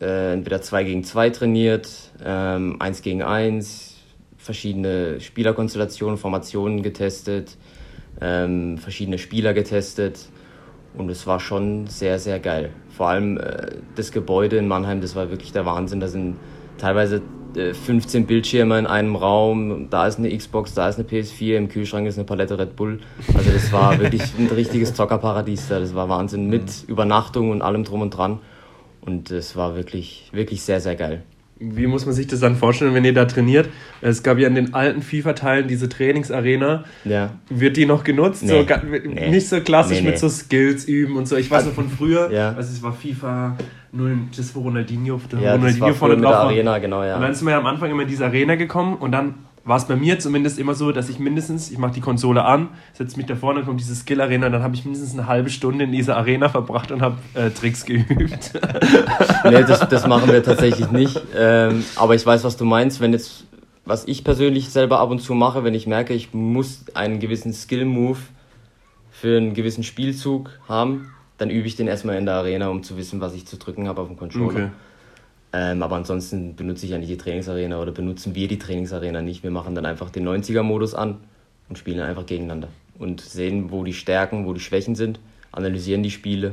äh, 0.00 0.32
entweder 0.32 0.62
2 0.62 0.84
gegen 0.84 1.04
2 1.04 1.30
trainiert, 1.30 1.88
ähm, 2.24 2.76
1 2.80 3.02
gegen 3.02 3.22
1, 3.22 3.96
verschiedene 4.36 5.20
Spielerkonstellationen, 5.20 6.16
Formationen 6.16 6.82
getestet, 6.82 7.56
ähm, 8.20 8.78
verschiedene 8.78 9.18
Spieler 9.18 9.52
getestet 9.52 10.28
und 10.94 11.10
es 11.10 11.26
war 11.26 11.40
schon 11.40 11.86
sehr, 11.86 12.18
sehr 12.18 12.40
geil. 12.40 12.70
Vor 12.96 13.08
allem 13.08 13.38
äh, 13.38 13.76
das 13.94 14.12
Gebäude 14.12 14.56
in 14.56 14.66
Mannheim, 14.66 15.00
das 15.00 15.14
war 15.14 15.30
wirklich 15.30 15.52
der 15.52 15.66
Wahnsinn. 15.66 16.00
Da 16.00 16.08
sind 16.08 16.36
teilweise 16.78 17.22
15 17.54 18.26
Bildschirme 18.26 18.78
in 18.78 18.86
einem 18.86 19.16
Raum, 19.16 19.88
da 19.90 20.06
ist 20.06 20.18
eine 20.18 20.36
Xbox, 20.36 20.74
da 20.74 20.88
ist 20.88 20.98
eine 20.98 21.08
PS4, 21.08 21.56
im 21.56 21.68
Kühlschrank 21.68 22.06
ist 22.06 22.18
eine 22.18 22.24
Palette 22.24 22.58
Red 22.58 22.76
Bull. 22.76 23.00
Also 23.34 23.50
das 23.50 23.72
war 23.72 23.98
wirklich 24.00 24.22
ein 24.38 24.48
richtiges 24.48 24.94
Zockerparadies 24.94 25.68
da. 25.68 25.80
Das 25.80 25.94
war 25.94 26.08
Wahnsinn 26.08 26.48
mit 26.48 26.64
mhm. 26.64 26.88
Übernachtung 26.88 27.50
und 27.50 27.62
allem 27.62 27.84
drum 27.84 28.02
und 28.02 28.10
dran. 28.10 28.40
Und 29.00 29.30
es 29.30 29.56
war 29.56 29.76
wirklich, 29.76 30.28
wirklich 30.32 30.62
sehr, 30.62 30.80
sehr 30.80 30.96
geil 30.96 31.22
wie 31.60 31.86
muss 31.86 32.06
man 32.06 32.14
sich 32.14 32.26
das 32.26 32.40
dann 32.40 32.56
vorstellen, 32.56 32.94
wenn 32.94 33.04
ihr 33.04 33.12
da 33.12 33.26
trainiert? 33.26 33.68
Es 34.00 34.22
gab 34.22 34.38
ja 34.38 34.48
in 34.48 34.54
den 34.54 34.72
alten 34.72 35.02
FIFA-Teilen 35.02 35.68
diese 35.68 35.90
Trainingsarena. 35.90 36.84
Ja. 37.04 37.32
Wird 37.50 37.76
die 37.76 37.84
noch 37.84 38.02
genutzt? 38.02 38.42
Nee. 38.42 38.66
So, 38.66 39.08
nee. 39.08 39.30
Nicht 39.30 39.46
so 39.46 39.60
klassisch 39.60 40.00
nee, 40.00 40.08
mit 40.08 40.18
so 40.18 40.30
Skills 40.30 40.86
üben 40.86 41.16
und 41.16 41.28
so. 41.28 41.36
Ich 41.36 41.50
weiß 41.50 41.66
noch 41.66 41.74
von 41.74 41.90
früher, 41.90 42.30
ja. 42.32 42.54
also 42.54 42.72
es 42.72 42.82
war 42.82 42.94
FIFA 42.94 43.58
0, 43.92 44.18
das 44.34 44.54
war 44.54 44.62
Ronaldinho, 44.62 45.20
ja, 45.32 45.52
Ronaldinho 45.52 45.68
das 45.68 45.80
war 45.80 45.94
vorne 45.94 46.16
drauf. 46.16 46.34
Arena, 46.34 46.78
genau, 46.78 47.04
ja. 47.04 47.16
Und 47.16 47.22
dann 47.22 47.34
sind 47.34 47.46
wir 47.46 47.52
ja 47.52 47.58
am 47.58 47.66
Anfang 47.66 47.90
immer 47.90 48.02
in 48.02 48.08
diese 48.08 48.24
Arena 48.24 48.54
gekommen 48.54 48.96
und 48.96 49.12
dann 49.12 49.34
war 49.64 49.76
es 49.76 49.86
bei 49.86 49.96
mir 49.96 50.18
zumindest 50.18 50.58
immer 50.58 50.74
so, 50.74 50.90
dass 50.90 51.08
ich 51.08 51.18
mindestens, 51.18 51.70
ich 51.70 51.78
mache 51.78 51.92
die 51.92 52.00
Konsole 52.00 52.44
an, 52.44 52.68
setze 52.94 53.16
mich 53.16 53.26
da 53.26 53.36
vorne, 53.36 53.62
kommt 53.62 53.80
diese 53.80 53.94
Skill-Arena 53.94 54.46
und 54.46 54.52
dann 54.52 54.62
habe 54.62 54.74
ich 54.74 54.84
mindestens 54.84 55.18
eine 55.18 55.26
halbe 55.26 55.50
Stunde 55.50 55.84
in 55.84 55.92
dieser 55.92 56.16
Arena 56.16 56.48
verbracht 56.48 56.90
und 56.92 57.02
habe 57.02 57.16
äh, 57.34 57.50
Tricks 57.50 57.84
geübt. 57.84 58.52
nee, 59.44 59.62
das, 59.64 59.86
das 59.88 60.06
machen 60.06 60.32
wir 60.32 60.42
tatsächlich 60.42 60.90
nicht. 60.90 61.20
Ähm, 61.36 61.84
aber 61.96 62.14
ich 62.14 62.24
weiß, 62.24 62.42
was 62.44 62.56
du 62.56 62.64
meinst. 62.64 63.00
Wenn 63.00 63.12
jetzt, 63.12 63.44
was 63.84 64.06
ich 64.08 64.24
persönlich 64.24 64.70
selber 64.70 64.98
ab 64.98 65.10
und 65.10 65.20
zu 65.20 65.34
mache, 65.34 65.62
wenn 65.62 65.74
ich 65.74 65.86
merke, 65.86 66.14
ich 66.14 66.32
muss 66.32 66.84
einen 66.94 67.20
gewissen 67.20 67.52
Skill-Move 67.52 68.18
für 69.10 69.36
einen 69.36 69.52
gewissen 69.52 69.84
Spielzug 69.84 70.50
haben, 70.68 71.12
dann 71.36 71.50
übe 71.50 71.66
ich 71.66 71.76
den 71.76 71.86
erstmal 71.86 72.16
in 72.16 72.24
der 72.24 72.36
Arena, 72.36 72.68
um 72.68 72.82
zu 72.82 72.96
wissen, 72.96 73.20
was 73.20 73.34
ich 73.34 73.46
zu 73.46 73.58
drücken 73.58 73.88
habe 73.88 74.00
auf 74.00 74.08
dem 74.08 74.16
Controller. 74.16 74.50
Okay. 74.50 74.68
Ähm, 75.52 75.82
aber 75.82 75.96
ansonsten 75.96 76.54
benutze 76.54 76.84
ich 76.86 76.92
ja 76.92 76.98
nicht 76.98 77.10
die 77.10 77.16
Trainingsarena 77.16 77.80
oder 77.80 77.92
benutzen 77.92 78.34
wir 78.34 78.46
die 78.46 78.58
Trainingsarena 78.58 79.20
nicht. 79.20 79.42
Wir 79.42 79.50
machen 79.50 79.74
dann 79.74 79.84
einfach 79.84 80.10
den 80.10 80.28
90er-Modus 80.28 80.94
an 80.94 81.16
und 81.68 81.76
spielen 81.76 82.00
einfach 82.00 82.26
gegeneinander 82.26 82.68
und 82.98 83.20
sehen, 83.20 83.70
wo 83.70 83.82
die 83.82 83.94
Stärken, 83.94 84.46
wo 84.46 84.52
die 84.52 84.60
Schwächen 84.60 84.94
sind, 84.94 85.18
analysieren 85.50 86.02
die 86.02 86.10
Spiele 86.10 86.50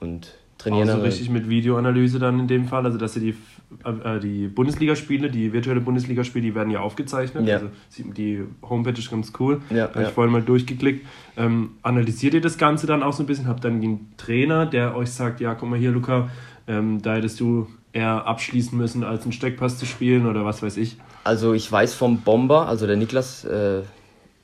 und 0.00 0.34
trainieren. 0.58 0.90
Also 0.90 1.02
richtig 1.02 1.30
mit 1.30 1.48
Videoanalyse 1.48 2.18
dann 2.18 2.40
in 2.40 2.48
dem 2.48 2.66
Fall, 2.66 2.84
also 2.84 2.98
dass 2.98 3.16
ihr 3.16 3.22
die, 3.22 3.34
äh, 3.84 4.18
die 4.18 4.48
Bundesligaspiele, 4.48 5.30
die 5.30 5.52
virtuelle 5.52 5.80
Bundesligaspiele, 5.80 6.42
die 6.42 6.54
werden 6.54 6.70
ja 6.70 6.80
aufgezeichnet. 6.80 7.46
Ja. 7.46 7.54
Also 7.54 7.68
die 7.96 8.42
Homepage 8.62 8.98
ist 8.98 9.10
ganz 9.10 9.32
cool. 9.38 9.62
Ja, 9.70 9.86
da 9.86 9.94
habe 9.94 10.02
ja. 10.02 10.08
ich 10.08 10.14
vorhin 10.14 10.32
mal 10.32 10.42
durchgeklickt. 10.42 11.06
Ähm, 11.36 11.70
analysiert 11.82 12.34
ihr 12.34 12.40
das 12.40 12.58
Ganze 12.58 12.86
dann 12.86 13.02
auch 13.02 13.12
so 13.12 13.22
ein 13.22 13.26
bisschen? 13.26 13.46
Habt 13.46 13.64
dann 13.64 13.80
den 13.80 14.12
Trainer, 14.16 14.66
der 14.66 14.96
euch 14.96 15.10
sagt, 15.10 15.40
ja, 15.40 15.54
guck 15.54 15.70
mal 15.70 15.78
hier, 15.78 15.92
Luca, 15.92 16.28
ähm, 16.66 17.00
da 17.00 17.14
hättest 17.14 17.40
du 17.40 17.68
eher 17.92 18.26
abschließen 18.26 18.76
müssen, 18.76 19.04
als 19.04 19.22
einen 19.22 19.32
Steckpass 19.32 19.78
zu 19.78 19.86
spielen 19.86 20.26
oder 20.26 20.44
was 20.44 20.62
weiß 20.62 20.76
ich? 20.76 20.96
Also 21.24 21.54
ich 21.54 21.70
weiß 21.70 21.94
vom 21.94 22.20
Bomber, 22.22 22.68
also 22.68 22.86
der 22.86 22.96
Niklas, 22.96 23.44
äh, 23.44 23.82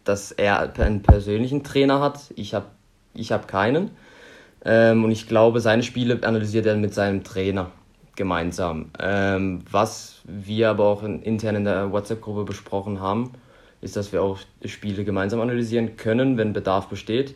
dass 0.04 0.32
er 0.32 0.72
einen 0.78 1.02
persönlichen 1.02 1.64
Trainer 1.64 2.00
hat. 2.00 2.32
Ich 2.36 2.54
habe 2.54 2.66
ich 3.14 3.32
hab 3.32 3.48
keinen. 3.48 3.90
Ähm, 4.64 5.04
und 5.04 5.10
ich 5.10 5.28
glaube, 5.28 5.60
seine 5.60 5.82
Spiele 5.82 6.18
analysiert 6.22 6.66
er 6.66 6.76
mit 6.76 6.94
seinem 6.94 7.22
Trainer 7.22 7.70
gemeinsam. 8.16 8.90
Ähm, 8.98 9.62
was 9.70 10.22
wir 10.24 10.70
aber 10.70 10.84
auch 10.84 11.02
in, 11.02 11.22
intern 11.22 11.56
in 11.56 11.64
der 11.64 11.92
WhatsApp-Gruppe 11.92 12.44
besprochen 12.44 13.00
haben, 13.00 13.32
ist, 13.80 13.96
dass 13.96 14.12
wir 14.12 14.22
auch 14.22 14.38
Spiele 14.64 15.04
gemeinsam 15.04 15.40
analysieren 15.40 15.96
können, 15.96 16.38
wenn 16.38 16.52
Bedarf 16.52 16.88
besteht. 16.88 17.34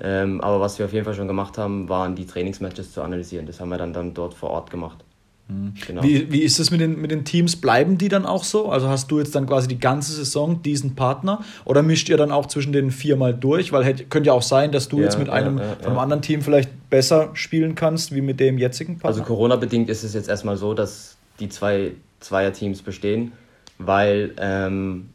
Ähm, 0.00 0.40
aber 0.40 0.60
was 0.60 0.78
wir 0.78 0.86
auf 0.86 0.92
jeden 0.92 1.04
Fall 1.04 1.14
schon 1.14 1.26
gemacht 1.26 1.58
haben, 1.58 1.88
waren 1.88 2.14
die 2.14 2.26
Trainingsmatches 2.26 2.92
zu 2.92 3.02
analysieren. 3.02 3.46
Das 3.46 3.60
haben 3.60 3.70
wir 3.70 3.78
dann, 3.78 3.92
dann 3.92 4.14
dort 4.14 4.34
vor 4.34 4.50
Ort 4.50 4.70
gemacht. 4.70 5.04
Genau. 5.86 6.02
Wie, 6.02 6.30
wie 6.30 6.42
ist 6.42 6.58
es 6.58 6.70
mit 6.70 6.80
den, 6.80 7.00
mit 7.00 7.10
den 7.10 7.24
Teams? 7.24 7.56
Bleiben 7.56 7.96
die 7.96 8.08
dann 8.08 8.26
auch 8.26 8.44
so? 8.44 8.68
Also 8.68 8.88
hast 8.88 9.10
du 9.10 9.18
jetzt 9.18 9.34
dann 9.34 9.46
quasi 9.46 9.66
die 9.66 9.78
ganze 9.78 10.12
Saison 10.12 10.62
diesen 10.62 10.94
Partner 10.94 11.42
oder 11.64 11.82
mischt 11.82 12.10
ihr 12.10 12.18
dann 12.18 12.32
auch 12.32 12.46
zwischen 12.46 12.72
den 12.72 12.90
viermal 12.90 13.32
durch? 13.32 13.72
Weil 13.72 13.82
hätte, 13.82 14.04
könnte 14.04 14.26
ja 14.26 14.34
auch 14.34 14.42
sein, 14.42 14.72
dass 14.72 14.88
du 14.88 14.98
ja, 14.98 15.04
jetzt 15.04 15.18
mit 15.18 15.30
einem 15.30 15.56
ja, 15.56 15.64
ja, 15.64 15.74
von 15.76 15.86
einem 15.86 15.98
anderen 15.98 16.22
Team 16.22 16.42
vielleicht 16.42 16.90
besser 16.90 17.30
spielen 17.32 17.74
kannst 17.74 18.14
wie 18.14 18.20
mit 18.20 18.40
dem 18.40 18.58
jetzigen 18.58 18.98
Partner. 18.98 19.08
Also 19.08 19.22
Corona-bedingt 19.22 19.88
ist 19.88 20.04
es 20.04 20.12
jetzt 20.12 20.28
erstmal 20.28 20.58
so, 20.58 20.74
dass 20.74 21.16
die 21.40 21.48
zwei 21.48 21.92
Zweier-Teams 22.20 22.82
bestehen, 22.82 23.32
weil 23.78 24.34
ähm, 24.38 25.08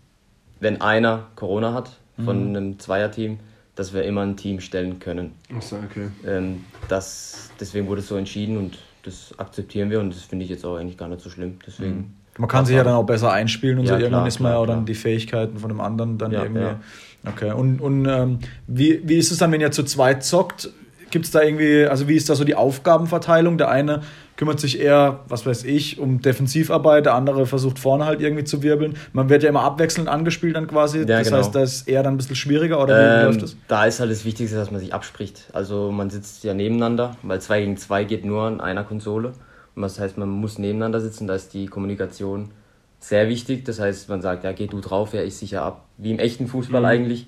wenn 0.60 0.82
einer 0.82 1.28
Corona 1.36 1.74
hat 1.74 1.92
von 2.24 2.50
mhm. 2.50 2.56
einem 2.56 2.80
Zweier-Team, 2.80 3.40
dass 3.76 3.94
wir 3.94 4.04
immer 4.04 4.22
ein 4.22 4.38
Team 4.38 4.60
stellen 4.62 5.00
können. 5.00 5.34
Achso, 5.56 5.78
okay. 5.78 6.08
Ähm, 6.26 6.64
das, 6.88 7.52
deswegen 7.60 7.88
wurde 7.88 8.02
es 8.02 8.08
so 8.08 8.16
entschieden 8.16 8.58
und 8.58 8.78
das 9.04 9.38
akzeptieren 9.38 9.90
wir 9.90 10.00
und 10.00 10.10
das 10.10 10.24
finde 10.24 10.46
ich 10.46 10.52
jetzt 10.52 10.66
auch 10.66 10.78
eigentlich 10.78 10.98
gar 10.98 11.08
nicht 11.08 11.22
so 11.22 11.30
schlimm. 11.30 11.60
Deswegen. 11.66 11.96
Mhm. 11.96 12.14
Man 12.40 12.50
kann 12.50 12.66
sich 12.66 12.76
ja 12.76 12.84
dann 12.84 12.96
auch 12.96 13.06
besser 13.06 13.32
einspielen 13.32 13.78
und 13.78 13.86
ja, 13.86 13.92
so. 13.92 14.00
Irgendwann 14.00 14.22
klar, 14.22 14.28
ist 14.28 14.40
man 14.40 14.52
ja 14.54 14.58
auch 14.58 14.66
dann 14.66 14.86
die 14.86 14.96
Fähigkeiten 14.96 15.60
von 15.60 15.70
dem 15.70 15.80
anderen 15.80 16.18
dann 16.18 16.32
ja, 16.32 16.42
irgendwie. 16.42 16.62
Ja. 16.62 16.80
Okay. 17.26 17.52
Und, 17.52 17.80
und 17.80 18.06
ähm, 18.06 18.40
wie, 18.66 19.08
wie 19.08 19.16
ist 19.16 19.32
es 19.32 19.38
dann, 19.38 19.52
wenn 19.52 19.62
ihr 19.62 19.72
zu 19.72 19.84
zweit 19.84 20.24
zockt? 20.24 20.72
Gibt 21.14 21.26
es 21.26 21.32
da 21.32 21.44
irgendwie, 21.44 21.86
also 21.86 22.08
wie 22.08 22.16
ist 22.16 22.28
da 22.28 22.34
so 22.34 22.44
die 22.44 22.56
Aufgabenverteilung? 22.56 23.60
Der 23.60 23.70
eine 23.70 24.02
kümmert 24.36 24.60
sich 24.60 24.80
eher, 24.80 25.20
was 25.28 25.46
weiß 25.46 25.64
ich, 25.64 26.00
um 26.00 26.22
Defensivarbeit, 26.24 27.06
der 27.06 27.14
andere 27.14 27.46
versucht 27.46 27.78
vorne 27.78 28.08
halt 28.08 28.20
irgendwie 28.20 28.46
zu 28.46 28.64
wirbeln. 28.64 28.98
Man 29.12 29.30
wird 29.30 29.44
ja 29.44 29.50
immer 29.50 29.62
abwechselnd 29.62 30.10
angespielt 30.10 30.56
dann 30.56 30.66
quasi. 30.66 31.02
Ja, 31.02 31.06
das 31.06 31.28
genau. 31.28 31.38
heißt, 31.38 31.54
da 31.54 31.62
ist 31.62 31.88
eher 31.88 32.02
dann 32.02 32.16
ein 32.16 32.18
bisschen 32.18 32.36
schwieriger 32.36 32.82
oder 32.82 32.98
wie 32.98 33.20
ähm, 33.20 33.26
läuft 33.28 33.44
das? 33.44 33.56
Da 33.68 33.86
ist 33.86 34.00
halt 34.00 34.10
das 34.10 34.26
Wichtigste, 34.26 34.56
dass 34.58 34.72
man 34.72 34.80
sich 34.80 34.92
abspricht. 34.92 35.52
Also 35.54 35.92
man 35.92 36.10
sitzt 36.10 36.44
ja 36.44 36.56
nebeneinander, 36.56 37.16
weil 37.22 37.40
2 37.40 37.60
gegen 37.60 37.78
2 37.78 38.06
geht 38.06 38.26
nur 38.26 38.46
an 38.46 38.60
einer 38.60 38.84
Konsole. 38.84 39.34
Und 39.76 39.84
das 39.84 40.00
heißt, 40.00 40.18
man 40.18 40.30
muss 40.30 40.58
nebeneinander 40.58 41.00
sitzen, 41.00 41.28
da 41.28 41.36
ist 41.36 41.54
die 41.54 41.68
Kommunikation 41.68 42.50
sehr 42.98 43.30
wichtig. 43.30 43.66
Das 43.66 43.80
heißt, 43.80 44.10
man 44.10 44.24
sagt, 44.24 44.46
ja, 44.46 44.52
geh 44.52 44.66
du 44.66 44.82
drauf, 44.82 45.14
ja, 45.14 45.22
ich 45.22 45.36
sicher 45.36 45.62
ab. 45.62 45.86
Wie 46.00 46.10
im 46.10 46.18
echten 46.18 46.48
Fußball 46.48 46.82
mhm. 46.82 46.88
eigentlich. 46.88 47.28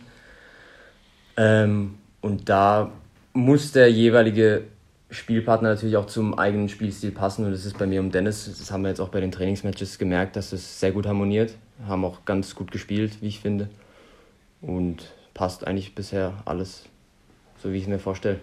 Ähm, 1.38 2.00
und 2.22 2.50
da 2.50 2.90
muss 3.36 3.72
der 3.72 3.92
jeweilige 3.92 4.64
Spielpartner 5.12 5.70
natürlich 5.70 5.98
auch 5.98 6.08
zum 6.08 6.38
eigenen 6.40 6.70
Spielstil 6.70 7.12
passen 7.12 7.46
und 7.46 7.52
das 7.52 7.66
ist 7.66 7.78
bei 7.78 7.86
mir 7.86 8.00
und 8.00 8.16
Dennis, 8.16 8.46
das 8.46 8.72
haben 8.72 8.82
wir 8.82 8.90
jetzt 8.90 9.00
auch 9.00 9.10
bei 9.10 9.20
den 9.20 9.32
Trainingsmatches 9.32 10.00
gemerkt, 10.00 10.36
dass 10.36 10.52
es 10.52 10.80
sehr 10.80 10.92
gut 10.92 11.06
harmoniert, 11.06 11.56
haben 11.88 12.04
auch 12.06 12.26
ganz 12.26 12.56
gut 12.56 12.72
gespielt, 12.72 13.18
wie 13.22 13.28
ich 13.28 13.42
finde 13.42 13.70
und 14.62 15.12
passt 15.34 15.68
eigentlich 15.68 15.94
bisher 15.94 16.34
alles 16.46 16.86
so, 17.62 17.72
wie 17.72 17.78
ich 17.78 17.84
es 17.84 17.90
mir 17.90 18.00
vorstelle. 18.00 18.40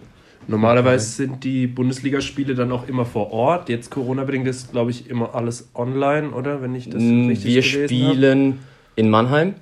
Normalerweise 0.47 1.09
sind 1.09 1.43
die 1.43 1.67
Bundesligaspiele 1.67 2.53
dann 2.53 2.71
auch 2.71 2.87
immer 2.87 3.05
vor 3.05 3.31
Ort. 3.31 3.69
Jetzt 3.69 3.89
Corona-bedingt 3.89 4.47
ist, 4.47 4.71
glaube 4.71 4.91
ich, 4.91 5.09
immer 5.09 5.35
alles 5.35 5.69
online, 5.73 6.31
oder? 6.31 6.61
Wenn 6.61 6.75
ich 6.75 6.89
das 6.89 7.01
mm, 7.01 7.27
richtig 7.29 7.55
Wir 7.55 7.63
spielen 7.63 8.45
habe. 8.45 8.57
in 8.97 9.09
Mannheim, 9.09 9.55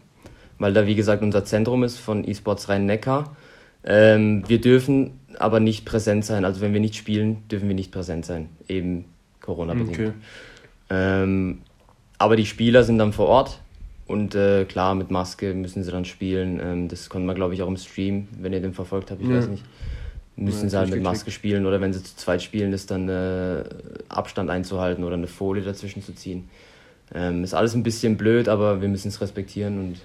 weil 0.57 0.73
da, 0.73 0.87
wie 0.87 0.95
gesagt, 0.95 1.21
unser 1.21 1.45
Zentrum 1.45 1.83
ist 1.83 1.99
von 1.99 2.23
eSports 2.23 2.67
Rhein-Neckar. 2.67 3.35
Ähm, 3.83 4.43
wir 4.47 4.59
dürfen 4.59 5.19
aber 5.39 5.59
nicht 5.59 5.85
präsent 5.85 6.25
sein. 6.25 6.45
Also 6.45 6.61
wenn 6.61 6.73
wir 6.73 6.79
nicht 6.79 6.95
spielen, 6.95 7.47
dürfen 7.49 7.67
wir 7.67 7.75
nicht 7.75 7.91
präsent 7.91 8.25
sein. 8.25 8.49
Eben 8.67 9.05
Corona-bedingt. 9.41 9.99
Okay. 9.99 10.11
Ähm, 10.89 11.59
aber 12.17 12.35
die 12.35 12.45
Spieler 12.45 12.83
sind 12.83 12.97
dann 12.97 13.13
vor 13.13 13.27
Ort 13.27 13.59
und 14.07 14.35
äh, 14.35 14.65
klar, 14.65 14.93
mit 14.93 15.09
Maske 15.09 15.53
müssen 15.53 15.83
sie 15.83 15.91
dann 15.91 16.05
spielen. 16.05 16.59
Ähm, 16.61 16.87
das 16.87 17.09
konnte 17.09 17.25
man, 17.25 17.35
glaube 17.35 17.53
ich, 17.53 17.61
auch 17.63 17.67
im 17.67 17.77
Stream, 17.77 18.27
wenn 18.39 18.53
ihr 18.53 18.59
den 18.59 18.73
verfolgt 18.73 19.09
habt, 19.09 19.21
ich 19.21 19.27
ja. 19.27 19.37
weiß 19.37 19.47
nicht. 19.47 19.63
Müssen 20.35 20.65
ja, 20.65 20.69
sie 20.69 20.77
halt 20.77 20.89
mit 20.89 21.03
Maske 21.03 21.31
spielen 21.31 21.65
oder 21.65 21.81
wenn 21.81 21.93
sie 21.93 22.03
zu 22.03 22.15
zweit 22.15 22.41
spielen, 22.41 22.73
ist 22.73 22.91
dann 22.91 23.09
äh, 23.09 23.63
Abstand 24.09 24.49
einzuhalten 24.49 25.03
oder 25.03 25.15
eine 25.15 25.27
Folie 25.27 25.63
dazwischen 25.63 26.01
zu 26.01 26.13
ziehen. 26.13 26.49
Ähm, 27.13 27.43
ist 27.43 27.53
alles 27.53 27.73
ein 27.73 27.83
bisschen 27.83 28.17
blöd, 28.17 28.47
aber 28.47 28.81
wir 28.81 28.87
müssen 28.87 29.09
es 29.09 29.21
respektieren 29.21 29.79
und 29.79 29.97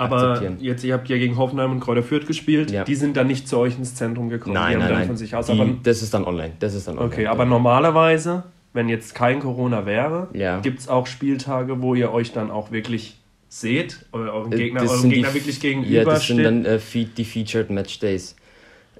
aber 0.00 0.42
jetzt, 0.60 0.82
ihr 0.82 0.94
habt 0.94 1.08
ja 1.08 1.18
gegen 1.18 1.36
Hoffenheim 1.36 1.72
und 1.72 1.80
Kräuter 1.80 2.02
Fürth 2.02 2.26
gespielt. 2.26 2.70
Ja. 2.70 2.84
Die 2.84 2.94
sind 2.94 3.16
dann 3.16 3.26
nicht 3.26 3.46
zu 3.46 3.58
euch 3.58 3.76
ins 3.76 3.94
Zentrum 3.94 4.30
gekommen. 4.30 4.54
Nein, 4.54 4.78
die 4.78 4.78
nein, 4.78 4.92
nein. 4.92 5.06
Von 5.06 5.16
sich 5.16 5.36
aus, 5.36 5.46
die, 5.46 5.78
das 5.82 6.02
ist 6.02 6.14
dann 6.14 6.24
online. 6.24 6.52
Das 6.58 6.74
ist 6.74 6.88
dann 6.88 6.96
online. 6.96 7.12
Okay, 7.12 7.26
aber 7.26 7.44
normalerweise, 7.44 8.44
wenn 8.72 8.88
jetzt 8.88 9.14
kein 9.14 9.40
Corona 9.40 9.84
wäre, 9.84 10.28
ja. 10.32 10.60
gibt 10.60 10.80
es 10.80 10.88
auch 10.88 11.06
Spieltage, 11.06 11.82
wo 11.82 11.94
ihr 11.94 12.12
euch 12.12 12.32
dann 12.32 12.50
auch 12.50 12.72
wirklich 12.72 13.18
seht, 13.48 14.06
euren 14.12 14.52
äh, 14.52 14.56
Gegner, 14.56 14.82
eurem 14.82 15.10
Gegner 15.10 15.34
wirklich 15.34 15.60
gegenüber 15.60 15.90
Ja, 15.90 16.04
das 16.04 16.26
sind 16.26 16.42
dann 16.42 16.64
äh, 16.64 16.78
die 17.16 17.24
Featured 17.24 17.68
Match 17.68 17.98
Days. 17.98 18.36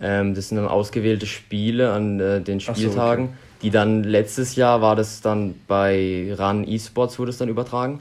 Ähm, 0.03 0.35
das 0.35 0.49
sind 0.49 0.57
dann 0.57 0.69
ausgewählte 0.69 1.27
Spiele 1.27 1.93
an 1.93 2.21
äh, 2.21 2.41
den 2.41 2.61
Spieltagen, 2.61 3.27
so, 3.27 3.31
okay. 3.31 3.39
die 3.63 3.71
dann 3.71 4.03
letztes 4.03 4.57
Jahr 4.57 4.83
war 4.83 4.97
das 4.97 5.21
dann 5.21 5.55
bei 5.67 6.35
RAN 6.37 6.67
Esports 6.67 7.19
wurde 7.19 7.31
es 7.31 7.39
dann 7.39 7.49
übertragen. 7.49 8.01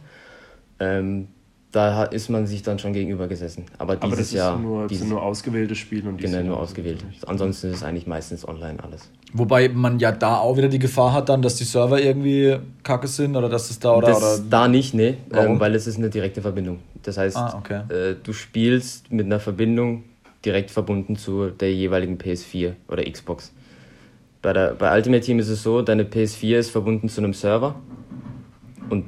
Ähm, 0.79 1.27
da 1.71 2.03
ist 2.03 2.29
man 2.29 2.47
sich 2.47 2.63
dann 2.63 2.79
schon 2.79 2.93
gegenüber 2.93 3.27
gesessen. 3.27 3.65
Aber 3.77 3.95
dieses 3.95 4.03
Aber 4.03 4.15
das 4.15 4.31
Jahr. 4.31 4.57
Nur, 4.57 4.87
dieses, 4.87 5.01
sind 5.01 5.09
nur 5.09 5.21
ausgewählte 5.21 5.75
Spiele 5.75 6.09
und 6.09 6.17
Genau, 6.17 6.41
nur 6.41 6.59
ausgewählt. 6.59 7.05
Ansonsten 7.27 7.67
ist 7.67 7.77
es 7.77 7.83
eigentlich 7.83 8.07
meistens 8.07 8.47
online 8.47 8.83
alles. 8.83 9.09
Wobei 9.33 9.69
man 9.69 9.99
ja 9.99 10.11
da 10.11 10.37
auch 10.37 10.57
wieder 10.57 10.69
die 10.69 10.79
Gefahr 10.79 11.13
hat, 11.13 11.29
dann, 11.29 11.43
dass 11.43 11.57
die 11.57 11.65
Server 11.65 12.01
irgendwie 12.01 12.57
kacke 12.81 13.07
sind 13.07 13.35
oder 13.35 13.49
dass 13.49 13.69
es 13.69 13.79
da 13.79 13.95
oder. 13.95 14.07
Das 14.07 14.17
oder 14.17 14.49
da 14.49 14.67
nicht, 14.67 14.95
nee, 14.95 15.17
ähm, 15.31 15.59
weil 15.59 15.75
es 15.75 15.85
ist 15.85 15.97
eine 15.97 16.09
direkte 16.09 16.41
Verbindung. 16.41 16.79
Das 17.03 17.17
heißt, 17.17 17.37
ah, 17.37 17.55
okay. 17.57 17.81
äh, 17.93 18.15
du 18.21 18.33
spielst 18.33 19.11
mit 19.11 19.27
einer 19.27 19.39
Verbindung 19.39 20.03
direkt 20.43 20.71
verbunden 20.71 21.15
zu 21.17 21.49
der 21.49 21.73
jeweiligen 21.73 22.17
PS4 22.17 22.73
oder 22.87 23.03
Xbox. 23.03 23.53
Bei, 24.41 24.53
der, 24.53 24.73
bei 24.73 24.95
Ultimate 24.95 25.23
Team 25.23 25.37
ist 25.39 25.49
es 25.49 25.61
so, 25.61 25.81
deine 25.81 26.03
PS4 26.03 26.57
ist 26.57 26.71
verbunden 26.71 27.09
zu 27.09 27.21
einem 27.21 27.33
Server 27.33 27.75
und 28.89 29.05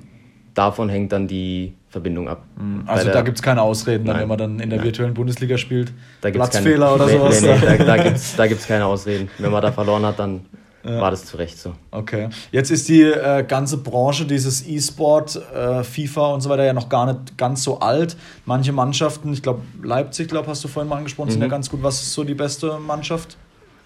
davon 0.54 0.90
hängt 0.90 1.14
dann 1.14 1.28
die 1.28 1.74
Verbindung 1.92 2.30
ab. 2.30 2.44
Mhm. 2.58 2.84
Also 2.88 3.06
der, 3.06 3.14
da 3.14 3.22
gibt 3.22 3.38
es 3.38 3.44
keine 3.44 3.62
Ausreden, 3.62 4.06
dann, 4.06 4.20
wenn 4.20 4.28
man 4.28 4.38
dann 4.38 4.60
in 4.60 4.70
der 4.70 4.80
nein. 4.80 4.86
virtuellen 4.86 5.14
Bundesliga 5.14 5.58
spielt. 5.58 5.92
Platzfehler 6.22 6.86
keine, 6.86 6.96
oder 6.96 7.06
nee, 7.06 7.12
sowas. 7.12 7.42
Nee, 7.42 7.54
nee, 7.54 7.78
da, 7.78 7.84
da 7.84 7.98
gibt 8.04 8.16
es 8.16 8.36
da 8.36 8.48
gibt's 8.48 8.66
keine 8.66 8.86
Ausreden. 8.86 9.30
Wenn 9.38 9.52
man 9.52 9.62
da 9.62 9.74
verloren 9.74 10.06
hat, 10.06 10.18
dann 10.18 10.46
ja. 10.86 11.02
war 11.02 11.12
das 11.12 11.26
zu 11.26 11.36
Recht 11.36 11.60
so. 11.60 11.74
Okay. 11.92 12.30
Jetzt 12.52 12.72
ist 12.72 12.88
die 12.88 13.02
äh, 13.02 13.44
ganze 13.44 13.78
Branche, 13.78 14.26
dieses 14.26 14.66
E-Sport, 14.66 15.42
äh, 15.54 15.84
FIFA 15.84 16.34
und 16.34 16.42
so 16.42 16.50
weiter 16.50 16.64
ja 16.64 16.74
noch 16.74 16.88
gar 16.88 17.12
nicht 17.12 17.38
ganz 17.38 17.64
so 17.64 17.80
alt. 17.80 18.16
Manche 18.46 18.72
Mannschaften, 18.72 19.34
ich 19.34 19.44
glaube 19.44 19.62
Leipzig, 19.84 20.30
glaube 20.30 20.48
hast 20.48 20.64
du 20.64 20.70
vorhin 20.70 20.90
mal 20.90 20.98
angesprochen, 20.98 21.28
mhm. 21.28 21.34
sind 21.34 21.42
ja 21.42 21.48
mhm. 21.48 21.52
ganz 21.52 21.70
gut. 21.70 21.84
Was 21.84 22.02
ist 22.02 22.14
so 22.14 22.24
die 22.24 22.36
beste 22.36 22.80
Mannschaft? 22.80 23.36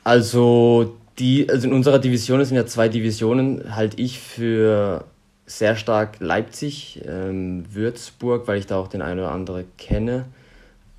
Also 0.03 0.95
die, 1.17 1.49
also 1.49 1.67
in 1.67 1.73
unserer 1.73 1.97
Division 1.97 2.43
sind 2.45 2.55
ja 2.55 2.67
zwei 2.67 2.87
Divisionen, 2.87 3.75
halte 3.75 3.99
ich 3.99 4.19
für 4.19 5.05
sehr 5.45 5.75
stark 5.75 6.19
Leipzig, 6.19 7.01
ähm, 7.05 7.65
Würzburg, 7.71 8.47
weil 8.47 8.57
ich 8.57 8.65
da 8.65 8.77
auch 8.77 8.87
den 8.87 9.01
einen 9.01 9.19
oder 9.19 9.31
anderen 9.31 9.65
kenne. 9.77 10.25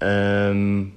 Ähm, 0.00 0.92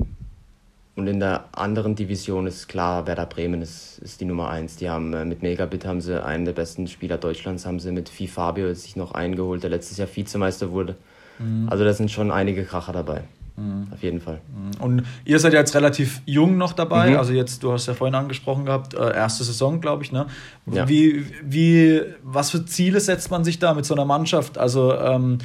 und 0.95 1.07
in 1.07 1.19
der 1.19 1.45
anderen 1.53 1.95
Division 1.95 2.45
ist 2.45 2.67
klar, 2.67 3.07
Werder 3.07 3.25
Bremen 3.25 3.61
ist, 3.61 3.99
ist 3.99 4.19
die 4.19 4.25
Nummer 4.25 4.49
eins. 4.49 4.75
Die 4.75 4.89
haben 4.89 5.13
äh, 5.13 5.23
mit 5.23 5.41
Megabit 5.41 5.85
haben 5.85 6.01
sie 6.01 6.23
einen 6.23 6.45
der 6.45 6.51
besten 6.51 6.87
Spieler 6.87 7.17
Deutschlands, 7.17 7.65
haben 7.65 7.79
sie 7.79 7.91
mit 7.91 8.09
Fi 8.09 8.27
Fabio 8.27 8.73
sich 8.73 8.95
noch 8.95 9.13
eingeholt, 9.13 9.63
der 9.63 9.69
letztes 9.69 9.97
Jahr 9.97 10.09
Vizemeister 10.13 10.71
wurde. 10.71 10.95
Mhm. 11.39 11.69
Also 11.69 11.85
da 11.85 11.93
sind 11.93 12.11
schon 12.11 12.31
einige 12.31 12.65
Kracher 12.65 12.91
dabei. 12.91 13.23
Mhm. 13.59 13.87
Auf 13.91 14.01
jeden 14.01 14.21
Fall. 14.21 14.41
Mhm. 14.55 14.81
Und 14.81 15.03
ihr 15.25 15.39
seid 15.39 15.53
ja 15.53 15.59
jetzt 15.59 15.75
relativ 15.75 16.21
jung 16.25 16.57
noch 16.57 16.73
dabei. 16.73 17.11
Mhm. 17.11 17.17
Also 17.17 17.33
jetzt, 17.33 17.61
du 17.63 17.73
hast 17.73 17.87
ja 17.87 17.93
vorhin 17.93 18.15
angesprochen 18.15 18.65
gehabt, 18.65 18.93
äh, 18.93 19.13
erste 19.13 19.43
Saison, 19.43 19.81
glaube 19.81 20.03
ich. 20.03 20.11
Ne? 20.11 20.27
Ja. 20.71 20.87
Wie, 20.87 21.25
wie, 21.43 22.01
was 22.23 22.51
für 22.51 22.65
Ziele 22.65 22.99
setzt 22.99 23.29
man 23.29 23.43
sich 23.43 23.59
da 23.59 23.73
mit 23.73 23.85
so 23.85 23.93
einer 23.93 24.05
Mannschaft? 24.05 24.57
Also 24.57 24.95
ähm, 24.95 25.39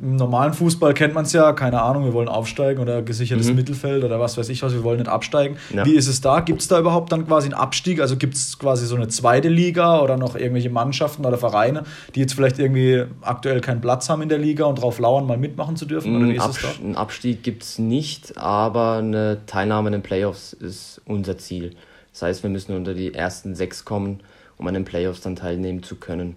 im 0.00 0.16
normalen 0.16 0.52
Fußball 0.52 0.94
kennt 0.94 1.14
man 1.14 1.24
es 1.24 1.32
ja, 1.32 1.52
keine 1.52 1.82
Ahnung, 1.82 2.04
wir 2.04 2.12
wollen 2.12 2.28
aufsteigen 2.28 2.80
oder 2.80 3.02
gesichertes 3.02 3.48
mhm. 3.48 3.56
Mittelfeld 3.56 4.04
oder 4.04 4.20
was 4.20 4.38
weiß 4.38 4.48
ich 4.48 4.62
was, 4.62 4.72
wir 4.72 4.84
wollen 4.84 4.98
nicht 4.98 5.08
absteigen. 5.08 5.56
Ja. 5.74 5.84
Wie 5.84 5.94
ist 5.94 6.06
es 6.06 6.20
da? 6.20 6.40
Gibt 6.40 6.60
es 6.60 6.68
da 6.68 6.78
überhaupt 6.78 7.12
dann 7.12 7.26
quasi 7.26 7.46
einen 7.46 7.54
Abstieg? 7.54 8.00
Also 8.00 8.16
gibt 8.16 8.34
es 8.34 8.58
quasi 8.58 8.86
so 8.86 8.96
eine 8.96 9.08
zweite 9.08 9.48
Liga 9.48 10.00
oder 10.00 10.16
noch 10.16 10.36
irgendwelche 10.36 10.70
Mannschaften 10.70 11.24
oder 11.24 11.38
Vereine, 11.38 11.84
die 12.14 12.20
jetzt 12.20 12.34
vielleicht 12.34 12.58
irgendwie 12.58 13.04
aktuell 13.22 13.60
keinen 13.60 13.80
Platz 13.80 14.08
haben 14.08 14.22
in 14.22 14.28
der 14.28 14.38
Liga 14.38 14.66
und 14.66 14.78
darauf 14.78 14.98
lauern, 14.98 15.26
mal 15.26 15.36
mitmachen 15.36 15.76
zu 15.76 15.86
dürfen? 15.86 16.16
Oder 16.16 16.28
wie 16.28 16.36
ist 16.36 16.42
Abs 16.42 16.56
es 16.56 16.62
da? 16.62 16.84
Einen 16.84 16.96
Abstieg 16.96 17.42
gibt 17.42 17.62
es 17.62 17.78
nicht, 17.78 18.38
aber 18.38 18.96
eine 18.98 19.38
Teilnahme 19.46 19.88
in 19.88 19.92
den 19.92 20.02
Playoffs 20.02 20.52
ist 20.52 21.00
unser 21.06 21.38
Ziel. 21.38 21.74
Das 22.12 22.22
heißt, 22.22 22.42
wir 22.42 22.50
müssen 22.50 22.74
unter 22.74 22.94
die 22.94 23.14
ersten 23.14 23.54
sechs 23.54 23.84
kommen, 23.84 24.20
um 24.56 24.66
an 24.66 24.74
den 24.74 24.84
Playoffs 24.84 25.20
dann 25.20 25.36
teilnehmen 25.36 25.82
zu 25.82 25.96
können. 25.96 26.36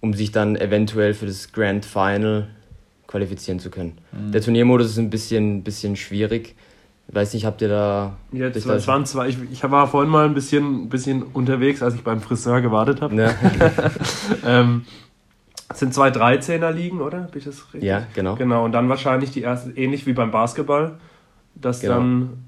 Um 0.00 0.14
sich 0.14 0.32
dann 0.32 0.56
eventuell 0.56 1.12
für 1.12 1.26
das 1.26 1.52
Grand 1.52 1.84
Final 1.84 2.48
qualifizieren 3.10 3.58
zu 3.58 3.70
können. 3.70 3.98
Mhm. 4.12 4.32
Der 4.32 4.40
Turniermodus 4.40 4.90
ist 4.90 4.98
ein 4.98 5.10
bisschen, 5.10 5.64
bisschen 5.64 5.96
schwierig. 5.96 6.54
Ich 7.08 7.14
weiß 7.14 7.34
nicht, 7.34 7.44
habt 7.44 7.60
ihr 7.60 7.68
da. 7.68 8.16
Jetzt, 8.30 8.64
es 8.64 8.86
waren 8.86 9.04
zwei, 9.04 9.28
ich, 9.28 9.36
ich 9.50 9.68
war 9.68 9.88
vorhin 9.88 10.10
mal 10.10 10.26
ein 10.26 10.34
bisschen, 10.34 10.88
bisschen 10.88 11.24
unterwegs, 11.24 11.82
als 11.82 11.96
ich 11.96 12.04
beim 12.04 12.20
Friseur 12.20 12.60
gewartet 12.60 13.00
habe. 13.00 13.16
Ja. 13.16 13.34
ähm, 14.46 14.84
sind 15.74 15.92
zwei 15.92 16.10
13er 16.10 16.70
liegen, 16.70 17.00
oder? 17.00 17.22
Bin 17.22 17.38
ich 17.38 17.44
das 17.44 17.64
richtig? 17.74 17.82
Ja, 17.82 18.06
genau. 18.14 18.36
Genau, 18.36 18.64
und 18.64 18.72
dann 18.72 18.88
wahrscheinlich 18.88 19.32
die 19.32 19.42
ersten, 19.42 19.74
ähnlich 19.74 20.06
wie 20.06 20.12
beim 20.12 20.30
Basketball, 20.30 20.98
dass 21.56 21.80
genau. 21.80 21.94
dann 21.94 22.44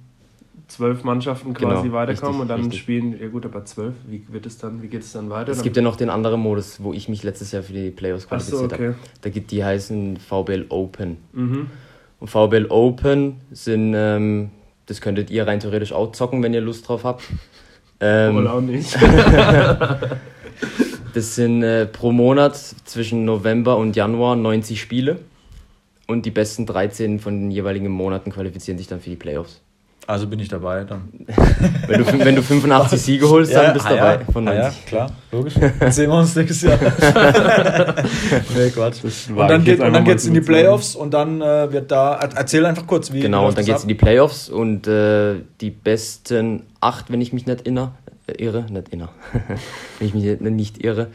zwölf 0.72 1.04
Mannschaften 1.04 1.54
quasi 1.54 1.82
genau, 1.82 1.94
weiterkommen 1.94 2.34
richtig, 2.34 2.40
und 2.40 2.48
dann 2.48 2.60
richtig. 2.60 2.80
spielen, 2.80 3.20
ja 3.20 3.28
gut, 3.28 3.44
aber 3.44 3.64
zwölf, 3.64 3.94
wie 4.08 4.24
wird 4.28 4.46
es 4.46 4.58
dann, 4.58 4.82
wie 4.82 4.88
geht 4.88 5.02
es 5.02 5.12
dann 5.12 5.30
weiter? 5.30 5.52
Es 5.52 5.62
gibt 5.62 5.76
ja 5.76 5.82
noch 5.82 5.96
den 5.96 6.10
anderen 6.10 6.40
Modus, 6.40 6.82
wo 6.82 6.92
ich 6.92 7.08
mich 7.08 7.22
letztes 7.22 7.52
Jahr 7.52 7.62
für 7.62 7.72
die 7.72 7.90
Playoffs 7.90 8.28
qualifiziert 8.28 8.70
so, 8.70 8.76
okay. 8.76 8.86
habe. 8.88 8.96
Da 9.20 9.30
gibt 9.30 9.50
die 9.50 9.64
heißen 9.64 10.16
VBL 10.16 10.66
Open. 10.68 11.18
Mhm. 11.32 11.66
Und 12.20 12.28
VBL 12.28 12.66
Open 12.70 13.36
sind, 13.50 13.94
ähm, 13.96 14.50
das 14.86 15.00
könntet 15.00 15.30
ihr 15.30 15.46
rein 15.46 15.60
theoretisch 15.60 15.92
auch 15.92 16.12
zocken, 16.12 16.42
wenn 16.42 16.54
ihr 16.54 16.60
Lust 16.60 16.88
drauf 16.88 17.04
habt. 17.04 17.22
Ähm, 18.04 18.38
Oder 18.38 18.54
auch 18.54 18.60
nicht. 18.60 18.98
das 21.14 21.36
sind 21.36 21.62
äh, 21.62 21.86
pro 21.86 22.10
Monat 22.10 22.56
zwischen 22.56 23.24
November 23.24 23.76
und 23.76 23.94
Januar 23.94 24.34
90 24.34 24.80
Spiele. 24.80 25.20
Und 26.08 26.26
die 26.26 26.32
besten 26.32 26.66
13 26.66 27.20
von 27.20 27.38
den 27.38 27.50
jeweiligen 27.52 27.88
Monaten 27.88 28.32
qualifizieren 28.32 28.76
sich 28.76 28.88
dann 28.88 29.00
für 29.00 29.10
die 29.10 29.16
Playoffs. 29.16 29.62
Also 30.06 30.26
bin 30.26 30.40
ich 30.40 30.48
dabei 30.48 30.84
dann. 30.84 31.08
wenn, 31.86 32.04
du, 32.04 32.24
wenn 32.24 32.34
du 32.34 32.42
85 32.42 33.00
Siege 33.02 33.28
holst, 33.28 33.54
dann 33.54 33.72
bist 33.72 33.86
du 33.86 33.94
dabei. 33.94 34.14
Ja, 34.14 34.32
von 34.32 34.44
90. 34.44 34.62
ja, 34.62 34.72
klar, 34.86 35.10
logisch. 35.30 35.54
Dann 35.78 35.92
sehen 35.92 36.10
wir 36.10 36.18
uns 36.18 36.34
nächstes 36.34 36.62
Jahr. 36.62 36.78
nee, 38.56 38.70
Quatsch. 38.70 39.04
Und 39.04 39.48
dann, 39.48 39.64
geht, 39.64 39.80
und 39.80 39.92
dann 39.92 40.04
geht's 40.04 40.26
in 40.26 40.34
die 40.34 40.40
Playoffs 40.40 40.96
und 40.96 41.14
dann 41.14 41.40
äh, 41.40 41.72
wird 41.72 41.90
da. 41.90 42.14
Erzähl 42.14 42.66
einfach 42.66 42.86
kurz, 42.86 43.12
wie. 43.12 43.20
Genau, 43.20 43.46
und 43.46 43.56
dann 43.56 43.64
geht's 43.64 43.78
ab? 43.78 43.84
in 43.84 43.88
die 43.88 43.94
Playoffs 43.94 44.48
und 44.48 44.86
äh, 44.88 45.36
die 45.60 45.70
besten 45.70 46.64
acht, 46.80 47.12
wenn 47.12 47.20
ich 47.20 47.32
mich 47.32 47.46
nicht 47.46 47.62
inner, 47.62 47.94
äh, 48.26 48.42
irre, 48.42 48.66
nicht 48.70 48.88
inner, 48.88 49.10
wenn 49.98 50.08
ich 50.08 50.14
mich 50.14 50.40
nicht 50.40 50.84
irre, 50.84 51.08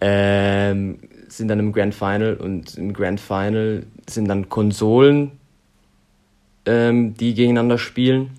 ähm, 0.00 0.98
sind 1.28 1.48
dann 1.48 1.60
im 1.60 1.72
Grand 1.72 1.94
Final 1.94 2.34
und 2.34 2.76
im 2.76 2.92
Grand 2.92 3.20
Final 3.20 3.84
sind 4.08 4.28
dann 4.28 4.48
Konsolen 4.48 5.32
ähm, 6.66 7.14
die 7.14 7.34
gegeneinander 7.34 7.78
spielen. 7.78 8.30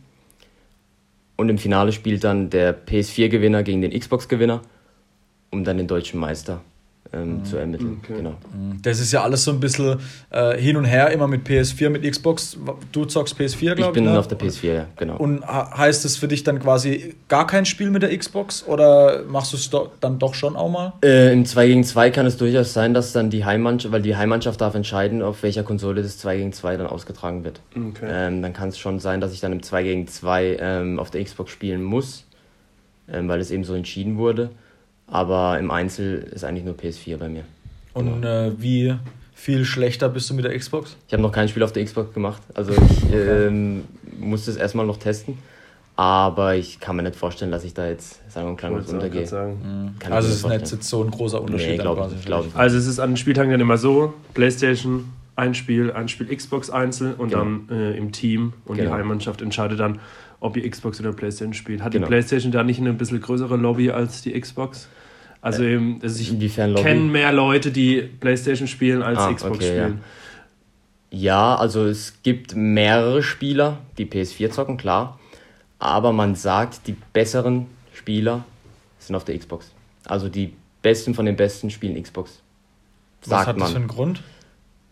Und 1.35 1.49
im 1.49 1.57
Finale 1.57 1.91
spielt 1.91 2.23
dann 2.23 2.49
der 2.49 2.75
PS4-Gewinner 2.85 3.63
gegen 3.63 3.81
den 3.81 3.97
Xbox-Gewinner, 3.97 4.61
um 5.51 5.63
dann 5.63 5.77
den 5.77 5.87
deutschen 5.87 6.19
Meister 6.19 6.61
ähm, 7.11 7.37
mhm. 7.37 7.45
zu 7.45 7.57
ermitteln. 7.57 7.99
Okay. 8.03 8.17
Genau. 8.17 8.35
Mhm. 8.53 8.81
Das 8.81 8.99
ist 8.99 9.11
ja 9.11 9.23
alles 9.23 9.43
so 9.43 9.51
ein 9.51 9.59
bisschen 9.59 9.97
äh, 10.29 10.57
hin 10.57 10.77
und 10.77 10.85
her, 10.85 11.09
immer 11.09 11.27
mit 11.27 11.47
PS4, 11.47 11.89
mit 11.89 12.03
Xbox. 12.03 12.57
Du 12.91 13.05
zockst 13.05 13.35
PS4, 13.35 13.73
glaube 13.75 13.81
ich. 13.81 13.87
Ich 13.87 13.93
bin 13.93 14.03
ne? 14.05 14.19
auf 14.19 14.27
der 14.27 14.37
PS4, 14.37 14.73
ja, 14.73 14.85
genau. 14.95 15.17
Und 15.17 15.45
heißt 15.45 16.05
es 16.05 16.17
für 16.17 16.27
dich 16.27 16.43
dann 16.43 16.59
quasi 16.59 17.15
gar 17.27 17.47
kein 17.47 17.65
Spiel 17.65 17.89
mit 17.89 18.03
der 18.03 18.15
Xbox 18.15 18.63
oder 18.65 19.23
machst 19.23 19.53
du 19.53 19.57
es 19.57 19.69
do 19.69 19.89
dann 19.99 20.19
doch 20.19 20.35
schon 20.35 20.55
auch 20.55 20.69
mal? 20.69 20.93
Äh, 21.03 21.33
Im 21.33 21.45
2 21.45 21.67
gegen 21.67 21.83
2 21.83 22.11
kann 22.11 22.25
es 22.25 22.37
durchaus 22.37 22.73
sein, 22.73 22.93
dass 22.93 23.11
dann 23.11 23.29
die 23.29 23.43
Heimmannschaft, 23.43 23.91
weil 23.91 24.01
die 24.01 24.15
Heimmannschaft 24.15 24.61
darf 24.61 24.75
entscheiden, 24.75 25.21
auf 25.21 25.41
welcher 25.41 25.63
Konsole 25.63 26.03
das 26.03 26.17
2 26.19 26.37
gegen 26.37 26.53
2 26.53 26.77
dann 26.77 26.87
ausgetragen 26.87 27.43
wird. 27.43 27.61
Okay. 27.75 28.07
Ähm, 28.07 28.41
dann 28.41 28.53
kann 28.53 28.69
es 28.69 28.77
schon 28.77 28.99
sein, 28.99 29.19
dass 29.19 29.33
ich 29.33 29.39
dann 29.39 29.51
im 29.51 29.63
2 29.63 29.83
gegen 29.83 30.07
2 30.07 30.57
ähm, 30.59 30.99
auf 30.99 31.09
der 31.09 31.23
Xbox 31.23 31.51
spielen 31.51 31.81
muss, 31.81 32.25
ähm, 33.11 33.27
weil 33.27 33.39
es 33.39 33.49
eben 33.49 33.63
so 33.63 33.73
entschieden 33.73 34.17
wurde. 34.17 34.51
Aber 35.11 35.57
im 35.59 35.71
Einzel 35.71 36.27
ist 36.31 36.43
eigentlich 36.43 36.65
nur 36.65 36.75
PS4 36.75 37.17
bei 37.17 37.29
mir. 37.29 37.43
Und 37.93 38.21
genau. 38.21 38.47
äh, 38.47 38.61
wie 38.61 38.95
viel 39.33 39.65
schlechter 39.65 40.09
bist 40.09 40.29
du 40.29 40.33
mit 40.33 40.45
der 40.45 40.57
Xbox? 40.57 40.95
Ich 41.07 41.13
habe 41.13 41.23
noch 41.23 41.31
kein 41.31 41.47
Spiel 41.47 41.63
auf 41.63 41.71
der 41.71 41.83
Xbox 41.83 42.13
gemacht. 42.13 42.41
Also 42.53 42.73
ich 42.73 43.13
ähm, 43.13 43.85
musste 44.19 44.51
es 44.51 44.57
erstmal 44.57 44.85
noch 44.85 44.97
testen. 44.97 45.37
Aber 45.95 46.55
ich 46.55 46.79
kann 46.79 46.95
mir 46.95 47.03
nicht 47.03 47.17
vorstellen, 47.17 47.51
dass 47.51 47.65
ich 47.65 47.73
da 47.73 47.87
jetzt 47.89 48.21
sagen 48.31 48.57
wir 48.57 48.69
mal 48.69 48.79
untergehe. 48.79 49.21
Mhm. 49.21 49.95
Also 50.09 50.29
es 50.29 50.35
ist 50.35 50.47
nicht 50.47 50.71
jetzt 50.71 50.83
so 50.83 51.03
ein 51.03 51.11
großer 51.11 51.41
Unterschied. 51.41 51.71
Nee, 51.71 51.77
glaub, 51.77 52.09
ich, 52.13 52.25
glaub 52.25 52.47
ich 52.47 52.55
also 52.55 52.77
es 52.77 52.87
ist 52.87 52.99
an 52.99 53.11
den 53.11 53.17
Spieltagen 53.17 53.51
dann 53.51 53.59
immer 53.59 53.77
so, 53.77 54.13
Playstation 54.33 55.11
ein 55.35 55.55
Spiel, 55.55 55.91
ein 55.91 56.07
Spiel 56.07 56.33
Xbox 56.33 56.69
einzeln 56.69 57.15
und 57.15 57.29
genau. 57.29 57.43
dann 57.43 57.69
äh, 57.69 57.97
im 57.97 58.13
Team 58.13 58.53
und 58.65 58.77
genau. 58.77 58.91
die 58.91 58.95
Heimmannschaft 58.95 59.41
entscheidet 59.41 59.79
dann, 59.79 59.99
ob 60.39 60.57
ihr 60.57 60.69
Xbox 60.69 60.99
oder 60.99 61.13
Playstation 61.13 61.53
spielt. 61.53 61.81
Hat 61.81 61.91
genau. 61.91 62.05
die 62.05 62.09
Playstation 62.09 62.51
da 62.51 62.63
nicht 62.63 62.79
eine 62.79 62.93
bisschen 62.93 63.21
größere 63.21 63.57
Lobby 63.57 63.91
als 63.91 64.21
die 64.21 64.39
Xbox? 64.39 64.87
Also 65.41 65.63
äh, 65.63 65.75
eben, 65.75 65.99
also 66.01 66.19
ich 66.19 66.37
kenne 66.57 67.01
mehr 67.01 67.31
Leute, 67.31 67.71
die 67.71 68.01
Playstation 68.01 68.67
spielen 68.67 69.01
als 69.01 69.19
ah, 69.19 69.33
Xbox 69.33 69.57
okay, 69.57 69.67
spielen. 69.67 70.01
Ja. 71.11 71.19
ja, 71.19 71.55
also 71.55 71.85
es 71.85 72.21
gibt 72.23 72.55
mehrere 72.55 73.23
Spieler, 73.23 73.79
die 73.97 74.05
PS4 74.05 74.51
zocken, 74.51 74.77
klar. 74.77 75.19
Aber 75.79 76.11
man 76.11 76.35
sagt, 76.35 76.87
die 76.87 76.95
besseren 77.13 77.67
Spieler 77.93 78.43
sind 78.99 79.15
auf 79.15 79.23
der 79.23 79.37
Xbox. 79.37 79.71
Also 80.05 80.27
die 80.27 80.53
besten 80.81 81.13
von 81.13 81.25
den 81.25 81.35
besten 81.35 81.69
spielen 81.69 82.01
Xbox. 82.01 82.41
Sagt 83.21 83.31
Was 83.31 83.47
hat 83.47 83.57
man. 83.57 83.65
das 83.65 83.71
für 83.71 83.77
einen 83.77 83.87
Grund? 83.87 84.21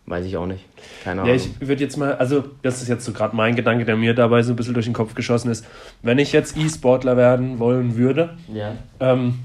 Weiß 0.08 0.24
ich 0.24 0.36
auch 0.38 0.46
nicht. 0.46 0.64
Keine 1.04 1.20
Ahnung. 1.20 1.34
Ja, 1.34 1.40
ich 1.40 1.60
würde 1.60 1.82
jetzt 1.82 1.96
mal, 1.96 2.14
also 2.14 2.44
das 2.62 2.80
ist 2.80 2.88
jetzt 2.88 3.04
so 3.04 3.12
gerade 3.12 3.36
mein 3.36 3.54
Gedanke, 3.54 3.84
der 3.84 3.96
mir 3.96 4.14
dabei 4.14 4.42
so 4.42 4.54
ein 4.54 4.56
bisschen 4.56 4.72
durch 4.72 4.86
den 4.86 4.94
Kopf 4.94 5.14
geschossen 5.14 5.50
ist. 5.50 5.66
Wenn 6.02 6.18
ich 6.18 6.32
jetzt 6.32 6.56
E-Sportler 6.56 7.16
werden 7.16 7.58
wollen 7.58 7.96
würde, 7.96 8.36
ja. 8.52 8.74
ähm, 9.00 9.40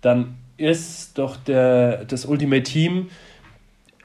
dann 0.00 0.34
ist 0.56 1.18
doch 1.18 1.36
der, 1.36 2.04
das 2.04 2.24
Ultimate 2.24 2.64
Team 2.64 3.10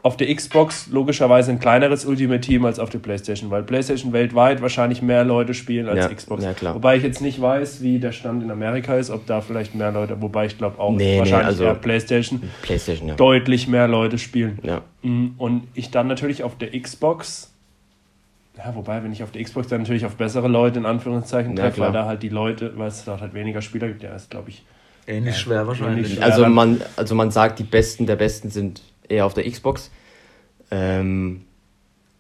auf 0.04 0.18
der 0.18 0.34
Xbox 0.34 0.88
logischerweise 0.88 1.52
ein 1.52 1.60
kleineres 1.60 2.06
Ultimate 2.06 2.42
Team 2.42 2.66
als 2.66 2.80
auf 2.80 2.90
der 2.90 3.00
PlayStation, 3.00 3.52
weil 3.52 3.62
PlayStation 3.62 4.14
weltweit 4.14 4.62
wahrscheinlich 4.62 5.02
mehr 5.02 5.24
Leute 5.24 5.54
spielen 5.54 5.88
als 5.88 6.06
ja, 6.06 6.14
Xbox. 6.14 6.44
Ja, 6.44 6.54
klar. 6.54 6.74
Wobei 6.74 6.98
ich 6.98 7.04
jetzt 7.04 7.22
nicht 7.22 7.40
weiß, 7.40 7.82
wie 7.82 8.00
der 8.00 8.12
Stand 8.12 8.44
in 8.44 8.50
Amerika 8.50 8.96
ist, 8.96 9.12
ob 9.12 9.28
da 9.28 9.42
vielleicht 9.42 9.76
mehr 9.76 9.92
Leute, 9.92 10.20
wobei 10.22 10.48
ich 10.48 10.58
glaube 10.58 10.80
auch 10.80 10.92
nee, 10.92 11.20
wahrscheinlich 11.20 11.42
nee, 11.42 11.48
also 11.48 11.64
eher 11.66 11.76
PlayStation, 11.76 12.42
PlayStation 12.64 13.10
ja. 13.10 13.16
deutlich 13.16 13.68
mehr 13.68 13.88
Leute 13.88 14.18
spielen. 14.18 14.58
Ja. 14.64 14.82
Mm, 15.04 15.36
und 15.38 15.68
ich 15.76 15.92
dann 15.92 16.08
natürlich 16.08 16.44
auf 16.44 16.58
der 16.58 16.72
Xbox, 16.80 17.54
ja, 18.58 18.74
wobei, 18.76 19.04
wenn 19.04 19.12
ich 19.12 19.22
auf 19.22 19.32
der 19.32 19.44
Xbox 19.44 19.68
dann 19.68 19.82
natürlich 19.82 20.06
auf 20.06 20.16
bessere 20.16 20.48
Leute 20.48 20.80
in 20.80 20.86
Anführungszeichen 20.88 21.56
treffe, 21.56 21.82
weil 21.82 21.92
da 21.92 22.06
halt 22.06 22.24
die 22.24 22.30
Leute, 22.30 22.74
weil 22.76 22.88
es 22.88 23.06
dort 23.06 23.22
halt 23.22 23.36
weniger 23.36 23.62
Spieler 23.62 23.88
gibt, 23.88 24.02
ja, 24.02 24.16
ist 24.16 24.32
glaube 24.32 24.50
ich 24.50 24.64
Ähnlich 25.08 25.38
schwer 25.38 25.66
wahrscheinlich. 25.68 26.14
Schwer. 26.14 26.24
Also 26.24 26.48
man, 26.48 26.82
also 26.96 27.16
man 27.16 27.32
sagt, 27.32 27.60
die 27.60 27.64
Besten 27.64 28.06
der 28.06 28.16
Besten 28.16 28.50
sind 28.52 28.82
eher 29.12 29.26
auf 29.26 29.34
der 29.34 29.50
Xbox. 29.50 29.92
Ähm, 30.72 31.42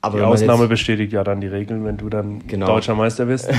aber 0.02 0.18
die 0.18 0.24
Ausnahme 0.24 0.68
bestätigt 0.68 1.14
ja 1.14 1.24
dann 1.24 1.42
die 1.42 1.48
Regeln, 1.48 1.86
wenn 1.86 1.98
du 1.98 2.10
dann 2.10 2.46
genau. 2.48 2.66
deutscher 2.66 2.96
Meister 2.96 3.26
bist. 3.26 3.50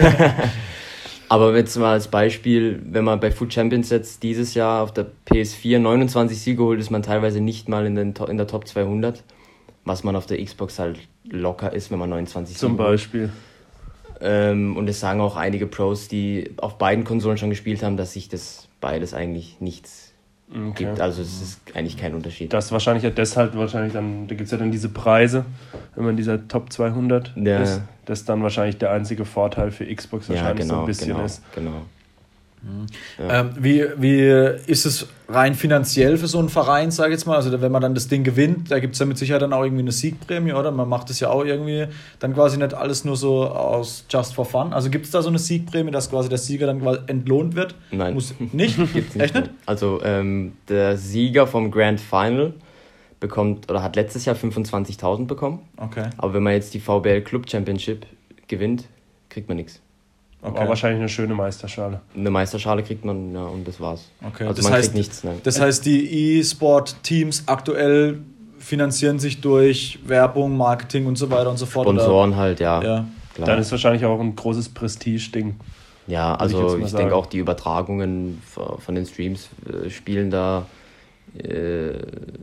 aber 1.28 1.56
jetzt 1.56 1.76
mal 1.76 1.92
als 1.92 2.08
Beispiel, 2.08 2.82
wenn 2.84 3.04
man 3.04 3.20
bei 3.20 3.30
Food 3.30 3.52
Champions 3.52 3.90
jetzt 3.90 4.22
dieses 4.22 4.54
Jahr 4.54 4.82
auf 4.82 4.92
der 4.92 5.06
PS4 5.30 5.78
29 5.78 6.40
Siege 6.40 6.62
holt, 6.62 6.80
ist 6.80 6.90
man 6.90 7.02
teilweise 7.02 7.40
nicht 7.40 7.68
mal 7.68 7.86
in, 7.86 7.94
den, 7.94 8.14
in 8.28 8.36
der 8.36 8.46
Top 8.48 8.66
200, 8.66 9.22
was 9.84 10.02
man 10.02 10.16
auf 10.16 10.26
der 10.26 10.44
Xbox 10.44 10.78
halt 10.78 10.98
locker 11.24 11.72
ist, 11.72 11.90
wenn 11.92 12.00
man 12.00 12.10
29 12.10 12.56
Zum 12.56 12.72
Siege 12.72 12.82
Beispiel. 12.82 13.30
Ähm, 14.20 14.76
und 14.76 14.88
es 14.88 14.98
sagen 14.98 15.20
auch 15.20 15.36
einige 15.36 15.66
Pros, 15.68 16.08
die 16.08 16.50
auf 16.56 16.78
beiden 16.78 17.04
Konsolen 17.04 17.38
schon 17.38 17.50
gespielt 17.50 17.82
haben, 17.82 17.96
dass 17.96 18.12
sich 18.12 18.28
das 18.28 18.68
beides 18.80 19.14
eigentlich 19.14 19.60
nichts 19.60 20.01
okay. 20.54 20.84
gibt. 20.84 21.00
Also 21.00 21.22
es 21.22 21.42
ist 21.42 21.60
eigentlich 21.74 21.96
kein 21.96 22.14
Unterschied. 22.14 22.52
Das 22.52 22.72
wahrscheinlich 22.72 23.04
ja 23.04 23.10
deshalb 23.10 23.56
wahrscheinlich 23.56 23.92
dann, 23.92 24.26
da 24.26 24.34
gibt 24.34 24.46
es 24.46 24.50
ja 24.50 24.58
dann 24.58 24.70
diese 24.70 24.88
Preise, 24.88 25.44
wenn 25.94 26.04
man 26.04 26.16
dieser 26.16 26.46
Top 26.48 26.72
200 26.72 27.32
ja. 27.36 27.62
ist, 27.62 27.82
das 28.04 28.24
dann 28.24 28.42
wahrscheinlich 28.42 28.78
der 28.78 28.90
einzige 28.90 29.24
Vorteil 29.24 29.70
für 29.70 29.84
Xbox 29.84 30.28
wahrscheinlich 30.28 30.58
ja, 30.58 30.62
genau, 30.64 30.74
so 30.74 30.80
ein 30.80 30.86
bisschen 30.86 31.08
genau, 31.08 31.24
ist. 31.24 31.42
Genau. 31.54 31.82
Mhm. 32.62 32.86
Ja. 33.18 33.40
Ähm, 33.40 33.50
wie, 33.58 33.84
wie 33.96 34.70
ist 34.70 34.86
es 34.86 35.08
rein 35.28 35.54
finanziell 35.54 36.16
für 36.16 36.28
so 36.28 36.38
einen 36.38 36.48
Verein, 36.48 36.90
sage 36.90 37.10
ich 37.10 37.18
jetzt 37.18 37.26
mal? 37.26 37.36
Also 37.36 37.60
wenn 37.60 37.72
man 37.72 37.82
dann 37.82 37.94
das 37.94 38.08
Ding 38.08 38.22
gewinnt, 38.22 38.70
da 38.70 38.78
gibt 38.78 38.94
es 38.94 39.00
ja 39.00 39.06
mit 39.06 39.18
Sicherheit 39.18 39.42
dann 39.42 39.52
auch 39.52 39.64
irgendwie 39.64 39.82
eine 39.82 39.92
Siegprämie, 39.92 40.52
oder? 40.52 40.70
Man 40.70 40.88
macht 40.88 41.10
das 41.10 41.18
ja 41.20 41.30
auch 41.30 41.44
irgendwie 41.44 41.86
dann 42.20 42.34
quasi 42.34 42.58
nicht 42.58 42.74
alles 42.74 43.04
nur 43.04 43.16
so 43.16 43.46
aus 43.48 44.04
just 44.08 44.34
for 44.34 44.44
fun. 44.44 44.72
Also 44.72 44.90
gibt 44.90 45.06
es 45.06 45.10
da 45.10 45.22
so 45.22 45.28
eine 45.28 45.38
Siegprämie, 45.38 45.90
dass 45.90 46.10
quasi 46.10 46.28
der 46.28 46.38
Sieger 46.38 46.66
dann 46.66 46.80
quasi 46.80 47.00
entlohnt 47.08 47.56
wird? 47.56 47.74
Nein. 47.90 48.14
Muss, 48.14 48.34
nicht? 48.52 48.76
Gibt's 48.92 49.14
nicht? 49.14 49.24
Echt 49.24 49.34
nicht? 49.34 49.50
Also 49.66 50.00
ähm, 50.04 50.52
der 50.68 50.96
Sieger 50.96 51.46
vom 51.46 51.70
Grand 51.70 52.00
Final 52.00 52.54
bekommt 53.18 53.70
oder 53.70 53.82
hat 53.82 53.96
letztes 53.96 54.24
Jahr 54.24 54.36
25.000 54.36 55.26
bekommen. 55.26 55.60
Okay. 55.76 56.10
Aber 56.16 56.34
wenn 56.34 56.42
man 56.42 56.52
jetzt 56.52 56.74
die 56.74 56.80
VBL 56.80 57.22
Club 57.22 57.48
Championship 57.50 58.06
gewinnt, 58.48 58.88
kriegt 59.28 59.48
man 59.48 59.56
nichts. 59.56 59.81
Okay. 60.44 60.58
War 60.58 60.68
wahrscheinlich 60.68 60.98
eine 60.98 61.08
schöne 61.08 61.34
Meisterschale. 61.34 62.00
Eine 62.16 62.30
Meisterschale 62.30 62.82
kriegt 62.82 63.04
man, 63.04 63.32
ja, 63.32 63.44
und 63.44 63.66
das 63.66 63.80
war's. 63.80 64.10
Okay. 64.26 64.44
Also 64.44 64.56
das 64.56 64.64
man 64.64 64.72
heißt, 64.72 64.88
kriegt 64.88 64.96
nichts. 64.96 65.22
Nein. 65.22 65.40
Das 65.44 65.60
heißt, 65.60 65.86
die 65.86 66.38
E-Sport-Teams 66.38 67.44
aktuell 67.46 68.18
finanzieren 68.58 69.20
sich 69.20 69.40
durch 69.40 70.00
Werbung, 70.04 70.56
Marketing 70.56 71.06
und 71.06 71.16
so 71.16 71.30
weiter 71.30 71.48
und 71.48 71.58
so 71.58 71.66
fort. 71.66 71.86
Sponsoren 71.86 72.30
oder? 72.30 72.38
halt, 72.38 72.60
ja. 72.60 72.82
ja. 72.82 73.04
Klar. 73.34 73.46
Dann 73.46 73.58
ist 73.60 73.70
wahrscheinlich 73.70 74.04
auch 74.04 74.18
ein 74.18 74.34
großes 74.34 74.68
Prestige-Ding. 74.70 75.56
Ja, 76.08 76.34
also 76.34 76.76
ich, 76.76 76.86
ich 76.86 76.92
denke 76.92 77.14
auch 77.14 77.26
die 77.26 77.38
Übertragungen 77.38 78.42
von 78.44 78.94
den 78.94 79.06
Streams 79.06 79.48
äh, 79.66 79.88
spielen 79.90 80.30
da 80.30 80.66
äh, 81.38 81.92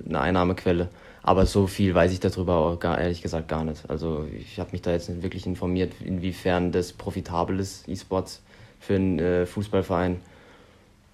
eine 0.07 0.21
Einnahmequelle. 0.21 0.87
Aber 1.21 1.45
so 1.45 1.67
viel 1.67 1.93
weiß 1.93 2.11
ich 2.11 2.19
darüber 2.19 2.55
auch 2.55 2.79
gar, 2.79 2.99
ehrlich 2.99 3.21
gesagt 3.21 3.47
gar 3.47 3.63
nicht. 3.63 3.89
Also 3.89 4.25
ich 4.37 4.59
habe 4.59 4.71
mich 4.71 4.81
da 4.81 4.91
jetzt 4.91 5.09
nicht 5.09 5.21
wirklich 5.21 5.45
informiert, 5.45 5.93
inwiefern 6.03 6.71
das 6.71 6.93
profitabel 6.93 7.59
ist, 7.59 7.87
E-Sports 7.87 8.41
für 8.79 8.95
einen 8.95 9.19
äh, 9.19 9.45
Fußballverein. 9.45 10.17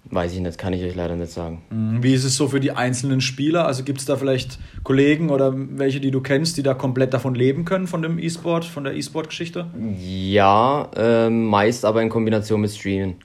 Weiß 0.08 0.32
ich 0.34 0.38
nicht, 0.38 0.56
kann 0.56 0.72
ich 0.72 0.84
euch 0.84 0.94
leider 0.94 1.16
nicht 1.16 1.32
sagen. 1.32 1.62
Mhm. 1.70 2.00
Wie 2.00 2.14
ist 2.14 2.22
es 2.22 2.36
so 2.36 2.46
für 2.46 2.60
die 2.60 2.70
einzelnen 2.70 3.20
Spieler? 3.20 3.66
Also 3.66 3.82
gibt 3.82 3.98
es 3.98 4.04
da 4.04 4.16
vielleicht 4.16 4.60
Kollegen 4.84 5.30
oder 5.30 5.52
welche, 5.56 5.98
die 5.98 6.12
du 6.12 6.20
kennst, 6.20 6.56
die 6.56 6.62
da 6.62 6.74
komplett 6.74 7.12
davon 7.12 7.34
leben 7.34 7.64
können, 7.64 7.88
von 7.88 8.02
dem 8.02 8.20
E-Sport, 8.20 8.64
von 8.64 8.84
der 8.84 8.94
E-Sport-Geschichte? 8.94 9.66
Ja, 10.00 10.88
äh, 10.96 11.28
meist 11.28 11.84
aber 11.84 12.02
in 12.02 12.08
Kombination 12.08 12.60
mit 12.60 12.70
Streamen. 12.70 13.16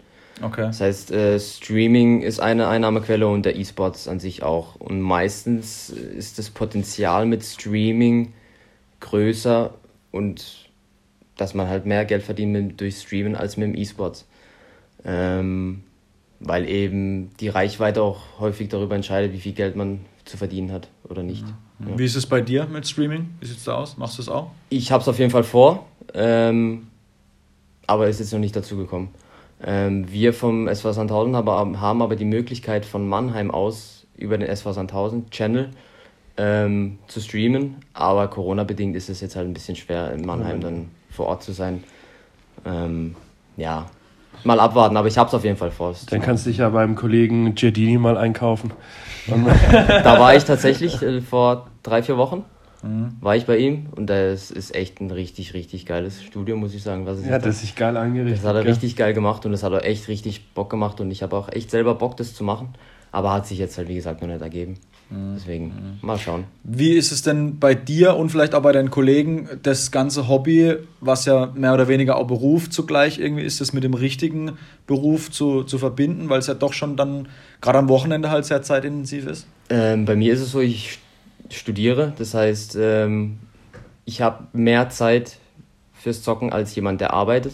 Okay. 0.41 0.63
Das 0.63 0.81
heißt, 0.81 1.11
äh, 1.11 1.39
Streaming 1.39 2.21
ist 2.21 2.39
eine 2.39 2.67
Einnahmequelle 2.67 3.27
und 3.27 3.45
der 3.45 3.55
E-Sports 3.55 4.07
an 4.07 4.19
sich 4.19 4.43
auch. 4.43 4.75
Und 4.75 5.01
meistens 5.01 5.89
ist 5.89 6.39
das 6.39 6.49
Potenzial 6.49 7.25
mit 7.25 7.43
Streaming 7.43 8.33
größer 8.99 9.73
und 10.11 10.69
dass 11.37 11.53
man 11.53 11.67
halt 11.67 11.85
mehr 11.85 12.05
Geld 12.05 12.23
verdient 12.23 12.51
mit, 12.51 12.81
durch 12.81 12.99
Streamen 12.99 13.35
als 13.35 13.57
mit 13.57 13.67
dem 13.67 13.75
E-Sports. 13.75 14.27
Ähm, 15.03 15.83
weil 16.39 16.67
eben 16.67 17.31
die 17.39 17.49
Reichweite 17.49 18.01
auch 18.01 18.39
häufig 18.39 18.69
darüber 18.69 18.95
entscheidet, 18.95 19.33
wie 19.33 19.39
viel 19.39 19.53
Geld 19.53 19.75
man 19.75 20.01
zu 20.25 20.37
verdienen 20.37 20.71
hat 20.71 20.87
oder 21.03 21.23
nicht. 21.23 21.45
Ja. 21.45 21.97
Wie 21.97 22.05
ist 22.05 22.15
es 22.15 22.25
bei 22.25 22.41
dir 22.41 22.65
mit 22.65 22.87
Streaming? 22.87 23.29
Wie 23.39 23.45
sieht 23.45 23.57
es 23.57 23.63
da 23.63 23.75
aus? 23.75 23.97
Machst 23.97 24.17
du 24.17 24.21
es 24.21 24.29
auch? 24.29 24.51
Ich 24.69 24.91
habe 24.91 25.01
es 25.01 25.07
auf 25.07 25.17
jeden 25.19 25.31
Fall 25.31 25.43
vor, 25.43 25.87
ähm, 26.13 26.87
aber 27.87 28.07
ist 28.07 28.19
jetzt 28.19 28.33
noch 28.33 28.39
nicht 28.39 28.55
dazu 28.55 28.77
gekommen. 28.77 29.09
Ähm, 29.63 30.11
wir 30.11 30.33
vom 30.33 30.67
SV 30.67 30.93
Sandhausen 30.93 31.35
haben, 31.35 32.01
aber 32.01 32.15
die 32.15 32.25
Möglichkeit 32.25 32.85
von 32.85 33.07
Mannheim 33.07 33.51
aus 33.51 34.07
über 34.17 34.37
den 34.37 34.47
SV 34.47 34.73
Sandhausen 34.73 35.29
Channel 35.29 35.69
ähm, 36.37 36.99
zu 37.07 37.19
streamen, 37.19 37.77
aber 37.93 38.27
Corona-bedingt 38.27 38.95
ist 38.95 39.09
es 39.09 39.21
jetzt 39.21 39.35
halt 39.35 39.47
ein 39.47 39.53
bisschen 39.53 39.75
schwer, 39.75 40.13
in 40.13 40.25
Mannheim 40.25 40.57
mhm. 40.57 40.61
dann 40.61 40.89
vor 41.09 41.27
Ort 41.27 41.43
zu 41.43 41.51
sein. 41.51 41.83
Ähm, 42.65 43.15
ja, 43.57 43.87
mal 44.43 44.59
abwarten, 44.59 44.97
aber 44.97 45.07
ich 45.07 45.17
habe 45.17 45.27
es 45.27 45.33
auf 45.33 45.43
jeden 45.43 45.57
Fall 45.57 45.71
vor. 45.71 45.93
Dann 46.09 46.21
kannst 46.21 46.45
du 46.45 46.49
dich 46.49 46.59
ja 46.59 46.69
beim 46.69 46.95
Kollegen 46.95 47.53
Giardini 47.55 47.97
mal 47.97 48.17
einkaufen. 48.17 48.71
da 49.27 50.19
war 50.19 50.35
ich 50.35 50.45
tatsächlich 50.45 51.01
äh, 51.01 51.21
vor 51.21 51.67
drei, 51.83 52.01
vier 52.01 52.17
Wochen. 52.17 52.43
Mhm. 52.83 53.17
War 53.21 53.35
ich 53.35 53.45
bei 53.45 53.57
ihm 53.57 53.87
und 53.95 54.07
das 54.07 54.51
ist 54.51 54.75
echt 54.75 55.01
ein 55.01 55.11
richtig, 55.11 55.53
richtig 55.53 55.85
geiles 55.85 56.23
Studio, 56.23 56.57
muss 56.57 56.73
ich 56.73 56.83
sagen. 56.83 57.05
Was 57.05 57.25
ja, 57.25 57.37
das 57.37 57.55
ist 57.55 57.61
sich 57.61 57.75
geil 57.75 57.97
angerichtet. 57.97 58.39
Das 58.39 58.49
hat 58.49 58.55
er 58.55 58.63
gell? 58.63 58.71
richtig 58.71 58.95
geil 58.95 59.13
gemacht 59.13 59.45
und 59.45 59.51
das 59.51 59.63
hat 59.63 59.73
er 59.73 59.85
echt 59.85 60.07
richtig 60.07 60.53
Bock 60.53 60.69
gemacht 60.69 60.99
und 60.99 61.11
ich 61.11 61.23
habe 61.23 61.35
auch 61.35 61.49
echt 61.49 61.69
selber 61.69 61.95
Bock, 61.95 62.17
das 62.17 62.33
zu 62.33 62.43
machen. 62.43 62.69
Aber 63.13 63.33
hat 63.33 63.45
sich 63.45 63.59
jetzt 63.59 63.77
halt, 63.77 63.89
wie 63.89 63.95
gesagt, 63.95 64.21
noch 64.21 64.29
nicht 64.29 64.41
ergeben. 64.41 64.77
Mhm. 65.09 65.33
Deswegen, 65.35 65.65
mhm. 65.65 66.07
mal 66.07 66.17
schauen. 66.17 66.45
Wie 66.63 66.93
ist 66.93 67.11
es 67.11 67.21
denn 67.21 67.59
bei 67.59 67.75
dir 67.75 68.15
und 68.15 68.29
vielleicht 68.29 68.55
auch 68.55 68.61
bei 68.61 68.71
deinen 68.71 68.89
Kollegen, 68.89 69.49
das 69.61 69.91
ganze 69.91 70.29
Hobby, 70.29 70.75
was 71.01 71.25
ja 71.25 71.51
mehr 71.53 71.73
oder 71.73 71.87
weniger 71.89 72.15
auch 72.15 72.25
Beruf 72.25 72.69
zugleich 72.69 73.19
irgendwie 73.19 73.43
ist, 73.43 73.59
das 73.59 73.73
mit 73.73 73.83
dem 73.83 73.93
richtigen 73.93 74.53
Beruf 74.87 75.29
zu, 75.29 75.63
zu 75.63 75.77
verbinden, 75.77 76.29
weil 76.29 76.39
es 76.39 76.47
ja 76.47 76.53
doch 76.53 76.73
schon 76.73 76.95
dann 76.95 77.27
gerade 77.59 77.79
am 77.79 77.89
Wochenende 77.89 78.29
halt 78.29 78.45
sehr 78.45 78.61
zeitintensiv 78.61 79.27
ist? 79.27 79.45
Ähm, 79.69 80.05
bei 80.05 80.15
mir 80.15 80.33
ist 80.33 80.39
es 80.39 80.51
so, 80.51 80.61
ich 80.61 80.99
studiere. 81.57 82.13
Das 82.17 82.33
heißt, 82.33 82.77
ähm, 82.79 83.39
ich 84.05 84.21
habe 84.21 84.47
mehr 84.53 84.89
Zeit 84.89 85.37
fürs 85.93 86.23
Zocken 86.23 86.51
als 86.51 86.75
jemand, 86.75 87.01
der 87.01 87.13
arbeitet. 87.13 87.53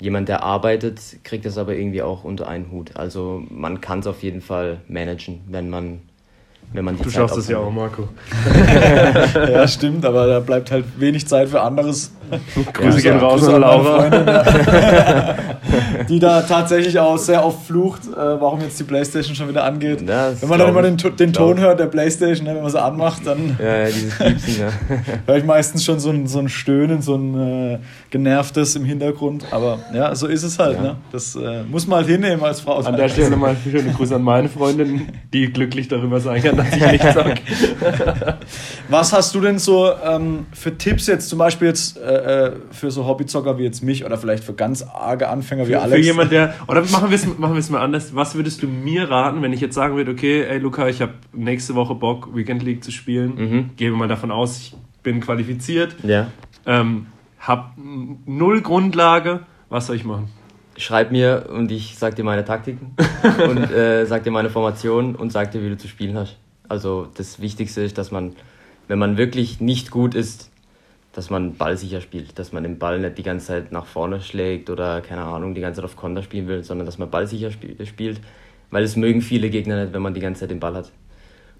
Jemand, 0.00 0.28
der 0.28 0.42
arbeitet, 0.42 1.00
kriegt 1.24 1.44
das 1.44 1.58
aber 1.58 1.76
irgendwie 1.76 2.02
auch 2.02 2.24
unter 2.24 2.48
einen 2.48 2.70
Hut. 2.70 2.96
Also 2.96 3.42
man 3.50 3.80
kann 3.80 4.00
es 4.00 4.06
auf 4.06 4.22
jeden 4.22 4.40
Fall 4.40 4.80
managen, 4.88 5.42
wenn 5.48 5.68
man 5.68 6.00
wenn 6.72 6.84
man 6.84 6.96
die 6.96 7.02
Du 7.02 7.10
Zeit 7.10 7.22
schaffst 7.22 7.36
es 7.36 7.48
ja 7.48 7.58
auch, 7.58 7.70
Marco. 7.70 8.08
ja, 9.34 9.66
stimmt, 9.66 10.04
aber 10.04 10.26
da 10.26 10.40
bleibt 10.40 10.70
halt 10.70 10.84
wenig 10.98 11.26
Zeit 11.26 11.48
für 11.48 11.60
anderes. 11.62 12.12
Grüße 12.72 13.02
gehen 13.02 13.18
raus 13.18 13.46
an 13.46 13.60
Laura. 13.60 15.36
die 16.08 16.18
da 16.18 16.42
tatsächlich 16.42 16.98
auch 16.98 17.18
sehr 17.18 17.44
oft 17.44 17.66
flucht, 17.66 18.02
äh, 18.06 18.16
warum 18.16 18.60
jetzt 18.60 18.78
die 18.78 18.84
Playstation 18.84 19.34
schon 19.34 19.48
wieder 19.48 19.64
angeht. 19.64 20.02
Ja, 20.08 20.32
wenn 20.40 20.48
man 20.48 20.58
dann 20.58 20.68
immer 20.68 20.82
den, 20.82 20.96
den 20.96 21.32
Ton 21.32 21.58
hört 21.58 21.80
der 21.80 21.86
Playstation, 21.86 22.46
ne, 22.46 22.54
wenn 22.54 22.62
man 22.62 22.70
sie 22.70 22.82
anmacht, 22.82 23.26
dann 23.26 23.56
ja, 23.58 23.78
ja, 23.78 23.86
dieses 23.86 24.18
Piepsen, 24.18 24.60
ja. 24.60 24.68
höre 25.26 25.36
ich 25.36 25.44
meistens 25.44 25.84
schon 25.84 26.00
so 26.00 26.10
ein, 26.10 26.26
so 26.26 26.38
ein 26.38 26.48
Stöhnen, 26.48 27.02
so 27.02 27.14
ein 27.16 27.74
äh, 27.74 27.78
genervtes 28.10 28.76
im 28.76 28.84
Hintergrund. 28.84 29.46
Aber 29.50 29.78
ja, 29.94 30.14
so 30.14 30.26
ist 30.26 30.42
es 30.42 30.58
halt. 30.58 30.76
Ja. 30.76 30.82
Ne? 30.82 30.96
Das 31.12 31.36
äh, 31.36 31.62
muss 31.64 31.86
man 31.86 31.98
halt 31.98 32.08
hinnehmen 32.08 32.42
als 32.42 32.60
Frau. 32.60 32.78
An 32.78 32.96
der 32.96 33.08
Stelle 33.08 33.30
nochmal 33.30 33.56
schöne 33.62 33.92
Grüße 33.92 34.14
an 34.14 34.22
meine 34.22 34.48
Freundin, 34.48 35.08
die 35.32 35.52
glücklich 35.52 35.88
darüber 35.88 36.20
sein 36.20 36.42
kann, 36.42 36.56
dass 36.56 36.74
ich 36.74 36.84
nichts 36.84 37.14
sage. 37.14 37.34
Was 38.88 39.12
hast 39.12 39.34
du 39.34 39.40
denn 39.40 39.58
so 39.58 39.90
ähm, 40.04 40.46
für 40.52 40.76
Tipps 40.76 41.06
jetzt 41.06 41.28
zum 41.28 41.38
Beispiel 41.38 41.68
jetzt 41.68 41.98
äh, 42.24 42.52
für 42.70 42.90
so 42.90 43.06
Hobbyzocker 43.06 43.58
wie 43.58 43.64
jetzt 43.64 43.82
mich 43.82 44.04
oder 44.04 44.18
vielleicht 44.18 44.44
für 44.44 44.54
ganz 44.54 44.82
arge 44.82 45.28
Anfänger 45.28 45.68
wie 45.68 45.76
Alex? 45.76 46.00
Für 46.00 46.04
jemand, 46.04 46.32
der, 46.32 46.54
oder 46.66 46.82
machen 46.82 47.10
wir 47.10 47.16
es 47.16 47.26
machen 47.38 47.62
mal 47.70 47.80
anders. 47.80 48.14
Was 48.14 48.34
würdest 48.34 48.62
du 48.62 48.68
mir 48.68 49.10
raten, 49.10 49.42
wenn 49.42 49.52
ich 49.52 49.60
jetzt 49.60 49.74
sagen 49.74 49.96
würde, 49.96 50.12
okay, 50.12 50.42
ey 50.42 50.58
Luca, 50.58 50.88
ich 50.88 51.00
habe 51.00 51.14
nächste 51.32 51.74
Woche 51.74 51.94
Bock, 51.94 52.34
Weekend 52.34 52.62
League 52.62 52.84
zu 52.84 52.90
spielen. 52.90 53.34
Mhm. 53.36 53.70
Gehen 53.76 53.92
mal 53.92 54.08
davon 54.08 54.30
aus, 54.30 54.58
ich 54.58 54.74
bin 55.02 55.20
qualifiziert. 55.20 55.96
Ja. 56.02 56.28
Ähm, 56.66 57.06
hab 57.38 57.74
null 58.26 58.60
Grundlage. 58.60 59.40
Was 59.68 59.86
soll 59.86 59.96
ich 59.96 60.04
machen? 60.04 60.28
Schreib 60.76 61.10
mir 61.10 61.48
und 61.52 61.70
ich 61.70 61.96
sag 61.98 62.16
dir 62.16 62.24
meine 62.24 62.44
Taktiken 62.44 62.96
und 63.48 63.70
äh, 63.70 64.06
sag 64.06 64.24
dir 64.24 64.30
meine 64.30 64.50
Formation 64.50 65.14
und 65.14 65.30
sag 65.30 65.50
dir, 65.52 65.62
wie 65.62 65.68
du 65.68 65.76
zu 65.76 65.88
spielen 65.88 66.16
hast. 66.16 66.38
Also 66.68 67.08
das 67.16 67.40
Wichtigste 67.40 67.82
ist, 67.82 67.98
dass 67.98 68.10
man, 68.10 68.34
wenn 68.88 68.98
man 68.98 69.16
wirklich 69.16 69.60
nicht 69.60 69.90
gut 69.90 70.14
ist, 70.14 70.49
dass 71.12 71.30
man 71.30 71.56
ballsicher 71.56 72.00
spielt, 72.00 72.38
dass 72.38 72.52
man 72.52 72.62
den 72.62 72.78
Ball 72.78 73.00
nicht 73.00 73.18
die 73.18 73.22
ganze 73.22 73.46
Zeit 73.46 73.72
nach 73.72 73.86
vorne 73.86 74.20
schlägt 74.20 74.70
oder 74.70 75.00
keine 75.00 75.22
Ahnung, 75.22 75.54
die 75.54 75.60
ganze 75.60 75.80
Zeit 75.80 75.84
auf 75.84 75.96
Konter 75.96 76.22
spielen 76.22 76.46
will, 76.46 76.62
sondern 76.62 76.86
dass 76.86 76.98
man 76.98 77.10
ballsicher 77.10 77.50
spielt, 77.50 78.20
weil 78.70 78.84
es 78.84 78.96
mögen 78.96 79.20
viele 79.20 79.50
Gegner 79.50 79.82
nicht, 79.82 79.92
wenn 79.92 80.02
man 80.02 80.14
die 80.14 80.20
ganze 80.20 80.40
Zeit 80.40 80.50
den 80.50 80.60
Ball 80.60 80.74
hat. 80.74 80.92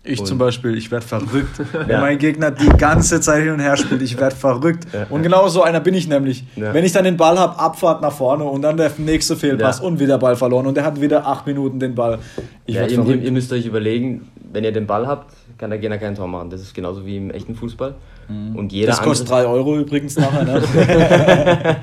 Ich 0.02 0.18
und 0.18 0.26
zum 0.26 0.38
Beispiel, 0.38 0.78
ich 0.78 0.90
werde 0.90 1.04
verrückt. 1.04 1.60
Wenn 1.72 1.90
ja. 1.90 2.00
mein 2.00 2.16
Gegner 2.16 2.50
die 2.50 2.68
ganze 2.68 3.20
Zeit 3.20 3.42
hin 3.42 3.52
und 3.52 3.60
her 3.60 3.76
spielt, 3.76 4.00
ich 4.00 4.18
werde 4.18 4.34
verrückt. 4.34 4.86
Ja. 4.94 5.06
Und 5.10 5.22
genau 5.22 5.46
so 5.48 5.62
einer 5.62 5.80
bin 5.80 5.92
ich 5.92 6.08
nämlich. 6.08 6.42
Ja. 6.56 6.72
Wenn 6.72 6.86
ich 6.86 6.92
dann 6.92 7.04
den 7.04 7.18
Ball 7.18 7.38
habe, 7.38 7.58
Abfahrt 7.58 8.00
nach 8.00 8.12
vorne 8.12 8.44
und 8.44 8.62
dann 8.62 8.78
der 8.78 8.90
nächste 8.96 9.36
Fehlpass 9.36 9.78
und 9.78 10.00
wieder 10.00 10.16
Ball 10.16 10.36
verloren 10.36 10.66
und 10.66 10.74
der 10.74 10.84
hat 10.84 10.98
wieder 11.02 11.26
acht 11.26 11.46
Minuten 11.46 11.78
den 11.80 11.94
Ball. 11.94 12.18
Ich 12.64 12.76
ja, 12.76 12.86
ihr, 12.86 13.04
ihr, 13.04 13.30
müsst 13.30 13.52
euch 13.52 13.66
überlegen, 13.66 14.26
wenn 14.52 14.64
ihr 14.64 14.72
den 14.72 14.86
Ball 14.86 15.06
habt, 15.06 15.32
kann 15.58 15.70
der 15.70 15.78
Gegner 15.78 15.98
kein 15.98 16.14
Tor 16.14 16.26
machen. 16.26 16.50
Das 16.50 16.60
ist 16.60 16.74
genauso 16.74 17.06
wie 17.06 17.16
im 17.16 17.30
echten 17.30 17.54
Fußball. 17.54 17.94
Mhm. 18.28 18.56
Und 18.56 18.72
jeder 18.72 18.88
das 18.88 19.02
kostet 19.02 19.30
drei 19.30 19.46
Euro 19.46 19.78
übrigens 19.78 20.16
nachher. 20.16 20.44
Ne? 20.44 20.62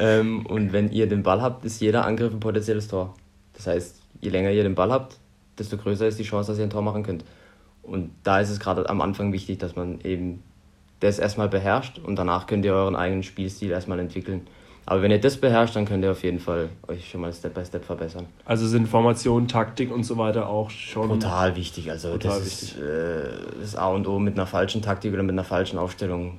ähm, 0.00 0.46
und 0.46 0.72
wenn 0.72 0.90
ihr 0.90 1.08
den 1.08 1.22
Ball 1.22 1.42
habt, 1.42 1.64
ist 1.64 1.80
jeder 1.80 2.04
Angriff 2.04 2.32
ein 2.32 2.40
potenzielles 2.40 2.88
Tor. 2.88 3.14
Das 3.54 3.66
heißt, 3.66 4.00
je 4.20 4.30
länger 4.30 4.50
ihr 4.50 4.62
den 4.62 4.74
Ball 4.74 4.92
habt, 4.92 5.16
desto 5.58 5.76
größer 5.76 6.06
ist 6.06 6.18
die 6.18 6.24
Chance, 6.24 6.52
dass 6.52 6.58
ihr 6.58 6.64
ein 6.64 6.70
Tor 6.70 6.82
machen 6.82 7.02
könnt. 7.02 7.24
Und 7.82 8.10
da 8.22 8.40
ist 8.40 8.50
es 8.50 8.60
gerade 8.60 8.88
am 8.88 9.00
Anfang 9.00 9.32
wichtig, 9.32 9.58
dass 9.58 9.74
man 9.74 10.00
eben 10.02 10.42
das 11.00 11.18
erstmal 11.18 11.48
beherrscht 11.48 11.98
und 11.98 12.16
danach 12.16 12.46
könnt 12.46 12.64
ihr 12.64 12.74
euren 12.74 12.96
eigenen 12.96 13.22
Spielstil 13.22 13.70
erstmal 13.70 13.98
entwickeln. 13.98 14.46
Aber 14.90 15.02
wenn 15.02 15.10
ihr 15.10 15.20
das 15.20 15.36
beherrscht, 15.36 15.76
dann 15.76 15.84
könnt 15.84 16.02
ihr 16.02 16.10
auf 16.10 16.22
jeden 16.22 16.38
Fall 16.38 16.70
euch 16.88 17.10
schon 17.10 17.20
mal 17.20 17.30
Step 17.30 17.52
by 17.52 17.62
Step 17.62 17.84
verbessern. 17.84 18.24
Also 18.46 18.66
sind 18.66 18.88
Formation, 18.88 19.46
Taktik 19.46 19.92
und 19.92 20.02
so 20.04 20.16
weiter 20.16 20.48
auch 20.48 20.70
schon. 20.70 21.10
Total 21.10 21.56
wichtig. 21.56 21.90
Also 21.90 22.12
total 22.12 22.38
das 22.38 22.46
wichtig. 22.46 22.78
ist 22.78 22.78
äh, 22.78 23.28
das 23.60 23.76
A 23.76 23.88
und 23.88 24.08
O 24.08 24.18
mit 24.18 24.32
einer 24.32 24.46
falschen 24.46 24.80
Taktik 24.80 25.12
oder 25.12 25.22
mit 25.22 25.32
einer 25.32 25.44
falschen 25.44 25.78
Aufstellung 25.78 26.38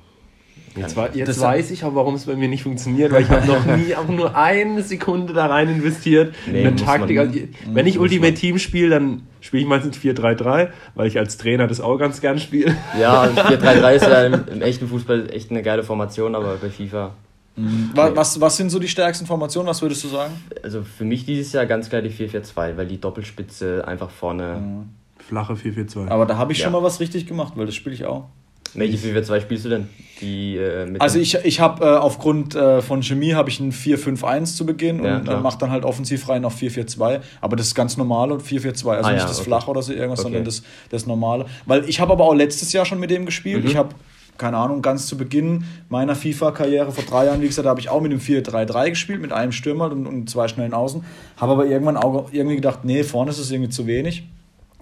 Jetzt, 0.76 0.96
war, 0.96 1.14
jetzt 1.14 1.40
weiß 1.40 1.72
ich 1.72 1.82
auch, 1.82 1.96
warum 1.96 2.14
es 2.14 2.26
bei 2.26 2.36
mir 2.36 2.48
nicht 2.48 2.62
funktioniert, 2.62 3.10
weil 3.12 3.22
ich 3.22 3.28
habe 3.28 3.46
noch 3.46 3.66
nie 3.76 3.94
auch 3.96 4.06
nur 4.06 4.36
eine 4.36 4.82
Sekunde 4.82 5.32
da 5.32 5.46
rein 5.46 5.68
investiert. 5.68 6.32
Nee, 6.46 6.60
eine 6.60 6.76
Taktik. 6.76 7.16
Man, 7.16 7.26
also, 7.28 7.40
wenn 7.72 7.86
ich 7.88 7.98
Ultimate 7.98 8.34
Team 8.34 8.58
spiele, 8.58 8.90
dann 8.90 9.22
spiele 9.40 9.62
ich 9.62 9.68
meistens 9.68 9.98
4-3-3, 9.98 10.68
weil 10.94 11.08
ich 11.08 11.18
als 11.18 11.38
Trainer 11.38 11.66
das 11.66 11.80
auch 11.80 11.98
ganz 11.98 12.20
gern 12.20 12.38
spiele. 12.38 12.76
Ja, 13.00 13.24
4-3-3 13.24 13.94
ist 13.94 14.06
ja 14.06 14.26
im, 14.26 14.44
im, 14.52 14.62
echten 14.62 14.86
Fußball 14.86 15.30
echt 15.32 15.50
eine 15.50 15.62
geile 15.62 15.82
Formation, 15.82 16.36
aber 16.36 16.56
bei 16.56 16.70
FIFA. 16.70 17.14
Mhm. 17.56 17.90
Was, 17.94 18.40
was 18.40 18.56
sind 18.56 18.70
so 18.70 18.78
die 18.78 18.88
stärksten 18.88 19.26
Formationen? 19.26 19.68
Was 19.68 19.82
würdest 19.82 20.04
du 20.04 20.08
sagen? 20.08 20.32
Also 20.62 20.82
für 20.82 21.04
mich 21.04 21.24
dieses 21.24 21.52
Jahr 21.52 21.66
ganz 21.66 21.88
klar 21.88 22.02
die 22.02 22.10
4-4-2, 22.10 22.76
weil 22.76 22.86
die 22.86 23.00
Doppelspitze 23.00 23.86
einfach 23.86 24.10
vorne. 24.10 24.56
Mhm. 24.56 24.88
Flache 25.18 25.54
4-4-2. 25.54 26.08
Aber 26.08 26.26
da 26.26 26.36
habe 26.36 26.52
ich 26.52 26.58
ja. 26.58 26.64
schon 26.64 26.72
mal 26.72 26.82
was 26.82 27.00
richtig 27.00 27.26
gemacht, 27.26 27.52
weil 27.56 27.66
das 27.66 27.74
spiele 27.74 27.94
ich 27.94 28.04
auch. 28.04 28.26
Welche 28.74 28.96
4-4-2 28.96 29.40
spielst 29.40 29.64
du 29.64 29.68
denn? 29.68 29.88
Die, 30.20 30.56
äh, 30.56 30.94
also 30.98 31.18
ich, 31.18 31.34
ich 31.34 31.60
habe 31.60 31.84
äh, 31.84 31.88
aufgrund 31.88 32.54
äh, 32.54 32.82
von 32.82 33.02
Chemie 33.02 33.34
habe 33.34 33.50
ich 33.50 33.58
ein 33.58 33.72
4-5-1 33.72 34.56
zu 34.56 34.66
Beginn 34.66 35.02
ja, 35.02 35.16
und 35.16 35.28
äh, 35.28 35.36
mache 35.38 35.58
dann 35.58 35.70
halt 35.70 35.84
offensiv 35.84 36.28
rein 36.28 36.44
auf 36.44 36.56
4-4-2. 36.56 37.20
Aber 37.40 37.56
das 37.56 37.68
ist 37.68 37.74
ganz 37.74 37.96
normal 37.96 38.30
und 38.30 38.42
4-4-2. 38.42 38.66
Also 38.68 38.86
ah, 38.86 39.12
nicht 39.12 39.22
ja, 39.22 39.26
das 39.26 39.38
okay. 39.38 39.44
Flach 39.44 39.66
oder 39.66 39.82
so 39.82 39.92
irgendwas, 39.92 40.20
okay. 40.20 40.26
sondern 40.26 40.44
das, 40.44 40.62
das 40.88 41.06
Normale. 41.06 41.46
Weil 41.66 41.88
ich 41.88 42.00
habe 42.00 42.12
aber 42.12 42.24
auch 42.24 42.34
letztes 42.34 42.72
Jahr 42.72 42.84
schon 42.84 43.00
mit 43.00 43.10
dem 43.10 43.26
gespielt. 43.26 43.64
Mhm. 43.64 43.70
Ich 43.70 43.76
habe 43.76 43.94
keine 44.40 44.56
Ahnung, 44.56 44.82
ganz 44.82 45.06
zu 45.06 45.16
Beginn 45.16 45.64
meiner 45.88 46.16
FIFA-Karriere 46.16 46.90
vor 46.90 47.04
drei 47.04 47.26
Jahren, 47.26 47.42
wie 47.42 47.46
gesagt, 47.46 47.66
da 47.66 47.70
habe 47.70 47.80
ich 47.80 47.90
auch 47.90 48.00
mit 48.00 48.10
dem 48.10 48.18
4-3-3 48.18 48.90
gespielt, 48.90 49.20
mit 49.20 49.32
einem 49.32 49.52
Stürmer 49.52 49.92
und, 49.92 50.06
und 50.06 50.28
zwei 50.28 50.48
schnellen 50.48 50.74
Außen. 50.74 51.04
Habe 51.36 51.52
aber 51.52 51.66
irgendwann 51.66 51.96
auch 51.96 52.32
irgendwie 52.32 52.56
gedacht, 52.56 52.80
nee, 52.84 53.04
vorne 53.04 53.30
ist 53.30 53.38
es 53.38 53.50
irgendwie 53.50 53.70
zu 53.70 53.86
wenig. 53.86 54.24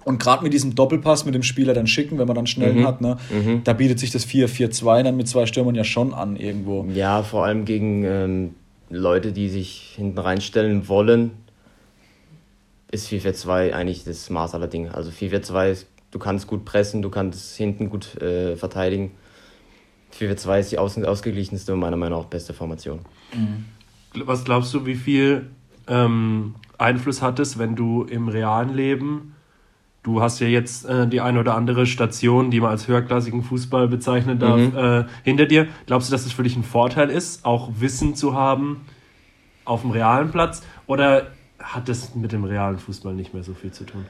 Und 0.04 0.20
gerade 0.20 0.42
mit 0.42 0.54
diesem 0.54 0.74
Doppelpass 0.74 1.26
mit 1.26 1.34
dem 1.34 1.42
Spieler 1.42 1.74
dann 1.74 1.86
schicken, 1.86 2.18
wenn 2.18 2.26
man 2.26 2.36
dann 2.36 2.46
schnell 2.46 2.72
mhm. 2.72 2.86
hat, 2.86 3.00
ne, 3.00 3.18
mhm. 3.30 3.62
da 3.64 3.74
bietet 3.74 3.98
sich 3.98 4.10
das 4.10 4.26
4-4-2 4.26 5.02
dann 5.02 5.16
mit 5.16 5.28
zwei 5.28 5.44
Stürmern 5.44 5.74
ja 5.74 5.84
schon 5.84 6.14
an 6.14 6.36
irgendwo. 6.36 6.86
Ja, 6.94 7.22
vor 7.22 7.44
allem 7.44 7.64
gegen 7.64 8.04
ähm, 8.04 8.54
Leute, 8.88 9.32
die 9.32 9.48
sich 9.48 9.94
hinten 9.96 10.18
reinstellen 10.18 10.88
wollen, 10.88 11.32
ist 12.90 13.08
4-4-2 13.08 13.72
eigentlich 13.72 14.04
das 14.04 14.30
Maß 14.30 14.54
aller 14.54 14.68
Dinge. 14.68 14.94
Also 14.94 15.10
4-4-2, 15.10 15.84
du 16.12 16.18
kannst 16.18 16.46
gut 16.46 16.64
pressen, 16.64 17.02
du 17.02 17.10
kannst 17.10 17.56
hinten 17.56 17.90
gut 17.90 18.22
äh, 18.22 18.56
verteidigen. 18.56 19.10
4-4-2 20.18 20.60
ist 20.60 20.72
die 20.72 20.78
aus 20.78 20.98
ausgeglichenste 20.98 21.72
und 21.72 21.80
meiner 21.80 21.96
Meinung 21.96 22.18
nach 22.18 22.26
auch 22.26 22.30
beste 22.30 22.52
Formation. 22.52 23.00
Mhm. 23.34 23.64
Was 24.26 24.44
glaubst 24.44 24.72
du, 24.74 24.86
wie 24.86 24.96
viel 24.96 25.50
ähm, 25.86 26.54
Einfluss 26.78 27.22
hat 27.22 27.38
es, 27.38 27.58
wenn 27.58 27.76
du 27.76 28.04
im 28.04 28.28
realen 28.28 28.74
Leben 28.74 29.34
Du 30.08 30.22
hast 30.22 30.40
ja 30.40 30.46
jetzt 30.46 30.86
äh, 30.86 31.06
die 31.06 31.20
eine 31.20 31.40
oder 31.40 31.54
andere 31.54 31.84
Station, 31.84 32.50
die 32.50 32.60
man 32.60 32.70
als 32.70 32.88
höherklassigen 32.88 33.42
Fußball 33.42 33.88
bezeichnen 33.88 34.38
darf, 34.38 34.58
mhm. 34.58 34.76
äh, 34.76 35.04
hinter 35.22 35.44
dir. 35.44 35.66
Glaubst 35.86 36.08
du, 36.08 36.12
dass 36.12 36.24
es 36.24 36.32
für 36.32 36.44
dich 36.44 36.56
ein 36.56 36.62
Vorteil 36.62 37.10
ist, 37.10 37.44
auch 37.44 37.68
Wissen 37.78 38.14
zu 38.14 38.34
haben 38.34 38.86
auf 39.66 39.82
dem 39.82 39.90
realen 39.90 40.30
Platz? 40.30 40.62
Oder 40.86 41.32
hat 41.58 41.90
das 41.90 42.14
mit 42.14 42.32
dem 42.32 42.44
realen 42.44 42.78
Fußball 42.78 43.12
nicht 43.12 43.34
mehr 43.34 43.42
so 43.42 43.52
viel 43.52 43.72
zu 43.72 43.84
tun? 43.84 44.06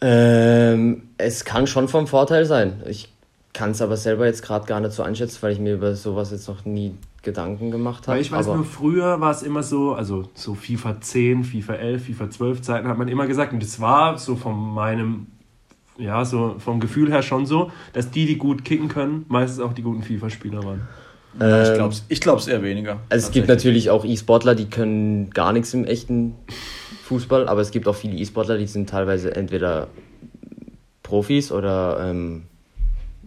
Ähm, 0.00 1.10
es 1.18 1.44
kann 1.44 1.66
schon 1.66 1.88
vom 1.88 2.06
Vorteil 2.06 2.46
sein. 2.46 2.82
Ich 2.88 3.12
kann 3.54 3.70
es 3.70 3.80
aber 3.80 3.96
selber 3.96 4.26
jetzt 4.26 4.42
gerade 4.42 4.66
gar 4.66 4.80
nicht 4.80 4.92
so 4.92 5.02
einschätzen, 5.02 5.38
weil 5.40 5.52
ich 5.52 5.60
mir 5.60 5.74
über 5.74 5.94
sowas 5.94 6.30
jetzt 6.32 6.48
noch 6.48 6.64
nie 6.66 6.94
Gedanken 7.22 7.70
gemacht 7.70 8.06
habe. 8.06 8.16
Weil 8.16 8.20
ich 8.20 8.30
weiß 8.30 8.46
nur, 8.46 8.64
früher 8.64 9.20
war 9.20 9.30
es 9.30 9.42
immer 9.42 9.62
so, 9.62 9.94
also 9.94 10.28
so 10.34 10.54
FIFA 10.54 11.00
10, 11.00 11.44
FIFA 11.44 11.74
11, 11.74 12.04
FIFA 12.04 12.30
12 12.30 12.62
Zeiten 12.62 12.88
hat 12.88 12.98
man 12.98 13.08
immer 13.08 13.26
gesagt, 13.26 13.54
und 13.54 13.62
das 13.62 13.80
war 13.80 14.18
so 14.18 14.36
von 14.36 14.74
meinem 14.74 15.28
ja, 15.96 16.24
so 16.24 16.56
vom 16.58 16.80
Gefühl 16.80 17.10
her 17.10 17.22
schon 17.22 17.46
so, 17.46 17.70
dass 17.92 18.10
die, 18.10 18.26
die 18.26 18.36
gut 18.36 18.64
kicken 18.64 18.88
können, 18.88 19.24
meistens 19.28 19.60
auch 19.60 19.72
die 19.72 19.82
guten 19.82 20.02
FIFA-Spieler 20.02 20.64
waren. 20.64 20.88
Ähm, 21.40 21.62
ich 21.62 21.74
glaube 21.74 21.92
es 21.92 22.04
ich 22.08 22.20
glaub's 22.20 22.46
eher 22.46 22.62
weniger. 22.62 23.00
Also 23.08 23.26
es 23.26 23.32
gibt 23.32 23.48
natürlich 23.48 23.90
auch 23.90 24.04
E-Sportler, 24.04 24.54
die 24.54 24.66
können 24.66 25.30
gar 25.30 25.52
nichts 25.52 25.74
im 25.74 25.84
echten 25.84 26.34
Fußball, 27.04 27.48
aber 27.48 27.60
es 27.60 27.70
gibt 27.70 27.86
auch 27.88 27.94
viele 27.94 28.16
E-Sportler, 28.16 28.58
die 28.58 28.66
sind 28.66 28.88
teilweise 28.88 29.34
entweder 29.34 29.88
Profis 31.02 31.52
oder 31.52 32.10
ähm, 32.10 32.44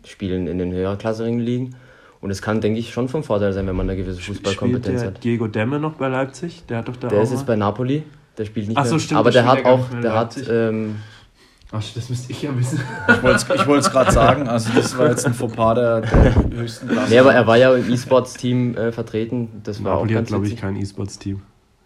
spielen 0.10 0.48
in 0.48 0.58
den 0.58 0.72
höherklassigen 0.72 1.40
Ligen. 1.40 1.76
Und 2.20 2.32
es 2.32 2.42
kann, 2.42 2.62
denke 2.62 2.80
ich, 2.80 2.92
schon 2.92 3.10
vom 3.10 3.24
Vorteil 3.24 3.54
sein, 3.54 3.68
wenn 3.68 3.76
man 3.76 3.90
eine 3.90 3.98
gewisse 3.98 4.20
Fußballkompetenz 4.22 5.04
hat. 5.04 5.24
Diego 5.24 5.48
Demme 5.48 5.80
noch 5.80 5.94
bei 5.94 6.08
Leipzig? 6.08 6.64
Der 6.68 6.80
hat 6.80 6.88
doch 6.88 6.96
da 6.96 7.10
Der 7.10 7.22
ist 7.22 7.32
jetzt 7.32 7.46
bei 7.46 7.56
Napoli. 7.56 8.04
Der 8.38 8.46
spielt 8.46 8.68
nicht 8.68 8.78
Ach 8.78 8.86
so, 8.86 8.96
mehr. 8.96 9.00
Stimmt, 9.00 9.20
aber 9.20 9.32
der 9.32 9.46
hat 9.46 9.66
auch, 9.66 9.86
der 10.02 10.14
hat 10.14 10.36
ähm, 10.50 10.96
Ach, 11.72 11.84
das 11.96 12.10
müsste 12.10 12.32
ich 12.32 12.42
ja 12.42 12.58
wissen. 12.58 12.80
Ich 13.08 13.24
wollte 13.68 13.80
es 13.80 13.92
gerade 13.92 14.12
sagen, 14.12 14.48
also 14.48 14.72
das 14.74 14.98
war 14.98 15.10
jetzt 15.10 15.26
ein 15.26 15.34
Fauxpas 15.34 15.76
der, 15.76 16.02
der 16.02 16.36
höchsten 16.56 16.88
Klasse. 16.88 17.12
Nee, 17.12 17.20
aber 17.20 17.34
er 17.34 17.46
war 17.46 17.58
ja 17.58 17.76
im 17.76 17.92
E-Sports-Team 17.92 18.78
äh, 18.78 18.92
vertreten. 18.92 19.62
Das 19.64 19.84
war 19.84 19.96
Napoli 19.96 20.16
auch 20.16 20.20
hat, 20.20 20.28
glaube 20.28 20.48
ich, 20.48 20.56
kein 20.56 20.78
E-Sports-Team. 20.78 21.42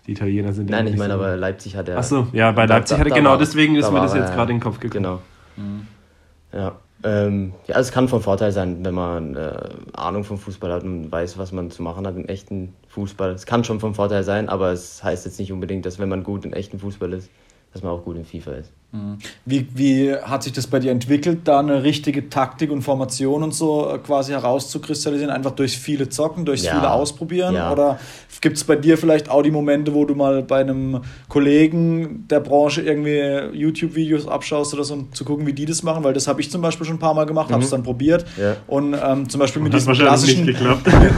Die 0.06 0.12
Italiener 0.12 0.54
sind 0.54 0.70
ja 0.70 0.78
Nein, 0.78 0.88
ich 0.88 0.98
meine, 0.98 1.14
aber 1.14 1.36
Leipzig 1.36 1.76
hat 1.76 1.90
er. 1.90 1.98
Achso, 1.98 2.28
ja, 2.32 2.52
bei 2.52 2.66
Leipzig 2.66 2.98
hat 3.00 3.08
er, 3.08 3.14
genau, 3.14 3.38
deswegen 3.38 3.76
ist 3.76 3.88
da 3.88 3.92
mir 3.92 4.02
das 4.02 4.14
jetzt 4.14 4.34
gerade 4.34 4.52
in 4.52 4.58
den 4.58 4.64
Kopf 4.64 4.80
gekommen. 4.80 5.04
Genau. 5.04 5.22
Mhm. 5.58 5.88
Ja. 6.54 6.76
Ähm, 7.04 7.54
ja, 7.68 7.80
es 7.80 7.92
kann 7.92 8.08
von 8.08 8.22
Vorteil 8.22 8.52
sein, 8.52 8.84
wenn 8.86 8.94
man 8.94 9.36
äh, 9.36 9.70
Ahnung 9.94 10.24
vom 10.24 10.38
Fußball 10.38 10.72
hat 10.72 10.84
und 10.84 11.12
weiß, 11.12 11.38
was 11.38 11.52
man 11.52 11.72
zu 11.72 11.82
machen 11.82 12.06
hat 12.06 12.16
im 12.16 12.26
echten 12.28 12.76
Fußball. 12.90 13.32
Es 13.32 13.46
kann 13.46 13.64
schon 13.64 13.80
von 13.80 13.96
Vorteil 13.96 14.24
sein, 14.24 14.50
aber 14.50 14.72
es 14.72 15.04
heißt 15.04 15.26
jetzt 15.26 15.40
nicht 15.40 15.52
unbedingt, 15.52 15.86
dass 15.86 16.00
wenn 16.00 16.10
man 16.10 16.24
gut 16.24 16.46
im 16.46 16.54
echten 16.54 16.80
Fußball 16.80 17.14
ist, 17.14 17.32
dass 17.74 17.82
man 17.82 17.92
auch 17.92 18.04
gut 18.04 18.18
in 18.18 18.26
FIFA 18.26 18.52
ist. 18.54 18.72
Wie, 19.46 19.68
wie 19.74 20.14
hat 20.14 20.44
sich 20.44 20.52
das 20.52 20.68
bei 20.68 20.80
dir 20.80 20.92
entwickelt, 20.92 21.40
da 21.46 21.60
eine 21.60 21.84
richtige 21.84 22.30
Taktik 22.30 22.72
und 22.72 22.82
Formation 22.82 23.42
und 23.42 23.54
so 23.54 23.90
äh, 23.90 23.98
quasi 24.00 24.34
herauszukristallisieren? 24.34 25.32
Einfach 25.32 25.52
durch 25.52 25.78
viele 25.78 26.10
Zocken, 26.10 26.44
durch 26.44 26.64
ja. 26.64 26.76
viele 26.76 26.92
Ausprobieren? 26.92 27.56
Ja. 27.56 27.72
Oder 27.72 28.00
gibt 28.42 28.58
es 28.58 28.66
bei 28.66 28.76
dir 28.76 28.98
vielleicht 28.98 29.30
auch 29.30 29.44
die 29.44 29.52
Momente, 29.52 29.94
wo 29.94 30.04
du 30.04 30.14
mal 30.14 30.44
bei 30.44 30.60
einem 30.60 31.02
Kollegen 31.30 32.26
der 32.30 32.42
Branche 32.42 32.82
irgendwie 32.82 33.58
YouTube-Videos 33.58 34.28
abschaust 34.28 34.74
oder 34.74 34.84
so, 34.84 34.96
um 34.96 35.14
zu 35.14 35.24
gucken, 35.24 35.48
wie 35.48 35.54
die 35.54 35.66
das 35.66 35.84
machen? 35.84 36.04
Weil 36.04 36.14
das 36.14 36.28
habe 36.28 36.42
ich 36.42 36.52
zum 36.52 36.62
Beispiel 36.62 36.86
schon 36.86 36.98
ein 36.98 37.00
paar 37.00 37.14
Mal 37.14 37.26
gemacht, 37.26 37.50
mhm. 37.50 37.54
habe 37.54 37.64
es 37.64 37.70
dann 37.70 37.84
probiert. 37.84 38.26
Ja. 38.38 38.58
Und 38.68 38.94
ähm, 38.94 39.30
zum 39.30 39.40
Beispiel 39.40 39.62
mit, 39.62 39.74
diesem 39.74 39.94
klassischen, 39.94 40.46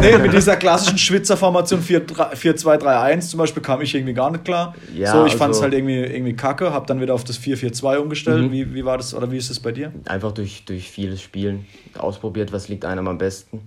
nee, 0.02 0.18
mit 0.20 0.32
dieser 0.32 0.58
klassischen 0.58 1.00
Schwitzer 1.00 1.38
Formation 1.38 1.82
4-2-3-1 1.82 3.30
zum 3.30 3.40
Beispiel 3.40 3.64
kam 3.64 3.82
ich 3.82 3.96
irgendwie 3.96 4.14
gar 4.14 4.30
nicht 4.30 4.46
klar. 4.46 4.76
so, 4.94 5.02
ich 5.02 5.10
also, 5.10 5.38
fand 5.38 5.56
es 5.56 5.62
halt 5.64 5.74
irgendwie, 5.74 6.02
irgendwie 6.02 6.34
kacke, 6.34 6.72
habe 6.72 6.86
dann 6.86 7.02
wieder 7.02 7.16
auf 7.16 7.24
das 7.24 7.38
4 7.38 7.63
4-4-2 7.64 7.98
umgestellt. 7.98 8.44
Mhm. 8.44 8.52
Wie, 8.52 8.74
wie 8.74 8.86
war 8.86 8.98
das 8.98 9.14
oder 9.14 9.32
wie 9.32 9.38
ist 9.38 9.50
es 9.50 9.60
bei 9.60 9.72
dir? 9.72 9.92
Einfach 10.06 10.32
durch, 10.32 10.66
durch 10.66 10.90
vieles 10.90 11.22
Spielen 11.22 11.66
ausprobiert, 11.98 12.52
was 12.52 12.68
liegt 12.70 12.86
einem 12.86 13.08
am 13.08 13.18
besten. 13.18 13.62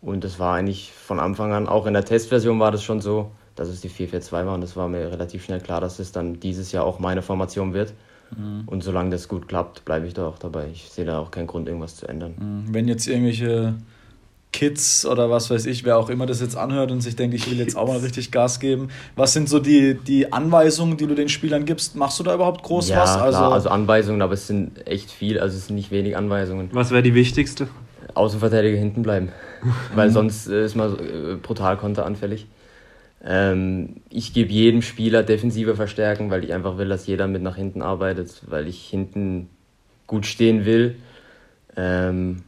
Und 0.00 0.24
das 0.24 0.38
war 0.38 0.54
eigentlich 0.56 0.92
von 0.92 1.18
Anfang 1.18 1.52
an, 1.52 1.66
auch 1.66 1.86
in 1.86 1.94
der 1.94 2.04
Testversion 2.04 2.60
war 2.60 2.70
das 2.70 2.82
schon 2.84 3.00
so, 3.00 3.30
dass 3.56 3.68
es 3.68 3.80
die 3.80 3.88
4-4-2 3.88 4.32
war 4.32 4.54
und 4.54 4.60
das 4.60 4.76
war 4.76 4.88
mir 4.88 5.10
relativ 5.10 5.44
schnell 5.44 5.60
klar, 5.60 5.80
dass 5.80 5.98
es 5.98 6.12
dann 6.12 6.40
dieses 6.40 6.72
Jahr 6.72 6.84
auch 6.84 6.98
meine 6.98 7.22
Formation 7.22 7.72
wird. 7.72 7.94
Mhm. 8.36 8.64
Und 8.66 8.82
solange 8.82 9.10
das 9.10 9.28
gut 9.28 9.48
klappt, 9.48 9.84
bleibe 9.84 10.06
ich 10.06 10.14
da 10.14 10.26
auch 10.26 10.38
dabei. 10.38 10.68
Ich 10.72 10.90
sehe 10.90 11.04
da 11.04 11.18
auch 11.18 11.30
keinen 11.30 11.46
Grund, 11.46 11.68
irgendwas 11.68 11.96
zu 11.96 12.06
ändern. 12.06 12.34
Mhm. 12.38 12.74
Wenn 12.74 12.88
jetzt 12.88 13.06
irgendwelche 13.06 13.74
Kids 14.54 15.04
oder 15.04 15.30
was 15.30 15.50
weiß 15.50 15.66
ich, 15.66 15.84
wer 15.84 15.98
auch 15.98 16.08
immer 16.08 16.26
das 16.26 16.40
jetzt 16.40 16.56
anhört 16.56 16.92
und 16.92 17.00
sich 17.00 17.16
denkt, 17.16 17.34
ich 17.34 17.50
will 17.50 17.58
jetzt 17.58 17.76
auch 17.76 17.88
mal 17.88 17.98
richtig 17.98 18.30
Gas 18.30 18.60
geben. 18.60 18.88
Was 19.16 19.32
sind 19.32 19.48
so 19.48 19.58
die, 19.58 19.94
die 19.94 20.32
Anweisungen, 20.32 20.96
die 20.96 21.08
du 21.08 21.16
den 21.16 21.28
Spielern 21.28 21.64
gibst? 21.64 21.96
Machst 21.96 22.20
du 22.20 22.22
da 22.22 22.32
überhaupt 22.34 22.62
groß 22.62 22.88
ja, 22.88 23.00
was? 23.00 23.16
Also, 23.16 23.38
klar, 23.38 23.52
also 23.52 23.68
Anweisungen, 23.68 24.22
aber 24.22 24.34
es 24.34 24.46
sind 24.46 24.86
echt 24.86 25.10
viel, 25.10 25.40
also 25.40 25.56
es 25.56 25.66
sind 25.66 25.74
nicht 25.74 25.90
wenig 25.90 26.16
Anweisungen. 26.16 26.68
Was 26.70 26.92
wäre 26.92 27.02
die 27.02 27.14
wichtigste? 27.14 27.66
Außenverteidiger 28.14 28.78
hinten 28.78 29.02
bleiben, 29.02 29.30
weil 29.96 30.10
sonst 30.10 30.46
äh, 30.46 30.64
ist 30.64 30.76
man 30.76 30.94
äh, 31.00 31.34
brutal 31.34 31.76
konteranfällig. 31.76 32.46
Ähm, 33.24 33.96
ich 34.08 34.34
gebe 34.34 34.52
jedem 34.52 34.82
Spieler 34.82 35.24
defensive 35.24 35.74
Verstärken, 35.74 36.30
weil 36.30 36.44
ich 36.44 36.52
einfach 36.52 36.78
will, 36.78 36.88
dass 36.88 37.08
jeder 37.08 37.26
mit 37.26 37.42
nach 37.42 37.56
hinten 37.56 37.82
arbeitet, 37.82 38.42
weil 38.46 38.68
ich 38.68 38.86
hinten 38.86 39.48
gut 40.06 40.26
stehen 40.26 40.64
will. 40.64 40.94
Ähm, 41.76 42.44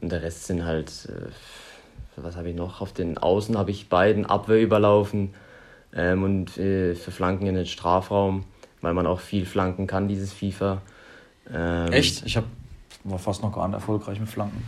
und 0.00 0.10
der 0.12 0.22
Rest 0.22 0.46
sind 0.46 0.64
halt, 0.64 1.08
äh, 1.08 1.30
was 2.16 2.36
habe 2.36 2.50
ich 2.50 2.56
noch? 2.56 2.80
Auf 2.80 2.92
den 2.92 3.18
Außen 3.18 3.56
habe 3.56 3.70
ich 3.70 3.88
beiden 3.88 4.26
Abwehr 4.26 4.60
überlaufen 4.60 5.34
ähm, 5.94 6.22
und 6.22 6.58
äh, 6.58 6.94
für 6.94 7.10
Flanken 7.10 7.46
in 7.46 7.54
den 7.54 7.66
Strafraum, 7.66 8.44
weil 8.80 8.94
man 8.94 9.06
auch 9.06 9.20
viel 9.20 9.46
flanken 9.46 9.86
kann, 9.86 10.08
dieses 10.08 10.32
FIFA. 10.32 10.82
Ähm, 11.52 11.92
Echt? 11.92 12.24
Ich 12.26 12.36
habe 12.36 12.46
war 13.04 13.18
fast 13.18 13.42
noch 13.42 13.52
gar 13.52 13.66
nicht 13.68 13.74
erfolgreich 13.74 14.20
mit 14.20 14.28
Flanken. 14.28 14.62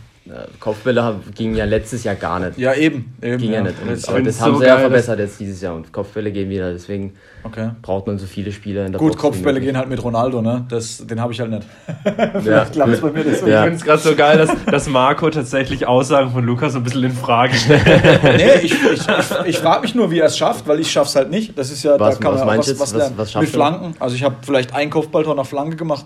Kopfbälle 0.59 1.19
gingen 1.33 1.55
ja 1.55 1.65
letztes 1.65 2.03
Jahr 2.03 2.13
gar 2.13 2.39
nicht. 2.39 2.57
Ja, 2.59 2.75
eben. 2.75 3.11
eben 3.23 3.37
Ging 3.39 3.51
ja, 3.51 3.57
ja 3.57 3.63
nicht. 3.63 3.81
Und, 3.81 4.07
aber 4.07 4.21
das 4.21 4.39
haben 4.39 4.53
so 4.53 4.59
sie 4.59 4.67
ja 4.67 4.77
verbessert 4.77 5.17
jetzt 5.17 5.39
dieses 5.39 5.59
Jahr 5.61 5.73
und 5.73 5.91
Kopfbälle 5.91 6.31
gehen 6.31 6.47
wieder. 6.47 6.71
Deswegen 6.71 7.13
okay. 7.43 7.71
braucht 7.81 8.05
man 8.05 8.19
so 8.19 8.27
viele 8.27 8.51
Spieler 8.51 8.85
in 8.85 8.91
der 8.91 8.99
Gut, 8.99 9.13
Box 9.13 9.21
Kopfbälle 9.21 9.59
gehen 9.59 9.75
halt 9.75 9.89
mit 9.89 10.03
Ronaldo, 10.03 10.43
ne? 10.43 10.63
Das, 10.69 11.05
den 11.07 11.19
habe 11.19 11.33
ich 11.33 11.39
halt 11.39 11.49
nicht. 11.49 11.63
Vielleicht 12.43 12.73
klappt 12.73 12.93
es 12.93 13.01
bei 13.01 13.11
mir 13.11 13.23
das 13.23 13.41
ja. 13.41 13.47
Ich 13.47 13.63
finde 13.63 13.75
es 13.77 13.83
gerade 13.83 14.01
so 14.01 14.15
geil, 14.15 14.37
dass, 14.37 14.51
dass 14.65 14.87
Marco 14.87 15.27
tatsächlich 15.31 15.87
Aussagen 15.87 16.29
von 16.29 16.45
Lukas 16.45 16.73
so 16.73 16.79
ein 16.79 16.83
bisschen 16.83 17.03
in 17.03 17.13
Frage 17.13 17.55
stellt. 17.55 17.83
nee, 18.23 18.59
ich, 18.61 18.73
ich, 18.73 18.91
ich, 18.91 19.47
ich 19.47 19.57
frage 19.57 19.81
mich 19.81 19.95
nur, 19.95 20.11
wie 20.11 20.19
er 20.19 20.27
es 20.27 20.37
schafft, 20.37 20.67
weil 20.67 20.79
ich 20.79 20.91
schaffe 20.91 21.09
es 21.09 21.15
halt 21.15 21.31
nicht. 21.31 21.57
Das 21.57 21.71
ist 21.71 21.81
ja, 21.81 21.99
was, 21.99 22.19
da 22.19 22.23
kann 22.23 22.35
man 22.35 22.59
was, 22.59 22.69
auch 22.69 22.79
was, 22.79 22.93
was, 22.93 23.17
was, 23.17 23.33
was 23.33 23.41
Mit 23.41 23.49
Flanken. 23.49 23.95
Also 23.99 24.15
ich 24.15 24.23
habe 24.23 24.35
vielleicht 24.43 24.75
ein 24.75 24.91
Kopfballtor 24.91 25.33
nach 25.33 25.47
Flanke 25.47 25.77
gemacht 25.77 26.05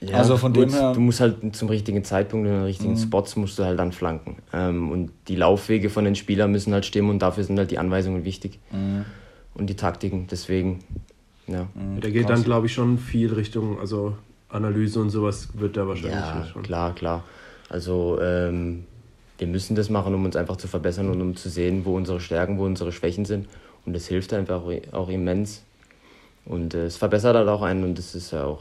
Ja, 0.00 0.16
also 0.16 0.36
von 0.38 0.52
gut, 0.52 0.64
dem 0.64 0.70
her. 0.72 0.92
Du 0.92 1.00
musst 1.00 1.20
halt 1.20 1.54
zum 1.54 1.68
richtigen 1.68 2.04
Zeitpunkt, 2.04 2.46
in 2.46 2.54
den 2.54 2.62
richtigen 2.62 2.92
mhm. 2.92 2.98
Spots 2.98 3.36
musst 3.36 3.58
du 3.58 3.64
halt 3.64 3.78
dann 3.78 3.92
flanken. 3.92 4.36
Ähm, 4.52 4.90
und 4.90 5.10
die 5.28 5.36
Laufwege 5.36 5.90
von 5.90 6.04
den 6.04 6.14
Spielern 6.14 6.50
müssen 6.50 6.72
halt 6.72 6.86
stimmen 6.86 7.10
und 7.10 7.20
dafür 7.20 7.44
sind 7.44 7.58
halt 7.58 7.70
die 7.70 7.78
Anweisungen 7.78 8.24
wichtig. 8.24 8.58
Mhm. 8.72 9.04
Und 9.54 9.66
die 9.68 9.76
Taktiken. 9.76 10.26
Deswegen, 10.30 10.80
ja. 11.46 11.66
Mhm, 11.74 12.00
Der 12.00 12.10
geht 12.10 12.26
krass. 12.26 12.36
dann, 12.36 12.44
glaube 12.44 12.66
ich, 12.66 12.72
schon 12.72 12.98
viel 12.98 13.32
Richtung, 13.34 13.78
also 13.78 14.16
Analyse 14.48 15.00
und 15.00 15.10
sowas 15.10 15.48
wird 15.54 15.76
da 15.76 15.86
wahrscheinlich 15.86 16.14
ja, 16.14 16.46
schon. 16.50 16.62
Klar, 16.62 16.94
klar. 16.94 17.24
Also 17.68 18.18
ähm, 18.22 18.84
wir 19.38 19.46
müssen 19.46 19.76
das 19.76 19.90
machen, 19.90 20.14
um 20.14 20.24
uns 20.24 20.34
einfach 20.34 20.56
zu 20.56 20.66
verbessern 20.66 21.10
und 21.10 21.20
um 21.20 21.36
zu 21.36 21.50
sehen, 21.50 21.84
wo 21.84 21.94
unsere 21.94 22.20
Stärken, 22.20 22.58
wo 22.58 22.64
unsere 22.64 22.90
Schwächen 22.90 23.26
sind. 23.26 23.48
Und 23.84 23.94
das 23.94 24.06
hilft 24.06 24.32
einfach 24.32 24.62
auch 24.92 25.08
immens. 25.08 25.62
Und 26.46 26.74
äh, 26.74 26.86
es 26.86 26.96
verbessert 26.96 27.36
halt 27.36 27.48
auch 27.48 27.62
einen 27.62 27.84
und 27.84 27.98
das 27.98 28.14
ist 28.14 28.32
ja 28.32 28.44
auch 28.44 28.60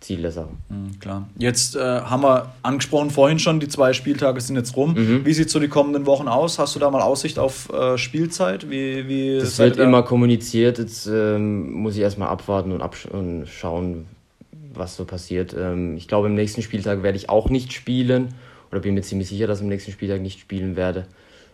Ziel 0.00 0.22
der 0.22 0.30
Sache. 0.30 0.50
Mhm, 0.68 1.00
klar. 1.00 1.28
Jetzt 1.38 1.76
äh, 1.76 1.80
haben 1.80 2.22
wir 2.22 2.52
angesprochen 2.62 3.10
vorhin 3.10 3.38
schon, 3.38 3.60
die 3.60 3.68
zwei 3.68 3.92
Spieltage 3.92 4.40
sind 4.40 4.56
jetzt 4.56 4.76
rum. 4.76 4.94
Mhm. 4.94 5.26
Wie 5.26 5.32
sieht 5.32 5.50
so 5.50 5.58
die 5.58 5.68
kommenden 5.68 6.06
Wochen 6.06 6.28
aus? 6.28 6.58
Hast 6.58 6.74
du 6.74 6.78
da 6.78 6.90
mal 6.90 7.02
Aussicht 7.02 7.38
auf 7.38 7.72
äh, 7.72 7.98
Spielzeit? 7.98 8.70
Wie, 8.70 9.08
wie 9.08 9.38
das 9.38 9.58
wird 9.58 9.78
immer 9.78 10.02
kommuniziert. 10.02 10.78
Jetzt 10.78 11.06
ähm, 11.06 11.72
muss 11.72 11.96
ich 11.96 12.02
erstmal 12.02 12.28
abwarten 12.28 12.72
und, 12.72 12.80
absch 12.80 13.06
und 13.06 13.46
schauen, 13.48 14.06
was 14.72 14.96
so 14.96 15.04
passiert. 15.04 15.54
Ähm, 15.58 15.96
ich 15.96 16.06
glaube, 16.06 16.28
im 16.28 16.34
nächsten 16.34 16.62
Spieltag 16.62 17.02
werde 17.02 17.18
ich 17.18 17.28
auch 17.28 17.50
nicht 17.50 17.72
spielen. 17.72 18.34
Oder 18.70 18.80
bin 18.80 18.94
mir 18.94 19.02
ziemlich 19.02 19.28
sicher, 19.28 19.46
dass 19.46 19.58
ich 19.58 19.64
im 19.64 19.68
nächsten 19.68 19.92
Spieltag 19.92 20.20
nicht 20.20 20.40
spielen 20.40 20.76
werde. 20.76 21.06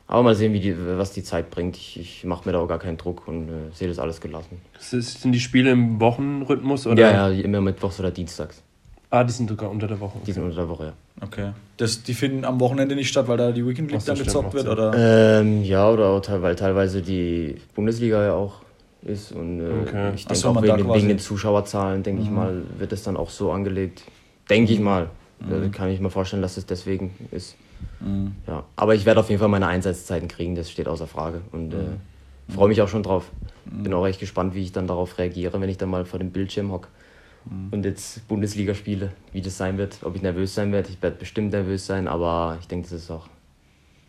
Aber 0.06 0.22
mal 0.22 0.34
sehen, 0.34 0.52
wie 0.52 0.60
die, 0.60 0.74
was 0.76 1.12
die 1.12 1.22
Zeit 1.22 1.50
bringt. 1.50 1.76
Ich, 1.76 1.98
ich 1.98 2.24
mache 2.24 2.46
mir 2.46 2.52
da 2.52 2.60
auch 2.60 2.68
gar 2.68 2.78
keinen 2.78 2.98
Druck 2.98 3.26
und 3.26 3.48
äh, 3.48 3.52
sehe 3.72 3.88
das 3.88 3.98
alles 3.98 4.20
gelassen. 4.20 4.60
Sind 4.78 5.32
die 5.32 5.40
Spiele 5.40 5.70
im 5.70 5.98
Wochenrhythmus? 5.98 6.86
Oder? 6.86 7.00
Ja, 7.00 7.28
ja, 7.30 7.42
immer 7.42 7.60
mittwochs 7.60 7.98
oder 8.00 8.10
dienstags. 8.10 8.62
Ah, 9.10 9.24
die 9.24 9.32
sind 9.32 9.48
sogar 9.48 9.70
unter 9.70 9.86
der 9.86 10.00
Woche. 10.00 10.18
Die 10.26 10.32
sind 10.32 10.42
unter 10.42 10.56
der 10.56 10.68
Woche, 10.68 10.84
ja. 10.86 10.92
Okay. 11.22 11.52
Das, 11.76 12.02
die 12.02 12.14
finden 12.14 12.44
am 12.44 12.60
Wochenende 12.60 12.96
nicht 12.96 13.08
statt, 13.08 13.28
weil 13.28 13.36
da 13.36 13.52
die 13.52 13.66
Weekend 13.66 13.92
League 13.92 14.04
dann 14.04 14.18
gezockt 14.18 14.52
wird, 14.54 14.68
oder? 14.68 14.92
Ähm, 15.40 15.62
ja, 15.62 15.88
oder 15.88 16.20
weil 16.42 16.56
teilweise 16.56 17.00
die 17.00 17.56
Bundesliga 17.74 18.24
ja 18.24 18.34
auch 18.34 18.62
ist. 19.04 19.32
Und 19.32 19.60
äh, 19.60 19.64
okay. 19.82 20.12
ich 20.16 20.26
denke 20.26 20.40
so, 20.40 20.48
auch 20.48 20.62
wegen, 20.62 20.92
wegen, 20.92 21.08
den 21.08 21.18
Zuschauerzahlen, 21.18 22.02
denke 22.02 22.22
mhm. 22.22 22.26
ich 22.26 22.32
mal, 22.32 22.62
wird 22.78 22.92
es 22.92 23.04
dann 23.04 23.16
auch 23.16 23.30
so 23.30 23.52
angelegt. 23.52 24.02
Denke 24.50 24.72
ich 24.72 24.80
mal. 24.80 25.10
Mhm. 25.40 25.50
Da 25.50 25.68
kann 25.68 25.90
ich 25.90 26.00
mir 26.00 26.10
vorstellen, 26.10 26.42
dass 26.42 26.56
es 26.56 26.66
deswegen 26.66 27.14
ist. 27.30 27.56
Mhm. 28.00 28.34
Ja, 28.46 28.64
aber 28.76 28.94
ich 28.94 29.06
werde 29.06 29.20
auf 29.20 29.28
jeden 29.28 29.40
Fall 29.40 29.48
meine 29.48 29.66
Einsatzzeiten 29.66 30.28
kriegen, 30.28 30.54
das 30.54 30.70
steht 30.70 30.88
außer 30.88 31.06
Frage. 31.06 31.42
Und 31.52 31.72
äh, 31.72 31.76
mhm. 31.76 32.52
freue 32.52 32.68
mich 32.68 32.82
auch 32.82 32.88
schon 32.88 33.02
drauf. 33.02 33.30
Mhm. 33.64 33.82
Bin 33.84 33.94
auch 33.94 34.06
echt 34.06 34.20
gespannt, 34.20 34.54
wie 34.54 34.62
ich 34.62 34.72
dann 34.72 34.86
darauf 34.86 35.18
reagiere, 35.18 35.60
wenn 35.60 35.68
ich 35.68 35.78
dann 35.78 35.90
mal 35.90 36.04
vor 36.04 36.18
dem 36.18 36.30
Bildschirm 36.30 36.72
hocke 36.72 36.88
mhm. 37.44 37.68
und 37.70 37.84
jetzt 37.84 38.26
Bundesliga 38.28 38.74
spiele, 38.74 39.12
wie 39.32 39.40
das 39.40 39.56
sein 39.56 39.78
wird. 39.78 39.98
Ob 40.02 40.16
ich 40.16 40.22
nervös 40.22 40.54
sein 40.54 40.72
werde, 40.72 40.90
ich 40.90 41.02
werde 41.02 41.16
bestimmt 41.16 41.52
nervös 41.52 41.86
sein, 41.86 42.08
aber 42.08 42.58
ich 42.60 42.68
denke, 42.68 42.88
das 42.88 43.02
ist 43.02 43.10
auch 43.10 43.28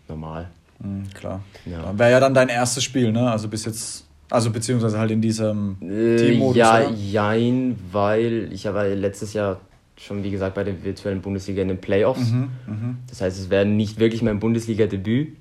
normal. 0.07 0.49
Mhm, 0.80 1.09
klar. 1.13 1.41
Ja. 1.65 1.97
Wäre 1.97 2.11
ja 2.11 2.19
dann 2.19 2.34
dein 2.34 2.49
erstes 2.49 2.84
Spiel, 2.84 3.11
ne? 3.11 3.30
Also 3.32 3.47
bis 3.47 3.65
jetzt. 3.65 4.03
Also 4.30 4.49
beziehungsweise 4.49 4.97
halt 4.97 5.11
in 5.11 5.21
diesem 5.21 5.78
äh, 5.82 6.15
Teammodus. 6.17 6.55
Ja, 6.55 6.80
oder? 6.80 6.89
jein, 6.89 7.80
weil 7.91 8.49
ich 8.51 8.65
habe 8.65 8.93
letztes 8.95 9.34
Jahr 9.34 9.61
schon, 9.97 10.23
wie 10.23 10.31
gesagt, 10.31 10.55
bei 10.55 10.63
der 10.63 10.83
virtuellen 10.83 11.21
Bundesliga 11.21 11.61
in 11.61 11.69
den 11.69 11.81
Playoffs. 11.81 12.31
Mhm, 12.31 12.49
mh. 12.67 12.95
Das 13.09 13.21
heißt, 13.21 13.39
es 13.39 13.49
wäre 13.49 13.65
nicht 13.65 13.99
wirklich 13.99 14.21
mein 14.21 14.39
Bundesliga-Debüt, 14.39 15.35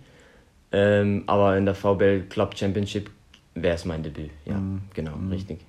ähm, 0.72 1.24
aber 1.26 1.56
in 1.56 1.64
der 1.64 1.74
VBL 1.74 2.22
Club 2.28 2.56
Championship 2.56 3.10
wäre 3.54 3.74
es 3.74 3.84
mein 3.84 4.02
Debüt. 4.02 4.30
Ja, 4.44 4.58
mhm. 4.58 4.82
genau, 4.94 5.16
mhm. 5.16 5.30
richtig. 5.30 5.60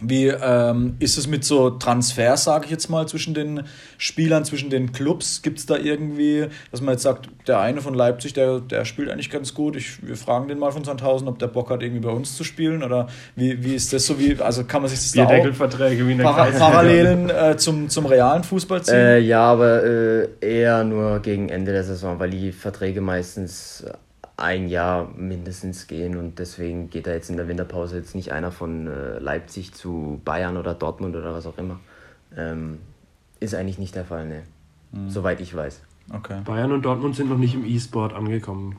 Wie 0.00 0.28
ähm, 0.28 0.96
ist 0.98 1.18
es 1.18 1.26
mit 1.26 1.44
so 1.44 1.70
Transfers, 1.70 2.44
sage 2.44 2.64
ich 2.64 2.70
jetzt 2.70 2.88
mal, 2.88 3.06
zwischen 3.06 3.34
den 3.34 3.64
Spielern, 3.98 4.44
zwischen 4.44 4.70
den 4.70 4.92
Clubs? 4.92 5.42
Gibt 5.42 5.58
es 5.58 5.66
da 5.66 5.76
irgendwie, 5.76 6.46
dass 6.70 6.80
man 6.80 6.94
jetzt 6.94 7.02
sagt, 7.02 7.28
der 7.46 7.60
eine 7.60 7.80
von 7.80 7.94
Leipzig, 7.94 8.32
der, 8.32 8.60
der 8.60 8.84
spielt 8.84 9.10
eigentlich 9.10 9.30
ganz 9.30 9.54
gut, 9.54 9.76
ich, 9.76 10.06
wir 10.06 10.16
fragen 10.16 10.48
den 10.48 10.58
mal 10.58 10.72
von 10.72 10.84
Sandhausen, 10.84 11.28
ob 11.28 11.38
der 11.38 11.48
Bock 11.48 11.70
hat, 11.70 11.82
irgendwie 11.82 12.00
bei 12.00 12.10
uns 12.10 12.36
zu 12.36 12.44
spielen? 12.44 12.82
Oder 12.82 13.08
wie, 13.36 13.62
wie 13.62 13.74
ist 13.74 13.92
das 13.92 14.06
so? 14.06 14.18
Wie, 14.18 14.40
also 14.40 14.64
kann 14.64 14.82
man 14.82 14.90
sich 14.90 14.98
das 14.98 15.12
da 15.12 15.24
auch 15.24 15.44
wie 15.44 16.14
Para 16.16 16.46
Parallelen 16.46 17.30
äh, 17.30 17.56
zum, 17.56 17.88
zum 17.88 18.06
realen 18.06 18.44
Fußball 18.44 18.82
ziehen? 18.82 18.94
Äh, 18.94 19.18
ja, 19.18 19.42
aber 19.42 19.84
äh, 19.84 20.28
eher 20.40 20.84
nur 20.84 21.20
gegen 21.20 21.48
Ende 21.48 21.72
der 21.72 21.84
Saison, 21.84 22.18
weil 22.18 22.30
die 22.30 22.52
Verträge 22.52 23.00
meistens 23.00 23.84
ein 24.40 24.68
Jahr 24.68 25.10
mindestens 25.16 25.86
gehen 25.86 26.16
und 26.16 26.38
deswegen 26.38 26.90
geht 26.90 27.06
da 27.06 27.12
jetzt 27.12 27.30
in 27.30 27.36
der 27.36 27.48
Winterpause 27.48 27.96
jetzt 27.96 28.14
nicht 28.14 28.32
einer 28.32 28.50
von 28.50 28.86
äh, 28.86 29.18
Leipzig 29.18 29.74
zu 29.74 30.20
Bayern 30.24 30.56
oder 30.56 30.74
Dortmund 30.74 31.16
oder 31.16 31.34
was 31.34 31.46
auch 31.46 31.58
immer. 31.58 31.80
Ähm, 32.36 32.78
ist 33.38 33.54
eigentlich 33.54 33.78
nicht 33.78 33.94
der 33.94 34.04
Fall, 34.04 34.26
ne. 34.26 34.42
Mhm. 34.92 35.10
Soweit 35.10 35.40
ich 35.40 35.54
weiß. 35.54 35.82
Okay. 36.12 36.40
Bayern 36.44 36.72
und 36.72 36.84
Dortmund 36.84 37.16
sind 37.16 37.30
noch 37.30 37.38
nicht 37.38 37.54
im 37.54 37.64
E-Sport 37.64 38.12
angekommen, 38.12 38.76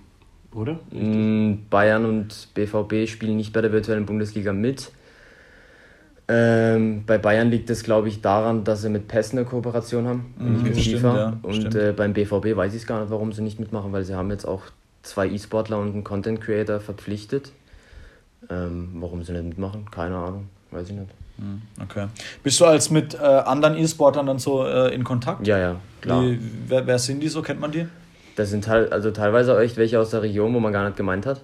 oder? 0.53 0.79
Mhm, 0.91 1.65
Bayern 1.69 2.05
und 2.05 2.49
BVB 2.53 3.07
spielen 3.07 3.37
nicht 3.37 3.53
bei 3.53 3.61
der 3.61 3.71
virtuellen 3.71 4.05
Bundesliga 4.05 4.53
mit. 4.53 4.91
Ähm, 6.27 7.03
bei 7.05 7.17
Bayern 7.17 7.49
liegt 7.49 7.69
es, 7.69 7.83
glaube 7.83 8.07
ich, 8.07 8.21
daran, 8.21 8.63
dass 8.63 8.81
sie 8.81 8.89
mit 8.89 9.07
PES 9.07 9.31
eine 9.31 9.45
Kooperation 9.45 10.07
haben, 10.07 10.33
mhm, 10.37 10.53
nicht 10.53 10.63
mit 10.63 10.75
FIFA. 10.75 11.41
Stimmt, 11.41 11.43
ja, 11.43 11.67
und 11.67 11.75
äh, 11.75 11.93
beim 11.95 12.13
BVB 12.13 12.55
weiß 12.55 12.73
ich 12.73 12.81
es 12.81 12.87
gar 12.87 13.01
nicht, 13.01 13.11
warum 13.11 13.31
sie 13.31 13.41
nicht 13.41 13.59
mitmachen, 13.59 13.91
weil 13.91 14.03
sie 14.03 14.15
haben 14.15 14.29
jetzt 14.29 14.45
auch 14.45 14.63
zwei 15.03 15.27
E-Sportler 15.27 15.79
und 15.79 15.93
einen 15.93 16.03
Content 16.03 16.41
Creator 16.41 16.79
verpflichtet. 16.79 17.51
Ähm, 18.49 18.89
warum 18.95 19.23
sie 19.23 19.33
nicht 19.33 19.43
mitmachen, 19.43 19.89
keine 19.91 20.15
Ahnung, 20.17 20.49
weiß 20.71 20.89
ich 20.89 20.95
nicht. 20.95 21.11
Hm, 21.37 21.61
okay. 21.81 22.07
Bist 22.43 22.59
du 22.59 22.65
als 22.65 22.89
mit 22.89 23.13
äh, 23.13 23.17
anderen 23.19 23.77
E-Sportlern 23.77 24.25
dann 24.25 24.39
so 24.39 24.65
äh, 24.65 24.93
in 24.93 25.03
Kontakt? 25.03 25.45
Ja, 25.45 25.57
ja, 25.57 25.75
klar. 26.01 26.23
Wie, 26.23 26.39
wer, 26.67 26.85
wer, 26.87 26.99
sind 26.99 27.21
die 27.21 27.29
so? 27.29 27.41
Kennt 27.41 27.59
man 27.59 27.71
die? 27.71 27.87
Das 28.35 28.49
sind 28.49 28.65
te 28.65 28.89
also 28.91 29.11
teilweise 29.11 29.59
echt 29.59 29.77
welche 29.77 29.99
aus 29.99 30.11
der 30.11 30.21
Region, 30.21 30.53
wo 30.53 30.59
man 30.59 30.73
gar 30.73 30.85
nicht 30.85 30.97
gemeint 30.97 31.25
hat. 31.25 31.41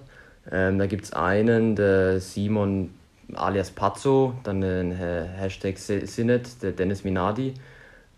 Ähm, 0.50 0.78
da 0.78 0.86
gibt 0.86 1.04
es 1.04 1.12
einen, 1.12 1.76
der 1.76 2.20
Simon 2.20 2.90
alias 3.34 3.70
Pazzo, 3.70 4.34
dann 4.42 4.60
den 4.60 4.92
Hashtag 4.92 5.76
Sinet, 5.78 6.62
der 6.62 6.72
Dennis 6.72 7.04
Minardi. 7.04 7.54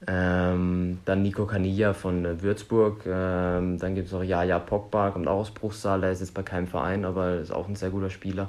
Ähm, 0.07 0.99
dann 1.05 1.23
Nico 1.23 1.45
Canilla 1.45 1.93
von 1.93 2.25
äh, 2.25 2.43
Würzburg. 2.43 3.05
Ähm, 3.07 3.79
dann 3.79 3.95
gibt 3.95 4.07
es 4.07 4.13
noch 4.13 4.23
Jaja 4.23 4.59
Pogba, 4.59 5.11
kommt 5.11 5.29
auch 5.29 5.41
aus 5.41 5.51
Bruchsal, 5.51 6.01
der 6.01 6.13
ist 6.13 6.21
jetzt 6.21 6.33
bei 6.35 6.43
keinem 6.43 6.67
Verein, 6.67 7.05
aber 7.05 7.35
ist 7.35 7.51
auch 7.51 7.69
ein 7.69 7.77
sehr 7.77 7.91
guter 7.91 8.09
Spieler. 8.09 8.49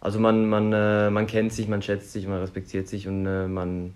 Also 0.00 0.20
man, 0.20 0.48
man, 0.48 0.72
äh, 0.72 1.10
man 1.10 1.26
kennt 1.26 1.52
sich, 1.52 1.66
man 1.66 1.82
schätzt 1.82 2.12
sich, 2.12 2.28
man 2.28 2.38
respektiert 2.38 2.86
sich 2.86 3.08
und 3.08 3.26
äh, 3.26 3.48
man 3.48 3.94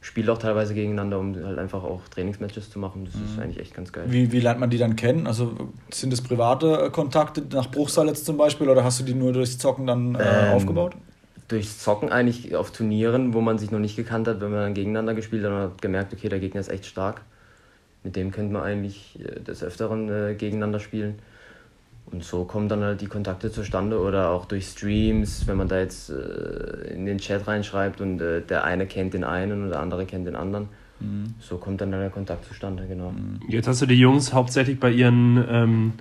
spielt 0.00 0.28
auch 0.28 0.38
teilweise 0.38 0.74
gegeneinander, 0.74 1.18
um 1.20 1.36
halt 1.36 1.58
einfach 1.58 1.84
auch 1.84 2.00
Trainingsmatches 2.08 2.70
zu 2.70 2.80
machen. 2.80 3.04
Das 3.04 3.14
mhm. 3.14 3.24
ist 3.24 3.38
eigentlich 3.38 3.60
echt 3.60 3.74
ganz 3.74 3.92
geil. 3.92 4.04
Wie, 4.08 4.32
wie 4.32 4.40
lernt 4.40 4.58
man 4.58 4.68
die 4.68 4.78
dann 4.78 4.96
kennen? 4.96 5.28
Also 5.28 5.52
sind 5.92 6.12
das 6.12 6.20
private 6.20 6.86
äh, 6.86 6.90
Kontakte 6.90 7.42
nach 7.52 7.70
Bruchsal 7.70 8.08
jetzt 8.08 8.26
zum 8.26 8.36
Beispiel 8.36 8.68
oder 8.68 8.82
hast 8.82 8.98
du 8.98 9.04
die 9.04 9.14
nur 9.14 9.32
durchs 9.32 9.58
Zocken 9.58 9.86
dann 9.86 10.16
äh, 10.16 10.48
ähm, 10.48 10.54
aufgebaut? 10.54 10.96
Durchs 11.52 11.78
Zocken 11.78 12.10
eigentlich 12.10 12.56
auf 12.56 12.72
Turnieren, 12.72 13.34
wo 13.34 13.40
man 13.40 13.58
sich 13.58 13.70
noch 13.70 13.78
nicht 13.78 13.96
gekannt 13.96 14.26
hat, 14.26 14.40
wenn 14.40 14.50
man 14.50 14.60
dann 14.60 14.74
gegeneinander 14.74 15.14
gespielt 15.14 15.44
hat 15.44 15.50
und 15.50 15.58
hat 15.58 15.82
gemerkt, 15.82 16.12
okay, 16.12 16.28
der 16.28 16.40
Gegner 16.40 16.60
ist 16.60 16.70
echt 16.70 16.86
stark. 16.86 17.20
Mit 18.02 18.16
dem 18.16 18.32
könnte 18.32 18.52
man 18.52 18.62
eigentlich 18.62 19.18
äh, 19.20 19.40
des 19.40 19.62
Öfteren 19.62 20.08
äh, 20.08 20.34
gegeneinander 20.34 20.80
spielen. 20.80 21.18
Und 22.06 22.24
so 22.24 22.44
kommen 22.44 22.68
dann 22.68 22.82
halt 22.82 23.00
die 23.00 23.06
Kontakte 23.06 23.52
zustande 23.52 24.00
oder 24.00 24.30
auch 24.30 24.46
durch 24.46 24.66
Streams, 24.66 25.46
wenn 25.46 25.56
man 25.56 25.68
da 25.68 25.78
jetzt 25.78 26.10
äh, 26.10 26.92
in 26.92 27.06
den 27.06 27.18
Chat 27.18 27.46
reinschreibt 27.46 28.00
und 28.00 28.20
äh, 28.20 28.40
der 28.42 28.64
eine 28.64 28.86
kennt 28.86 29.14
den 29.14 29.24
einen 29.24 29.62
und 29.62 29.70
der 29.70 29.80
andere 29.80 30.04
kennt 30.04 30.26
den 30.26 30.34
anderen. 30.34 30.68
Mhm. 31.00 31.34
So 31.38 31.58
kommt 31.58 31.80
dann, 31.80 31.92
dann 31.92 32.00
der 32.00 32.10
Kontakt 32.10 32.44
zustande, 32.44 32.86
genau. 32.86 33.14
Jetzt 33.48 33.68
hast 33.68 33.82
du 33.82 33.86
die 33.86 33.98
Jungs 33.98 34.32
hauptsächlich 34.32 34.80
bei 34.80 34.90
ihren 34.90 35.44
ähm, 35.48 35.92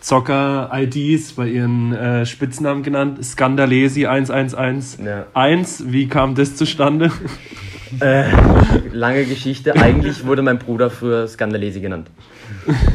Zocker-IDs 0.00 1.32
bei 1.32 1.48
ihren 1.48 1.92
äh, 1.92 2.24
Spitznamen 2.26 2.82
genannt. 2.82 3.24
Skandalesi 3.24 4.06
111. 4.06 4.98
Ja. 5.04 5.26
1, 5.34 5.84
wie 5.92 6.08
kam 6.08 6.34
das 6.34 6.56
zustande? 6.56 7.10
Äh, 8.00 8.30
lange 8.92 9.24
Geschichte. 9.24 9.74
Eigentlich 9.74 10.26
wurde 10.26 10.42
mein 10.42 10.58
Bruder 10.58 10.90
früher 10.90 11.26
Skandalesi 11.26 11.80
genannt. 11.80 12.10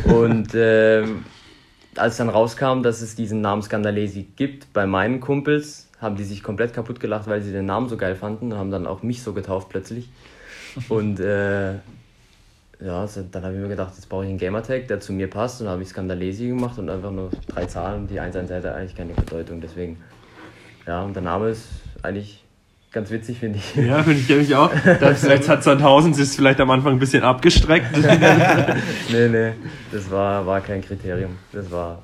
Und 0.06 0.54
äh, 0.54 1.04
als 1.96 2.18
dann 2.18 2.30
rauskam, 2.30 2.84
dass 2.84 3.02
es 3.02 3.16
diesen 3.16 3.42
Namen 3.42 3.62
Skandalesi 3.62 4.28
gibt, 4.36 4.72
bei 4.74 4.86
meinen 4.86 5.20
Kumpels 5.20 5.90
haben 6.00 6.16
die 6.16 6.24
sich 6.24 6.44
komplett 6.44 6.74
kaputt 6.74 7.00
gelacht, 7.00 7.28
weil 7.28 7.42
sie 7.42 7.52
den 7.52 7.66
Namen 7.66 7.88
so 7.88 7.98
geil 7.98 8.16
fanden 8.16 8.52
und 8.52 8.58
haben 8.58 8.72
dann 8.72 8.86
auch 8.86 9.04
mich 9.04 9.24
so 9.24 9.34
getauft 9.34 9.70
plötzlich. 9.70 10.10
Und 10.90 11.20
äh, 11.20 11.76
ja, 12.84 13.00
also 13.00 13.24
dann 13.32 13.44
habe 13.44 13.56
ich 13.56 13.62
mir 13.62 13.70
gedacht, 13.70 13.94
jetzt 13.96 14.10
brauche 14.10 14.24
ich 14.24 14.30
einen 14.30 14.38
Gamertag, 14.38 14.88
der 14.90 15.00
zu 15.00 15.14
mir 15.14 15.30
passt. 15.30 15.62
Und 15.62 15.66
dann 15.66 15.74
habe 15.74 15.84
ich 15.84 15.90
Skandalesi 15.90 16.48
gemacht 16.48 16.78
und 16.78 16.90
einfach 16.90 17.12
nur 17.12 17.30
drei 17.48 17.66
Zahlen. 17.66 18.08
Die 18.08 18.20
1 18.20 18.36
hatte 18.36 18.76
eigentlich 18.76 18.96
keine 18.96 19.14
Bedeutung. 19.14 19.62
Deswegen, 19.62 19.98
ja, 20.86 21.02
und 21.02 21.16
der 21.16 21.24
Name 21.24 21.50
ist 21.50 21.66
eigentlich 22.02 22.44
ganz 22.92 23.10
witzig, 23.10 23.40
finde 23.40 23.60
ich. 23.60 23.76
Ja, 23.76 24.04
finde 24.04 24.20
ich 24.20 24.28
nämlich 24.28 24.54
auch. 24.56 24.70
Da 25.00 25.14
vielleicht 25.14 25.48
hat 25.50 25.64
Sandhausen 25.64 26.14
sich 26.14 26.30
vielleicht 26.30 26.60
am 26.60 26.70
Anfang 26.72 26.94
ein 26.94 27.00
bisschen 27.00 27.24
abgestreckt. 27.24 27.98
nee, 29.12 29.30
nee, 29.30 29.54
das 29.92 30.12
war, 30.12 30.46
war 30.46 30.60
kein 30.60 30.82
Kriterium. 30.82 31.38
Das 31.54 31.72
war 31.72 32.02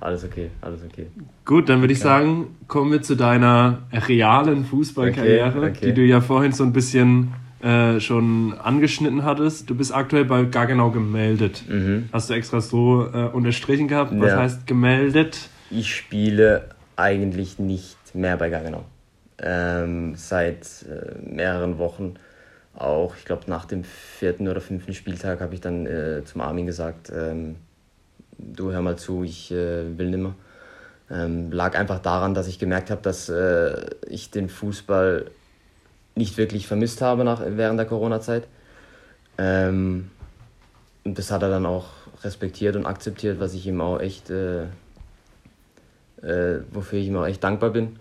alles 0.00 0.24
okay, 0.24 0.50
alles 0.60 0.80
okay. 0.84 1.06
Gut, 1.44 1.68
dann 1.68 1.80
würde 1.80 1.92
ich 1.92 2.00
sagen, 2.00 2.56
kommen 2.66 2.90
wir 2.90 3.02
zu 3.02 3.14
deiner 3.14 3.82
realen 3.92 4.64
Fußballkarriere, 4.64 5.58
okay, 5.58 5.70
okay. 5.70 5.86
die 5.86 5.94
du 5.94 6.02
ja 6.02 6.20
vorhin 6.20 6.50
so 6.50 6.64
ein 6.64 6.72
bisschen 6.72 7.32
äh, 7.62 8.00
schon 8.00 8.54
angeschnitten 8.58 9.24
hattest. 9.24 9.70
Du 9.70 9.74
bist 9.74 9.94
aktuell 9.94 10.24
bei 10.24 10.44
Gaggenau 10.44 10.90
gemeldet. 10.90 11.64
Mhm. 11.68 12.08
Hast 12.12 12.30
du 12.30 12.34
extra 12.34 12.60
so 12.60 13.08
äh, 13.12 13.28
unterstrichen 13.28 13.88
gehabt? 13.88 14.12
Was 14.18 14.30
ja. 14.30 14.38
heißt 14.38 14.66
gemeldet? 14.66 15.48
Ich 15.70 15.94
spiele 15.94 16.68
eigentlich 16.96 17.58
nicht 17.58 17.96
mehr 18.14 18.36
bei 18.36 18.50
Gaggenau. 18.50 18.84
Ähm, 19.38 20.14
seit 20.16 20.66
äh, 20.88 21.18
mehreren 21.22 21.78
Wochen 21.78 22.14
auch, 22.74 23.16
ich 23.16 23.24
glaube 23.24 23.44
nach 23.46 23.64
dem 23.64 23.84
vierten 23.84 24.48
oder 24.48 24.60
fünften 24.60 24.94
Spieltag 24.94 25.40
habe 25.40 25.54
ich 25.54 25.60
dann 25.60 25.86
äh, 25.86 26.24
zum 26.24 26.42
Armin 26.42 26.66
gesagt, 26.66 27.10
ähm, 27.14 27.56
du 28.38 28.72
hör 28.72 28.82
mal 28.82 28.96
zu, 28.96 29.24
ich 29.24 29.50
äh, 29.50 29.98
will 29.98 30.10
nimmer. 30.10 30.34
Ähm, 31.10 31.52
lag 31.52 31.78
einfach 31.78 32.00
daran, 32.00 32.34
dass 32.34 32.48
ich 32.48 32.58
gemerkt 32.58 32.90
habe, 32.90 33.00
dass 33.00 33.28
äh, 33.28 33.86
ich 34.08 34.30
den 34.30 34.48
Fußball 34.48 35.30
nicht 36.16 36.36
wirklich 36.36 36.66
vermisst 36.66 37.02
habe 37.02 37.22
nach, 37.24 37.42
während 37.44 37.78
der 37.78 37.86
Corona-Zeit. 37.86 38.48
Ähm, 39.38 40.10
und 41.04 41.18
das 41.18 41.30
hat 41.30 41.42
er 41.42 41.50
dann 41.50 41.66
auch 41.66 41.86
respektiert 42.24 42.74
und 42.74 42.86
akzeptiert, 42.86 43.38
was 43.38 43.54
ich 43.54 43.66
ihm 43.66 43.80
auch 43.80 44.00
echt, 44.00 44.30
äh, 44.30 44.64
äh, 46.22 46.62
wofür 46.72 46.98
ich 46.98 47.06
ihm 47.06 47.16
auch 47.16 47.26
echt 47.26 47.44
dankbar 47.44 47.70
bin. 47.70 48.00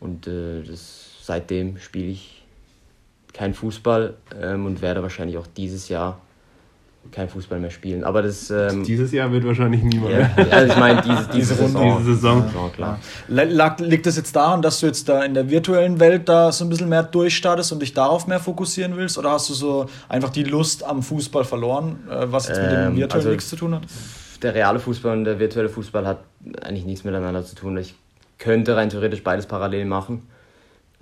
Und 0.00 0.26
äh, 0.26 0.62
das, 0.62 1.16
seitdem 1.22 1.78
spiele 1.78 2.08
ich 2.08 2.44
kein 3.32 3.52
Fußball 3.52 4.14
ähm, 4.40 4.64
und 4.64 4.80
werde 4.80 5.02
wahrscheinlich 5.02 5.36
auch 5.36 5.46
dieses 5.46 5.88
Jahr 5.88 6.20
kein 7.12 7.28
Fußball 7.28 7.58
mehr 7.58 7.70
spielen. 7.70 8.04
Aber 8.04 8.22
das 8.22 8.50
ähm, 8.50 8.84
dieses 8.84 9.12
Jahr 9.12 9.30
wird 9.32 9.44
wahrscheinlich 9.44 9.82
niemand. 9.82 10.12
Ja, 10.12 10.30
also 10.50 10.72
ich 10.72 10.78
meine 10.78 11.02
diese, 11.02 11.28
diese, 11.32 11.54
diese 11.54 11.54
Saison. 11.54 11.98
Diese 11.98 12.14
Saison. 12.14 12.44
Ja, 12.54 12.68
klar. 12.68 12.98
Lag, 13.28 13.78
liegt 13.80 14.06
das 14.06 14.16
jetzt 14.16 14.34
daran, 14.36 14.62
dass 14.62 14.80
du 14.80 14.86
jetzt 14.86 15.08
da 15.08 15.24
in 15.24 15.34
der 15.34 15.50
virtuellen 15.50 16.00
Welt 16.00 16.28
da 16.28 16.52
so 16.52 16.64
ein 16.64 16.68
bisschen 16.68 16.88
mehr 16.88 17.02
durchstartest 17.02 17.72
und 17.72 17.80
dich 17.80 17.94
darauf 17.94 18.26
mehr 18.26 18.40
fokussieren 18.40 18.96
willst, 18.96 19.18
oder 19.18 19.30
hast 19.30 19.48
du 19.50 19.54
so 19.54 19.86
einfach 20.08 20.30
die 20.30 20.44
Lust 20.44 20.84
am 20.84 21.02
Fußball 21.02 21.44
verloren, 21.44 21.98
äh, 22.10 22.26
was 22.26 22.48
jetzt 22.48 22.60
mit 22.60 22.70
dem 22.70 22.78
ähm, 22.78 22.96
virtuellen 22.96 23.12
also 23.12 23.28
nichts 23.30 23.48
zu 23.48 23.56
tun 23.56 23.74
hat? 23.74 23.82
Der 24.42 24.54
reale 24.54 24.78
Fußball 24.78 25.16
und 25.16 25.24
der 25.24 25.38
virtuelle 25.38 25.68
Fußball 25.68 26.06
hat 26.06 26.18
eigentlich 26.62 26.84
nichts 26.84 27.04
miteinander 27.04 27.44
zu 27.44 27.54
tun. 27.54 27.76
Ich 27.78 27.94
könnte 28.38 28.76
rein 28.76 28.90
theoretisch 28.90 29.22
beides 29.22 29.46
parallel 29.46 29.86
machen. 29.86 30.22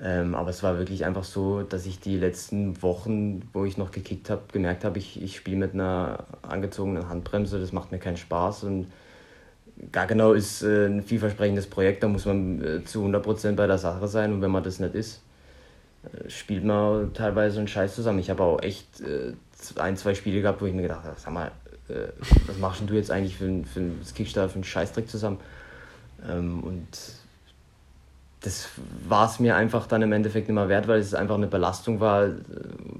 Ähm, 0.00 0.34
aber 0.34 0.50
es 0.50 0.62
war 0.62 0.78
wirklich 0.78 1.04
einfach 1.04 1.24
so, 1.24 1.62
dass 1.62 1.86
ich 1.86 2.00
die 2.00 2.16
letzten 2.16 2.82
Wochen, 2.82 3.42
wo 3.52 3.64
ich 3.64 3.76
noch 3.76 3.92
gekickt 3.92 4.28
habe, 4.28 4.42
gemerkt 4.52 4.84
habe, 4.84 4.98
ich, 4.98 5.22
ich 5.22 5.36
spiele 5.36 5.56
mit 5.56 5.74
einer 5.74 6.24
angezogenen 6.42 7.08
Handbremse, 7.08 7.60
das 7.60 7.72
macht 7.72 7.92
mir 7.92 7.98
keinen 7.98 8.16
Spaß. 8.16 8.64
Und 8.64 8.88
gar 9.92 10.06
genau 10.06 10.32
ist 10.32 10.62
äh, 10.62 10.86
ein 10.86 11.02
vielversprechendes 11.02 11.68
Projekt, 11.68 12.02
da 12.02 12.08
muss 12.08 12.26
man 12.26 12.62
äh, 12.62 12.84
zu 12.84 13.04
100% 13.04 13.52
bei 13.52 13.66
der 13.66 13.78
Sache 13.78 14.08
sein. 14.08 14.32
Und 14.32 14.42
wenn 14.42 14.50
man 14.50 14.64
das 14.64 14.80
nicht 14.80 14.94
ist, 14.96 15.22
äh, 16.04 16.28
spielt 16.28 16.64
man 16.64 17.12
teilweise 17.14 17.58
einen 17.58 17.68
Scheiß 17.68 17.94
zusammen. 17.94 18.18
Ich 18.18 18.30
habe 18.30 18.42
auch 18.42 18.62
echt 18.62 19.00
äh, 19.00 19.32
ein, 19.76 19.96
zwei 19.96 20.14
Spiele 20.14 20.42
gehabt, 20.42 20.60
wo 20.60 20.66
ich 20.66 20.74
mir 20.74 20.82
gedacht 20.82 21.04
habe, 21.04 21.16
sag 21.18 21.32
mal, 21.32 21.52
äh, 21.88 22.08
was 22.46 22.58
machst 22.58 22.82
du 22.84 22.94
jetzt 22.94 23.12
eigentlich 23.12 23.36
für, 23.36 23.62
für, 23.64 23.90
das 24.00 24.14
kickst 24.14 24.36
du 24.36 24.48
für 24.48 24.54
einen 24.56 24.64
Scheißdreck 24.64 25.08
zusammen? 25.08 25.38
Ähm, 26.28 26.64
und 26.64 26.88
das 28.44 28.68
war 29.08 29.26
es 29.26 29.40
mir 29.40 29.56
einfach 29.56 29.86
dann 29.86 30.02
im 30.02 30.12
Endeffekt 30.12 30.48
nicht 30.48 30.54
mehr 30.54 30.68
wert, 30.68 30.86
weil 30.86 31.00
es 31.00 31.14
einfach 31.14 31.36
eine 31.36 31.46
Belastung 31.46 32.00
war, 32.00 32.28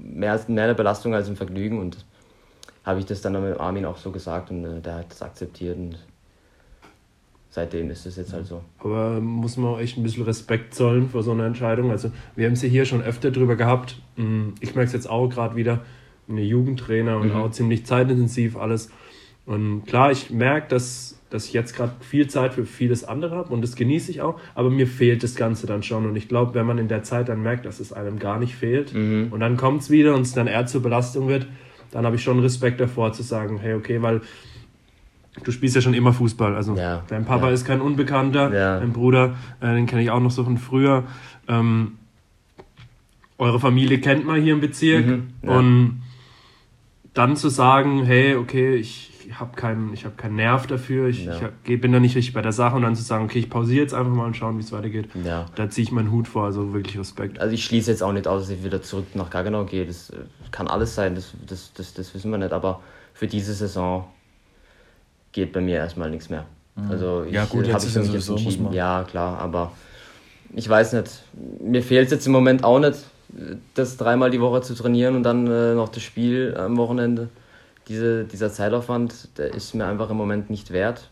mehr, 0.01 0.31
als, 0.31 0.47
mehr 0.47 0.63
eine 0.63 0.75
Belastung 0.75 1.13
als 1.13 1.29
ein 1.29 1.35
Vergnügen. 1.35 1.79
Und 1.79 2.03
habe 2.83 2.99
ich 2.99 3.05
das 3.05 3.21
dann 3.21 3.33
mit 3.41 3.59
Armin 3.59 3.85
auch 3.85 3.97
so 3.97 4.11
gesagt 4.11 4.49
und 4.51 4.65
äh, 4.65 4.81
der 4.81 4.95
hat 4.95 5.11
das 5.11 5.21
akzeptiert 5.21 5.77
und 5.77 5.97
seitdem 7.49 7.89
ist 7.89 8.05
es 8.05 8.15
jetzt 8.15 8.33
halt 8.33 8.45
so. 8.45 8.61
Aber 8.79 9.21
muss 9.21 9.57
man 9.57 9.71
auch 9.73 9.79
echt 9.79 9.97
ein 9.97 10.03
bisschen 10.03 10.23
Respekt 10.23 10.73
zollen 10.73 11.09
vor 11.09 11.23
so 11.23 11.31
einer 11.31 11.45
Entscheidung. 11.45 11.91
Also 11.91 12.11
wir 12.35 12.47
haben 12.47 12.53
es 12.53 12.61
hier 12.61 12.85
schon 12.85 13.01
öfter 13.01 13.31
drüber 13.31 13.55
gehabt. 13.55 13.97
Mm, 14.17 14.49
ich 14.59 14.75
merke 14.75 14.87
es 14.87 14.93
jetzt 14.93 15.09
auch 15.09 15.29
gerade 15.29 15.55
wieder, 15.55 15.81
eine 16.27 16.41
Jugendtrainer 16.41 17.17
und 17.17 17.29
mhm. 17.29 17.35
auch 17.35 17.51
ziemlich 17.51 17.85
zeitintensiv 17.85 18.57
alles. 18.57 18.89
Und 19.45 19.85
klar, 19.85 20.11
ich 20.11 20.31
merke, 20.31 20.67
dass 20.69 21.19
dass 21.35 21.45
ich 21.45 21.53
jetzt 21.53 21.75
gerade 21.75 21.91
viel 21.99 22.27
Zeit 22.27 22.53
für 22.53 22.65
vieles 22.65 23.03
andere 23.03 23.35
habe 23.35 23.53
und 23.53 23.61
das 23.61 23.75
genieße 23.75 24.09
ich 24.09 24.21
auch, 24.21 24.39
aber 24.55 24.69
mir 24.69 24.87
fehlt 24.87 25.21
das 25.21 25.35
Ganze 25.35 25.67
dann 25.67 25.83
schon. 25.83 26.05
Und 26.05 26.15
ich 26.15 26.29
glaube, 26.29 26.55
wenn 26.55 26.65
man 26.65 26.77
in 26.77 26.87
der 26.87 27.03
Zeit 27.03 27.29
dann 27.29 27.43
merkt, 27.43 27.65
dass 27.65 27.79
es 27.79 27.91
einem 27.93 28.17
gar 28.17 28.39
nicht 28.39 28.55
fehlt 28.55 28.93
mhm. 28.93 29.27
und 29.31 29.41
dann 29.41 29.57
kommt 29.57 29.81
es 29.81 29.89
wieder 29.89 30.15
und 30.15 30.21
es 30.21 30.33
dann 30.33 30.47
eher 30.47 30.65
zur 30.65 30.81
Belastung 30.81 31.27
wird, 31.27 31.45
dann 31.91 32.05
habe 32.05 32.15
ich 32.15 32.23
schon 32.23 32.39
Respekt 32.39 32.79
davor 32.79 33.11
zu 33.13 33.21
sagen, 33.21 33.59
hey, 33.59 33.73
okay, 33.73 34.01
weil 34.01 34.21
du 35.43 35.51
spielst 35.51 35.75
ja 35.75 35.81
schon 35.81 35.93
immer 35.93 36.13
Fußball. 36.13 36.55
Also 36.55 36.75
ja, 36.75 37.03
dein 37.07 37.25
Papa 37.25 37.47
ja. 37.47 37.53
ist 37.53 37.65
kein 37.65 37.81
Unbekannter, 37.81 38.53
ja. 38.53 38.79
dein 38.79 38.93
Bruder, 38.93 39.35
äh, 39.59 39.75
den 39.75 39.85
kenne 39.85 40.01
ich 40.01 40.09
auch 40.09 40.21
noch 40.21 40.31
so 40.31 40.45
von 40.45 40.57
früher. 40.57 41.03
Ähm, 41.49 41.93
eure 43.37 43.59
Familie 43.59 43.99
kennt 43.99 44.25
man 44.25 44.41
hier 44.41 44.53
im 44.53 44.61
Bezirk 44.61 45.05
mhm, 45.05 45.27
und 45.41 46.01
dann 47.13 47.35
zu 47.35 47.49
sagen, 47.49 48.03
hey, 48.05 48.35
okay, 48.35 48.75
ich 48.75 49.11
habe 49.33 49.55
keinen, 49.55 49.95
hab 49.95 50.17
keinen 50.17 50.35
Nerv 50.35 50.67
dafür, 50.67 51.07
ich, 51.07 51.25
ja. 51.25 51.49
ich 51.63 51.81
bin 51.81 51.91
da 51.91 51.99
nicht 51.99 52.15
richtig 52.15 52.33
bei 52.33 52.41
der 52.41 52.51
Sache 52.51 52.75
und 52.75 52.83
dann 52.83 52.95
zu 52.95 53.03
sagen, 53.03 53.25
okay, 53.25 53.39
ich 53.39 53.49
pausiere 53.49 53.81
jetzt 53.81 53.93
einfach 53.93 54.11
mal 54.11 54.25
und 54.25 54.35
schauen, 54.35 54.57
wie 54.57 54.61
es 54.61 54.71
weitergeht. 54.71 55.09
Ja. 55.23 55.45
Da 55.55 55.69
ziehe 55.69 55.83
ich 55.83 55.91
meinen 55.91 56.11
Hut 56.11 56.27
vor, 56.27 56.45
also 56.45 56.73
wirklich 56.73 56.97
Respekt. 56.97 57.39
Also 57.39 57.53
ich 57.53 57.63
schließe 57.65 57.91
jetzt 57.91 58.03
auch 58.03 58.13
nicht 58.13 58.27
aus, 58.27 58.43
dass 58.43 58.49
ich 58.51 58.63
wieder 58.63 58.81
zurück 58.81 59.07
nach 59.15 59.29
Gaggenau 59.29 59.65
gehe. 59.65 59.85
Das 59.85 60.09
äh, 60.09 60.17
kann 60.51 60.67
alles 60.67 60.95
sein, 60.95 61.15
das, 61.15 61.33
das, 61.47 61.73
das, 61.73 61.93
das 61.93 62.13
wissen 62.13 62.31
wir 62.31 62.37
nicht, 62.37 62.53
aber 62.53 62.81
für 63.13 63.27
diese 63.27 63.53
Saison 63.53 64.05
geht 65.31 65.51
bei 65.53 65.61
mir 65.61 65.77
erstmal 65.77 66.09
nichts 66.09 66.29
mehr. 66.29 66.45
Mhm. 66.75 66.91
Also 66.91 67.23
ich, 67.23 67.33
ja, 67.33 67.45
gut, 67.45 67.67
jetzt 67.67 67.83
ich 67.83 67.95
ist 67.95 68.05
sowieso, 68.05 68.37
muss 68.37 68.59
man. 68.59 68.73
Ja, 68.73 69.03
klar, 69.03 69.39
aber 69.39 69.71
ich 70.53 70.67
weiß 70.67 70.93
nicht. 70.93 71.23
Mir 71.61 71.81
fehlt 71.81 72.05
es 72.05 72.11
jetzt 72.11 72.27
im 72.27 72.33
Moment 72.33 72.63
auch 72.63 72.79
nicht, 72.79 72.99
das 73.73 73.97
dreimal 73.97 74.29
die 74.29 74.41
Woche 74.41 74.61
zu 74.61 74.75
trainieren 74.75 75.15
und 75.15 75.23
dann 75.23 75.47
äh, 75.47 75.73
noch 75.73 75.89
das 75.89 76.03
Spiel 76.03 76.55
am 76.57 76.77
Wochenende 76.77 77.29
diese, 77.87 78.25
dieser 78.25 78.51
Zeitaufwand, 78.51 79.37
der 79.37 79.53
ist 79.53 79.73
mir 79.75 79.85
einfach 79.85 80.09
im 80.09 80.17
Moment 80.17 80.49
nicht 80.49 80.71
wert. 80.71 81.09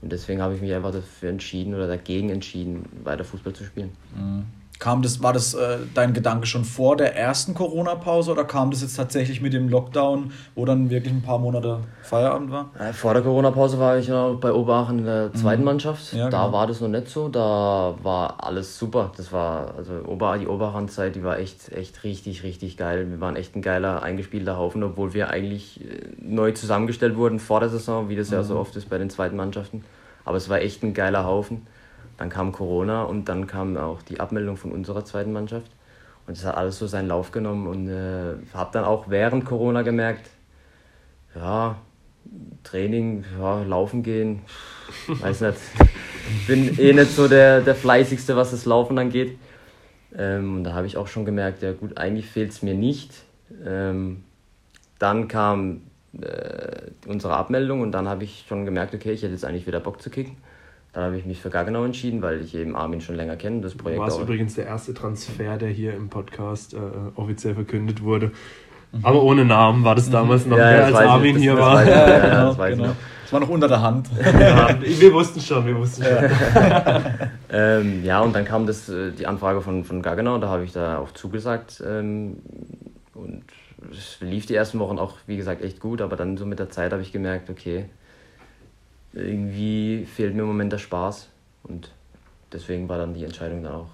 Und 0.00 0.12
deswegen 0.12 0.40
habe 0.40 0.54
ich 0.54 0.60
mich 0.60 0.72
einfach 0.72 0.92
dafür 0.92 1.30
entschieden 1.30 1.74
oder 1.74 1.88
dagegen 1.88 2.30
entschieden, 2.30 2.88
weiter 3.02 3.24
Fußball 3.24 3.52
zu 3.52 3.64
spielen. 3.64 3.90
Mhm. 4.16 4.44
Kam 4.78 5.02
das, 5.02 5.20
war 5.22 5.32
das 5.32 5.54
äh, 5.54 5.78
dein 5.92 6.14
Gedanke 6.14 6.46
schon 6.46 6.64
vor 6.64 6.96
der 6.96 7.16
ersten 7.16 7.52
Corona-Pause 7.52 8.30
oder 8.30 8.44
kam 8.44 8.70
das 8.70 8.80
jetzt 8.80 8.96
tatsächlich 8.96 9.40
mit 9.40 9.52
dem 9.52 9.68
Lockdown, 9.68 10.32
wo 10.54 10.64
dann 10.64 10.88
wirklich 10.88 11.12
ein 11.12 11.22
paar 11.22 11.40
Monate 11.40 11.80
Feierabend 12.02 12.52
war? 12.52 12.70
Äh, 12.78 12.92
vor 12.92 13.12
der 13.12 13.24
Corona-Pause 13.24 13.80
war 13.80 13.98
ich 13.98 14.08
noch 14.08 14.36
bei 14.36 14.52
Oberachern 14.52 15.00
in 15.00 15.04
der 15.04 15.28
mhm. 15.28 15.34
zweiten 15.34 15.62
mhm. 15.62 15.66
Mannschaft. 15.66 16.12
Ja, 16.12 16.30
da 16.30 16.44
genau. 16.44 16.52
war 16.52 16.66
das 16.68 16.80
noch 16.80 16.88
nicht 16.88 17.08
so. 17.08 17.28
Da 17.28 17.96
war 18.02 18.44
alles 18.44 18.78
super. 18.78 19.10
Das 19.16 19.32
war, 19.32 19.74
also 19.76 19.94
Ober, 20.06 20.38
die 20.38 20.46
Oberachern-Zeit, 20.46 21.16
die 21.16 21.24
war 21.24 21.38
echt, 21.38 21.72
echt 21.72 22.04
richtig, 22.04 22.44
richtig 22.44 22.76
geil. 22.76 23.10
Wir 23.10 23.20
waren 23.20 23.34
echt 23.34 23.56
ein 23.56 23.62
geiler, 23.62 24.04
eingespielter 24.04 24.56
Haufen, 24.56 24.84
obwohl 24.84 25.12
wir 25.12 25.30
eigentlich 25.30 25.80
äh, 25.80 26.02
neu 26.20 26.52
zusammengestellt 26.52 27.16
wurden 27.16 27.40
vor 27.40 27.58
der 27.58 27.68
Saison, 27.68 28.08
wie 28.08 28.16
das 28.16 28.30
mhm. 28.30 28.36
ja 28.36 28.42
so 28.44 28.56
oft 28.56 28.76
ist 28.76 28.88
bei 28.88 28.98
den 28.98 29.10
zweiten 29.10 29.34
Mannschaften. 29.34 29.84
Aber 30.24 30.36
es 30.36 30.48
war 30.48 30.60
echt 30.60 30.84
ein 30.84 30.94
geiler 30.94 31.24
Haufen. 31.24 31.66
Dann 32.18 32.28
kam 32.28 32.52
Corona 32.52 33.04
und 33.04 33.28
dann 33.28 33.46
kam 33.46 33.76
auch 33.76 34.02
die 34.02 34.20
Abmeldung 34.20 34.56
von 34.56 34.72
unserer 34.72 35.04
zweiten 35.04 35.32
Mannschaft. 35.32 35.70
Und 36.26 36.36
das 36.36 36.44
hat 36.44 36.56
alles 36.56 36.78
so 36.78 36.86
seinen 36.86 37.08
Lauf 37.08 37.32
genommen 37.32 37.66
und 37.66 37.88
äh, 37.88 38.34
habe 38.52 38.70
dann 38.72 38.84
auch 38.84 39.08
während 39.08 39.46
Corona 39.46 39.82
gemerkt, 39.82 40.28
ja, 41.34 41.76
Training, 42.64 43.24
ja, 43.38 43.62
laufen 43.62 44.02
gehen, 44.02 44.42
weiß 45.06 45.40
nicht. 45.42 45.58
Bin 46.46 46.78
eh 46.78 46.92
nicht 46.92 47.12
so 47.12 47.28
der, 47.28 47.62
der 47.62 47.74
fleißigste, 47.74 48.36
was 48.36 48.50
das 48.50 48.66
Laufen 48.66 48.98
angeht. 48.98 49.38
Ähm, 50.14 50.56
und 50.56 50.64
da 50.64 50.74
habe 50.74 50.86
ich 50.86 50.98
auch 50.98 51.06
schon 51.06 51.24
gemerkt, 51.24 51.62
ja 51.62 51.72
gut, 51.72 51.96
eigentlich 51.96 52.26
fehlt 52.26 52.50
es 52.50 52.62
mir 52.62 52.74
nicht. 52.74 53.12
Ähm, 53.64 54.24
dann 54.98 55.28
kam 55.28 55.82
äh, 56.20 56.90
unsere 57.06 57.34
Abmeldung 57.34 57.80
und 57.80 57.92
dann 57.92 58.08
habe 58.08 58.24
ich 58.24 58.44
schon 58.46 58.64
gemerkt, 58.64 58.94
okay, 58.94 59.12
ich 59.12 59.22
hätte 59.22 59.32
jetzt 59.32 59.44
eigentlich 59.44 59.66
wieder 59.66 59.80
Bock 59.80 60.02
zu 60.02 60.10
kicken. 60.10 60.36
Dann 60.92 61.04
habe 61.04 61.18
ich 61.18 61.26
mich 61.26 61.40
für 61.40 61.50
Gaggenau 61.50 61.84
entschieden, 61.84 62.22
weil 62.22 62.40
ich 62.40 62.54
eben 62.54 62.74
Armin 62.74 63.00
schon 63.00 63.14
länger 63.14 63.36
kenne. 63.36 63.60
Das 63.60 63.74
Projekt 63.74 64.00
warst 64.00 64.20
übrigens 64.20 64.54
der 64.54 64.66
erste 64.66 64.94
Transfer, 64.94 65.56
der 65.58 65.68
hier 65.68 65.94
im 65.94 66.08
Podcast 66.08 66.74
äh, 66.74 66.78
offiziell 67.14 67.54
verkündet 67.54 68.02
wurde. 68.02 68.32
Mhm. 68.92 69.04
Aber 69.04 69.22
ohne 69.22 69.44
Namen 69.44 69.84
war 69.84 69.94
das 69.94 70.10
damals 70.10 70.46
noch 70.46 70.56
ja, 70.56 70.70
mehr, 70.70 70.86
als 70.86 70.96
Armin 70.96 71.34
das, 71.34 71.42
hier 71.42 71.56
das 71.56 71.60
war. 71.60 71.84
ja, 71.84 72.08
ja, 72.08 72.18
genau, 72.28 72.54
das, 72.54 72.70
genau. 72.70 72.96
das 73.22 73.32
war 73.32 73.40
noch 73.40 73.48
unter 73.50 73.68
der 73.68 73.82
Hand. 73.82 74.08
Ja, 74.40 74.78
wir 74.80 75.12
wussten 75.12 75.40
schon, 75.40 75.66
wir 75.66 75.76
wussten 75.76 76.04
schon. 76.04 76.30
ähm, 77.52 78.04
ja, 78.04 78.20
und 78.20 78.34
dann 78.34 78.46
kam 78.46 78.66
das, 78.66 78.88
äh, 78.88 79.12
die 79.12 79.26
Anfrage 79.26 79.60
von, 79.60 79.84
von 79.84 80.00
Gaggenau, 80.00 80.38
da 80.38 80.48
habe 80.48 80.64
ich 80.64 80.72
da 80.72 80.98
auch 80.98 81.12
zugesagt. 81.12 81.82
Ähm, 81.86 82.38
und 83.14 83.44
es 83.92 84.18
lief 84.20 84.46
die 84.46 84.54
ersten 84.54 84.78
Wochen 84.78 84.98
auch, 84.98 85.16
wie 85.26 85.36
gesagt, 85.36 85.62
echt 85.62 85.80
gut, 85.80 86.00
aber 86.00 86.16
dann 86.16 86.36
so 86.36 86.46
mit 86.46 86.58
der 86.58 86.70
Zeit 86.70 86.92
habe 86.92 87.02
ich 87.02 87.12
gemerkt, 87.12 87.50
okay, 87.50 87.86
irgendwie 89.12 90.06
fehlt 90.06 90.34
mir 90.34 90.42
im 90.42 90.48
Moment 90.48 90.72
der 90.72 90.78
Spaß 90.78 91.28
und 91.64 91.90
deswegen 92.52 92.88
war 92.88 92.98
dann 92.98 93.14
die 93.14 93.24
Entscheidung 93.24 93.62
dann 93.62 93.74
auch 93.74 93.90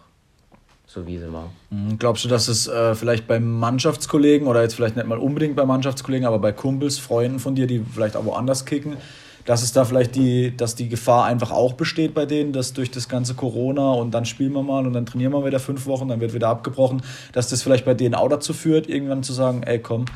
so, 0.87 1.07
wie 1.07 1.19
sie 1.19 1.33
war. 1.33 1.51
Mhm. 1.71 1.99
Glaubst 1.99 2.25
du, 2.25 2.29
dass 2.29 2.49
es 2.49 2.69
äh, 2.69 2.95
vielleicht 2.95 3.27
bei 3.27 3.41
Mannschaftskollegen 3.41 4.47
oder 4.47 4.63
jetzt 4.63 4.75
vielleicht 4.75 4.97
nicht 4.97 5.07
mal 5.07 5.19
unbedingt 5.19 5.57
bei 5.57 5.65
Mannschaftskollegen, 5.65 6.27
aber 6.27 6.39
bei 6.39 6.53
Kumpels, 6.53 6.99
Freunden 6.99 7.39
von 7.39 7.55
dir, 7.55 7.67
die 7.67 7.81
vielleicht 7.81 8.17
auch 8.17 8.25
woanders 8.25 8.65
kicken, 8.65 8.97
dass 9.45 9.63
es 9.63 9.73
da 9.73 9.85
vielleicht 9.85 10.15
die, 10.15 10.57
dass 10.57 10.75
die 10.75 10.89
Gefahr 10.89 11.25
einfach 11.25 11.51
auch 11.51 11.75
besteht 11.75 12.15
bei 12.15 12.27
denen, 12.27 12.53
dass 12.53 12.73
durch 12.73 12.91
das 12.91 13.09
ganze 13.09 13.35
Corona 13.35 13.93
und 13.93 14.13
dann 14.13 14.25
spielen 14.25 14.53
wir 14.53 14.63
mal 14.63 14.87
und 14.87 14.93
dann 14.93 15.05
trainieren 15.05 15.33
wir 15.33 15.45
wieder 15.45 15.61
fünf 15.61 15.87
Wochen, 15.87 16.09
dann 16.09 16.21
wird 16.21 16.33
wieder 16.33 16.49
abgebrochen, 16.49 17.03
dass 17.33 17.49
das 17.49 17.63
vielleicht 17.63 17.85
bei 17.85 17.95
denen 17.95 18.15
auch 18.15 18.29
dazu 18.29 18.53
führt, 18.55 18.89
irgendwann 18.89 19.23
zu 19.23 19.33
sagen, 19.33 19.63
ey 19.65 19.79
komm, 19.79 20.07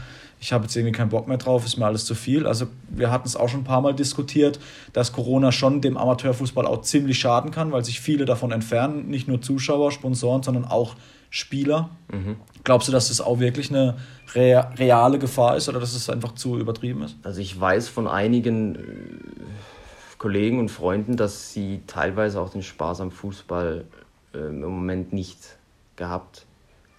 ich 0.40 0.52
habe 0.52 0.64
jetzt 0.64 0.76
irgendwie 0.76 0.92
keinen 0.92 1.08
Bock 1.08 1.26
mehr 1.26 1.36
drauf, 1.36 1.64
ist 1.64 1.76
mir 1.76 1.86
alles 1.86 2.04
zu 2.04 2.14
viel. 2.14 2.46
Also 2.46 2.66
wir 2.88 3.10
hatten 3.10 3.26
es 3.26 3.36
auch 3.36 3.48
schon 3.48 3.60
ein 3.60 3.64
paar 3.64 3.80
Mal 3.80 3.94
diskutiert, 3.94 4.60
dass 4.92 5.12
Corona 5.12 5.50
schon 5.50 5.80
dem 5.80 5.96
Amateurfußball 5.96 6.66
auch 6.66 6.82
ziemlich 6.82 7.18
schaden 7.18 7.50
kann, 7.50 7.72
weil 7.72 7.84
sich 7.84 8.00
viele 8.00 8.24
davon 8.24 8.52
entfernen, 8.52 9.08
nicht 9.08 9.26
nur 9.26 9.42
Zuschauer, 9.42 9.90
Sponsoren, 9.90 10.42
sondern 10.42 10.64
auch 10.64 10.94
Spieler. 11.30 11.90
Mhm. 12.12 12.36
Glaubst 12.64 12.88
du, 12.88 12.92
dass 12.92 13.08
das 13.08 13.20
auch 13.20 13.40
wirklich 13.40 13.70
eine 13.70 13.96
reale 14.34 15.18
Gefahr 15.18 15.56
ist 15.56 15.68
oder 15.68 15.80
dass 15.80 15.94
es 15.94 16.08
einfach 16.08 16.32
zu 16.32 16.58
übertrieben 16.58 17.02
ist? 17.02 17.16
Also 17.22 17.40
ich 17.40 17.58
weiß 17.58 17.88
von 17.88 18.06
einigen 18.06 18.76
äh, 18.76 18.78
Kollegen 20.18 20.58
und 20.58 20.70
Freunden, 20.70 21.16
dass 21.16 21.52
sie 21.52 21.82
teilweise 21.86 22.40
auch 22.40 22.50
den 22.50 22.62
Spaß 22.62 23.00
am 23.00 23.10
Fußball 23.10 23.84
äh, 24.34 24.38
im 24.38 24.60
Moment 24.60 25.12
nicht 25.12 25.38
gehabt 25.96 26.46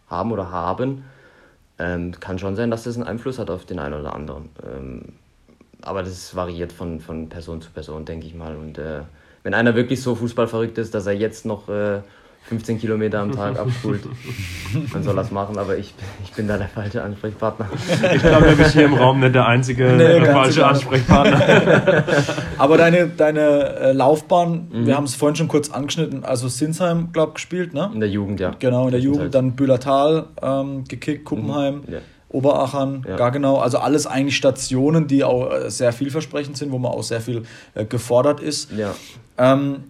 haben 0.08 0.32
oder 0.32 0.52
haben. 0.52 1.04
Ähm, 1.80 2.12
kann 2.20 2.38
schon 2.40 2.56
sein, 2.56 2.70
dass 2.70 2.84
das 2.84 2.96
einen 2.96 3.08
Einfluss 3.08 3.40
hat 3.40 3.50
auf 3.50 3.66
den 3.66 3.80
einen 3.80 3.94
oder 3.96 4.14
anderen. 4.14 4.50
Ähm, 4.64 5.02
aber 5.82 6.04
das 6.04 6.36
variiert 6.36 6.74
von, 6.74 7.00
von 7.00 7.30
Person 7.30 7.62
zu 7.62 7.72
Person, 7.72 8.06
denke 8.06 8.28
ich 8.28 8.36
mal. 8.36 8.56
Und 8.56 8.78
äh, 8.78 9.02
wenn 9.44 9.54
einer 9.54 9.76
wirklich 9.76 10.02
so 10.02 10.16
fußballverrückt 10.16 10.78
ist, 10.78 10.94
dass 10.94 11.06
er 11.06 11.14
jetzt 11.14 11.46
noch 11.46 11.70
äh, 11.70 12.02
15 12.50 12.80
Kilometer 12.80 13.20
am 13.20 13.32
Tag 13.32 13.60
abspult. 13.60 14.02
Man 14.94 15.04
soll 15.04 15.16
das 15.16 15.30
machen, 15.30 15.58
aber 15.60 15.78
ich, 15.78 15.94
ich 16.24 16.32
bin 16.32 16.48
da 16.48 16.58
der 16.58 16.68
falsche 16.68 17.04
Ansprechpartner. 17.04 17.70
Ich 18.16 18.22
glaube, 18.24 18.48
du 18.48 18.56
bist 18.56 18.74
hier 18.74 18.86
im 18.86 18.96
Raum 18.96 19.20
nicht 19.20 19.36
der 19.36 19.46
einzige 19.48 19.92
nee, 19.92 20.26
falsche 20.26 20.66
Ansprechpartner. 20.66 22.04
aber 22.58 22.78
deine, 22.78 23.08
deine 23.08 23.40
äh, 23.40 23.92
Laufbahn, 23.92 24.68
mhm. 24.72 24.88
wir 24.88 24.96
haben 24.96 25.04
es 25.04 25.14
vorhin 25.14 25.36
schon 25.36 25.48
kurz 25.48 25.70
angeschnitten, 25.70 26.24
also 26.26 26.48
Sinsheim, 26.48 27.12
glaube 27.14 27.30
ich, 27.32 27.34
gespielt, 27.36 27.76
ne? 27.76 27.92
In 27.94 28.00
der 28.00 28.10
Jugend, 28.10 28.40
ja. 28.40 28.56
Genau, 28.58 28.86
in 28.86 28.92
der 28.92 29.00
Jugend. 29.02 29.36
Dann 29.36 29.52
Bühlertal 29.52 30.26
ähm, 30.42 30.86
gekickt, 30.86 31.26
Kuppenheim. 31.26 31.84
Mhm. 31.86 31.94
Ja. 31.94 32.00
Oberachern, 32.32 33.06
ja. 33.08 33.16
gar 33.16 33.32
genau. 33.32 33.58
Also 33.58 33.80
alles 33.80 34.06
eigentlich 34.06 34.38
Stationen, 34.38 35.08
die 35.08 35.24
auch 35.24 35.52
äh, 35.52 35.72
sehr 35.72 35.92
vielversprechend 35.92 36.58
sind, 36.58 36.72
wo 36.72 36.78
man 36.78 36.92
auch 36.92 37.02
sehr 37.02 37.22
viel 37.22 37.44
äh, 37.74 37.86
gefordert 37.86 38.40
ist. 38.40 38.72
Ja. 38.72 38.94
Ähm, 39.40 39.89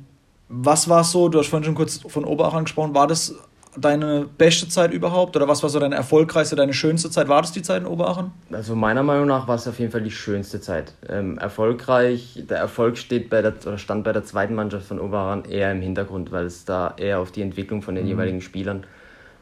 was 0.49 0.89
war 0.89 1.03
so, 1.03 1.29
du 1.29 1.39
hast 1.39 1.47
vorhin 1.47 1.63
schon 1.63 1.75
kurz 1.75 1.99
von 2.07 2.25
Oberachern 2.25 2.65
gesprochen, 2.65 2.93
war 2.93 3.07
das 3.07 3.35
deine 3.77 4.27
beste 4.37 4.67
Zeit 4.67 4.91
überhaupt 4.91 5.35
oder 5.35 5.47
was 5.47 5.61
war 5.61 5.69
so 5.69 5.79
deine 5.79 5.95
erfolgreichste, 5.95 6.55
deine 6.55 6.73
schönste 6.73 7.11
Zeit? 7.11 7.27
War 7.27 7.41
das 7.41 7.51
die 7.51 7.61
Zeit 7.61 7.81
in 7.81 7.87
Oberachern? 7.87 8.31
Also 8.51 8.75
meiner 8.75 9.03
Meinung 9.03 9.27
nach 9.27 9.47
war 9.47 9.55
es 9.55 9.67
auf 9.67 9.79
jeden 9.79 9.91
Fall 9.91 10.01
die 10.01 10.11
schönste 10.11 10.59
Zeit. 10.59 10.93
Ähm, 11.07 11.37
erfolgreich, 11.37 12.43
der 12.49 12.57
Erfolg 12.57 12.97
steht 12.97 13.29
bei 13.29 13.43
der, 13.43 13.53
oder 13.65 13.77
stand 13.77 14.03
bei 14.03 14.11
der 14.11 14.23
zweiten 14.23 14.55
Mannschaft 14.55 14.87
von 14.87 14.99
Oberachern 14.99 15.45
eher 15.45 15.71
im 15.71 15.81
Hintergrund, 15.81 16.31
weil 16.31 16.45
es 16.45 16.65
da 16.65 16.95
eher 16.97 17.19
auf 17.19 17.31
die 17.31 17.43
Entwicklung 17.43 17.81
von 17.83 17.95
den 17.95 18.05
mhm. 18.05 18.09
jeweiligen 18.09 18.41
Spielern 18.41 18.85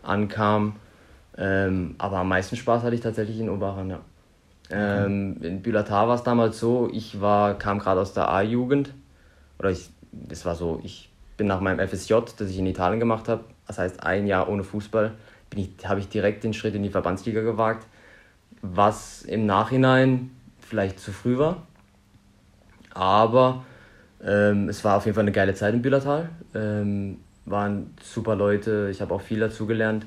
ankam. 0.03 0.75
Ähm, 1.37 1.95
aber 1.97 2.17
am 2.17 2.27
meisten 2.27 2.57
Spaß 2.57 2.83
hatte 2.83 2.95
ich 2.95 3.01
tatsächlich 3.01 3.39
in 3.39 3.49
Oberachern, 3.49 3.89
ja. 3.89 3.99
Ähm, 4.69 5.37
in 5.41 5.61
Bülatar 5.61 6.09
war 6.09 6.15
es 6.15 6.23
damals 6.23 6.59
so, 6.59 6.89
ich 6.91 7.21
war, 7.21 7.57
kam 7.57 7.79
gerade 7.79 8.01
aus 8.01 8.11
der 8.11 8.29
A-Jugend 8.29 8.93
oder 9.59 9.71
ich 9.71 9.89
das 10.27 10.45
war 10.45 10.55
so, 10.55 10.79
ich 10.83 11.09
bin 11.37 11.47
nach 11.47 11.61
meinem 11.61 11.85
FSJ, 11.87 12.13
das 12.37 12.49
ich 12.49 12.57
in 12.57 12.65
Italien 12.65 12.99
gemacht 12.99 13.27
habe, 13.27 13.43
das 13.67 13.77
heißt 13.77 14.03
ein 14.03 14.27
Jahr 14.27 14.49
ohne 14.49 14.63
Fußball, 14.63 15.13
habe 15.83 15.99
ich 15.99 16.09
direkt 16.09 16.43
den 16.43 16.53
Schritt 16.53 16.75
in 16.75 16.83
die 16.83 16.89
Verbandsliga 16.89 17.41
gewagt, 17.41 17.85
was 18.61 19.21
im 19.21 19.45
Nachhinein 19.45 20.31
vielleicht 20.59 20.99
zu 20.99 21.11
früh 21.11 21.37
war. 21.37 21.63
Aber 22.93 23.63
ähm, 24.23 24.69
es 24.69 24.83
war 24.83 24.97
auf 24.97 25.05
jeden 25.05 25.15
Fall 25.15 25.23
eine 25.23 25.31
geile 25.31 25.53
Zeit 25.53 25.73
in 25.73 25.81
Bühlertal. 25.81 26.29
Ähm, 26.53 27.19
waren 27.45 27.93
super 28.01 28.35
Leute, 28.35 28.89
ich 28.91 29.01
habe 29.01 29.13
auch 29.13 29.21
viel 29.21 29.39
dazugelernt, 29.39 30.05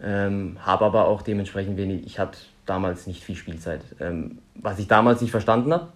ähm, 0.00 0.56
habe 0.60 0.84
aber 0.84 1.06
auch 1.06 1.22
dementsprechend 1.22 1.76
wenig, 1.76 2.06
ich 2.06 2.18
hatte 2.18 2.38
damals 2.64 3.06
nicht 3.06 3.24
viel 3.24 3.34
Spielzeit. 3.34 3.80
Ähm, 3.98 4.38
was 4.54 4.78
ich 4.78 4.86
damals 4.86 5.20
nicht 5.20 5.30
verstanden 5.30 5.72
habe, 5.72 5.88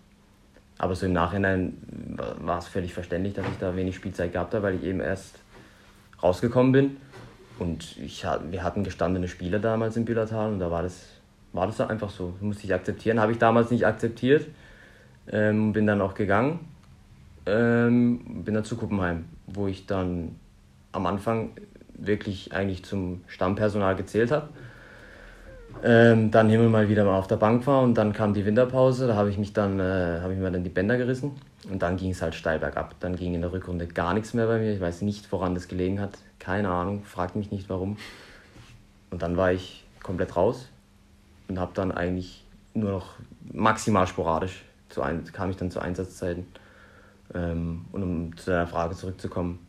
aber 0.81 0.94
so 0.94 1.05
im 1.05 1.12
Nachhinein 1.12 1.77
war 2.39 2.57
es 2.57 2.66
völlig 2.66 2.94
verständlich, 2.94 3.35
dass 3.35 3.47
ich 3.47 3.59
da 3.61 3.77
wenig 3.77 3.94
Spielzeit 3.94 4.32
gehabt 4.32 4.55
habe, 4.55 4.62
weil 4.62 4.77
ich 4.77 4.85
eben 4.85 5.01
erst 5.01 5.39
rausgekommen 6.23 6.73
bin. 6.73 6.97
Und 7.59 7.98
ich, 7.98 8.24
wir 8.51 8.65
hatten 8.65 8.82
gestandene 8.82 9.28
Spieler 9.28 9.59
damals 9.59 9.98
im 9.98 10.07
Bühlertal 10.07 10.51
und 10.51 10.59
da 10.59 10.70
war 10.70 10.82
das, 10.82 11.07
war 11.52 11.66
das 11.66 11.82
einfach 11.82 12.09
so. 12.09 12.31
Das 12.31 12.40
musste 12.40 12.65
ich 12.65 12.73
akzeptieren. 12.73 13.20
Habe 13.20 13.32
ich 13.32 13.39
damals 13.39 13.70
nicht 13.70 13.86
akzeptiert. 13.86 14.47
Ähm, 15.31 15.74
bin 15.74 15.86
dann 15.86 16.01
auch 16.01 16.15
gegangen. 16.15 16.61
Ähm, 17.44 18.43
bin 18.43 18.55
dann 18.55 18.65
zu 18.65 18.78
Kuppenheim, 18.78 19.27
wo 19.48 19.66
ich 19.66 19.85
dann 19.85 20.36
am 20.93 21.05
Anfang 21.05 21.51
wirklich 21.93 22.55
eigentlich 22.55 22.86
zum 22.86 23.20
Stammpersonal 23.27 23.97
gezählt 23.97 24.31
habe. 24.31 24.48
Ähm, 25.82 26.31
dann 26.31 26.51
und 26.51 26.70
mal 26.70 26.89
wieder 26.89 27.05
mal 27.05 27.19
auf 27.19 27.27
der 27.27 27.36
Bank 27.36 27.66
war 27.66 27.82
und 27.82 27.94
dann 27.94 28.12
kam 28.12 28.35
die 28.35 28.44
Winterpause, 28.44 29.07
da 29.07 29.15
habe 29.15 29.31
ich 29.31 29.39
mich 29.39 29.52
dann, 29.52 29.81
äh, 29.81 30.20
habe 30.20 30.35
ich 30.35 30.39
mir 30.39 30.51
dann 30.51 30.62
die 30.62 30.70
Bänder 30.70 30.98
gerissen 30.98 31.32
und 31.70 31.81
dann 31.81 31.97
ging 31.97 32.11
es 32.11 32.20
halt 32.20 32.35
steil 32.35 32.59
bergab. 32.59 32.94
Dann 33.01 33.16
ging 33.16 33.35
in 33.35 33.40
der 33.40 33.52
Rückrunde 33.52 33.86
gar 33.86 34.12
nichts 34.12 34.35
mehr 34.35 34.47
bei 34.47 34.59
mir. 34.59 34.73
Ich 34.73 34.81
weiß 34.81 35.02
nicht, 35.02 35.31
woran 35.32 35.55
das 35.55 35.69
gelegen 35.69 36.01
hat. 36.01 36.19
Keine 36.39 36.69
Ahnung, 36.69 37.05
fragt 37.05 37.36
mich 37.36 37.51
nicht 37.51 37.69
warum. 37.70 37.97
Und 39.11 39.23
dann 39.23 39.36
war 39.36 39.52
ich 39.52 39.85
komplett 40.02 40.36
raus 40.36 40.69
und 41.48 41.59
habe 41.59 41.73
dann 41.74 41.93
eigentlich 41.93 42.44
nur 42.74 42.90
noch 42.93 43.15
maximal 43.52 44.07
sporadisch 44.07 44.62
zu 44.89 45.02
ein, 45.02 45.24
kam 45.32 45.51
ich 45.51 45.57
dann 45.57 45.70
zu 45.70 45.81
Einsatzzeiten. 45.81 46.47
Ähm, 47.35 47.86
und 47.93 48.02
um 48.02 48.36
zu 48.36 48.51
der 48.51 48.66
Frage 48.66 48.94
zurückzukommen, 48.94 49.66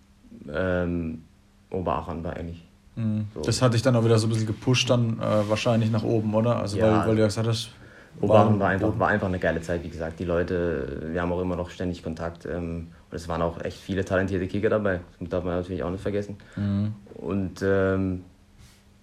ähm, 0.51 1.23
Oberachern 1.69 2.23
war 2.23 2.35
eigentlich 2.35 2.63
Mhm. 3.01 3.27
So. 3.33 3.41
Das 3.41 3.61
hat 3.61 3.73
dich 3.73 3.81
dann 3.81 3.95
auch 3.95 4.05
wieder 4.05 4.19
so 4.19 4.27
ein 4.27 4.29
bisschen 4.29 4.47
gepusht, 4.47 4.89
dann 4.89 5.19
äh, 5.19 5.49
wahrscheinlich 5.49 5.91
nach 5.91 6.03
oben, 6.03 6.33
oder? 6.33 6.57
Also, 6.57 6.77
ja, 6.77 6.99
weil, 6.99 7.07
weil 7.07 7.15
du 7.15 7.21
ja 7.21 7.27
gesagt 7.27 7.47
hast, 7.47 7.71
Oberhausen 8.19 8.59
war 8.59 8.69
einfach, 8.69 8.99
war 8.99 9.07
einfach 9.07 9.27
eine 9.27 9.39
geile 9.39 9.61
Zeit, 9.61 9.83
wie 9.83 9.89
gesagt. 9.89 10.19
Die 10.19 10.25
Leute, 10.25 11.07
wir 11.11 11.21
haben 11.21 11.31
auch 11.31 11.41
immer 11.41 11.55
noch 11.55 11.69
ständig 11.69 12.03
Kontakt. 12.03 12.45
Ähm, 12.45 12.87
und 13.09 13.15
es 13.15 13.27
waren 13.27 13.41
auch 13.41 13.61
echt 13.63 13.77
viele 13.77 14.03
talentierte 14.05 14.47
Kicker 14.47 14.69
dabei. 14.69 14.99
Das 15.19 15.29
darf 15.29 15.43
man 15.43 15.55
natürlich 15.55 15.83
auch 15.83 15.89
nicht 15.89 16.01
vergessen. 16.01 16.37
Mhm. 16.55 16.93
Und 17.15 17.61
ähm, 17.63 18.23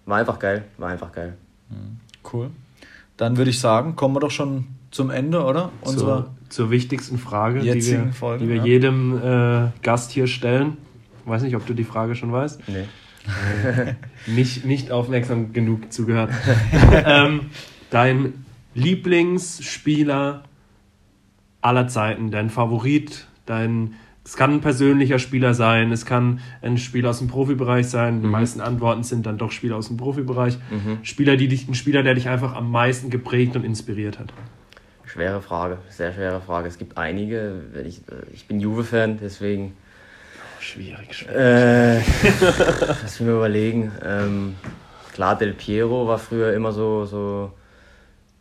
war 0.05 0.19
einfach 0.19 0.39
geil, 0.39 0.65
war 0.77 0.89
einfach 0.89 1.11
geil. 1.11 1.35
Mhm. 1.69 1.97
Cool. 2.31 2.49
Dann 3.17 3.37
würde 3.37 3.49
ich 3.49 3.59
sagen, 3.59 3.95
kommen 3.95 4.15
wir 4.15 4.19
doch 4.21 4.31
schon 4.31 4.67
zum 4.91 5.09
Ende, 5.09 5.43
oder? 5.43 5.71
Zur, 5.83 6.29
zur 6.47 6.71
wichtigsten 6.71 7.17
Frage, 7.17 7.59
die 7.59 7.85
wir, 7.85 8.13
Folge, 8.13 8.43
die 8.43 8.49
wir 8.49 8.57
ja. 8.57 8.65
jedem 8.65 9.17
äh, 9.21 9.67
Gast 9.81 10.11
hier 10.11 10.27
stellen. 10.27 10.77
Ich 11.23 11.29
weiß 11.29 11.43
nicht, 11.43 11.55
ob 11.55 11.65
du 11.65 11.73
die 11.73 11.83
Frage 11.83 12.15
schon 12.15 12.31
weißt. 12.31 12.61
Nee. 12.67 12.85
nicht, 14.27 14.65
nicht 14.65 14.91
aufmerksam 14.91 15.53
genug 15.53 15.91
zugehört. 15.91 16.31
ähm, 17.05 17.49
dein 17.89 18.45
Lieblingsspieler 18.73 20.43
aller 21.61 21.87
Zeiten, 21.87 22.31
dein 22.31 22.49
Favorit, 22.49 23.27
dein 23.45 23.95
es 24.29 24.37
kann 24.37 24.53
ein 24.53 24.61
persönlicher 24.61 25.17
Spieler 25.17 25.55
sein, 25.55 25.91
es 25.91 26.05
kann 26.05 26.39
ein 26.61 26.77
Spieler 26.77 27.09
aus 27.09 27.17
dem 27.17 27.27
Profibereich 27.27 27.87
sein. 27.87 28.21
Die 28.21 28.27
mhm. 28.27 28.33
meisten 28.33 28.61
Antworten 28.61 29.01
sind 29.01 29.25
dann 29.25 29.39
doch 29.39 29.51
Spieler 29.51 29.75
aus 29.75 29.87
dem 29.87 29.97
Profibereich. 29.97 30.59
Mhm. 30.69 30.99
Spieler, 31.01 31.35
die 31.35 31.47
dich, 31.47 31.67
ein 31.67 31.73
Spieler, 31.73 32.03
der 32.03 32.13
dich 32.13 32.29
einfach 32.29 32.53
am 32.55 32.69
meisten 32.69 33.09
geprägt 33.09 33.55
und 33.55 33.63
inspiriert 33.63 34.19
hat. 34.19 34.31
Schwere 35.05 35.41
Frage, 35.41 35.79
sehr 35.89 36.13
schwere 36.13 36.41
Frage. 36.41 36.67
Es 36.67 36.77
gibt 36.77 36.95
einige. 36.95 37.63
Ich, 37.87 38.01
ich 38.31 38.45
bin 38.45 38.59
Juve-Fan, 38.59 39.17
deswegen 39.19 39.73
Schwierig, 40.59 41.13
schwierig. 41.13 41.35
Äh, 41.35 41.99
lass 43.01 43.19
mich 43.19 43.27
mal 43.27 43.35
überlegen. 43.35 43.91
Ähm, 44.03 44.55
klar, 45.13 45.37
Del 45.37 45.53
Piero 45.53 46.07
war 46.07 46.19
früher 46.19 46.53
immer 46.53 46.71
so, 46.71 47.05
so 47.05 47.51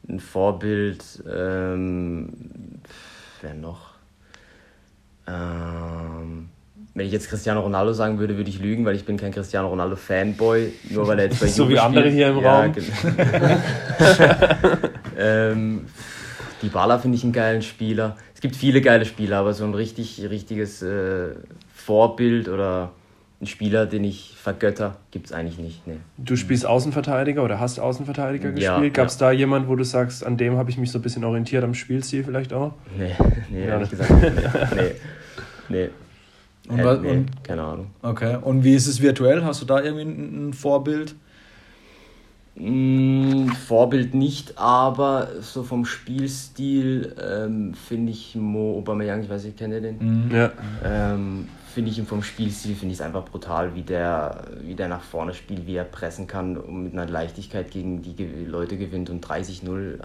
ein 0.09 0.20
Vorbild. 0.20 1.05
Ähm, 1.31 2.32
wer 3.40 3.55
noch? 3.55 3.90
Ähm, 5.27 6.49
wenn 6.95 7.07
ich 7.07 7.12
jetzt 7.12 7.28
Cristiano 7.28 7.61
Ronaldo 7.61 7.93
sagen 7.93 8.19
würde, 8.19 8.36
würde 8.36 8.51
ich 8.51 8.59
lügen, 8.59 8.85
weil 8.85 8.97
ich 8.97 9.05
bin 9.05 9.16
kein 9.16 9.32
Cristiano 9.32 9.69
Ronaldo 9.69 9.95
Fanboy, 9.95 10.73
nur 10.90 11.07
weil 11.07 11.20
er 11.20 11.24
jetzt 11.27 11.40
bei 11.40 11.47
So 11.47 11.62
Juve 11.65 11.74
wie 11.74 11.78
andere 11.78 12.09
hier 12.09 12.31
im 12.31 12.40
ja, 12.40 12.62
Raum. 12.62 12.74
ähm, 15.19 15.86
die 16.62 16.69
Bala 16.69 16.99
finde 16.99 17.16
ich 17.16 17.23
einen 17.23 17.32
geilen 17.32 17.62
Spieler. 17.62 18.16
Es 18.35 18.40
gibt 18.40 18.57
viele 18.57 18.81
geile 18.81 19.05
Spieler, 19.05 19.39
aber 19.39 19.55
so 19.55 19.65
ein 19.65 19.74
richtig, 19.74 20.27
richtiges 20.28 20.82
äh, 20.82 21.35
Vorbild 21.89 22.51
oder 22.51 22.90
ein 23.40 23.47
Spieler, 23.47 23.86
den 23.86 24.05
ich 24.05 24.35
vergötter, 24.36 24.98
gibt 25.10 25.24
es 25.24 25.32
eigentlich 25.32 25.59
nicht. 25.59 25.86
Nee. 25.86 25.97
Du 26.19 26.36
spielst 26.36 26.66
Außenverteidiger 26.66 27.43
oder 27.43 27.59
hast 27.59 27.81
Außenverteidiger 27.81 28.51
ja, 28.51 28.74
gespielt? 28.74 28.93
Gab 28.93 29.06
es 29.06 29.19
ja. 29.19 29.28
da 29.28 29.32
jemanden, 29.32 29.69
wo 29.69 29.74
du 29.74 29.85
sagst, 29.85 30.23
an 30.23 30.36
dem 30.36 30.59
habe 30.59 30.69
ich 30.69 30.77
mich 30.77 30.90
so 30.90 30.98
ein 30.98 31.02
bisschen 31.02 31.24
orientiert, 31.24 31.65
am 31.65 31.73
Spielstil 31.73 32.24
vielleicht 32.24 32.52
auch? 32.52 32.74
Nee, 32.98 33.15
nee, 33.51 33.60
ja, 33.60 33.66
ehrlich 33.69 33.89
gesagt. 33.89 34.10
nee. 34.77 34.90
nee. 35.70 35.89
Und, 36.69 36.78
äh, 36.78 36.98
nee, 36.98 37.10
und, 37.10 37.43
keine 37.43 37.62
Ahnung. 37.62 37.86
Okay, 38.02 38.36
und 38.43 38.65
wie 38.65 38.74
ist 38.74 38.86
es 38.86 39.01
virtuell? 39.01 39.43
Hast 39.43 39.62
du 39.62 39.65
da 39.65 39.81
irgendwie 39.81 40.05
ein, 40.05 40.48
ein 40.51 40.52
Vorbild? 40.52 41.15
Mm, 42.55 43.48
Vorbild 43.66 44.12
nicht, 44.12 44.59
aber 44.59 45.28
so 45.40 45.62
vom 45.62 45.86
Spielstil 45.86 47.15
ähm, 47.19 47.73
finde 47.73 48.12
ich 48.12 48.35
Mo 48.35 48.77
Aubameyang, 48.77 49.23
ich 49.23 49.31
weiß 49.31 49.44
nicht, 49.44 49.56
kennt 49.56 49.73
ihr 49.73 49.81
den? 49.81 50.27
Mhm. 50.27 50.31
Ja. 50.35 50.52
Ähm, 50.85 51.48
finde 51.69 51.90
ich 51.90 51.99
ihn 51.99 52.07
vom 52.07 52.23
Spielstil 52.23 52.74
finde 52.74 52.93
ich 52.93 53.01
es 53.01 53.05
einfach 53.05 53.24
brutal, 53.24 53.74
wie 53.74 53.82
der, 53.82 54.45
wie 54.62 54.74
der 54.74 54.89
nach 54.89 55.03
vorne 55.03 55.35
spielt, 55.35 55.66
wie 55.66 55.77
er 55.77 55.85
pressen 55.85 56.27
kann 56.27 56.57
und 56.57 56.85
mit 56.85 56.93
einer 56.93 57.07
Leichtigkeit 57.07 57.70
gegen 57.70 58.03
die 58.03 58.45
Leute 58.47 58.77
gewinnt 58.77 59.11
und 59.11 59.24
30-0 59.24 59.66
ähm, 59.69 59.99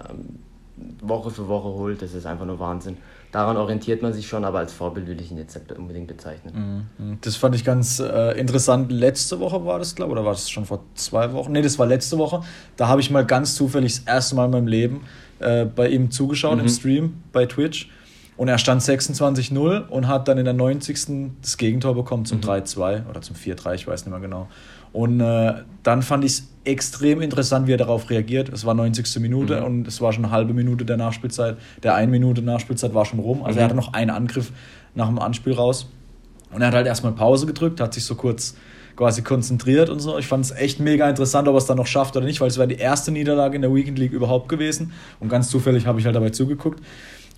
Woche 1.02 1.32
für 1.32 1.48
Woche 1.48 1.70
holt. 1.70 2.02
Das 2.02 2.14
ist 2.14 2.26
einfach 2.26 2.46
nur 2.46 2.60
Wahnsinn 2.60 2.98
daran 3.34 3.58
orientiert 3.58 4.02
man 4.02 4.14
sich 4.14 4.28
schon, 4.28 4.46
aber 4.46 4.60
als 4.60 4.72
Vorbild 4.72 5.08
will 5.08 5.20
ich 5.20 5.32
ihn 5.32 5.38
jetzt 5.38 5.56
nicht 5.56 5.72
unbedingt 5.72 6.08
bezeichnen. 6.08 6.88
Mhm. 6.98 7.18
Das 7.22 7.36
fand 7.36 7.56
ich 7.56 7.66
ganz 7.66 8.00
äh, 8.00 8.40
interessant. 8.40 8.92
Letzte 8.92 9.40
Woche 9.40 9.66
war 9.66 9.80
das, 9.80 9.96
glaube 9.96 10.12
ich, 10.12 10.18
oder 10.18 10.26
war 10.26 10.34
das 10.34 10.50
schon 10.50 10.66
vor 10.66 10.84
zwei 10.94 11.34
Wochen? 11.34 11.52
Ne, 11.52 11.62
das 11.62 11.78
war 11.80 11.88
letzte 11.88 12.18
Woche. 12.18 12.44
Da 12.78 12.88
habe 12.88 13.02
ich 13.02 13.10
mal 13.10 13.26
ganz 13.26 13.56
zufällig 13.56 13.96
das 13.96 14.06
erste 14.06 14.36
Mal 14.36 14.46
in 14.46 14.52
meinem 14.52 14.68
Leben 14.68 15.02
äh, 15.40 15.66
bei 15.66 15.90
ihm 15.90 16.12
zugeschaut 16.12 16.58
mhm. 16.58 16.62
im 16.62 16.70
Stream 16.70 17.24
bei 17.34 17.48
Twitch. 17.48 17.90
Und 18.36 18.48
er 18.48 18.58
stand 18.58 18.82
26-0 18.82 19.88
und 19.88 20.08
hat 20.08 20.28
dann 20.28 20.38
in 20.38 20.46
der 20.46 20.54
90. 20.54 21.32
das 21.42 21.58
Gegentor 21.58 21.96
bekommen 21.96 22.26
zum 22.26 22.40
mhm. 22.40 22.44
3-2 22.46 23.10
oder 23.10 23.22
zum 23.22 23.36
4-3, 23.36 23.76
ich 23.76 23.88
weiß 23.88 24.06
nicht 24.06 24.12
mehr 24.12 24.22
genau. 24.22 24.48
Und 24.92 25.20
äh, 25.22 25.54
dann 25.82 26.02
fand 26.04 26.24
ich 26.24 26.34
es 26.34 26.48
extrem 26.66 27.22
interessant, 27.22 27.68
wie 27.68 27.74
er 27.74 27.78
darauf 27.78 28.10
reagiert. 28.10 28.50
Es 28.50 28.66
war 28.66 28.74
90. 28.74 29.20
Minute 29.20 29.60
mhm. 29.60 29.66
und 29.66 29.88
es 29.88 30.02
war 30.02 30.14
schon 30.14 30.24
eine 30.26 30.34
halbe 30.34 30.54
Minute 30.54 30.86
der 30.86 30.98
Nachspielzeit. 30.98 31.58
Der 31.82 31.96
eine 31.96 32.12
Minute 32.12 32.42
Nachspielzeit 32.42 32.94
war 32.94 33.06
schon 33.06 33.20
rum. 33.20 33.44
Also 33.44 33.56
mhm. 33.56 33.60
er 33.60 33.64
hatte 33.66 33.76
noch 33.76 33.94
einen 33.94 34.12
Angriff 34.12 34.52
nach 34.96 35.08
dem 35.08 35.20
Anspiel 35.20 35.54
raus. 35.54 35.90
Und 36.52 36.62
er 36.62 36.68
hat 36.68 36.76
halt 36.76 36.88
erstmal 36.88 37.14
Pause 37.14 37.48
gedrückt, 37.48 37.80
hat 37.80 37.96
sich 37.96 38.06
so 38.06 38.16
kurz 38.16 38.56
quasi 38.96 39.24
konzentriert 39.24 39.90
und 39.90 40.00
so. 40.00 40.20
Ich 40.20 40.28
fand 40.28 40.46
es 40.46 40.52
echt 40.52 40.80
mega 40.80 41.10
interessant, 41.10 41.48
ob 41.48 41.56
er 41.56 41.58
es 41.58 41.66
dann 41.66 41.78
noch 41.78 41.88
schafft 41.88 42.16
oder 42.16 42.26
nicht, 42.26 42.42
weil 42.42 42.48
es 42.48 42.60
war 42.60 42.68
die 42.68 42.76
erste 42.76 43.12
Niederlage 43.12 43.56
in 43.56 43.64
der 43.64 43.74
Weekend 43.74 43.98
League 43.98 44.12
überhaupt 44.12 44.50
gewesen. 44.50 44.94
Und 45.20 45.30
ganz 45.30 45.50
zufällig 45.50 45.88
habe 45.88 46.00
ich 46.00 46.06
halt 46.06 46.16
dabei 46.16 46.30
zugeguckt. 46.30 46.84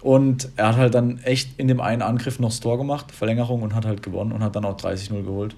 Und 0.05 0.49
er 0.55 0.67
hat 0.67 0.77
halt 0.77 0.93
dann 0.93 1.17
echt 1.23 1.59
in 1.59 1.67
dem 1.67 1.81
einen 1.81 2.03
Angriff 2.03 2.37
noch 2.37 2.49
das 2.49 2.59
Tor 2.59 2.77
gemacht, 2.77 3.11
Verlängerung 3.11 3.63
und 3.63 3.73
hat 3.73 3.87
halt 3.87 4.03
gewonnen 4.03 4.33
und 4.33 4.43
hat 4.43 4.55
dann 4.55 4.63
auch 4.63 4.77
30-0 4.77 5.23
geholt. 5.23 5.55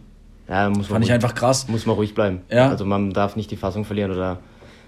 Ja, 0.48 0.70
muss 0.70 0.88
Fand 0.88 1.04
ich 1.04 1.12
einfach 1.12 1.36
krass. 1.36 1.68
Muss 1.68 1.86
man 1.86 1.98
ruhig 1.98 2.16
bleiben. 2.16 2.40
Ja. 2.50 2.70
Also 2.70 2.86
man 2.86 3.12
darf 3.12 3.36
nicht 3.36 3.52
die 3.52 3.58
Fassung 3.58 3.84
verlieren 3.84 4.12
oder 4.12 4.40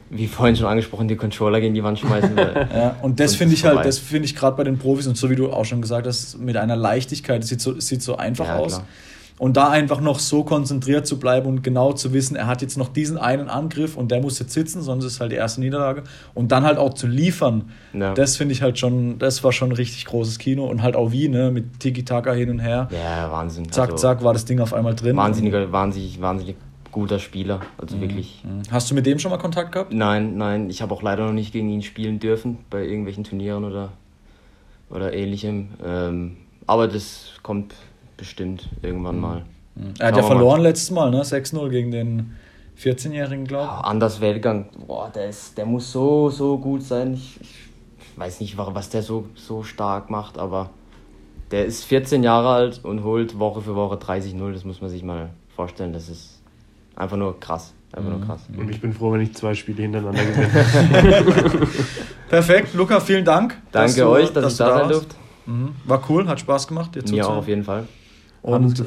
wie 0.09 0.27
vorhin 0.27 0.55
schon 0.55 0.65
angesprochen, 0.65 1.09
die 1.09 1.17
Controller 1.17 1.59
gegen 1.59 1.73
die 1.73 1.83
Wand 1.83 1.99
schmeißen. 1.99 2.37
ja, 2.37 2.95
und 3.01 3.19
das 3.19 3.35
finde 3.35 3.53
ich 3.53 3.65
halt, 3.65 3.83
das 3.83 3.99
finde 3.99 4.27
ich 4.27 4.35
gerade 4.37 4.55
bei 4.55 4.63
den 4.63 4.77
Profis 4.77 5.07
und 5.07 5.17
so 5.17 5.29
wie 5.29 5.35
du 5.35 5.51
auch 5.51 5.65
schon 5.65 5.81
gesagt 5.81 6.07
hast, 6.07 6.39
mit 6.39 6.55
einer 6.55 6.77
Leichtigkeit, 6.77 7.43
es 7.43 7.49
sieht 7.49 7.59
so, 7.59 7.77
sieht 7.81 8.01
so 8.01 8.15
einfach 8.15 8.45
ja, 8.45 8.55
aus. 8.55 8.75
Klar. 8.75 8.87
Und 9.39 9.55
da 9.55 9.69
einfach 9.69 10.01
noch 10.01 10.19
so 10.19 10.43
konzentriert 10.43 11.07
zu 11.07 11.17
bleiben 11.17 11.47
und 11.47 11.63
genau 11.63 11.93
zu 11.93 12.11
wissen, 12.13 12.35
er 12.35 12.45
hat 12.45 12.61
jetzt 12.61 12.77
noch 12.77 12.89
diesen 12.89 13.17
einen 13.17 13.47
Angriff 13.49 13.95
und 13.95 14.11
der 14.11 14.21
muss 14.21 14.37
jetzt 14.37 14.51
sitzen, 14.51 14.81
sonst 14.81 15.05
ist 15.05 15.21
halt 15.21 15.31
die 15.31 15.37
erste 15.37 15.61
Niederlage. 15.61 16.03
Und 16.33 16.51
dann 16.51 16.65
halt 16.65 16.77
auch 16.77 16.93
zu 16.93 17.07
liefern, 17.07 17.71
ja. 17.93 18.13
das 18.13 18.35
finde 18.35 18.53
ich 18.53 18.61
halt 18.61 18.77
schon, 18.77 19.17
das 19.17 19.41
war 19.43 19.53
schon 19.53 19.69
ein 19.69 19.75
richtig 19.75 20.05
großes 20.05 20.39
Kino. 20.39 20.65
Und 20.65 20.83
halt 20.83 20.97
auch 20.97 21.11
wie, 21.11 21.29
ne, 21.29 21.51
mit 21.51 21.79
Tiki-Taka 21.79 22.33
hin 22.33 22.49
und 22.49 22.59
her. 22.59 22.89
Ja, 22.91 23.31
Wahnsinn. 23.31 23.71
Zack, 23.71 23.91
also, 23.91 24.01
zack, 24.01 24.23
war 24.25 24.33
das 24.33 24.43
Ding 24.43 24.59
auf 24.59 24.73
einmal 24.73 24.93
drin. 24.93 25.15
Wahnsinniger, 25.15 25.71
wahnsinnig, 25.71 26.19
wahnsinnig 26.19 26.57
guter 26.91 27.19
Spieler. 27.19 27.61
Also 27.77 27.95
mhm. 27.95 28.01
wirklich. 28.01 28.43
Mhm. 28.43 28.63
Hast 28.71 28.91
du 28.91 28.95
mit 28.95 29.05
dem 29.05 29.19
schon 29.19 29.31
mal 29.31 29.37
Kontakt 29.37 29.71
gehabt? 29.71 29.93
Nein, 29.93 30.35
nein. 30.35 30.69
Ich 30.69 30.81
habe 30.81 30.93
auch 30.93 31.01
leider 31.01 31.25
noch 31.25 31.33
nicht 31.33 31.53
gegen 31.53 31.69
ihn 31.69 31.81
spielen 31.81 32.19
dürfen 32.19 32.57
bei 32.69 32.83
irgendwelchen 32.83 33.23
Turnieren 33.23 33.63
oder, 33.63 33.93
oder 34.89 35.13
ähnlichem. 35.13 35.69
Ähm, 35.81 36.37
aber 36.67 36.87
das 36.87 37.33
kommt 37.41 37.73
bestimmt 38.19 38.69
irgendwann 38.81 39.15
mhm. 39.15 39.21
mal. 39.21 39.45
Er 39.97 40.07
hat 40.07 40.17
ja 40.17 40.23
verloren 40.23 40.61
letztes 40.61 40.91
Mal, 40.91 41.09
ne? 41.09 41.23
6-0 41.23 41.69
gegen 41.69 41.91
den 41.91 42.35
14-Jährigen, 42.77 43.45
glaube 43.45 43.71
ich. 43.79 43.85
anders 43.85 44.21
Weltgang. 44.21 44.69
Boah, 44.87 45.09
der, 45.13 45.29
ist, 45.29 45.57
der 45.57 45.65
muss 45.65 45.91
so, 45.91 46.29
so 46.29 46.57
gut 46.57 46.83
sein. 46.83 47.13
Ich, 47.13 47.39
ich 47.41 48.17
weiß 48.17 48.41
nicht, 48.41 48.57
was 48.57 48.89
der 48.89 49.01
so, 49.01 49.27
so 49.35 49.63
stark 49.63 50.09
macht, 50.09 50.37
aber 50.37 50.71
der 51.51 51.65
ist 51.65 51.85
14 51.85 52.23
Jahre 52.23 52.49
alt 52.49 52.81
und 52.83 53.03
holt 53.03 53.39
Woche 53.39 53.61
für 53.61 53.75
Woche 53.75 53.95
30-0. 53.95 54.53
Das 54.53 54.65
muss 54.65 54.81
man 54.81 54.89
sich 54.89 55.03
mal 55.03 55.29
vorstellen. 55.55 55.93
Das 55.93 56.09
ist 56.09 56.41
einfach 56.95 57.17
nur 57.17 57.39
krass. 57.39 57.73
Einfach 57.91 58.09
nur 58.09 58.19
mhm. 58.19 58.25
krass. 58.25 58.41
Und 58.55 58.69
ich 58.69 58.81
bin 58.81 58.93
froh, 58.93 59.11
wenn 59.13 59.21
ich 59.21 59.33
zwei 59.33 59.55
Spiele 59.55 59.81
hintereinander 59.81 60.23
gewinne. 60.25 61.67
Perfekt, 62.29 62.73
Luca, 62.75 62.99
vielen 62.99 63.25
Dank. 63.25 63.57
Danke 63.71 63.95
dass 63.95 64.05
euch, 64.05 64.31
dass, 64.31 64.43
dass 64.43 64.53
ich 64.53 64.59
da 64.59 64.79
sein 64.79 64.89
durfte. 64.89 65.15
Mhm. 65.47 65.69
War 65.85 66.01
cool, 66.09 66.27
hat 66.27 66.39
Spaß 66.39 66.67
gemacht. 66.67 66.93
Dir 66.95 67.03
Mir 67.09 67.27
auch 67.27 67.37
auf 67.37 67.47
jeden 67.47 67.63
Fall. 67.63 67.87
Und 68.41 68.79
äh, 68.79 68.83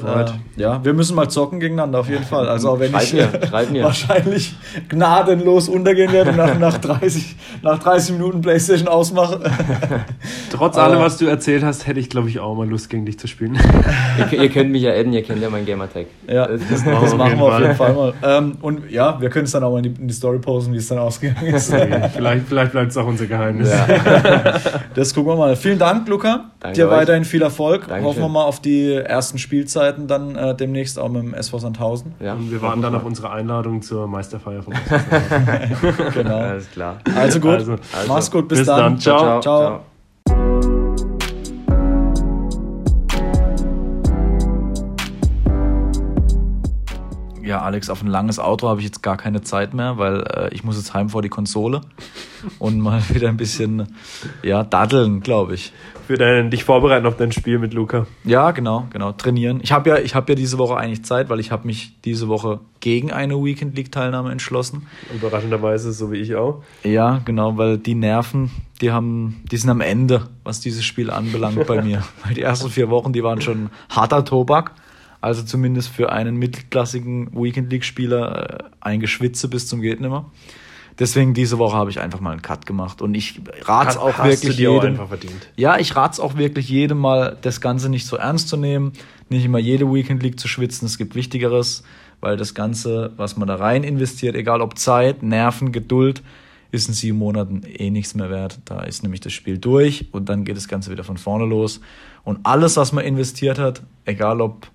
ja, 0.56 0.82
wir 0.82 0.94
müssen 0.94 1.14
mal 1.14 1.28
zocken 1.28 1.60
gegeneinander 1.60 2.00
auf 2.00 2.08
jeden 2.08 2.24
Fall. 2.24 2.48
Also 2.48 2.70
auch 2.70 2.80
wenn 2.80 2.94
ich 2.96 3.12
mir, 3.12 3.28
wahrscheinlich 3.82 4.54
gnadenlos 4.88 5.68
untergehen 5.68 6.10
werde 6.10 6.32
nach, 6.32 6.58
nach, 6.58 6.78
30, 6.78 7.36
nach 7.62 7.78
30 7.78 8.12
Minuten 8.12 8.40
Playstation 8.40 8.88
ausmache. 8.88 9.40
Trotz 10.50 10.78
allem, 10.78 11.00
was 11.00 11.18
du 11.18 11.26
erzählt 11.26 11.64
hast, 11.64 11.86
hätte 11.86 12.00
ich 12.00 12.08
glaube 12.08 12.30
ich 12.30 12.40
auch 12.40 12.54
mal 12.54 12.66
Lust 12.66 12.88
gegen 12.88 13.04
dich 13.04 13.18
zu 13.18 13.26
spielen. 13.26 13.58
ihr, 14.32 14.40
ihr, 14.40 14.48
könnt 14.48 14.70
mich 14.70 14.82
ja 14.82 14.92
adden, 14.92 15.12
ihr 15.12 15.22
kennt 15.22 15.42
ja 15.42 15.50
mein 15.50 15.66
Gamertag. 15.66 16.06
Ja, 16.26 16.46
das, 16.46 16.60
das, 16.70 16.84
das 16.84 17.14
machen 17.14 17.38
wir 17.38 17.44
auf 17.44 17.60
jeden 17.60 17.74
Fall 17.74 17.92
mal. 17.92 18.14
Ähm, 18.22 18.56
und 18.62 18.90
ja, 18.90 19.20
wir 19.20 19.28
können 19.28 19.44
es 19.44 19.50
dann 19.50 19.64
auch 19.64 19.72
mal 19.72 19.84
in 19.84 19.94
die, 19.94 20.00
in 20.00 20.08
die, 20.08 20.14
Story 20.14 20.38
posten, 20.38 20.72
wie 20.72 20.78
es 20.78 20.88
dann 20.88 20.98
ausgegangen 20.98 21.52
ist. 21.52 21.74
vielleicht 22.14 22.46
vielleicht 22.46 22.72
bleibt 22.72 22.90
es 22.90 22.96
auch 22.96 23.06
unser 23.06 23.26
Geheimnis. 23.26 23.70
Ja. 23.70 24.58
das 24.94 25.14
gucken 25.14 25.32
wir 25.32 25.36
mal. 25.36 25.56
Vielen 25.56 25.78
Dank, 25.78 26.08
Luca. 26.08 26.52
Danke 26.60 26.76
Dir 26.76 26.88
euch. 26.88 26.92
weiterhin 26.92 27.24
viel 27.26 27.42
Erfolg. 27.42 27.82
Dankeschön. 27.82 28.04
Hoffen 28.04 28.22
wir 28.22 28.28
mal 28.28 28.44
auf 28.44 28.60
die 28.60 28.94
ersten 28.94 29.41
Spielzeiten 29.43 30.06
dann 30.06 30.36
äh, 30.36 30.55
demnächst 30.56 30.98
auch 30.98 31.09
mit 31.09 31.23
dem 31.23 31.35
SV 31.35 31.59
Sandhausen. 31.59 32.14
Ja, 32.20 32.35
und 32.35 32.51
wir 32.51 32.62
warten 32.62 32.82
dann 32.82 32.94
auf 32.94 33.05
unsere 33.05 33.31
Einladung 33.31 33.82
zur 33.82 34.06
Meisterfeier 34.06 34.62
von 34.62 34.73
Genau. 36.14 36.39
Alles 36.39 36.70
klar. 36.70 36.98
Also 37.14 37.40
gut. 37.40 37.51
Also, 37.51 37.73
also. 37.73 38.09
Mach's 38.09 38.31
gut. 38.31 38.48
Bis, 38.48 38.60
bis 38.60 38.66
dann. 38.66 38.78
dann. 38.78 38.98
ciao. 38.98 39.40
ciao. 39.40 39.82
ciao. 40.27 40.71
Ja, 47.43 47.62
Alex, 47.62 47.90
auf 47.90 48.02
ein 48.02 48.09
langes 48.09 48.39
Auto 48.39 48.69
habe 48.69 48.81
ich 48.81 48.86
jetzt 48.86 49.02
gar 49.02 49.16
keine 49.16 49.43
Zeit 49.43 49.74
mehr, 49.74 49.98
weil 49.98 50.23
äh, 50.23 50.55
ich 50.55 50.62
muss 50.62 50.77
jetzt 50.77 50.94
heim 50.94 51.09
vor 51.09 51.23
die 51.23 51.28
Konsole 51.28 51.81
und 52.60 52.78
mal 52.78 53.02
wieder 53.12 53.28
ein 53.28 53.36
bisschen 53.36 53.89
ja, 54.43 54.62
daddeln, 54.62 55.20
glaube 55.20 55.55
ich. 55.55 55.73
Für 56.06 56.16
dein, 56.16 56.51
dich 56.51 56.64
vorbereiten 56.64 57.06
auf 57.06 57.16
dein 57.16 57.32
Spiel 57.32 57.59
mit 57.59 57.74
Luca. 57.74 58.06
Ja, 58.24 58.52
genau, 58.52 58.86
genau, 58.90 59.12
trainieren. 59.12 59.60
Ich 59.62 59.73
habe 59.73 59.90
ja, 59.90 59.97
hab 59.97 60.28
ja 60.28 60.35
diese 60.35 60.59
Woche 60.59 60.77
eigentlich 60.77 61.05
Zeit, 61.05 61.28
weil 61.31 61.40
ich 61.40 61.51
habe 61.51 61.66
mich 61.66 62.01
diese 62.05 62.28
Woche 62.28 62.60
gegen 62.81 63.12
eine 63.12 63.35
Weekend 63.43 63.77
League 63.77 63.90
Teilnahme 63.90 64.31
entschlossen. 64.31 64.86
Überraschenderweise, 65.14 65.93
so 65.93 66.12
wie 66.12 66.19
ich 66.19 66.36
auch. 66.36 66.62
Ja, 66.85 67.20
genau, 67.24 67.56
weil 67.56 67.78
die 67.78 67.94
Nerven, 67.94 68.51
die 68.81 68.93
haben, 68.93 69.43
die 69.51 69.56
sind 69.56 69.70
am 69.70 69.81
Ende, 69.81 70.28
was 70.44 70.60
dieses 70.60 70.85
Spiel 70.85 71.10
anbelangt 71.10 71.66
bei 71.66 71.82
mir. 71.85 72.02
Weil 72.24 72.35
die 72.35 72.43
ersten 72.43 72.70
vier 72.70 72.90
Wochen, 72.90 73.12
die 73.12 73.24
waren 73.24 73.40
schon 73.40 73.70
harter 73.89 74.24
Tobak. 74.24 74.73
Also 75.22 75.42
zumindest 75.44 75.88
für 75.88 76.10
einen 76.10 76.36
mittelklassigen 76.36 77.32
Weekend 77.32 77.70
League-Spieler 77.70 78.50
äh, 78.50 78.64
ein 78.80 78.98
Geschwitze 79.00 79.48
bis 79.48 79.68
zum 79.68 79.80
geht 79.80 80.00
nimmer. 80.00 80.30
Deswegen 80.98 81.32
diese 81.32 81.58
Woche 81.58 81.76
habe 81.76 81.90
ich 81.90 82.00
einfach 82.00 82.20
mal 82.20 82.32
einen 82.32 82.42
Cut 82.42 82.66
gemacht 82.66 83.00
und 83.00 83.14
ich 83.14 83.40
rate 83.62 83.90
es 83.90 83.96
auch 83.96 84.22
wirklich 84.24 84.58
jedem. 84.58 85.00
Auch 85.00 85.08
ja, 85.56 85.78
ich 85.78 85.96
rate 85.96 86.14
es 86.14 86.20
auch 86.20 86.36
wirklich 86.36 86.68
jedem 86.68 86.98
mal, 86.98 87.38
das 87.40 87.60
Ganze 87.60 87.88
nicht 87.88 88.06
so 88.06 88.16
ernst 88.16 88.48
zu 88.48 88.56
nehmen, 88.56 88.92
nicht 89.30 89.44
immer 89.44 89.58
jede 89.58 89.90
Weekend 89.92 90.22
League 90.22 90.38
zu 90.38 90.48
schwitzen. 90.48 90.86
Es 90.86 90.98
gibt 90.98 91.14
Wichtigeres, 91.14 91.84
weil 92.20 92.36
das 92.36 92.54
Ganze, 92.54 93.12
was 93.16 93.36
man 93.36 93.48
da 93.48 93.54
rein 93.54 93.84
investiert, 93.84 94.34
egal 94.34 94.60
ob 94.60 94.76
Zeit, 94.76 95.22
Nerven, 95.22 95.72
Geduld, 95.72 96.22
ist 96.72 96.88
in 96.88 96.94
sieben 96.94 97.18
Monaten 97.18 97.62
eh 97.64 97.90
nichts 97.90 98.14
mehr 98.14 98.28
wert. 98.28 98.58
Da 98.64 98.80
ist 98.80 99.02
nämlich 99.04 99.20
das 99.20 99.32
Spiel 99.32 99.58
durch 99.58 100.08
und 100.10 100.28
dann 100.28 100.44
geht 100.44 100.56
das 100.56 100.66
Ganze 100.66 100.90
wieder 100.90 101.04
von 101.04 101.16
vorne 101.16 101.46
los. 101.46 101.80
Und 102.24 102.40
alles, 102.42 102.76
was 102.76 102.92
man 102.92 103.04
investiert 103.04 103.58
hat, 103.58 103.82
egal 104.04 104.40
ob 104.40 104.71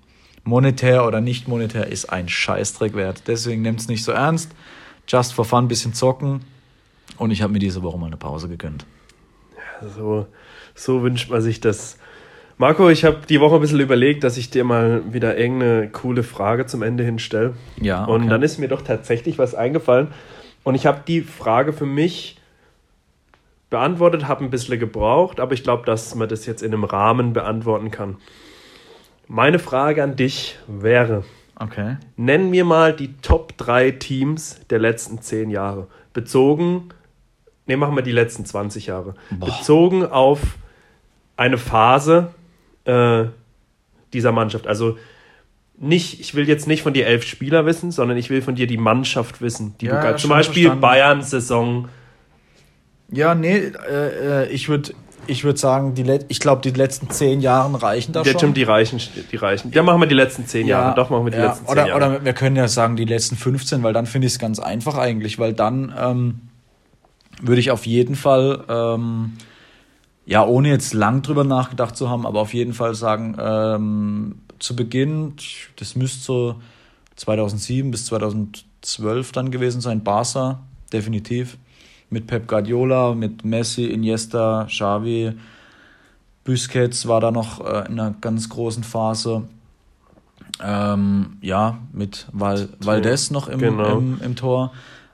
monetär 0.47 1.05
oder 1.05 1.21
nicht 1.21 1.47
monetär, 1.47 1.87
ist 1.87 2.05
ein 2.05 2.29
Scheißdreck 2.29 2.95
wert. 2.95 3.23
Deswegen 3.27 3.61
nehmt 3.61 3.79
es 3.79 3.87
nicht 3.87 4.03
so 4.03 4.11
ernst. 4.11 4.51
Just 5.07 5.33
for 5.33 5.45
fun, 5.45 5.67
bisschen 5.67 5.93
zocken. 5.93 6.41
Und 7.17 7.31
ich 7.31 7.41
habe 7.41 7.53
mir 7.53 7.59
diese 7.59 7.83
Woche 7.83 7.97
mal 7.97 8.07
eine 8.07 8.17
Pause 8.17 8.47
gegönnt. 8.47 8.85
Ja, 9.55 9.87
so, 9.89 10.27
so 10.73 11.03
wünscht 11.03 11.29
man 11.29 11.41
sich 11.41 11.59
das. 11.59 11.97
Marco, 12.57 12.89
ich 12.89 13.05
habe 13.05 13.19
die 13.29 13.39
Woche 13.39 13.55
ein 13.55 13.61
bisschen 13.61 13.79
überlegt, 13.79 14.23
dass 14.23 14.37
ich 14.37 14.49
dir 14.49 14.63
mal 14.63 15.03
wieder 15.13 15.37
irgendeine 15.37 15.89
coole 15.89 16.23
Frage 16.23 16.65
zum 16.65 16.81
Ende 16.81 17.03
hinstelle. 17.03 17.53
Ja. 17.79 18.03
Okay. 18.03 18.11
Und 18.11 18.27
dann 18.29 18.41
ist 18.41 18.57
mir 18.57 18.67
doch 18.67 18.81
tatsächlich 18.81 19.37
was 19.37 19.53
eingefallen. 19.53 20.07
Und 20.63 20.75
ich 20.75 20.85
habe 20.85 21.01
die 21.07 21.21
Frage 21.21 21.71
für 21.71 21.85
mich 21.85 22.39
beantwortet, 23.69 24.27
habe 24.27 24.43
ein 24.43 24.49
bisschen 24.49 24.79
gebraucht, 24.79 25.39
aber 25.39 25.53
ich 25.53 25.63
glaube, 25.63 25.85
dass 25.85 26.15
man 26.15 26.29
das 26.29 26.45
jetzt 26.45 26.63
in 26.63 26.73
einem 26.73 26.83
Rahmen 26.83 27.33
beantworten 27.33 27.91
kann. 27.91 28.17
Meine 29.27 29.59
Frage 29.59 30.03
an 30.03 30.15
dich 30.15 30.57
wäre: 30.67 31.23
Okay. 31.59 31.97
Nenn 32.15 32.49
mir 32.49 32.65
mal 32.65 32.93
die 32.93 33.13
Top 33.21 33.57
3 33.57 33.91
Teams 33.91 34.59
der 34.69 34.79
letzten 34.79 35.21
10 35.21 35.49
Jahre. 35.49 35.87
Bezogen, 36.13 36.89
ne, 37.65 37.77
machen 37.77 37.95
wir 37.95 38.03
die 38.03 38.11
letzten 38.11 38.45
20 38.45 38.87
Jahre. 38.87 39.15
Boah. 39.31 39.47
Bezogen 39.47 40.05
auf 40.05 40.57
eine 41.35 41.57
Phase 41.57 42.33
äh, 42.85 43.25
dieser 44.13 44.31
Mannschaft. 44.31 44.67
Also 44.67 44.97
nicht, 45.79 46.19
ich 46.19 46.33
will 46.33 46.47
jetzt 46.47 46.67
nicht 46.67 46.81
von 46.81 46.93
dir 46.93 47.05
elf 47.05 47.23
Spieler 47.23 47.65
wissen, 47.65 47.91
sondern 47.91 48.17
ich 48.17 48.29
will 48.29 48.41
von 48.41 48.55
dir 48.55 48.67
die 48.67 48.77
Mannschaft 48.77 49.41
wissen, 49.41 49.75
die 49.79 49.87
ja, 49.87 50.11
du 50.11 50.17
Zum 50.17 50.31
Beispiel 50.31 50.71
Bayern 50.71 51.21
Saison 51.21 51.87
Ja, 53.11 53.35
nee, 53.35 53.57
äh, 53.57 54.43
äh 54.43 54.49
ich 54.49 54.69
würde 54.69 54.93
ich 55.27 55.43
würde 55.43 55.59
sagen, 55.59 55.93
die 55.93 56.19
ich 56.27 56.39
glaube, 56.39 56.61
die 56.61 56.71
letzten 56.71 57.09
zehn 57.09 57.41
Jahre 57.41 57.81
reichen 57.81 58.13
da 58.13 58.23
schon. 58.25 58.53
Die 58.53 58.63
reichen, 58.63 58.99
die 59.31 59.35
reichen. 59.35 59.71
Ja, 59.73 59.83
machen 59.83 60.01
wir 60.01 60.07
die 60.07 60.15
letzten 60.15 60.45
zehn 60.45 60.67
ja, 60.67 60.79
Jahre. 60.79 60.95
Doch, 60.95 61.09
machen 61.09 61.25
wir 61.25 61.31
die 61.31 61.37
ja, 61.37 61.47
letzten 61.47 61.65
zehn 61.65 61.71
oder, 61.71 61.87
Jahre. 61.87 61.97
Oder 61.97 62.25
wir 62.25 62.33
können 62.33 62.55
ja 62.55 62.67
sagen, 62.67 62.95
die 62.95 63.05
letzten 63.05 63.35
15, 63.35 63.83
weil 63.83 63.93
dann 63.93 64.05
finde 64.05 64.27
ich 64.27 64.33
es 64.33 64.39
ganz 64.39 64.59
einfach 64.59 64.97
eigentlich, 64.97 65.39
weil 65.39 65.53
dann 65.53 65.93
ähm, 65.97 66.39
würde 67.41 67.59
ich 67.59 67.71
auf 67.71 67.85
jeden 67.85 68.15
Fall, 68.15 68.63
ähm, 68.69 69.33
ja, 70.25 70.45
ohne 70.45 70.69
jetzt 70.69 70.93
lang 70.93 71.21
drüber 71.21 71.43
nachgedacht 71.43 71.95
zu 71.95 72.09
haben, 72.09 72.25
aber 72.25 72.41
auf 72.41 72.53
jeden 72.53 72.73
Fall 72.73 72.95
sagen, 72.95 73.37
ähm, 73.39 74.41
zu 74.59 74.75
Beginn, 74.75 75.33
das 75.77 75.95
müsste 75.95 76.19
so 76.21 76.55
2007 77.15 77.91
bis 77.91 78.05
2012 78.07 79.31
dann 79.31 79.51
gewesen 79.51 79.81
sein, 79.81 80.03
Barca, 80.03 80.59
definitiv 80.91 81.57
mit 82.09 82.27
Pep 82.27 82.47
Guardiola, 82.47 83.13
mit 83.13 83.43
Messi, 83.43 83.85
Iniesta, 83.85 84.65
Xavi, 84.69 85.33
Busquets 86.47 87.07
war 87.07 87.19
da 87.19 87.29
noch 87.31 87.59
äh, 87.59 87.87
in 87.87 87.99
einer 87.99 88.15
ganz 88.21 88.47
großen 88.47 88.83
Phase. 88.83 89.43
Ähm, 90.63 91.37
ja, 91.41 91.77
mit 91.91 92.27
Val 92.31 92.69
Valdez 92.79 93.31
noch 93.31 93.49
im, 93.49 93.59
genau. 93.59 93.97
im, 93.97 94.19
im, 94.23 94.35
Tor. 94.35 94.71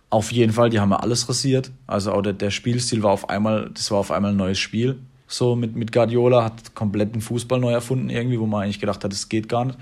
Auf 0.09 0.31
jeden 0.31 0.53
Fall, 0.53 0.69
die 0.69 0.79
haben 0.79 0.91
ja 0.91 0.97
alles 0.97 1.27
rasiert. 1.27 1.71
Also 1.87 2.13
auch 2.13 2.21
der, 2.21 2.33
der 2.33 2.51
Spielstil 2.51 3.01
war 3.01 3.11
auf 3.11 3.29
einmal, 3.29 3.71
das 3.73 3.89
war 3.89 3.97
auf 3.97 4.11
einmal 4.11 4.31
ein 4.31 4.37
neues 4.37 4.59
Spiel. 4.59 4.99
So 5.27 5.55
mit, 5.55 5.75
mit 5.75 5.91
Guardiola 5.91 6.43
hat 6.43 6.75
komplett 6.75 7.15
den 7.15 7.21
Fußball 7.21 7.59
neu 7.59 7.71
erfunden, 7.71 8.09
irgendwie, 8.09 8.39
wo 8.39 8.45
man 8.45 8.63
eigentlich 8.63 8.79
gedacht 8.79 9.03
hat, 9.03 9.11
das 9.11 9.27
geht 9.27 9.49
gar 9.49 9.65
nicht. 9.65 9.79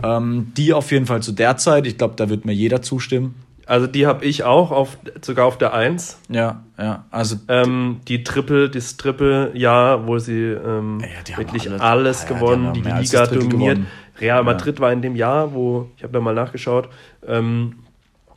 Ähm, 0.00 0.52
die 0.56 0.72
auf 0.72 0.92
jeden 0.92 1.06
Fall 1.06 1.22
zu 1.22 1.32
der 1.32 1.56
Zeit, 1.56 1.86
ich 1.86 1.98
glaube, 1.98 2.14
da 2.16 2.28
wird 2.28 2.44
mir 2.44 2.54
jeder 2.54 2.80
zustimmen. 2.82 3.34
Also 3.72 3.86
die 3.86 4.06
habe 4.06 4.22
ich 4.26 4.44
auch 4.44 4.70
auf 4.70 4.98
sogar 5.22 5.46
auf 5.46 5.56
der 5.56 5.72
1. 5.72 6.18
Ja, 6.28 6.62
ja. 6.76 7.06
Also 7.10 7.36
ähm, 7.48 8.00
die 8.06 8.22
Triple, 8.22 8.68
das 8.68 8.98
Triple-Jahr, 8.98 10.06
wo 10.06 10.18
sie 10.18 10.42
ähm, 10.42 11.00
ja, 11.00 11.38
wirklich 11.38 11.70
alle, 11.70 11.80
alles 11.80 12.24
ja, 12.24 12.28
gewonnen, 12.28 12.74
die, 12.74 12.82
die, 12.82 12.92
die 12.92 13.00
Liga 13.00 13.26
dominiert. 13.26 13.50
Gewonnen. 13.50 13.86
Real 14.20 14.44
Madrid 14.44 14.76
ja. 14.76 14.82
war 14.82 14.92
in 14.92 15.00
dem 15.00 15.16
Jahr, 15.16 15.54
wo, 15.54 15.88
ich 15.96 16.02
habe 16.02 16.12
da 16.12 16.20
mal 16.20 16.34
nachgeschaut, 16.34 16.90
ähm, 17.26 17.78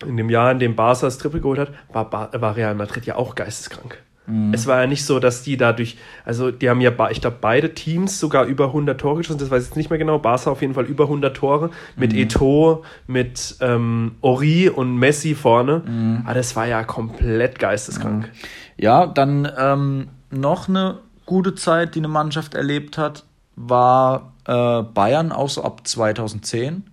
in 0.05 0.15
dem 0.15 0.29
Jahr, 0.29 0.53
in 0.53 0.59
dem 0.59 0.73
Barca 0.73 1.01
das 1.01 1.17
Triple 1.17 1.41
geholt 1.41 1.59
hat, 1.59 1.71
war, 1.91 2.31
war 2.31 2.55
Real 2.55 2.73
Madrid 2.73 3.05
ja 3.05 3.17
auch 3.17 3.35
geisteskrank. 3.35 4.01
Mhm. 4.27 4.53
Es 4.53 4.67
war 4.67 4.81
ja 4.81 4.87
nicht 4.87 5.05
so, 5.05 5.19
dass 5.19 5.43
die 5.43 5.57
dadurch, 5.57 5.97
also 6.23 6.51
die 6.51 6.69
haben 6.69 6.81
ja, 6.81 6.91
ich 7.09 7.21
glaube, 7.21 7.37
beide 7.39 7.73
Teams 7.73 8.19
sogar 8.19 8.45
über 8.45 8.67
100 8.67 8.99
Tore 8.99 9.17
geschossen, 9.17 9.39
das 9.39 9.51
weiß 9.51 9.63
ich 9.63 9.69
jetzt 9.69 9.77
nicht 9.77 9.89
mehr 9.89 9.99
genau, 9.99 10.19
Barca 10.19 10.51
auf 10.51 10.61
jeden 10.61 10.73
Fall 10.73 10.85
über 10.85 11.05
100 11.05 11.35
Tore, 11.35 11.69
mit 11.95 12.13
mhm. 12.13 12.19
Eto, 12.19 12.83
mit 13.07 13.55
ähm, 13.61 14.15
Ori 14.21 14.69
und 14.69 14.97
Messi 14.97 15.35
vorne, 15.35 15.83
mhm. 15.85 16.21
aber 16.25 16.33
das 16.33 16.55
war 16.55 16.67
ja 16.67 16.83
komplett 16.83 17.59
geisteskrank. 17.59 18.25
Mhm. 18.25 18.31
Ja, 18.77 19.05
dann 19.05 19.51
ähm, 19.57 20.07
noch 20.31 20.67
eine 20.67 20.99
gute 21.25 21.55
Zeit, 21.55 21.95
die 21.95 21.99
eine 21.99 22.07
Mannschaft 22.07 22.55
erlebt 22.55 22.97
hat, 22.97 23.25
war 23.55 24.33
äh, 24.45 24.83
Bayern 24.83 25.31
auch 25.31 25.49
so 25.49 25.63
ab 25.63 25.87
2010 25.87 26.83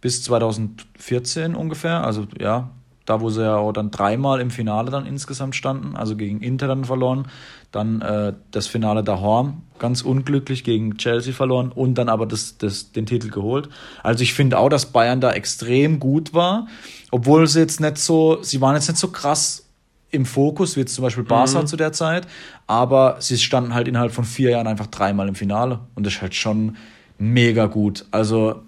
bis 0.00 0.22
2014 0.24 1.54
ungefähr, 1.54 2.04
also 2.04 2.26
ja, 2.38 2.70
da 3.06 3.20
wo 3.20 3.30
sie 3.30 3.42
ja 3.42 3.56
auch 3.56 3.72
dann 3.72 3.90
dreimal 3.90 4.40
im 4.40 4.50
Finale 4.50 4.90
dann 4.90 5.06
insgesamt 5.06 5.56
standen, 5.56 5.96
also 5.96 6.16
gegen 6.16 6.40
Inter 6.40 6.68
dann 6.68 6.84
verloren, 6.84 7.26
dann 7.72 8.00
äh, 8.02 8.34
das 8.50 8.66
Finale 8.66 9.02
daheim 9.02 9.62
ganz 9.78 10.02
unglücklich 10.02 10.62
gegen 10.62 10.96
Chelsea 10.96 11.32
verloren 11.32 11.72
und 11.72 11.94
dann 11.94 12.08
aber 12.08 12.26
das, 12.26 12.58
das, 12.58 12.92
den 12.92 13.06
Titel 13.06 13.30
geholt. 13.30 13.68
Also 14.02 14.22
ich 14.22 14.34
finde 14.34 14.58
auch, 14.58 14.68
dass 14.68 14.86
Bayern 14.86 15.20
da 15.20 15.32
extrem 15.32 15.98
gut 15.98 16.34
war, 16.34 16.68
obwohl 17.10 17.46
sie 17.46 17.60
jetzt 17.60 17.80
nicht 17.80 17.98
so, 17.98 18.42
sie 18.42 18.60
waren 18.60 18.74
jetzt 18.74 18.88
nicht 18.88 18.98
so 18.98 19.08
krass 19.08 19.66
im 20.10 20.26
Fokus, 20.26 20.76
wie 20.76 20.80
jetzt 20.80 20.94
zum 20.94 21.02
Beispiel 21.02 21.24
Barca 21.24 21.62
mhm. 21.62 21.66
zu 21.66 21.76
der 21.76 21.92
Zeit, 21.92 22.28
aber 22.66 23.16
sie 23.18 23.38
standen 23.38 23.74
halt 23.74 23.88
innerhalb 23.88 24.12
von 24.12 24.24
vier 24.24 24.50
Jahren 24.50 24.66
einfach 24.66 24.86
dreimal 24.86 25.26
im 25.26 25.34
Finale 25.34 25.80
und 25.94 26.06
das 26.06 26.14
ist 26.14 26.22
halt 26.22 26.34
schon 26.34 26.76
mega 27.18 27.66
gut. 27.66 28.04
Also 28.10 28.62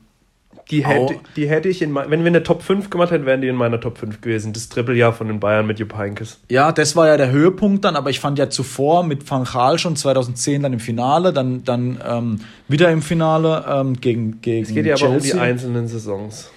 die 0.75 0.87
hätte, 0.87 1.15
die 1.37 1.49
hätte 1.49 1.69
ich, 1.69 1.83
in 1.83 1.95
wenn 1.95 2.21
wir 2.21 2.27
eine 2.27 2.43
Top 2.43 2.63
5 2.63 2.91
gemacht 2.91 3.11
hätten, 3.11 3.27
wären 3.27 3.41
die 3.41 3.49
in 3.49 3.57
meiner 3.57 3.81
Top 3.81 3.99
5 3.99 4.21
gewesen. 4.21 4.53
Das 4.53 4.69
Trippeljahr 4.69 5.13
von 5.13 5.29
den 5.29 5.41
Bayern 5.41 5.67
mit 5.67 5.79
Jupp 5.79 5.97
Heynckes. 5.97 6.41
Ja, 6.51 6.73
das 6.73 6.97
war 6.97 7.07
ja 7.07 7.17
der 7.17 7.31
Höhepunkt 7.31 7.85
dann, 7.85 7.97
aber 7.97 8.11
ich 8.11 8.21
fand 8.21 8.39
ja 8.39 8.51
zuvor 8.51 9.05
mit 9.05 9.29
Van 9.29 9.45
Gaal 9.45 9.79
schon 9.79 9.97
2010 9.97 10.63
dann 10.63 10.73
im 10.73 10.81
Finale, 10.81 11.33
dann, 11.33 11.65
dann 11.65 12.01
ähm, 12.07 12.41
wieder 12.69 12.91
im 12.91 13.03
Finale 13.03 13.65
ähm, 13.69 14.01
gegen, 14.01 14.41
gegen 14.41 14.65
Es 14.65 14.75
geht 14.75 14.87
ja 14.87 14.97
aber 14.97 15.11
um 15.11 15.21
die 15.21 15.35
einzelnen 15.35 15.89
Saisons. 15.89 16.51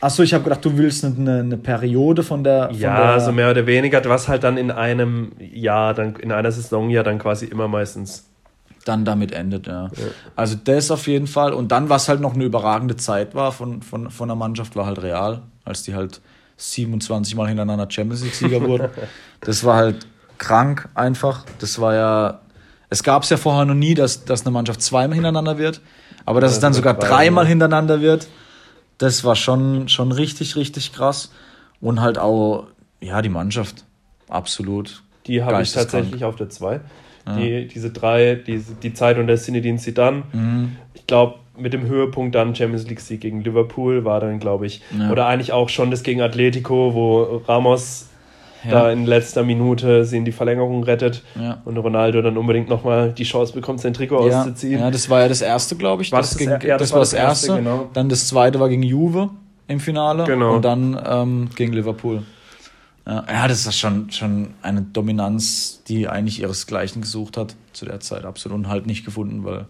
Achso, 0.00 0.22
ich 0.22 0.34
habe 0.34 0.44
gedacht, 0.44 0.62
du 0.62 0.76
willst 0.76 1.02
eine, 1.02 1.38
eine 1.38 1.56
Periode 1.56 2.22
von 2.22 2.44
der. 2.44 2.68
Von 2.68 2.78
ja, 2.78 3.12
der 3.12 3.20
so 3.20 3.32
mehr 3.32 3.50
oder 3.50 3.66
weniger, 3.66 4.04
was 4.04 4.28
halt 4.28 4.44
dann 4.44 4.58
in 4.58 4.70
einem 4.70 5.32
Jahr, 5.38 5.94
dann 5.94 6.16
in 6.16 6.30
einer 6.30 6.52
Saison 6.52 6.90
ja 6.90 7.02
dann 7.02 7.18
quasi 7.18 7.46
immer 7.46 7.68
meistens 7.68 8.28
dann 8.84 9.04
damit 9.04 9.32
endet, 9.32 9.66
ja. 9.66 9.84
ja. 9.84 9.90
Also 10.36 10.56
das 10.62 10.90
auf 10.90 11.06
jeden 11.06 11.26
Fall. 11.26 11.52
Und 11.52 11.72
dann, 11.72 11.88
was 11.88 12.08
halt 12.08 12.20
noch 12.20 12.34
eine 12.34 12.44
überragende 12.44 12.96
Zeit 12.96 13.34
war 13.34 13.52
von, 13.52 13.82
von, 13.82 14.10
von 14.10 14.28
der 14.28 14.36
Mannschaft, 14.36 14.76
war 14.76 14.86
halt 14.86 15.02
Real, 15.02 15.42
als 15.64 15.82
die 15.82 15.94
halt 15.94 16.20
27 16.56 17.34
Mal 17.34 17.48
hintereinander 17.48 17.86
Champions 17.90 18.22
League-Sieger 18.22 18.60
wurden. 18.68 18.88
Das 19.40 19.64
war 19.64 19.76
halt 19.76 20.06
krank 20.38 20.88
einfach. 20.94 21.44
Das 21.58 21.80
war 21.80 21.94
ja. 21.94 22.40
Es 22.90 23.02
gab 23.02 23.24
es 23.24 23.30
ja 23.30 23.36
vorher 23.36 23.64
noch 23.64 23.74
nie, 23.74 23.94
dass, 23.94 24.24
dass 24.24 24.42
eine 24.42 24.52
Mannschaft 24.52 24.80
zweimal 24.82 25.14
hintereinander 25.14 25.58
wird. 25.58 25.80
Aber 26.26 26.40
dass 26.40 26.52
ja, 26.52 26.56
es 26.56 26.60
dann 26.60 26.74
sogar 26.74 26.94
dreimal 26.94 27.46
hintereinander 27.46 28.00
wird, 28.00 28.28
das 28.98 29.24
war 29.24 29.34
schon, 29.34 29.88
schon 29.88 30.12
richtig, 30.12 30.54
richtig 30.56 30.92
krass. 30.92 31.32
Und 31.80 32.00
halt 32.00 32.18
auch, 32.18 32.66
ja, 33.00 33.20
die 33.20 33.28
Mannschaft. 33.28 33.84
Absolut. 34.28 35.02
Die 35.26 35.42
habe 35.42 35.62
ich 35.62 35.72
tatsächlich 35.72 36.24
auf 36.24 36.36
der 36.36 36.50
2. 36.50 36.80
Ja. 37.26 37.36
Die, 37.36 37.68
diese 37.68 37.90
drei, 37.90 38.34
die, 38.34 38.62
die 38.82 38.92
Zeit 38.92 39.18
unter 39.18 39.36
Zinedine 39.36 39.78
Zidane. 39.78 40.24
Mhm. 40.32 40.76
Ich 40.94 41.06
glaube, 41.06 41.36
mit 41.56 41.72
dem 41.72 41.86
Höhepunkt 41.86 42.34
dann 42.34 42.54
Champions 42.54 42.88
League 42.88 43.00
Sieg 43.00 43.20
gegen 43.20 43.42
Liverpool 43.42 44.04
war 44.04 44.20
dann, 44.20 44.40
glaube 44.40 44.66
ich, 44.66 44.82
ja. 44.98 45.10
oder 45.10 45.26
eigentlich 45.26 45.52
auch 45.52 45.68
schon 45.68 45.90
das 45.90 46.02
gegen 46.02 46.20
Atletico, 46.20 46.94
wo 46.94 47.42
Ramos 47.46 48.08
ja. 48.64 48.70
da 48.70 48.90
in 48.90 49.06
letzter 49.06 49.42
Minute 49.42 50.04
sie 50.04 50.16
in 50.16 50.24
die 50.24 50.32
Verlängerung 50.32 50.82
rettet 50.84 51.22
ja. 51.38 51.60
und 51.64 51.76
Ronaldo 51.76 52.22
dann 52.22 52.36
unbedingt 52.36 52.68
nochmal 52.68 53.12
die 53.12 53.24
Chance 53.24 53.52
bekommt, 53.52 53.80
sein 53.80 53.94
Trikot 53.94 54.28
ja. 54.28 54.40
auszuziehen. 54.40 54.80
Ja, 54.80 54.90
das 54.90 55.08
war 55.08 55.20
ja 55.20 55.28
das 55.28 55.42
erste, 55.42 55.76
glaube 55.76 56.02
ich. 56.02 56.10
Das, 56.10 56.30
das, 56.30 56.38
ging, 56.38 56.50
das, 56.50 56.60
das, 56.60 56.92
war 56.92 57.00
das 57.00 57.12
erste. 57.12 57.48
erste 57.48 57.62
genau. 57.62 57.90
Dann 57.92 58.08
das 58.08 58.28
zweite 58.28 58.58
war 58.58 58.68
gegen 58.68 58.82
Juve 58.82 59.30
im 59.68 59.80
Finale 59.80 60.24
genau. 60.24 60.56
und 60.56 60.64
dann 60.64 61.00
ähm, 61.06 61.48
gegen 61.54 61.72
Liverpool. 61.72 62.22
Ja, 63.06 63.48
das 63.48 63.66
ist 63.66 63.78
schon, 63.78 64.10
schon 64.10 64.54
eine 64.62 64.80
Dominanz, 64.80 65.82
die 65.86 66.08
eigentlich 66.08 66.40
ihresgleichen 66.40 67.02
gesucht 67.02 67.36
hat 67.36 67.54
zu 67.74 67.84
der 67.84 68.00
Zeit, 68.00 68.24
absolut 68.24 68.56
und 68.56 68.68
halt 68.68 68.86
nicht 68.86 69.04
gefunden, 69.04 69.44
weil. 69.44 69.66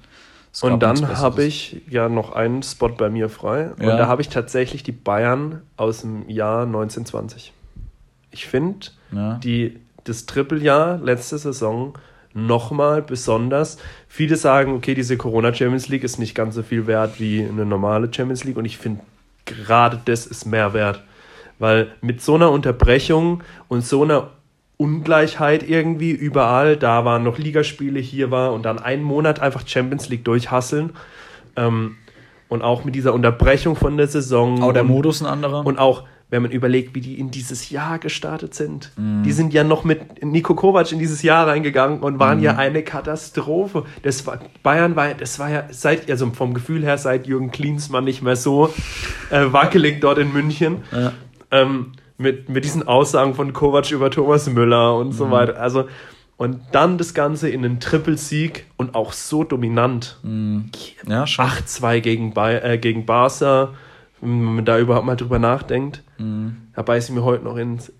Und 0.63 0.85
dann 0.85 1.09
habe 1.09 1.43
ich 1.43 1.83
ja 1.91 2.09
noch 2.09 2.33
einen 2.33 2.63
Spot 2.63 2.91
bei 2.91 3.11
mir 3.11 3.29
frei. 3.29 3.73
Ja. 3.81 3.91
Und 3.91 3.99
da 3.99 4.07
habe 4.07 4.23
ich 4.23 4.29
tatsächlich 4.29 4.85
die 4.85 4.93
Bayern 4.93 5.63
aus 5.77 6.03
dem 6.03 6.29
Jahr 6.29 6.63
1920. 6.63 7.53
Ich 8.31 8.47
finde 8.47 8.87
ja. 9.11 9.41
das 10.05 10.27
Trippeljahr 10.27 10.99
letzte 10.99 11.39
Saison 11.39 11.99
nochmal 12.35 13.03
besonders. 13.03 13.79
Viele 14.07 14.37
sagen, 14.37 14.75
okay, 14.75 14.95
diese 14.95 15.17
Corona 15.17 15.53
Champions 15.53 15.89
League 15.89 16.05
ist 16.05 16.19
nicht 16.19 16.37
ganz 16.37 16.55
so 16.55 16.63
viel 16.63 16.87
wert 16.87 17.19
wie 17.19 17.43
eine 17.43 17.67
normale 17.67 18.13
Champions 18.13 18.45
League. 18.45 18.57
Und 18.57 18.65
ich 18.65 18.79
finde, 18.79 19.01
gerade 19.45 20.01
das 20.05 20.25
ist 20.27 20.45
mehr 20.45 20.73
wert. 20.73 21.03
Weil 21.59 21.93
mit 22.01 22.21
so 22.21 22.35
einer 22.35 22.51
Unterbrechung 22.51 23.43
und 23.69 23.85
so 23.85 24.03
einer 24.03 24.31
Ungleichheit 24.77 25.69
irgendwie 25.69 26.11
überall, 26.11 26.77
da 26.77 27.05
waren 27.05 27.23
noch 27.23 27.39
Ligaspiele, 27.39 28.01
hier 28.01 28.31
war 28.31 28.53
und 28.53 28.65
dann 28.65 28.79
einen 28.79 29.03
Monat 29.03 29.41
einfach 29.41 29.67
Champions 29.67 30.09
League 30.09 30.25
durchhasseln. 30.25 30.91
Ähm, 31.57 31.97
und 32.49 32.63
auch 32.63 32.85
mit 32.85 32.95
dieser 32.95 33.15
Unterbrechung 33.15 33.77
von 33.77 33.97
der 33.97 34.07
Saison. 34.07 34.63
Auch 34.63 34.73
der 34.73 34.85
Modus 34.85 35.23
ein 35.23 35.27
anderer. 35.27 35.65
Und 35.65 35.79
auch, 35.79 36.05
wenn 36.31 36.43
man 36.43 36.51
überlegt, 36.51 36.95
wie 36.95 37.01
die 37.01 37.19
in 37.19 37.31
dieses 37.31 37.71
Jahr 37.71 37.99
gestartet 37.99 38.55
sind. 38.55 38.93
Mm. 38.97 39.23
Die 39.23 39.33
sind 39.33 39.55
ja 39.55 39.65
noch 39.65 39.85
mit 39.85 40.23
Nico 40.23 40.55
Kovac 40.55 40.93
in 40.93 40.99
dieses 40.99 41.23
Jahr 41.23 41.47
reingegangen 41.47 42.01
und 42.01 42.19
waren 42.19 42.41
mm. 42.41 42.45
ja 42.45 42.57
eine 42.57 42.83
Katastrophe. 42.83 43.85
Das 44.03 44.27
war, 44.27 44.41
Bayern 44.63 44.95
war, 44.95 45.15
das 45.15 45.39
war 45.39 45.51
ja 45.51 45.65
seit, 45.71 46.11
also 46.11 46.31
vom 46.31 46.55
Gefühl 46.55 46.85
her, 46.85 46.99
seit 46.99 47.27
Jürgen 47.27 47.51
Klinsmann 47.51 48.05
nicht 48.05 48.23
mehr 48.23 48.37
so 48.37 48.73
äh, 49.31 49.47
wackelig 49.53 50.01
dort 50.01 50.19
in 50.19 50.33
München. 50.33 50.83
Ja 50.93 51.13
ähm, 51.51 51.93
mit, 52.19 52.49
mit 52.49 52.65
diesen 52.65 52.87
Aussagen 52.87 53.35
von 53.35 53.53
Kovac 53.53 53.91
über 53.91 54.11
Thomas 54.11 54.49
Müller 54.49 54.97
und 54.97 55.13
so 55.13 55.27
mhm. 55.27 55.31
weiter. 55.31 55.61
Also, 55.61 55.89
und 56.37 56.61
dann 56.73 56.99
das 56.99 57.15
Ganze 57.15 57.49
in 57.49 57.65
einen 57.65 57.81
Trippelsieg 57.81 58.67
und 58.77 58.95
auch 58.95 59.13
so 59.13 59.45
dominant. 59.45 60.19
Mhm. 60.23 60.71
Ja, 61.07 61.25
8-2 61.25 62.01
gegen, 62.01 62.33
äh, 62.37 62.79
gegen 62.79 63.07
Barca, 63.07 63.75
wenn 64.21 64.43
man 64.43 64.65
da 64.65 64.79
überhaupt 64.79 65.07
mal 65.07 65.17
drüber 65.17 65.39
nachdenkt. 65.39 66.03
Mhm. 66.19 66.57
Da 66.75 66.83
beiße 66.83 67.11
ich 67.11 67.15
mir 67.15 67.25
heute 67.25 67.45
noch 67.45 67.57
ins 67.57 67.93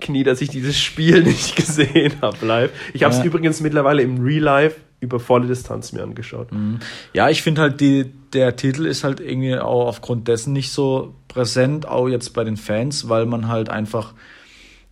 Knie, 0.00 0.24
dass 0.24 0.40
ich 0.40 0.48
dieses 0.48 0.78
Spiel 0.78 1.22
nicht 1.24 1.56
gesehen 1.56 2.14
habe 2.20 2.44
live. 2.44 2.70
Ich 2.92 3.02
habe 3.04 3.12
es 3.12 3.20
ja. 3.20 3.24
übrigens 3.24 3.60
mittlerweile 3.60 4.02
im 4.02 4.20
Real 4.20 4.42
Life 4.42 4.80
über 5.00 5.20
volle 5.20 5.46
Distanz 5.46 5.92
mir 5.92 6.02
angeschaut. 6.02 6.52
Mhm. 6.52 6.80
Ja, 7.12 7.28
ich 7.28 7.42
finde 7.42 7.60
halt, 7.62 7.80
die, 7.80 8.06
der 8.32 8.56
Titel 8.56 8.86
ist 8.86 9.04
halt 9.04 9.20
irgendwie 9.20 9.56
auch 9.58 9.86
aufgrund 9.86 10.26
dessen 10.28 10.52
nicht 10.52 10.70
so 10.70 11.14
präsent, 11.36 11.86
auch 11.86 12.08
jetzt 12.08 12.30
bei 12.32 12.44
den 12.44 12.56
Fans, 12.56 13.10
weil 13.10 13.26
man 13.26 13.48
halt 13.48 13.68
einfach 13.68 14.14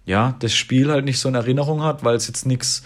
ja, 0.07 0.37
das 0.39 0.53
Spiel 0.53 0.91
halt 0.91 1.05
nicht 1.05 1.19
so 1.19 1.29
in 1.29 1.35
Erinnerung 1.35 1.83
hat, 1.83 2.05
weil 2.05 2.17
es 2.17 2.27
jetzt 2.27 2.47
nichts 2.47 2.85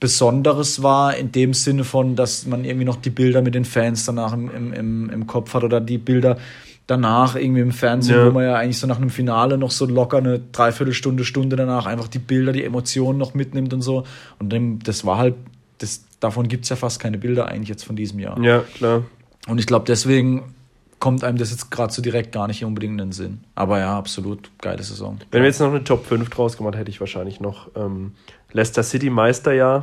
Besonderes 0.00 0.82
war, 0.82 1.14
in 1.16 1.30
dem 1.30 1.54
Sinne 1.54 1.84
von, 1.84 2.16
dass 2.16 2.46
man 2.46 2.64
irgendwie 2.64 2.84
noch 2.84 2.96
die 2.96 3.10
Bilder 3.10 3.42
mit 3.42 3.54
den 3.54 3.64
Fans 3.64 4.04
danach 4.04 4.32
im, 4.32 4.72
im, 4.72 5.10
im 5.10 5.26
Kopf 5.26 5.54
hat 5.54 5.62
oder 5.62 5.80
die 5.80 5.98
Bilder 5.98 6.38
danach 6.86 7.36
irgendwie 7.36 7.60
im 7.60 7.70
Fernsehen, 7.70 8.16
ja. 8.16 8.26
wo 8.26 8.32
man 8.32 8.44
ja 8.44 8.56
eigentlich 8.56 8.78
so 8.78 8.86
nach 8.86 8.96
einem 8.96 9.10
Finale 9.10 9.56
noch 9.56 9.70
so 9.70 9.86
locker 9.86 10.18
eine 10.18 10.40
Dreiviertelstunde, 10.40 11.24
Stunde 11.24 11.54
danach 11.54 11.86
einfach 11.86 12.08
die 12.08 12.18
Bilder, 12.18 12.52
die 12.52 12.64
Emotionen 12.64 13.18
noch 13.18 13.34
mitnimmt 13.34 13.72
und 13.72 13.82
so. 13.82 14.04
Und 14.40 14.52
dem, 14.52 14.80
das 14.80 15.04
war 15.04 15.18
halt, 15.18 15.34
das, 15.78 16.04
davon 16.18 16.48
gibt 16.48 16.64
es 16.64 16.70
ja 16.70 16.76
fast 16.76 16.98
keine 16.98 17.18
Bilder 17.18 17.46
eigentlich 17.46 17.68
jetzt 17.68 17.84
von 17.84 17.94
diesem 17.94 18.18
Jahr. 18.18 18.42
Ja, 18.42 18.64
klar. 18.74 19.04
Und 19.46 19.58
ich 19.58 19.66
glaube, 19.66 19.84
deswegen 19.86 20.54
kommt 21.02 21.24
einem 21.24 21.36
das 21.36 21.50
jetzt 21.50 21.72
gerade 21.72 21.92
so 21.92 22.00
direkt 22.00 22.30
gar 22.30 22.46
nicht 22.46 22.64
unbedingt 22.64 22.92
in 22.92 22.98
den 22.98 23.12
Sinn. 23.12 23.40
Aber 23.56 23.80
ja, 23.80 23.98
absolut 23.98 24.52
geile 24.60 24.84
Saison. 24.84 25.18
Wenn 25.32 25.42
wir 25.42 25.48
jetzt 25.48 25.58
noch 25.58 25.66
eine 25.66 25.82
Top 25.82 26.06
5 26.06 26.30
draus 26.30 26.56
gemacht, 26.56 26.76
hätte 26.76 26.92
ich 26.92 27.00
wahrscheinlich 27.00 27.40
noch 27.40 27.68
ähm, 27.74 28.12
Leicester 28.52 28.84
City 28.84 29.10
Meisterjahr. 29.10 29.82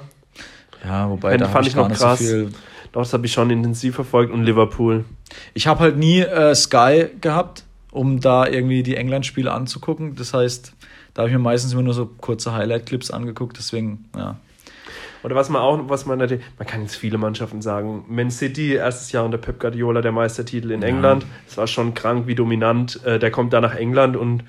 Ja, 0.86 1.10
wobei 1.10 1.36
da 1.36 1.50
fand 1.50 1.68
ich 1.68 1.76
noch 1.76 1.91
krass. 1.91 2.20
So 2.20 2.46
Doch, 2.94 3.02
das 3.02 3.12
habe 3.12 3.26
ich 3.26 3.34
schon 3.34 3.50
intensiv 3.50 3.96
verfolgt 3.96 4.32
und 4.32 4.46
Liverpool. 4.46 5.04
Ich 5.54 5.68
habe 5.68 5.82
halt 5.82 5.98
nie 5.98 6.22
äh, 6.22 6.56
Sky 6.56 7.08
gehabt, 7.20 7.66
um 7.91 8.22
da 8.22 8.48
irgendwie 8.48 8.82
die 8.82 8.96
England-Spiele 8.96 9.52
anzugucken. 9.52 10.16
Das 10.16 10.34
heißt, 10.34 10.72
da 11.14 11.24
habe 11.24 11.30
ich 11.30 11.36
mir 11.36 11.44
meistens 11.44 11.74
immer 11.74 11.84
nur 11.84 11.94
so 11.94 12.06
kurze 12.06 12.54
Highlight-Clips 12.54 13.12
angeguckt. 13.12 13.58
Deswegen, 13.58 14.06
ja, 14.16 14.38
oder 15.24 15.36
was 15.36 15.50
man 15.50 15.62
auch, 15.62 15.80
was 15.90 16.06
man 16.06 16.20
natürlich, 16.20 16.44
man 16.58 16.68
kann 16.68 16.82
jetzt 16.82 16.96
viele 16.96 17.18
Mannschaften 17.18 17.62
sagen. 17.62 18.06
Man 18.08 18.32
City, 18.32 18.74
erstes 18.74 19.12
Jahr 19.12 19.26
unter 19.26 19.38
Pep 19.38 19.60
Guardiola, 19.60 20.02
der 20.02 20.12
Meistertitel 20.12 20.72
in 20.72 20.82
ja. 20.82 20.88
England. 20.88 21.26
Es 21.48 21.58
war 21.58 21.68
schon 21.68 21.94
krank, 21.94 22.28
wie 22.28 22.36
dominant. 22.36 23.04
Äh, 23.06 23.20
der 23.20 23.32
kommt 23.32 23.54
da 23.54 23.62
nach 23.62 23.76
England 23.76 24.16
und 24.16 24.44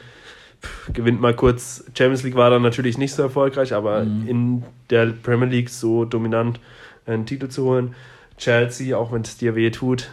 pff, 0.63 0.93
gewinnt 0.93 1.21
mal 1.21 1.35
kurz. 1.35 1.85
Champions 1.97 2.23
League 2.23 2.37
war 2.37 2.51
dann 2.51 2.63
natürlich 2.63 2.99
nicht 2.99 3.15
so 3.15 3.23
erfolgreich, 3.23 3.75
aber 3.75 4.05
mhm. 4.05 4.29
in 4.29 4.63
der 4.91 5.07
Premier 5.07 5.49
League 5.49 5.71
so 5.71 6.05
dominant 6.05 6.61
äh, 7.07 7.13
einen 7.13 7.27
Titel 7.27 7.49
zu 7.49 7.65
holen. 7.65 7.95
Chelsea, 8.39 8.97
auch 8.97 9.13
wenn 9.13 9.23
es 9.23 9.37
dir 9.37 9.55
weh 9.55 9.71
tut. 9.71 10.09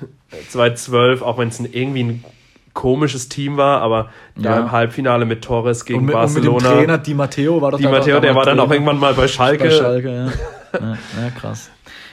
2012, 0.49 1.21
auch 1.21 1.37
wenn 1.37 1.47
es 1.47 1.59
irgendwie 1.59 2.03
ein 2.03 2.23
komisches 2.77 3.27
Team 3.27 3.57
war, 3.57 3.81
aber 3.81 4.11
da 4.35 4.51
ja. 4.51 4.59
im 4.59 4.71
Halbfinale 4.71 5.25
mit 5.25 5.43
Torres 5.43 5.83
gegen 5.83 5.99
und 5.99 6.05
mit, 6.05 6.13
Barcelona. 6.13 6.49
Und 6.49 6.55
mit 6.55 6.71
dem 6.71 6.77
Trainer 6.77 6.97
Di 6.99 7.13
Matteo 7.15 7.59
war 7.59 7.71
doch 7.71 7.79
Di 7.79 7.87
Matteo, 7.87 8.19
der 8.19 8.35
war 8.35 8.45
dann 8.45 8.59
auch 8.59 8.69
irgendwann 8.69 8.99
mal 8.99 9.15
bei 9.15 9.27
Schalke. 9.27 9.63
Bei 9.63 9.71
Schalke 9.71 10.09
ja. 10.09 10.79
ja, 10.79 10.97
ja, 11.19 11.29
krass. 11.31 11.71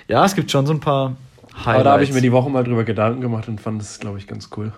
Ja, 0.09 0.25
es 0.25 0.35
gibt 0.35 0.51
schon 0.51 0.65
so 0.65 0.73
ein 0.73 0.81
paar 0.81 1.17
Highlights. 1.53 1.67
Aber 1.67 1.85
da 1.85 1.93
habe 1.93 2.03
ich 2.03 2.15
mir 2.15 2.23
die 2.23 2.33
Woche 2.33 2.49
mal 2.49 2.65
drüber 2.65 2.85
Gedanken 2.85 3.21
gemacht 3.21 3.47
und 3.47 3.61
fand 3.61 3.81
das, 3.83 4.01
glaube 4.01 4.17
ich, 4.17 4.27
ganz 4.27 4.49
cool. 4.57 4.73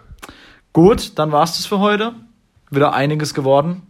Gut, 0.72 1.18
dann 1.18 1.30
war 1.30 1.44
es 1.44 1.56
das 1.56 1.66
für 1.66 1.78
heute. 1.78 2.12
Wieder 2.70 2.92
einiges 2.92 3.32
geworden 3.32 3.82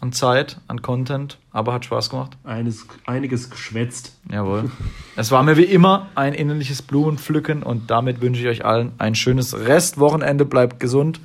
an 0.00 0.12
Zeit, 0.12 0.58
an 0.68 0.82
Content, 0.82 1.38
aber 1.52 1.72
hat 1.72 1.84
Spaß 1.86 2.10
gemacht. 2.10 2.36
Eines, 2.44 2.86
einiges 3.06 3.50
geschwätzt. 3.50 4.12
Jawohl. 4.30 4.70
es 5.16 5.30
war 5.30 5.42
mir 5.42 5.56
wie 5.56 5.64
immer 5.64 6.08
ein 6.14 6.34
innerliches 6.34 6.82
Blumenpflücken 6.82 7.62
und 7.62 7.90
damit 7.90 8.20
wünsche 8.20 8.42
ich 8.42 8.48
euch 8.48 8.64
allen 8.64 8.92
ein 8.98 9.14
schönes 9.14 9.58
Restwochenende. 9.58 10.44
Bleibt 10.44 10.80
gesund, 10.80 11.20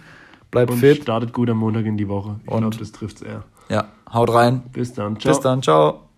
bleibt 0.52 0.72
und 0.72 0.78
fit. 0.78 1.02
startet 1.02 1.34
gut 1.34 1.50
am 1.50 1.58
Montag 1.58 1.86
in 1.86 1.98
die 1.98 2.08
Woche. 2.08 2.40
Ich 2.44 2.48
glaube, 2.48 2.76
das 2.78 2.92
trifft 2.92 3.18
es 3.18 3.22
eher. 3.24 3.44
Ja, 3.70 3.86
haut 4.14 4.34
rein. 4.34 4.64
Bis 4.72 4.94
dann. 4.94 5.20
Ciao. 5.20 5.34
Bis 5.34 5.42
dann. 5.42 5.62
Ciao. 5.64 6.11